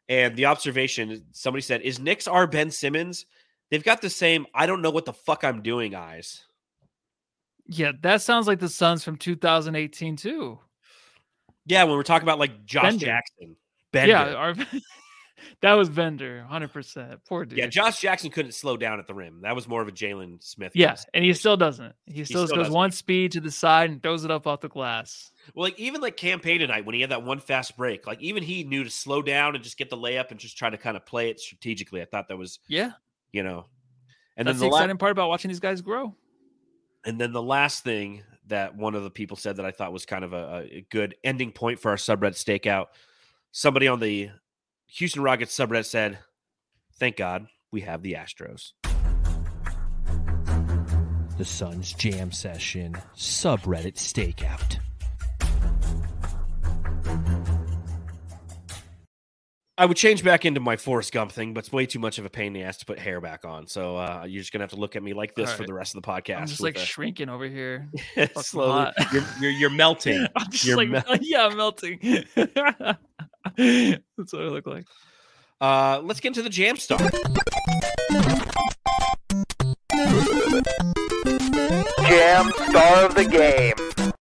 And 0.09 0.35
the 0.35 0.45
observation 0.45 1.25
somebody 1.31 1.61
said, 1.61 1.81
Is 1.81 1.99
Nix 1.99 2.27
our 2.27 2.45
Ben 2.45 2.69
Simmons? 2.69 3.25
They've 3.71 3.83
got 3.83 4.01
the 4.01 4.09
same, 4.09 4.45
I 4.53 4.65
don't 4.65 4.81
know 4.81 4.91
what 4.91 5.05
the 5.05 5.13
fuck 5.13 5.43
I'm 5.43 5.61
doing 5.61 5.95
eyes. 5.95 6.43
Yeah, 7.65 7.93
that 8.01 8.21
sounds 8.21 8.45
like 8.45 8.59
the 8.59 8.69
Suns 8.69 9.03
from 9.03 9.17
2018 9.17 10.17
too. 10.17 10.59
Yeah, 11.65 11.85
when 11.85 11.95
we're 11.95 12.03
talking 12.03 12.27
about 12.27 12.39
like 12.39 12.65
Josh 12.65 12.83
Bender. 12.83 13.05
Jackson. 13.05 13.55
Bender. 13.91 14.11
Yeah, 14.11 14.33
our, 14.33 14.55
that 15.61 15.73
was 15.73 15.89
Bender, 15.89 16.39
100. 16.39 16.71
percent 16.73 17.19
Poor 17.27 17.45
dude. 17.45 17.57
Yeah, 17.59 17.67
Josh 17.67 17.99
Jackson 17.99 18.29
couldn't 18.29 18.53
slow 18.53 18.77
down 18.77 18.99
at 18.99 19.07
the 19.07 19.13
rim. 19.13 19.41
That 19.41 19.55
was 19.55 19.67
more 19.67 19.81
of 19.81 19.87
a 19.87 19.91
Jalen 19.91 20.43
Smith. 20.43 20.71
Yeah, 20.75 20.95
and 21.13 21.23
he 21.23 21.33
still 21.33 21.57
doesn't. 21.57 21.93
He 22.05 22.23
still, 22.25 22.45
still 22.45 22.55
goes 22.57 22.65
doesn't. 22.65 22.73
one 22.73 22.91
speed 22.91 23.31
to 23.33 23.41
the 23.41 23.51
side 23.51 23.89
and 23.89 24.01
throws 24.01 24.25
it 24.25 24.31
up 24.31 24.47
off 24.47 24.61
the 24.61 24.69
glass. 24.69 25.31
Well, 25.55 25.63
like 25.65 25.79
even 25.79 26.01
like 26.01 26.17
Cam 26.17 26.39
Payne 26.39 26.59
tonight 26.59 26.85
when 26.85 26.95
he 26.95 27.01
had 27.01 27.11
that 27.11 27.23
one 27.23 27.39
fast 27.39 27.75
break, 27.77 28.05
like 28.07 28.21
even 28.21 28.43
he 28.43 28.63
knew 28.63 28.83
to 28.83 28.89
slow 28.89 29.21
down 29.21 29.55
and 29.55 29.63
just 29.63 29.77
get 29.77 29.89
the 29.89 29.97
layup 29.97 30.31
and 30.31 30.39
just 30.39 30.57
try 30.57 30.69
to 30.69 30.77
kind 30.77 30.95
of 30.97 31.05
play 31.05 31.29
it 31.29 31.39
strategically. 31.39 32.01
I 32.01 32.05
thought 32.05 32.27
that 32.29 32.37
was, 32.37 32.59
Yeah, 32.67 32.91
you 33.31 33.43
know, 33.43 33.65
and 34.37 34.47
that's 34.47 34.59
then 34.59 34.65
the 34.65 34.69
the 34.69 34.71
la- 34.71 34.77
exciting 34.79 34.97
part 34.97 35.11
about 35.11 35.29
watching 35.29 35.49
these 35.49 35.59
guys 35.59 35.81
grow. 35.81 36.15
and 37.05 37.19
then 37.19 37.31
the 37.33 37.41
last 37.41 37.83
thing 37.83 38.23
that 38.47 38.75
one 38.75 38.93
of 38.93 39.03
the 39.03 39.09
people 39.09 39.37
said 39.37 39.55
that 39.55 39.65
I 39.65 39.71
thought 39.71 39.93
was 39.93 40.05
kind 40.05 40.23
of 40.25 40.33
a, 40.33 40.67
a 40.71 40.85
good 40.89 41.15
ending 41.23 41.51
point 41.53 41.79
for 41.79 41.91
our 41.91 41.95
subreddit 41.97 42.33
stakeout. 42.35 42.87
Somebody 43.53 43.87
on 43.87 43.99
the 44.01 44.29
Houston 44.97 45.23
Rockets 45.23 45.57
subreddit 45.57 45.85
said, 45.85 46.19
"Thank 46.99 47.15
God 47.15 47.47
we 47.71 47.81
have 47.81 48.03
the 48.03 48.13
Astros." 48.13 48.73
The 51.37 51.45
Suns 51.45 51.93
Jam 51.93 52.31
Session 52.31 52.93
subreddit 53.15 53.95
stakeout. 53.95 54.77
I 59.75 59.87
would 59.87 59.97
change 59.97 60.23
back 60.23 60.45
into 60.45 60.59
my 60.59 60.77
Forrest 60.77 61.11
Gump 61.11 61.31
thing, 61.31 61.55
but 61.55 61.63
it's 61.63 61.73
way 61.73 61.87
too 61.87 61.97
much 61.97 62.19
of 62.19 62.25
a 62.25 62.29
pain 62.29 62.47
in 62.47 62.53
the 62.53 62.61
ass 62.61 62.77
to 62.77 62.85
put 62.85 62.99
hair 62.99 63.19
back 63.19 63.43
on. 63.43 63.65
So 63.65 63.97
uh, 63.97 64.25
you're 64.27 64.41
just 64.41 64.53
gonna 64.53 64.61
have 64.61 64.69
to 64.69 64.75
look 64.75 64.95
at 64.95 65.01
me 65.01 65.13
like 65.13 65.33
this 65.33 65.49
All 65.49 65.57
for 65.57 65.65
the 65.65 65.73
rest 65.73 65.95
of 65.95 66.03
the 66.03 66.07
podcast. 66.07 66.37
I'm 66.37 66.47
just 66.47 66.61
like 66.61 66.75
a- 66.77 66.79
shrinking 66.79 67.29
over 67.29 67.47
here. 67.47 67.89
fucking 68.15 68.43
slowly. 68.43 68.71
hot. 68.71 68.93
You're, 69.11 69.23
you're 69.41 69.51
you're 69.51 69.69
melting. 69.71 70.27
I'm 70.35 70.51
just 70.51 70.65
You're 70.65 70.77
like, 70.77 70.89
mel- 70.89 71.03
yeah, 71.21 71.47
I'm 71.47 71.57
melting. 71.57 71.99
That's 73.57 74.33
what 74.33 74.41
I 74.41 74.47
look 74.47 74.67
like. 74.67 74.85
Uh, 75.59 76.01
let's 76.03 76.19
get 76.19 76.29
into 76.29 76.41
the 76.41 76.49
jam 76.49 76.77
star. 76.77 76.99
Jam 82.07 82.51
star 82.69 83.05
of 83.05 83.15
the 83.15 83.25
game. 83.29 84.13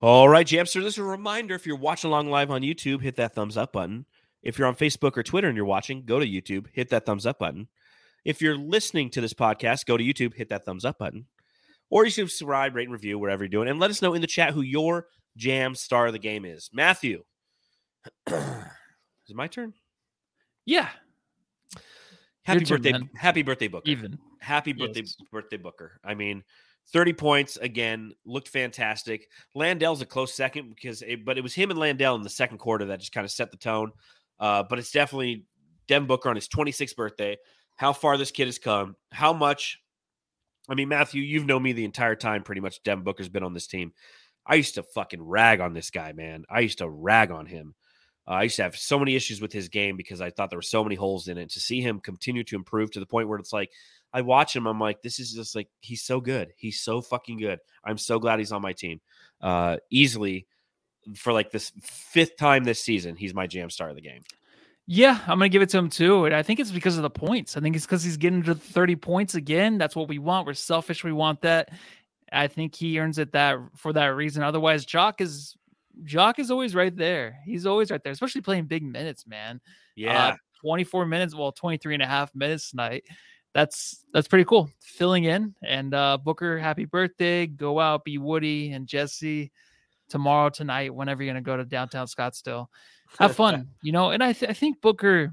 All 0.00 0.28
right, 0.28 0.46
Jamster. 0.46 0.82
This 0.82 0.94
is 0.94 0.98
a 0.98 1.02
reminder: 1.02 1.54
if 1.54 1.66
you're 1.66 1.76
watching 1.76 2.08
along 2.08 2.30
live 2.30 2.50
on 2.50 2.62
YouTube, 2.62 3.02
hit 3.02 3.16
that 3.16 3.34
thumbs 3.34 3.56
up 3.56 3.72
button. 3.72 4.06
If 4.42 4.58
you're 4.58 4.68
on 4.68 4.76
Facebook 4.76 5.16
or 5.16 5.22
Twitter 5.22 5.48
and 5.48 5.56
you're 5.56 5.66
watching, 5.66 6.04
go 6.04 6.20
to 6.20 6.26
YouTube, 6.26 6.66
hit 6.72 6.90
that 6.90 7.04
thumbs 7.04 7.26
up 7.26 7.38
button. 7.38 7.68
If 8.24 8.40
you're 8.40 8.56
listening 8.56 9.10
to 9.10 9.20
this 9.20 9.34
podcast, 9.34 9.86
go 9.86 9.96
to 9.96 10.04
YouTube, 10.04 10.34
hit 10.34 10.48
that 10.50 10.64
thumbs 10.64 10.84
up 10.84 10.98
button. 10.98 11.26
Or 11.90 12.04
you 12.04 12.10
should 12.10 12.30
subscribe, 12.30 12.74
rate, 12.74 12.84
and 12.84 12.92
review 12.92 13.18
wherever 13.18 13.44
you're 13.44 13.48
doing, 13.48 13.68
and 13.68 13.78
let 13.78 13.90
us 13.90 14.02
know 14.02 14.14
in 14.14 14.20
the 14.20 14.26
chat 14.26 14.52
who 14.52 14.62
your 14.62 15.06
jam 15.36 15.74
star 15.74 16.06
of 16.06 16.12
the 16.12 16.18
game 16.18 16.44
is. 16.44 16.70
Matthew, 16.72 17.22
is 18.26 18.34
it 19.30 19.36
my 19.36 19.46
turn? 19.46 19.72
Yeah, 20.64 20.88
Happy 22.42 22.60
Your 22.64 22.78
birthday, 22.78 22.92
man. 22.92 23.10
happy 23.16 23.42
birthday, 23.42 23.66
Booker. 23.68 23.90
even. 23.90 24.18
Happy 24.40 24.72
birthday, 24.72 25.00
Yes. 25.00 25.16
birthday, 25.32 25.56
Booker. 25.56 25.98
I 26.04 26.14
mean, 26.14 26.44
30 26.92 27.12
points 27.12 27.56
again, 27.56 28.12
looked 28.24 28.46
fantastic. 28.48 29.28
Landale's 29.56 30.00
a 30.00 30.06
close 30.06 30.32
second 30.32 30.68
because, 30.70 31.02
it, 31.02 31.24
but 31.24 31.36
it 31.38 31.40
was 31.40 31.54
him 31.54 31.70
and 31.70 31.78
Landale 31.78 32.14
in 32.14 32.22
the 32.22 32.30
second 32.30 32.58
quarter 32.58 32.84
that 32.84 33.00
just 33.00 33.10
kind 33.12 33.24
of 33.24 33.32
set 33.32 33.50
the 33.50 33.56
tone. 33.56 33.90
Uh, 34.38 34.62
but 34.62 34.78
it's 34.78 34.92
definitely 34.92 35.44
Dem 35.88 36.06
Booker 36.06 36.28
on 36.28 36.36
his 36.36 36.48
26th 36.48 36.94
birthday. 36.94 37.36
How 37.74 37.92
far 37.92 38.16
this 38.16 38.30
kid 38.30 38.46
has 38.46 38.58
come, 38.58 38.94
how 39.10 39.32
much. 39.32 39.80
I 40.68 40.74
mean, 40.74 40.88
Matthew, 40.88 41.22
you've 41.22 41.46
known 41.46 41.62
me 41.64 41.72
the 41.72 41.84
entire 41.84 42.16
time. 42.16 42.42
Pretty 42.44 42.60
much, 42.60 42.82
Dem 42.84 43.02
Booker's 43.02 43.28
been 43.28 43.42
on 43.44 43.54
this 43.54 43.66
team. 43.66 43.92
I 44.46 44.54
used 44.54 44.74
to 44.76 44.82
fucking 44.84 45.22
rag 45.22 45.60
on 45.60 45.74
this 45.74 45.90
guy, 45.90 46.12
man. 46.12 46.44
I 46.48 46.60
used 46.60 46.78
to 46.78 46.88
rag 46.88 47.30
on 47.32 47.46
him. 47.46 47.74
Uh, 48.28 48.32
I 48.32 48.42
used 48.44 48.56
to 48.56 48.62
have 48.64 48.76
so 48.76 48.98
many 48.98 49.14
issues 49.14 49.40
with 49.40 49.52
his 49.52 49.68
game 49.68 49.96
because 49.96 50.20
I 50.20 50.30
thought 50.30 50.50
there 50.50 50.58
were 50.58 50.62
so 50.62 50.82
many 50.82 50.96
holes 50.96 51.28
in 51.28 51.38
it. 51.38 51.50
To 51.50 51.60
see 51.60 51.80
him 51.80 52.00
continue 52.00 52.44
to 52.44 52.56
improve 52.56 52.90
to 52.92 53.00
the 53.00 53.06
point 53.06 53.28
where 53.28 53.38
it's 53.38 53.52
like 53.52 53.70
I 54.12 54.22
watch 54.22 54.54
him, 54.54 54.66
I'm 54.66 54.80
like, 54.80 55.02
this 55.02 55.20
is 55.20 55.32
just 55.32 55.54
like 55.54 55.68
he's 55.80 56.02
so 56.02 56.20
good. 56.20 56.52
He's 56.56 56.80
so 56.80 57.00
fucking 57.00 57.38
good. 57.38 57.60
I'm 57.84 57.98
so 57.98 58.18
glad 58.18 58.38
he's 58.38 58.52
on 58.52 58.62
my 58.62 58.72
team. 58.72 59.00
Uh, 59.40 59.76
easily 59.90 60.46
for 61.14 61.32
like 61.32 61.50
this 61.50 61.72
fifth 61.82 62.36
time 62.36 62.64
this 62.64 62.82
season, 62.82 63.16
he's 63.16 63.34
my 63.34 63.46
jam 63.46 63.70
star 63.70 63.90
of 63.90 63.94
the 63.94 64.02
game. 64.02 64.22
Yeah, 64.88 65.20
I'm 65.26 65.38
gonna 65.38 65.48
give 65.48 65.62
it 65.62 65.68
to 65.70 65.78
him 65.78 65.90
too. 65.90 66.26
And 66.26 66.34
I 66.34 66.42
think 66.42 66.60
it's 66.60 66.70
because 66.70 66.96
of 66.96 67.02
the 67.02 67.10
points. 67.10 67.56
I 67.56 67.60
think 67.60 67.76
it's 67.76 67.84
because 67.84 68.04
he's 68.04 68.16
getting 68.16 68.42
to 68.44 68.54
30 68.54 68.96
points 68.96 69.34
again. 69.34 69.78
That's 69.78 69.96
what 69.96 70.08
we 70.08 70.18
want. 70.18 70.46
We're 70.46 70.54
selfish. 70.54 71.02
We 71.02 71.12
want 71.12 71.42
that. 71.42 71.70
I 72.32 72.48
think 72.48 72.74
he 72.74 72.98
earns 72.98 73.18
it 73.18 73.32
that 73.32 73.58
for 73.76 73.92
that 73.92 74.06
reason. 74.06 74.42
Otherwise, 74.42 74.84
Jock 74.84 75.20
is 75.20 75.56
Jock 76.04 76.38
is 76.38 76.50
always 76.50 76.74
right 76.74 76.94
there. 76.94 77.38
He's 77.44 77.66
always 77.66 77.90
right 77.90 78.02
there, 78.02 78.12
especially 78.12 78.40
playing 78.42 78.66
big 78.66 78.82
minutes, 78.82 79.26
man. 79.26 79.60
Yeah. 79.94 80.28
Uh, 80.28 80.36
24 80.60 81.06
minutes, 81.06 81.34
well, 81.34 81.52
23 81.52 81.94
and 81.94 82.02
a 82.02 82.06
half 82.06 82.34
minutes 82.34 82.70
tonight. 82.70 83.04
That's 83.54 84.04
that's 84.12 84.28
pretty 84.28 84.44
cool. 84.44 84.68
Filling 84.80 85.24
in. 85.24 85.54
And 85.62 85.94
uh 85.94 86.18
Booker, 86.18 86.58
happy 86.58 86.84
birthday. 86.84 87.46
Go 87.46 87.80
out, 87.80 88.04
be 88.04 88.18
Woody 88.18 88.72
and 88.72 88.86
Jessie 88.86 89.50
tomorrow, 90.08 90.50
tonight, 90.50 90.94
whenever 90.94 91.22
you're 91.22 91.32
gonna 91.32 91.42
go 91.42 91.56
to 91.56 91.64
downtown 91.64 92.06
Scottsdale. 92.06 92.66
Have 93.18 93.34
fun, 93.36 93.68
you 93.82 93.92
know. 93.92 94.10
And 94.10 94.22
I 94.22 94.32
th- 94.34 94.50
I 94.50 94.52
think 94.52 94.80
Booker, 94.82 95.32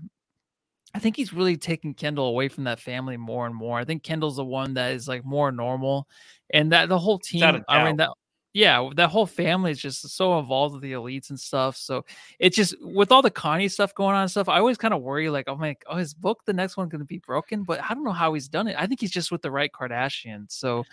I 0.93 0.99
think 0.99 1.17
he's 1.17 1.33
really 1.33 1.57
taking 1.57 1.93
Kendall 1.93 2.27
away 2.27 2.47
from 2.47 2.63
that 2.63 2.79
family 2.79 3.17
more 3.17 3.45
and 3.45 3.55
more. 3.55 3.77
I 3.77 3.83
think 3.83 4.03
Kendall's 4.03 4.37
the 4.37 4.45
one 4.45 4.75
that 4.75 4.93
is 4.93 5.07
like 5.07 5.25
more 5.25 5.51
normal, 5.51 6.07
and 6.49 6.71
that 6.71 6.87
the 6.87 6.99
whole 6.99 7.19
team. 7.19 7.63
I 7.67 7.83
mean 7.83 7.97
that 7.97 8.11
yeah, 8.53 8.87
that 8.95 9.09
whole 9.09 9.25
family 9.25 9.71
is 9.71 9.79
just 9.79 10.07
so 10.09 10.37
involved 10.37 10.73
with 10.75 10.83
the 10.83 10.91
elites 10.93 11.29
and 11.31 11.39
stuff. 11.39 11.75
So 11.75 12.05
it's 12.37 12.55
just 12.55 12.75
with 12.81 13.11
all 13.11 13.23
the 13.23 13.31
Kanye 13.31 13.69
stuff 13.69 13.95
going 13.95 14.15
on 14.15 14.21
and 14.21 14.31
stuff, 14.31 14.47
I 14.47 14.59
always 14.59 14.77
kind 14.77 14.93
of 14.93 15.01
worry 15.01 15.29
like, 15.29 15.47
I'm 15.47 15.59
like, 15.59 15.83
oh, 15.87 15.97
his 15.97 16.13
book, 16.13 16.41
the 16.45 16.53
next 16.53 16.77
one 16.77 16.87
going 16.87 16.99
to 16.99 17.05
be 17.05 17.17
broken, 17.17 17.63
but 17.63 17.81
I 17.83 17.93
don't 17.95 18.03
know 18.03 18.11
how 18.11 18.33
he's 18.35 18.47
done 18.47 18.67
it. 18.67 18.75
I 18.77 18.85
think 18.85 18.99
he's 19.01 19.11
just 19.11 19.31
with 19.31 19.41
the 19.41 19.49
right 19.49 19.71
Kardashian. 19.71 20.51
So 20.51 20.83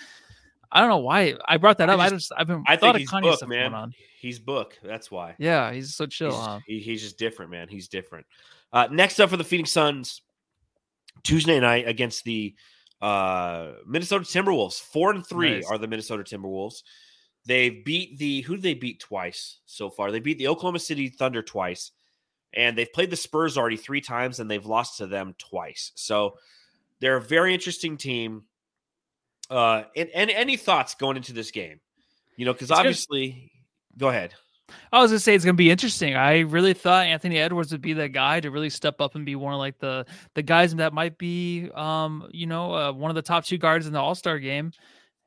I 0.72 0.80
don't 0.80 0.88
know 0.88 0.98
why 0.98 1.34
I 1.46 1.58
brought 1.58 1.78
that 1.78 1.90
I 1.90 1.94
up. 1.94 2.00
I 2.00 2.08
just- 2.08 2.28
just, 2.28 2.32
I've 2.36 2.46
been 2.46 2.64
I 2.66 2.76
thought 2.76 2.94
think 2.96 3.08
of 3.08 3.14
Kanye 3.14 3.22
book, 3.22 3.36
stuff 3.36 3.48
man. 3.50 3.70
going 3.72 3.82
on. 3.82 3.94
He's 4.20 4.38
book. 4.38 4.78
That's 4.82 5.10
why. 5.10 5.34
Yeah, 5.38 5.72
he's 5.72 5.94
so 5.94 6.06
chill. 6.06 6.30
He's, 6.30 6.38
huh? 6.38 6.60
he- 6.66 6.80
he's 6.80 7.02
just 7.02 7.18
different, 7.18 7.50
man. 7.50 7.68
He's 7.68 7.88
different. 7.88 8.26
Uh, 8.72 8.88
next 8.90 9.20
up 9.20 9.28
for 9.30 9.36
the 9.36 9.44
Phoenix 9.44 9.70
Suns, 9.70 10.22
Tuesday 11.24 11.58
night 11.60 11.86
against 11.88 12.24
the 12.24 12.54
uh, 13.02 13.72
Minnesota 13.86 14.24
Timberwolves. 14.24 14.80
Four 14.80 15.10
and 15.10 15.26
three 15.26 15.56
nice. 15.56 15.66
are 15.66 15.76
the 15.78 15.88
Minnesota 15.88 16.22
Timberwolves. 16.22 16.82
They've 17.46 17.84
beat 17.84 18.18
the 18.18 18.42
who 18.42 18.56
did 18.56 18.62
they 18.62 18.74
beat 18.74 19.00
twice 19.00 19.58
so 19.66 19.90
far? 19.90 20.12
They 20.12 20.20
beat 20.20 20.38
the 20.38 20.48
Oklahoma 20.48 20.78
City 20.78 21.08
Thunder 21.08 21.42
twice, 21.42 21.92
and 22.52 22.76
they've 22.76 22.92
played 22.92 23.10
the 23.10 23.16
Spurs 23.16 23.56
already 23.56 23.76
three 23.76 24.00
times, 24.00 24.40
and 24.40 24.50
they've 24.50 24.64
lost 24.64 24.98
to 24.98 25.06
them 25.06 25.34
twice. 25.38 25.92
So 25.94 26.36
they're 27.00 27.16
a 27.16 27.22
very 27.22 27.54
interesting 27.54 27.96
team. 27.96 28.44
Uh, 29.48 29.84
and, 29.96 30.10
and 30.10 30.30
any 30.30 30.56
thoughts 30.56 30.94
going 30.94 31.16
into 31.16 31.32
this 31.32 31.50
game? 31.50 31.80
You 32.36 32.44
know, 32.44 32.52
because 32.52 32.70
obviously, 32.70 33.50
go 33.96 34.08
ahead. 34.08 34.34
I 34.92 35.00
was 35.02 35.10
gonna 35.10 35.18
say 35.18 35.34
it's 35.34 35.44
gonna 35.44 35.54
be 35.54 35.70
interesting. 35.70 36.14
I 36.14 36.40
really 36.40 36.74
thought 36.74 37.06
Anthony 37.06 37.38
Edwards 37.38 37.72
would 37.72 37.80
be 37.80 37.92
the 37.92 38.08
guy 38.08 38.40
to 38.40 38.50
really 38.50 38.70
step 38.70 39.00
up 39.00 39.14
and 39.14 39.26
be 39.26 39.34
one 39.34 39.52
of 39.52 39.58
like 39.58 39.78
the 39.78 40.06
the 40.34 40.42
guys 40.42 40.74
that 40.76 40.92
might 40.92 41.18
be, 41.18 41.70
um, 41.74 42.28
you 42.32 42.46
know, 42.46 42.72
uh, 42.74 42.92
one 42.92 43.10
of 43.10 43.14
the 43.14 43.22
top 43.22 43.44
two 43.44 43.58
guards 43.58 43.86
in 43.86 43.92
the 43.92 43.98
All 43.98 44.14
Star 44.14 44.38
game. 44.38 44.72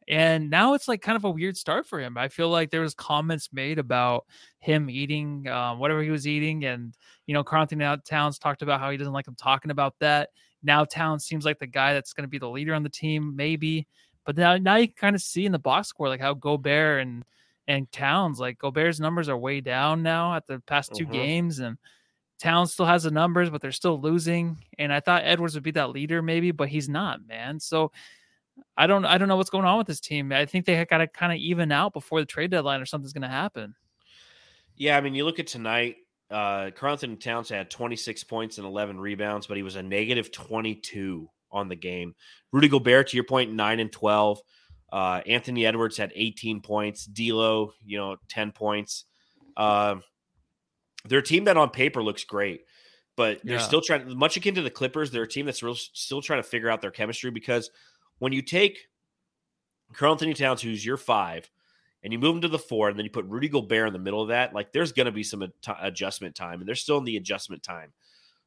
And 0.08 0.50
now 0.50 0.74
it's 0.74 0.88
like 0.88 1.02
kind 1.02 1.16
of 1.16 1.24
a 1.24 1.30
weird 1.30 1.58
start 1.58 1.86
for 1.86 2.00
him. 2.00 2.18
I 2.18 2.28
feel 2.28 2.50
like 2.50 2.72
there 2.72 2.82
was 2.82 2.94
comments 2.94 3.50
made 3.54 3.80
about 3.80 4.26
him 4.60 4.90
eating 4.90 5.48
um, 5.48 5.80
whatever 5.80 6.02
he 6.02 6.10
was 6.10 6.28
eating, 6.28 6.66
and 6.66 6.94
you 7.26 7.34
know, 7.34 7.44
Karl-Anthony 7.44 7.86
Towns 8.06 8.38
talked 8.40 8.62
about 8.62 8.80
how 8.80 8.90
he 8.90 8.98
doesn't 8.98 9.14
like 9.14 9.28
him 9.28 9.36
talking 9.36 9.72
about 9.72 9.96
that. 10.00 10.30
Now 10.62 10.86
Towns 10.86 11.26
seems 11.26 11.46
like 11.46 11.60
the 11.60 11.68
guy 11.68 11.94
that's 11.94 12.14
going 12.14 12.24
to 12.24 12.30
be 12.30 12.38
the 12.38 12.50
leader 12.50 12.74
on 12.74 12.84
the 12.84 12.90
team, 12.90 13.36
maybe. 13.36 13.88
But 14.26 14.38
now, 14.38 14.58
now 14.58 14.76
you 14.76 14.88
can 14.88 14.96
kind 14.96 15.16
of 15.16 15.22
see 15.22 15.46
in 15.46 15.52
the 15.52 15.60
box 15.60 15.90
score 15.90 16.08
like 16.08 16.22
how 16.22 16.34
Gobert 16.34 17.02
and 17.02 17.24
and 17.68 17.90
Towns, 17.92 18.40
like 18.40 18.58
Gobert's 18.58 19.00
numbers 19.00 19.30
are 19.30 19.38
way 19.38 19.62
down 19.62 20.04
now 20.04 20.36
at 20.36 20.46
the 20.48 20.60
past 20.60 20.94
2 20.96 21.06
mm-hmm. 21.06 21.14
games, 21.14 21.60
and 21.60 21.78
Towns 22.40 22.74
still 22.74 22.86
has 22.86 23.04
the 23.04 23.12
numbers, 23.12 23.50
but 23.50 23.62
they're 23.62 23.72
still 23.72 24.00
losing. 24.00 24.58
And 24.78 24.92
I 24.92 25.00
thought 25.00 25.24
Edwards 25.24 25.54
would 25.56 25.64
be 25.64 25.72
that 25.72 25.92
leader, 25.92 26.22
maybe, 26.22 26.52
but 26.52 26.68
he's 26.68 26.90
not, 26.90 27.26
man. 27.26 27.60
So 27.60 27.92
I 28.78 28.88
don't, 28.88 29.06
I 29.06 29.18
don't 29.18 29.28
know 29.28 29.38
what's 29.38 29.50
going 29.50 29.66
on 29.66 29.78
with 29.78 29.88
this 29.88 30.00
team. 30.00 30.32
I 30.32 30.46
think 30.46 30.66
they 30.66 30.84
got 30.86 31.00
to 31.00 31.08
kind 31.08 31.32
of 31.32 31.38
even 31.40 31.72
out 31.72 31.94
before 31.94 32.20
the 32.20 32.26
trade 32.26 32.52
deadline, 32.52 32.82
or 32.82 32.86
something's 32.86 33.14
going 33.14 33.24
to 33.24 33.28
happen. 33.28 33.76
Yeah, 34.76 34.98
I 34.98 35.02
mean, 35.02 35.16
you 35.16 35.26
look 35.26 35.40
at 35.40 35.48
tonight. 35.48 35.98
Uh, 36.32 36.72
Carlton 36.76 37.18
Towns 37.18 37.50
had 37.50 37.70
26 37.70 38.24
points 38.24 38.58
and 38.58 38.66
11 38.66 39.00
rebounds, 39.00 39.46
but 39.46 39.58
he 39.58 39.64
was 39.64 39.76
a 39.76 39.84
negative 39.84 40.32
22 40.32 41.30
on 41.52 41.70
the 41.70 41.76
game. 41.76 42.16
Rudy 42.52 42.68
Gobert, 42.68 43.10
to 43.10 43.18
your 43.18 43.24
point, 43.24 43.54
nine 43.54 43.80
and 43.80 43.92
12. 43.92 44.40
Uh, 44.92 45.22
Anthony 45.28 45.66
Edwards 45.66 45.98
had 45.98 46.12
18 46.16 46.62
points. 46.62 47.06
D'Lo, 47.06 47.74
you 47.86 47.98
know, 47.98 48.18
10 48.30 48.52
points. 48.52 49.06
Uh, 49.56 49.96
they're 51.06 51.20
a 51.20 51.24
team 51.24 51.46
that 51.46 51.58
on 51.58 51.70
paper 51.70 52.04
looks 52.04 52.24
great, 52.24 52.62
but 53.16 53.40
they're 53.44 53.56
yeah. 53.56 53.62
still 53.62 53.82
trying. 53.82 54.18
Much 54.18 54.38
akin 54.38 54.56
to 54.56 54.62
the 54.62 54.70
Clippers, 54.70 55.12
they're 55.12 55.24
a 55.24 55.28
team 55.28 55.46
that's 55.46 55.62
real, 55.62 55.76
still 55.76 56.22
trying 56.22 56.42
to 56.42 56.48
figure 56.48 56.70
out 56.70 56.82
their 56.82 56.92
chemistry 56.92 57.32
because 57.32 57.70
when 58.20 58.32
you 58.32 58.42
take 58.42 58.88
Karl-Anthony 59.94 60.34
Towns, 60.34 60.62
who's 60.62 60.86
your 60.86 60.98
five, 60.98 61.50
and 62.04 62.12
you 62.12 62.20
move 62.20 62.36
him 62.36 62.42
to 62.42 62.48
the 62.48 62.60
four, 62.60 62.90
and 62.90 62.98
then 62.98 63.06
you 63.06 63.12
put 63.12 63.26
Rudy 63.26 63.48
Gobert 63.48 63.88
in 63.88 63.94
the 63.94 64.00
middle 64.00 64.22
of 64.22 64.28
that, 64.30 64.54
like 64.54 64.72
there's 64.74 64.92
going 64.92 65.06
to 65.06 65.12
be 65.12 65.24
some 65.24 65.44
ad- 65.44 65.52
adjustment 65.82 66.36
time, 66.36 66.60
and 66.60 66.68
they're 66.68 66.76
still 66.76 66.98
in 66.98 67.06
the 67.06 67.18
adjustment 67.18 67.64
time. 67.64 67.94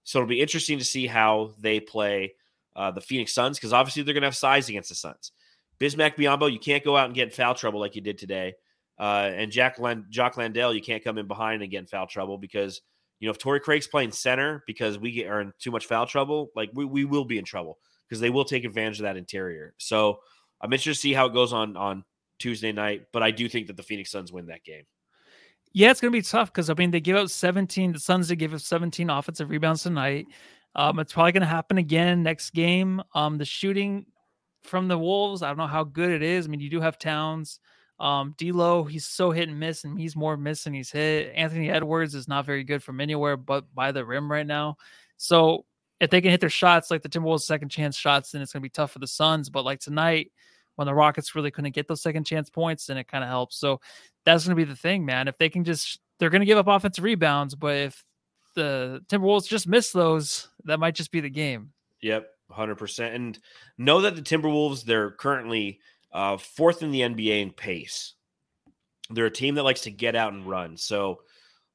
So 0.04 0.18
it'll 0.18 0.28
be 0.28 0.40
interesting 0.40 0.78
to 0.78 0.84
see 0.84 1.06
how 1.06 1.52
they 1.58 1.80
play 1.80 2.34
uh, 2.76 2.90
the 2.90 3.00
Phoenix 3.00 3.32
Suns 3.32 3.58
because 3.58 3.72
obviously 3.72 4.02
they're 4.02 4.14
going 4.14 4.22
to 4.22 4.28
have 4.28 4.36
size 4.36 4.68
against 4.68 4.90
the 4.90 4.94
Suns. 4.94 5.32
Bismack 5.80 6.16
Biyombo, 6.16 6.52
you 6.52 6.58
can't 6.58 6.84
go 6.84 6.96
out 6.96 7.06
and 7.06 7.14
get 7.14 7.28
in 7.28 7.30
foul 7.30 7.54
trouble 7.54 7.80
like 7.80 7.96
you 7.96 8.02
did 8.02 8.18
today. 8.18 8.54
Uh, 8.98 9.30
and 9.34 9.50
Jack 9.50 9.78
Land- 9.78 10.06
Jock 10.10 10.36
Landale, 10.36 10.74
you 10.74 10.80
can't 10.80 11.02
come 11.02 11.18
in 11.18 11.26
behind 11.26 11.62
and 11.62 11.70
get 11.70 11.80
in 11.80 11.86
foul 11.86 12.06
trouble 12.06 12.38
because 12.38 12.80
you 13.20 13.26
know 13.26 13.30
if 13.30 13.38
Torrey 13.38 13.60
Craig's 13.60 13.86
playing 13.86 14.12
center 14.12 14.62
because 14.66 14.98
we 14.98 15.12
get, 15.12 15.28
are 15.28 15.40
in 15.40 15.52
too 15.58 15.70
much 15.70 15.86
foul 15.86 16.06
trouble, 16.06 16.50
like 16.54 16.70
we, 16.72 16.84
we 16.84 17.04
will 17.04 17.24
be 17.24 17.38
in 17.38 17.44
trouble 17.44 17.78
because 18.08 18.20
they 18.20 18.30
will 18.30 18.44
take 18.44 18.64
advantage 18.64 18.98
of 18.98 19.04
that 19.04 19.16
interior. 19.16 19.74
So 19.78 20.20
I'm 20.60 20.72
interested 20.72 21.00
to 21.00 21.00
see 21.00 21.12
how 21.12 21.26
it 21.26 21.34
goes 21.34 21.52
on 21.52 21.76
on 21.76 22.04
Tuesday 22.38 22.72
night, 22.72 23.02
but 23.12 23.22
I 23.22 23.30
do 23.30 23.48
think 23.48 23.66
that 23.68 23.76
the 23.76 23.82
Phoenix 23.82 24.10
Suns 24.10 24.32
win 24.32 24.46
that 24.46 24.64
game. 24.64 24.84
Yeah, 25.72 25.90
it's 25.90 26.00
going 26.00 26.12
to 26.12 26.16
be 26.18 26.22
tough 26.22 26.52
because 26.52 26.70
I 26.70 26.74
mean 26.74 26.90
they 26.90 27.00
give 27.00 27.16
out 27.16 27.30
17. 27.30 27.92
The 27.92 28.00
Suns 28.00 28.28
they 28.28 28.36
give 28.36 28.54
up 28.54 28.60
17 28.60 29.10
offensive 29.10 29.50
rebounds 29.50 29.82
tonight. 29.82 30.26
Um, 30.74 30.98
it's 30.98 31.12
probably 31.12 31.32
going 31.32 31.42
to 31.42 31.46
happen 31.46 31.78
again 31.78 32.22
next 32.22 32.50
game. 32.50 33.02
Um, 33.14 33.38
the 33.38 33.44
shooting 33.44 34.06
from 34.62 34.88
the 34.88 34.98
Wolves. 34.98 35.42
I 35.42 35.48
don't 35.48 35.58
know 35.58 35.66
how 35.66 35.84
good 35.84 36.10
it 36.10 36.22
is. 36.22 36.46
I 36.46 36.48
mean, 36.48 36.60
you 36.60 36.70
do 36.70 36.80
have 36.80 36.98
Towns. 36.98 37.60
Um, 37.98 38.34
D'Lo, 38.36 38.84
he's 38.84 39.06
so 39.06 39.30
hit 39.30 39.48
and 39.48 39.58
miss, 39.58 39.84
and 39.84 39.98
he's 39.98 40.14
more 40.14 40.36
miss 40.36 40.64
than 40.64 40.74
he's 40.74 40.90
hit. 40.90 41.32
Anthony 41.34 41.70
Edwards 41.70 42.14
is 42.14 42.28
not 42.28 42.44
very 42.44 42.62
good 42.62 42.82
from 42.82 43.00
anywhere 43.00 43.38
but 43.38 43.74
by 43.74 43.92
the 43.92 44.04
rim 44.04 44.30
right 44.30 44.46
now. 44.46 44.76
So 45.16 45.64
if 46.00 46.10
they 46.10 46.20
can 46.20 46.30
hit 46.30 46.40
their 46.40 46.50
shots 46.50 46.90
like 46.90 47.02
the 47.02 47.08
Timberwolves' 47.08 47.42
second 47.42 47.70
chance 47.70 47.96
shots, 47.96 48.32
then 48.32 48.42
it's 48.42 48.52
going 48.52 48.60
to 48.60 48.66
be 48.66 48.70
tough 48.70 48.92
for 48.92 48.98
the 48.98 49.06
Suns. 49.06 49.48
But 49.48 49.64
like 49.64 49.80
tonight, 49.80 50.32
when 50.74 50.86
the 50.86 50.94
Rockets 50.94 51.34
really 51.34 51.50
couldn't 51.50 51.74
get 51.74 51.88
those 51.88 52.02
second 52.02 52.24
chance 52.24 52.50
points, 52.50 52.86
then 52.86 52.98
it 52.98 53.08
kind 53.08 53.24
of 53.24 53.30
helps. 53.30 53.56
So 53.56 53.80
that's 54.24 54.44
going 54.44 54.56
to 54.56 54.64
be 54.64 54.70
the 54.70 54.76
thing, 54.76 55.04
man. 55.04 55.28
If 55.28 55.38
they 55.38 55.48
can 55.48 55.64
just, 55.64 56.00
they're 56.18 56.30
going 56.30 56.40
to 56.40 56.46
give 56.46 56.58
up 56.58 56.68
offensive 56.68 57.04
rebounds, 57.04 57.54
but 57.54 57.76
if 57.76 58.04
the 58.54 59.02
Timberwolves 59.08 59.48
just 59.48 59.66
miss 59.66 59.90
those, 59.90 60.48
that 60.64 60.80
might 60.80 60.94
just 60.94 61.10
be 61.10 61.20
the 61.20 61.30
game. 61.30 61.72
Yep. 62.02 62.28
100%. 62.50 63.14
And 63.14 63.38
know 63.78 64.02
that 64.02 64.14
the 64.14 64.22
Timberwolves, 64.22 64.84
they're 64.84 65.10
currently 65.10 65.80
uh, 66.12 66.36
fourth 66.36 66.82
in 66.82 66.90
the 66.90 67.00
NBA 67.00 67.42
in 67.42 67.50
pace. 67.50 68.14
They're 69.10 69.26
a 69.26 69.30
team 69.30 69.54
that 69.56 69.64
likes 69.64 69.82
to 69.82 69.90
get 69.90 70.16
out 70.16 70.32
and 70.32 70.46
run. 70.46 70.76
So 70.76 71.20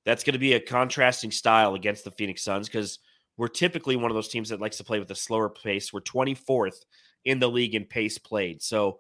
that's 0.06 0.24
going 0.24 0.34
to 0.34 0.40
be 0.40 0.54
a 0.54 0.60
contrasting 0.60 1.32
style 1.32 1.76
against 1.76 2.04
the 2.04 2.12
Phoenix 2.12 2.44
Suns 2.44 2.68
because 2.68 3.00
we're 3.38 3.48
typically 3.48 3.96
one 3.96 4.12
of 4.12 4.16
those 4.16 4.30
teams 4.30 4.50
that 4.50 4.62
likes 4.62 4.78
to 4.78 4.84
play 4.84 5.00
with 5.00 5.12
a 5.12 5.16
slower 5.16 5.50
pace. 5.50 5.92
We're 5.92 6.02
24th 6.02 6.86
in 7.26 7.40
the 7.40 7.50
league 7.50 7.76
in 7.76 7.86
pace 7.86 8.18
played. 8.18 8.62
So 8.62 9.00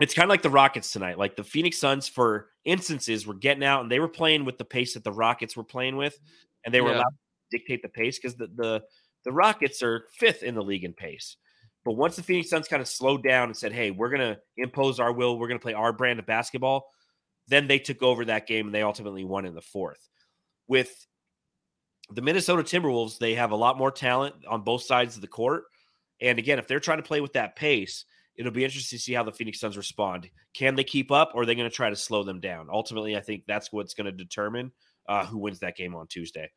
it's 0.00 0.14
kind 0.14 0.24
of 0.24 0.30
like 0.30 0.42
the 0.42 0.50
Rockets 0.50 0.92
tonight. 0.92 1.18
Like 1.18 1.36
the 1.36 1.44
Phoenix 1.44 1.78
Suns, 1.78 2.08
for 2.08 2.50
instances, 2.64 3.26
were 3.26 3.34
getting 3.34 3.64
out 3.64 3.82
and 3.82 3.90
they 3.90 4.00
were 4.00 4.08
playing 4.08 4.44
with 4.44 4.58
the 4.58 4.64
pace 4.64 4.94
that 4.94 5.04
the 5.04 5.12
Rockets 5.12 5.56
were 5.56 5.64
playing 5.64 5.96
with, 5.96 6.18
and 6.64 6.72
they 6.72 6.80
were 6.80 6.90
yeah. 6.90 6.96
allowed 6.96 7.10
to 7.10 7.58
dictate 7.58 7.82
the 7.82 7.88
pace 7.88 8.18
because 8.18 8.36
the, 8.36 8.48
the 8.54 8.82
the 9.24 9.32
Rockets 9.32 9.82
are 9.82 10.06
fifth 10.12 10.42
in 10.42 10.54
the 10.54 10.62
league 10.62 10.84
in 10.84 10.92
pace. 10.92 11.36
But 11.84 11.96
once 11.96 12.16
the 12.16 12.22
Phoenix 12.22 12.50
Suns 12.50 12.68
kind 12.68 12.82
of 12.82 12.88
slowed 12.88 13.22
down 13.22 13.48
and 13.48 13.56
said, 13.56 13.72
hey, 13.72 13.90
we're 13.90 14.10
going 14.10 14.20
to 14.20 14.38
impose 14.56 15.00
our 15.00 15.12
will, 15.12 15.38
we're 15.38 15.48
going 15.48 15.58
to 15.58 15.62
play 15.62 15.74
our 15.74 15.92
brand 15.92 16.18
of 16.18 16.26
basketball, 16.26 16.86
then 17.46 17.66
they 17.66 17.78
took 17.78 18.02
over 18.02 18.24
that 18.26 18.46
game 18.46 18.66
and 18.66 18.74
they 18.74 18.82
ultimately 18.82 19.24
won 19.24 19.46
in 19.46 19.54
the 19.54 19.62
fourth. 19.62 20.08
With 20.66 21.06
the 22.10 22.22
Minnesota 22.22 22.62
Timberwolves, 22.62 23.18
they 23.18 23.34
have 23.34 23.50
a 23.50 23.56
lot 23.56 23.78
more 23.78 23.90
talent 23.90 24.34
on 24.48 24.62
both 24.62 24.82
sides 24.82 25.16
of 25.16 25.20
the 25.20 25.28
court. 25.28 25.64
And 26.20 26.38
again, 26.38 26.58
if 26.58 26.66
they're 26.66 26.80
trying 26.80 26.98
to 26.98 27.04
play 27.04 27.20
with 27.20 27.34
that 27.34 27.56
pace, 27.56 28.04
it'll 28.36 28.52
be 28.52 28.64
interesting 28.64 28.98
to 28.98 29.02
see 29.02 29.12
how 29.12 29.22
the 29.22 29.32
Phoenix 29.32 29.60
Suns 29.60 29.76
respond. 29.76 30.30
Can 30.54 30.74
they 30.74 30.84
keep 30.84 31.12
up 31.12 31.32
or 31.34 31.42
are 31.42 31.46
they 31.46 31.54
going 31.54 31.68
to 31.68 31.74
try 31.74 31.90
to 31.90 31.96
slow 31.96 32.22
them 32.22 32.40
down? 32.40 32.68
Ultimately, 32.72 33.16
I 33.16 33.20
think 33.20 33.44
that's 33.46 33.72
what's 33.72 33.94
going 33.94 34.06
to 34.06 34.12
determine 34.12 34.72
uh, 35.08 35.26
who 35.26 35.38
wins 35.38 35.60
that 35.60 35.76
game 35.76 35.94
on 35.94 36.06
Tuesday. 36.06 36.50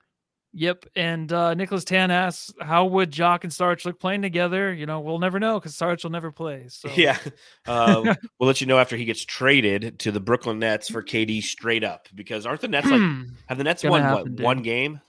Yep. 0.54 0.86
And 0.96 1.32
uh, 1.32 1.54
Nicholas 1.54 1.86
Tan 1.86 2.12
asks, 2.12 2.52
how 2.60 2.86
would 2.86 3.10
Jock 3.10 3.46
and 3.46 3.54
Sarge 3.54 3.86
look 3.86 4.00
playing 4.00 4.22
together? 4.22 4.74
You 4.74 4.86
know, 4.86 5.00
we'll 5.00 5.20
never 5.20 5.40
know 5.40 5.60
because 5.60 5.76
Sarge 5.76 6.04
will 6.04 6.12
never 6.12 6.32
play. 6.32 6.66
So. 6.70 6.90
Yeah. 6.96 7.18
Uh, 7.66 8.16
we'll 8.40 8.48
let 8.48 8.62
you 8.62 8.68
know 8.68 8.78
after 8.78 8.98
he 8.98 9.06
gets 9.06 9.24
traded 9.24 10.00
to 10.00 10.12
the 10.12 10.20
Brooklyn 10.20 10.60
Nets 10.60 10.90
for 10.90 11.02
KD 11.02 11.42
straight 11.42 11.84
up 11.84 12.08
because 12.14 12.46
aren't 12.46 12.62
the 12.62 12.68
Nets 12.68 12.90
like, 12.90 13.00
hmm. 13.00 13.24
have 13.48 13.58
the 13.58 13.64
Nets 13.64 13.84
won 13.84 14.02
happen, 14.02 14.36
what, 14.36 14.42
one 14.42 14.62
game? 14.62 15.00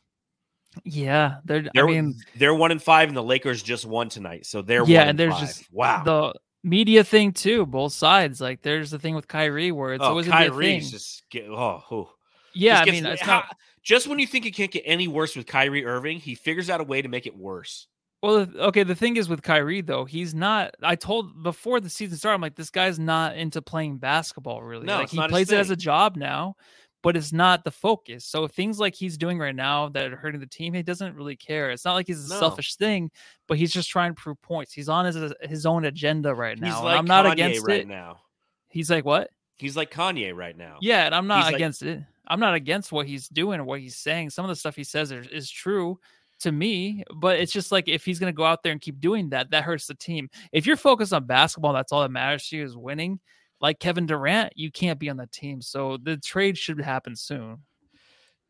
Yeah. 0.84 1.36
They're, 1.44 1.68
they're, 1.74 1.88
I 1.88 1.90
mean, 1.90 2.14
they're 2.36 2.54
one 2.54 2.70
and 2.70 2.82
five 2.82 3.08
and 3.08 3.16
the 3.16 3.22
Lakers 3.22 3.62
just 3.62 3.86
won 3.86 4.08
tonight. 4.08 4.46
So 4.46 4.62
they're 4.62 4.84
yeah. 4.84 5.02
and 5.02 5.18
there's 5.18 5.34
five. 5.34 5.40
just, 5.40 5.72
wow. 5.72 6.02
The, 6.04 6.34
media 6.64 7.04
thing 7.04 7.32
too, 7.32 7.66
both 7.66 7.92
sides. 7.92 8.40
Like 8.40 8.62
there's 8.62 8.90
the 8.90 8.98
thing 8.98 9.14
with 9.14 9.28
Kyrie 9.28 9.72
where 9.72 9.94
it's 9.94 10.04
oh, 10.04 10.08
always 10.08 10.28
Kyrie's 10.28 10.90
just 10.90 11.28
get 11.30 11.48
oh, 11.48 11.82
oh. 11.90 12.10
yeah. 12.54 12.80
I 12.86 12.90
mean, 12.90 13.04
it's 13.06 13.26
not, 13.26 13.56
just 13.82 14.06
when 14.06 14.18
you 14.18 14.26
think 14.26 14.46
it 14.46 14.52
can't 14.52 14.70
get 14.70 14.84
any 14.86 15.08
worse 15.08 15.34
with 15.34 15.46
Kyrie 15.46 15.84
Irving, 15.84 16.18
he 16.18 16.34
figures 16.34 16.70
out 16.70 16.80
a 16.80 16.84
way 16.84 17.02
to 17.02 17.08
make 17.08 17.26
it 17.26 17.36
worse. 17.36 17.88
Well, 18.22 18.46
okay. 18.56 18.84
The 18.84 18.94
thing 18.94 19.16
is 19.16 19.28
with 19.28 19.42
Kyrie 19.42 19.80
though, 19.80 20.04
he's 20.04 20.34
not. 20.34 20.76
I 20.82 20.94
told 20.94 21.42
before 21.42 21.80
the 21.80 21.90
season 21.90 22.16
started, 22.16 22.36
I'm 22.36 22.40
like, 22.40 22.54
this 22.54 22.70
guy's 22.70 22.98
not 22.98 23.36
into 23.36 23.60
playing 23.60 23.98
basketball 23.98 24.62
really. 24.62 24.86
No, 24.86 24.98
like 24.98 25.10
he 25.10 25.18
plays 25.26 25.50
it 25.50 25.58
as 25.58 25.70
a 25.70 25.76
job 25.76 26.16
now, 26.16 26.54
but 27.02 27.16
it's 27.16 27.32
not 27.32 27.64
the 27.64 27.70
focus. 27.70 28.24
So 28.24 28.46
things 28.46 28.78
like 28.78 28.94
he's 28.94 29.18
doing 29.18 29.38
right 29.38 29.54
now 29.54 29.88
that 29.90 30.12
are 30.12 30.16
hurting 30.16 30.40
the 30.40 30.46
team, 30.46 30.72
he 30.72 30.82
doesn't 30.82 31.16
really 31.16 31.36
care. 31.36 31.70
It's 31.70 31.84
not 31.84 31.94
like 31.94 32.06
he's 32.06 32.26
a 32.26 32.34
no. 32.34 32.40
selfish 32.40 32.76
thing, 32.76 33.10
but 33.48 33.58
he's 33.58 33.72
just 33.72 33.90
trying 33.90 34.14
to 34.14 34.20
prove 34.20 34.40
points. 34.42 34.72
He's 34.72 34.88
on 34.88 35.04
his 35.04 35.16
uh, 35.16 35.32
his 35.42 35.66
own 35.66 35.84
agenda 35.84 36.34
right 36.34 36.58
now. 36.58 36.84
Like 36.84 36.98
I'm 36.98 37.04
not 37.04 37.26
Kanye 37.26 37.32
against 37.32 37.66
right 37.66 37.80
it. 37.80 37.88
now. 37.88 38.20
He's 38.68 38.90
like 38.90 39.04
what? 39.04 39.30
He's 39.56 39.76
like 39.76 39.92
Kanye 39.92 40.34
right 40.34 40.56
now. 40.56 40.78
Yeah, 40.80 41.06
and 41.06 41.14
I'm 41.14 41.26
not 41.26 41.46
He's 41.46 41.54
against 41.54 41.82
like, 41.82 41.96
it. 41.96 42.02
I'm 42.26 42.40
not 42.40 42.54
against 42.54 42.92
what 42.92 43.06
he's 43.06 43.28
doing 43.28 43.60
or 43.60 43.64
what 43.64 43.80
he's 43.80 43.96
saying. 43.96 44.30
Some 44.30 44.44
of 44.44 44.48
the 44.48 44.56
stuff 44.56 44.76
he 44.76 44.84
says 44.84 45.12
is, 45.12 45.26
is 45.28 45.50
true 45.50 45.98
to 46.40 46.52
me, 46.52 47.04
but 47.14 47.38
it's 47.38 47.52
just 47.52 47.70
like 47.70 47.88
if 47.88 48.04
he's 48.04 48.18
going 48.18 48.32
to 48.32 48.36
go 48.36 48.44
out 48.44 48.62
there 48.62 48.72
and 48.72 48.80
keep 48.80 49.00
doing 49.00 49.28
that, 49.30 49.50
that 49.50 49.64
hurts 49.64 49.86
the 49.86 49.94
team. 49.94 50.30
If 50.50 50.66
you're 50.66 50.76
focused 50.76 51.12
on 51.12 51.26
basketball, 51.26 51.72
that's 51.72 51.92
all 51.92 52.02
that 52.02 52.10
matters 52.10 52.48
to 52.48 52.56
you 52.56 52.64
is 52.64 52.76
winning. 52.76 53.20
Like 53.62 53.78
Kevin 53.78 54.06
Durant, 54.06 54.52
you 54.56 54.70
can't 54.70 54.98
be 54.98 55.08
on 55.08 55.16
the 55.16 55.28
team. 55.28 55.62
So 55.62 55.96
the 55.96 56.16
trade 56.18 56.58
should 56.58 56.80
happen 56.80 57.16
soon. 57.16 57.58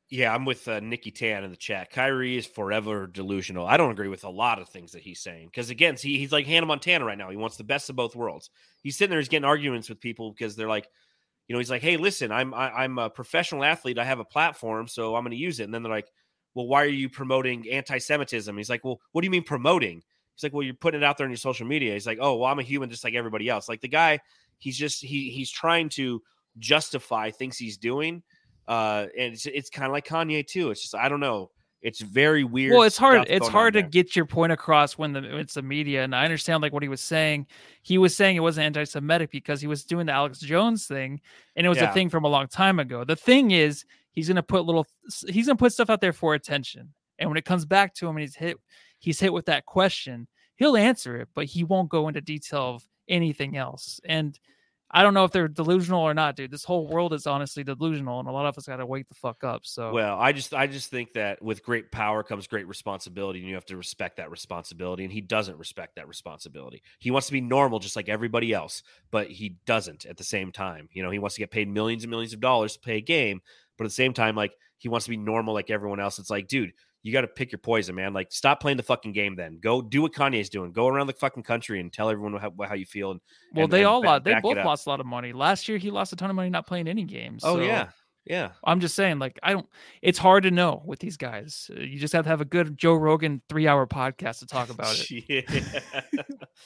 Yeah, 0.09 0.35
I'm 0.35 0.45
with 0.45 0.69
uh, 0.69 0.81
Nikki 0.81 1.11
Tan 1.11 1.45
in 1.45 1.51
the 1.51 1.57
chat. 1.57 1.91
Kyrie 1.91 2.37
is 2.37 2.47
forever 2.47 3.07
delusional. 3.07 3.67
I 3.67 3.77
don't 3.77 3.93
agree 3.93 4.09
with 4.09 4.25
a 4.25 4.31
lot 4.31 4.61
of 4.61 4.69
things 4.69 4.93
that 4.93 5.03
he's 5.03 5.21
saying 5.21 5.47
because 5.47 5.71
again, 5.71 5.97
he, 5.97 6.19
he's 6.19 6.33
like 6.33 6.47
Hannah 6.47 6.67
Montana 6.67 7.05
right 7.05 7.17
now. 7.17 7.31
He 7.31 7.37
wants 7.37 7.57
the 7.57 7.65
best 7.65 7.89
of 7.89 7.97
both 7.97 8.15
worlds. 8.15 8.51
He's 8.83 8.97
sitting 8.97 9.11
there, 9.11 9.21
he's 9.21 9.29
getting 9.29 9.47
arguments 9.47 9.89
with 9.89 10.01
people 10.01 10.31
because 10.31 10.55
they're 10.55 10.69
like, 10.69 10.87
you 11.49 11.55
know, 11.55 11.59
he's 11.59 11.71
like, 11.71 11.83
"Hey, 11.83 11.97
listen, 11.97 12.31
I'm 12.31 12.55
I, 12.55 12.69
am 12.69 12.77
i 12.77 12.85
am 12.85 12.99
a 12.99 13.11
professional 13.11 13.65
athlete. 13.65 13.99
I 13.99 14.05
have 14.05 14.21
a 14.21 14.25
platform, 14.25 14.87
so 14.87 15.17
I'm 15.17 15.25
going 15.25 15.33
to 15.33 15.37
use 15.37 15.61
it." 15.61 15.65
And 15.65 15.75
then 15.75 15.83
they're 15.83 15.93
like, 15.93 16.11
"Well, 16.55 16.67
why 16.67 16.83
are 16.83 16.87
you 16.87 17.09
promoting 17.09 17.69
anti-Semitism?" 17.71 18.57
He's 18.57 18.71
like, 18.71 18.85
"Well, 18.85 19.01
what 19.13 19.23
do 19.23 19.27
you 19.27 19.31
mean 19.31 19.43
promoting?" 19.43 20.03
He's 20.35 20.43
like, 20.43 20.53
"Well, 20.53 20.63
you're 20.63 20.75
putting 20.75 21.03
it 21.03 21.05
out 21.05 21.19
there 21.19 21.27
on 21.27 21.31
your 21.31 21.37
social 21.37 21.67
media." 21.67 21.95
He's 21.95 22.07
like, 22.07 22.19
"Oh, 22.21 22.37
well, 22.37 22.51
I'm 22.51 22.59
a 22.59 22.63
human 22.63 22.91
just 22.91 23.05
like 23.05 23.15
everybody 23.15 23.49
else." 23.49 23.69
Like 23.69 23.81
the 23.81 23.89
guy, 23.89 24.21
he's 24.63 24.79
just 24.79 25.03
he 25.03 25.31
he's 25.31 25.51
trying 25.51 25.89
to 25.89 26.23
justify 26.59 27.31
things 27.31 27.59
he's 27.59 27.77
doing 27.77 28.23
uh, 28.69 29.07
and 29.19 29.35
it's, 29.35 29.47
it's 29.47 29.71
kind 29.71 29.87
of 29.87 29.93
like 29.93 30.07
Kanye 30.07 30.47
too. 30.47 30.71
It's 30.71 30.83
just 30.83 30.95
I 30.95 31.09
don't 31.09 31.21
know. 31.21 31.51
It's 31.81 32.01
very 32.01 32.45
weird. 32.45 32.75
Well, 32.75 32.85
it's 32.85 32.97
hard. 32.97 33.27
It's 33.29 33.49
hard 33.49 33.75
to 33.75 33.83
get 33.83 34.15
your 34.15 34.25
point 34.25 34.53
across 34.53 34.97
when 34.97 35.13
the 35.13 35.39
it's 35.39 35.55
the 35.55 35.63
media, 35.63 36.05
and 36.05 36.15
I 36.15 36.23
understand 36.23 36.63
like 36.63 36.73
what 36.73 36.85
he 36.85 36.89
was 36.89 37.01
saying. 37.01 37.49
He 37.83 37.99
was 37.99 38.17
saying 38.17 38.37
it 38.37 38.41
wasn't 38.41 38.67
anti-Semitic 38.67 39.33
because 39.33 39.61
he 39.61 39.67
was 39.67 39.85
doing 39.85 40.07
the 40.07 40.13
Alex 40.13 40.39
Jones 40.39 40.87
thing, 40.87 41.21
and 41.57 41.67
it 41.67 41.69
was 41.69 41.79
yeah. 41.79 41.91
a 41.91 41.95
thing 41.95 42.09
from 42.09 42.25
a 42.25 42.29
long 42.29 42.47
time 42.47 42.79
ago. 42.79 43.03
The 43.03 43.17
thing 43.17 43.51
is, 43.51 43.85
he's 44.13 44.29
gonna 44.29 44.45
put 44.45 44.65
little, 44.65 44.87
he's 45.29 45.47
gonna 45.47 45.57
put 45.57 45.73
stuff 45.73 45.91
out 45.91 46.01
there 46.01 46.13
for 46.13 46.35
attention, 46.35 46.95
and 47.19 47.29
when 47.29 47.37
it 47.37 47.45
comes 47.45 47.65
back 47.65 47.95
to 47.95 48.07
him 48.07 48.17
and 48.17 48.21
he's 48.23 48.37
hit, 48.37 48.59
he's 49.01 49.19
hit 49.19 49.33
with 49.33 49.47
that 49.47 49.67
question, 49.67 50.29
he'll 50.55 50.77
answer 50.77 51.17
it, 51.17 51.31
but 51.35 51.47
he 51.47 51.65
won't 51.65 51.89
go 51.89 52.07
into 52.07 52.21
detail 52.21 52.77
of 52.77 52.85
anything 53.09 53.57
else. 53.57 54.01
And 54.05 54.39
I 54.95 55.03
don't 55.03 55.15
know 55.15 55.25
if 55.25 55.33
they're 55.33 55.49
delusional 55.49 56.03
or 56.03 56.13
not, 56.13 56.37
dude. 56.37 56.51
This 56.51 56.65
whole 56.65 56.87
world 56.87 57.15
is 57.15 57.27
honestly 57.27 57.65
delusional, 57.65 58.21
and 58.21 58.29
a 58.29 58.33
lot 58.33 58.45
of 58.45 58.59
us 58.59 58.67
got 58.67 58.77
to 58.77 58.85
wake 58.85 59.09
the 59.09 59.15
fuck 59.15 59.43
up. 59.43 59.63
So, 59.65 59.91
well, 59.91 60.19
I 60.19 60.33
just, 60.33 60.53
I 60.53 60.67
just 60.67 60.91
think 60.91 61.15
that 61.15 61.41
with 61.41 61.63
great 61.63 61.91
power 61.91 62.23
comes 62.23 62.47
great 62.47 62.69
responsibility, 62.69 63.41
and 63.41 63.49
you 63.49 63.55
have 63.55 63.65
to 63.67 63.77
respect 63.79 64.19
that 64.19 64.31
responsibility. 64.31 65.05
And 65.05 65.13
he 65.13 65.23
doesn't 65.23 65.57
respect 65.57 65.97
that 65.97 66.09
responsibility. 66.09 66.83
He 66.99 67.11
wants 67.11 67.29
to 67.29 67.33
be 67.33 67.41
normal, 67.41 67.79
just 67.79 67.97
like 67.97 68.11
everybody 68.11 68.53
else, 68.53 68.83
but 69.11 69.29
he 69.31 69.57
doesn't. 69.65 70.05
At 70.05 70.19
the 70.19 70.25
same 70.25 70.53
time, 70.53 70.91
you 70.93 71.03
know, 71.03 71.11
he 71.11 71.19
wants 71.19 71.37
to 71.37 71.41
get 71.41 71.51
paid 71.51 71.69
millions 71.69 72.05
and 72.05 72.11
millions 72.11 72.35
of 72.35 72.41
dollars 72.41 72.75
to 72.75 72.81
play 72.81 72.99
a 72.99 73.01
game, 73.01 73.41
but 73.79 73.85
at 73.85 73.89
the 73.89 73.95
same 73.95 74.13
time, 74.13 74.37
like 74.37 74.53
he 74.77 74.91
wants 74.91 75.05
to 75.05 75.11
be 75.11 75.17
normal 75.17 75.55
like 75.55 75.71
everyone 75.71 76.01
else. 76.01 76.19
It's 76.19 76.29
like, 76.29 76.49
dude, 76.49 76.73
you 77.03 77.13
got 77.13 77.23
to 77.23 77.29
pick 77.29 77.51
your 77.51 77.59
poison, 77.59 77.95
man. 77.95 78.13
Like, 78.13 78.31
stop 78.31 78.61
playing 78.61 78.77
the 78.77 78.83
fucking 78.83 79.13
game. 79.13 79.35
Then 79.35 79.59
go 79.61 79.83
do 79.83 80.03
what 80.03 80.13
Kanye's 80.13 80.49
doing. 80.49 80.73
Go 80.73 80.87
around 80.87 81.09
the 81.09 81.13
fucking 81.15 81.43
country 81.43 81.81
and 81.81 81.93
tell 81.93 82.09
everyone 82.09 82.41
how, 82.41 82.53
how 82.67 82.75
you 82.75 82.87
feel. 82.87 83.11
And 83.11 83.21
well, 83.55 83.65
and, 83.65 83.73
they 83.73 83.81
and 83.81 83.87
all 83.89 84.03
lost. 84.03 84.25
They 84.25 84.39
both 84.41 84.57
lost 84.59 84.87
a 84.87 84.91
lot 84.91 85.01
of 85.01 85.07
money 85.07 85.33
last 85.33 85.69
year. 85.69 85.79
He 85.79 85.91
lost 85.91 86.13
a 86.13 86.17
ton 86.17 86.31
of 86.31 86.37
money 86.37 86.51
not 86.51 86.67
playing 86.67 86.87
any 86.87 87.05
games. 87.05 87.43
Oh 87.45 87.61
yeah, 87.61 87.89
yeah. 88.25 88.51
I'm 88.65 88.79
just 88.79 88.95
saying, 88.95 89.19
like, 89.19 89.39
I 89.43 89.53
don't. 89.53 89.67
It's 90.01 90.19
hard 90.19 90.45
to 90.45 90.53
know 90.53 90.83
with 90.85 91.01
these 91.01 91.17
guys. 91.17 91.71
Uh, 91.77 91.81
you 91.81 91.99
just 91.99 92.13
have 92.13 92.25
to 92.25 92.29
have 92.29 92.41
a 92.41 92.47
good 92.47 92.79
Joe 92.79 92.95
Rogan 92.95 93.43
three 93.49 93.67
hour 93.67 93.87
podcast 93.87 94.39
to 94.39 94.47
talk 94.47 94.71
about 94.71 94.97
it. 95.11 95.45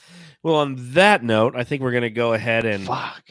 well, 0.43 0.55
on 0.55 0.75
that 0.93 1.23
note, 1.23 1.55
I 1.55 1.63
think 1.63 1.81
we're 1.81 1.93
gonna 1.93 2.09
go 2.11 2.33
ahead 2.33 2.65
and 2.65 2.85
fuck 2.85 3.23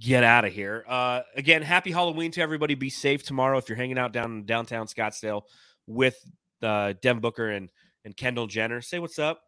get 0.00 0.24
out 0.24 0.44
of 0.44 0.52
here. 0.52 0.84
Uh, 0.88 1.22
again, 1.36 1.62
happy 1.62 1.90
Halloween 1.90 2.30
to 2.32 2.40
everybody. 2.40 2.74
Be 2.74 2.90
safe 2.90 3.22
tomorrow 3.24 3.58
if 3.58 3.68
you're 3.68 3.76
hanging 3.76 3.98
out 3.98 4.12
down 4.12 4.32
in 4.32 4.44
downtown 4.44 4.86
Scottsdale 4.86 5.42
with 5.86 6.16
uh, 6.62 6.94
Devin 7.02 7.20
Booker 7.20 7.50
and 7.50 7.70
and 8.04 8.16
Kendall 8.16 8.46
Jenner. 8.46 8.80
Say 8.80 8.98
what's 8.98 9.18
up. 9.18 9.42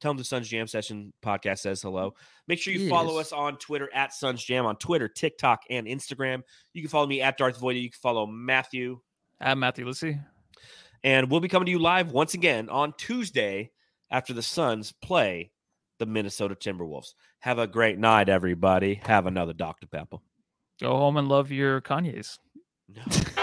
Tell 0.00 0.10
them 0.10 0.18
the 0.18 0.24
Suns 0.24 0.48
Jam 0.48 0.66
Session 0.66 1.12
podcast 1.22 1.58
says 1.58 1.82
hello. 1.82 2.14
Make 2.48 2.58
sure 2.58 2.72
you 2.72 2.80
yes. 2.80 2.90
follow 2.90 3.18
us 3.18 3.32
on 3.32 3.58
Twitter 3.58 3.90
at 3.92 4.14
Suns 4.14 4.42
Jam 4.42 4.64
on 4.64 4.76
Twitter, 4.76 5.08
TikTok, 5.08 5.60
and 5.68 5.86
Instagram. 5.86 6.42
You 6.72 6.80
can 6.80 6.88
follow 6.88 7.06
me 7.06 7.20
at 7.20 7.36
Darth 7.36 7.60
Voida. 7.60 7.82
You 7.82 7.90
can 7.90 7.98
follow 8.00 8.26
Matthew 8.26 9.00
at 9.40 9.58
Matthew 9.58 9.84
Lucy. 9.84 10.18
And 11.04 11.30
we'll 11.30 11.40
be 11.40 11.48
coming 11.48 11.66
to 11.66 11.72
you 11.72 11.78
live 11.78 12.12
once 12.12 12.34
again 12.34 12.68
on 12.70 12.94
Tuesday 12.96 13.72
after 14.10 14.32
the 14.32 14.42
Suns 14.42 14.92
play 15.02 15.50
the 16.00 16.06
Minnesota 16.06 16.56
Timberwolves. 16.56 17.14
Have 17.40 17.60
a 17.60 17.68
great 17.68 17.98
night, 17.98 18.28
everybody. 18.28 19.00
Have 19.04 19.26
another 19.26 19.52
Dr. 19.52 19.86
Pepper. 19.86 20.16
Go 20.80 20.96
home 20.96 21.16
and 21.16 21.28
love 21.28 21.52
your 21.52 21.80
Kanye's. 21.80 22.40
No. 22.88 23.02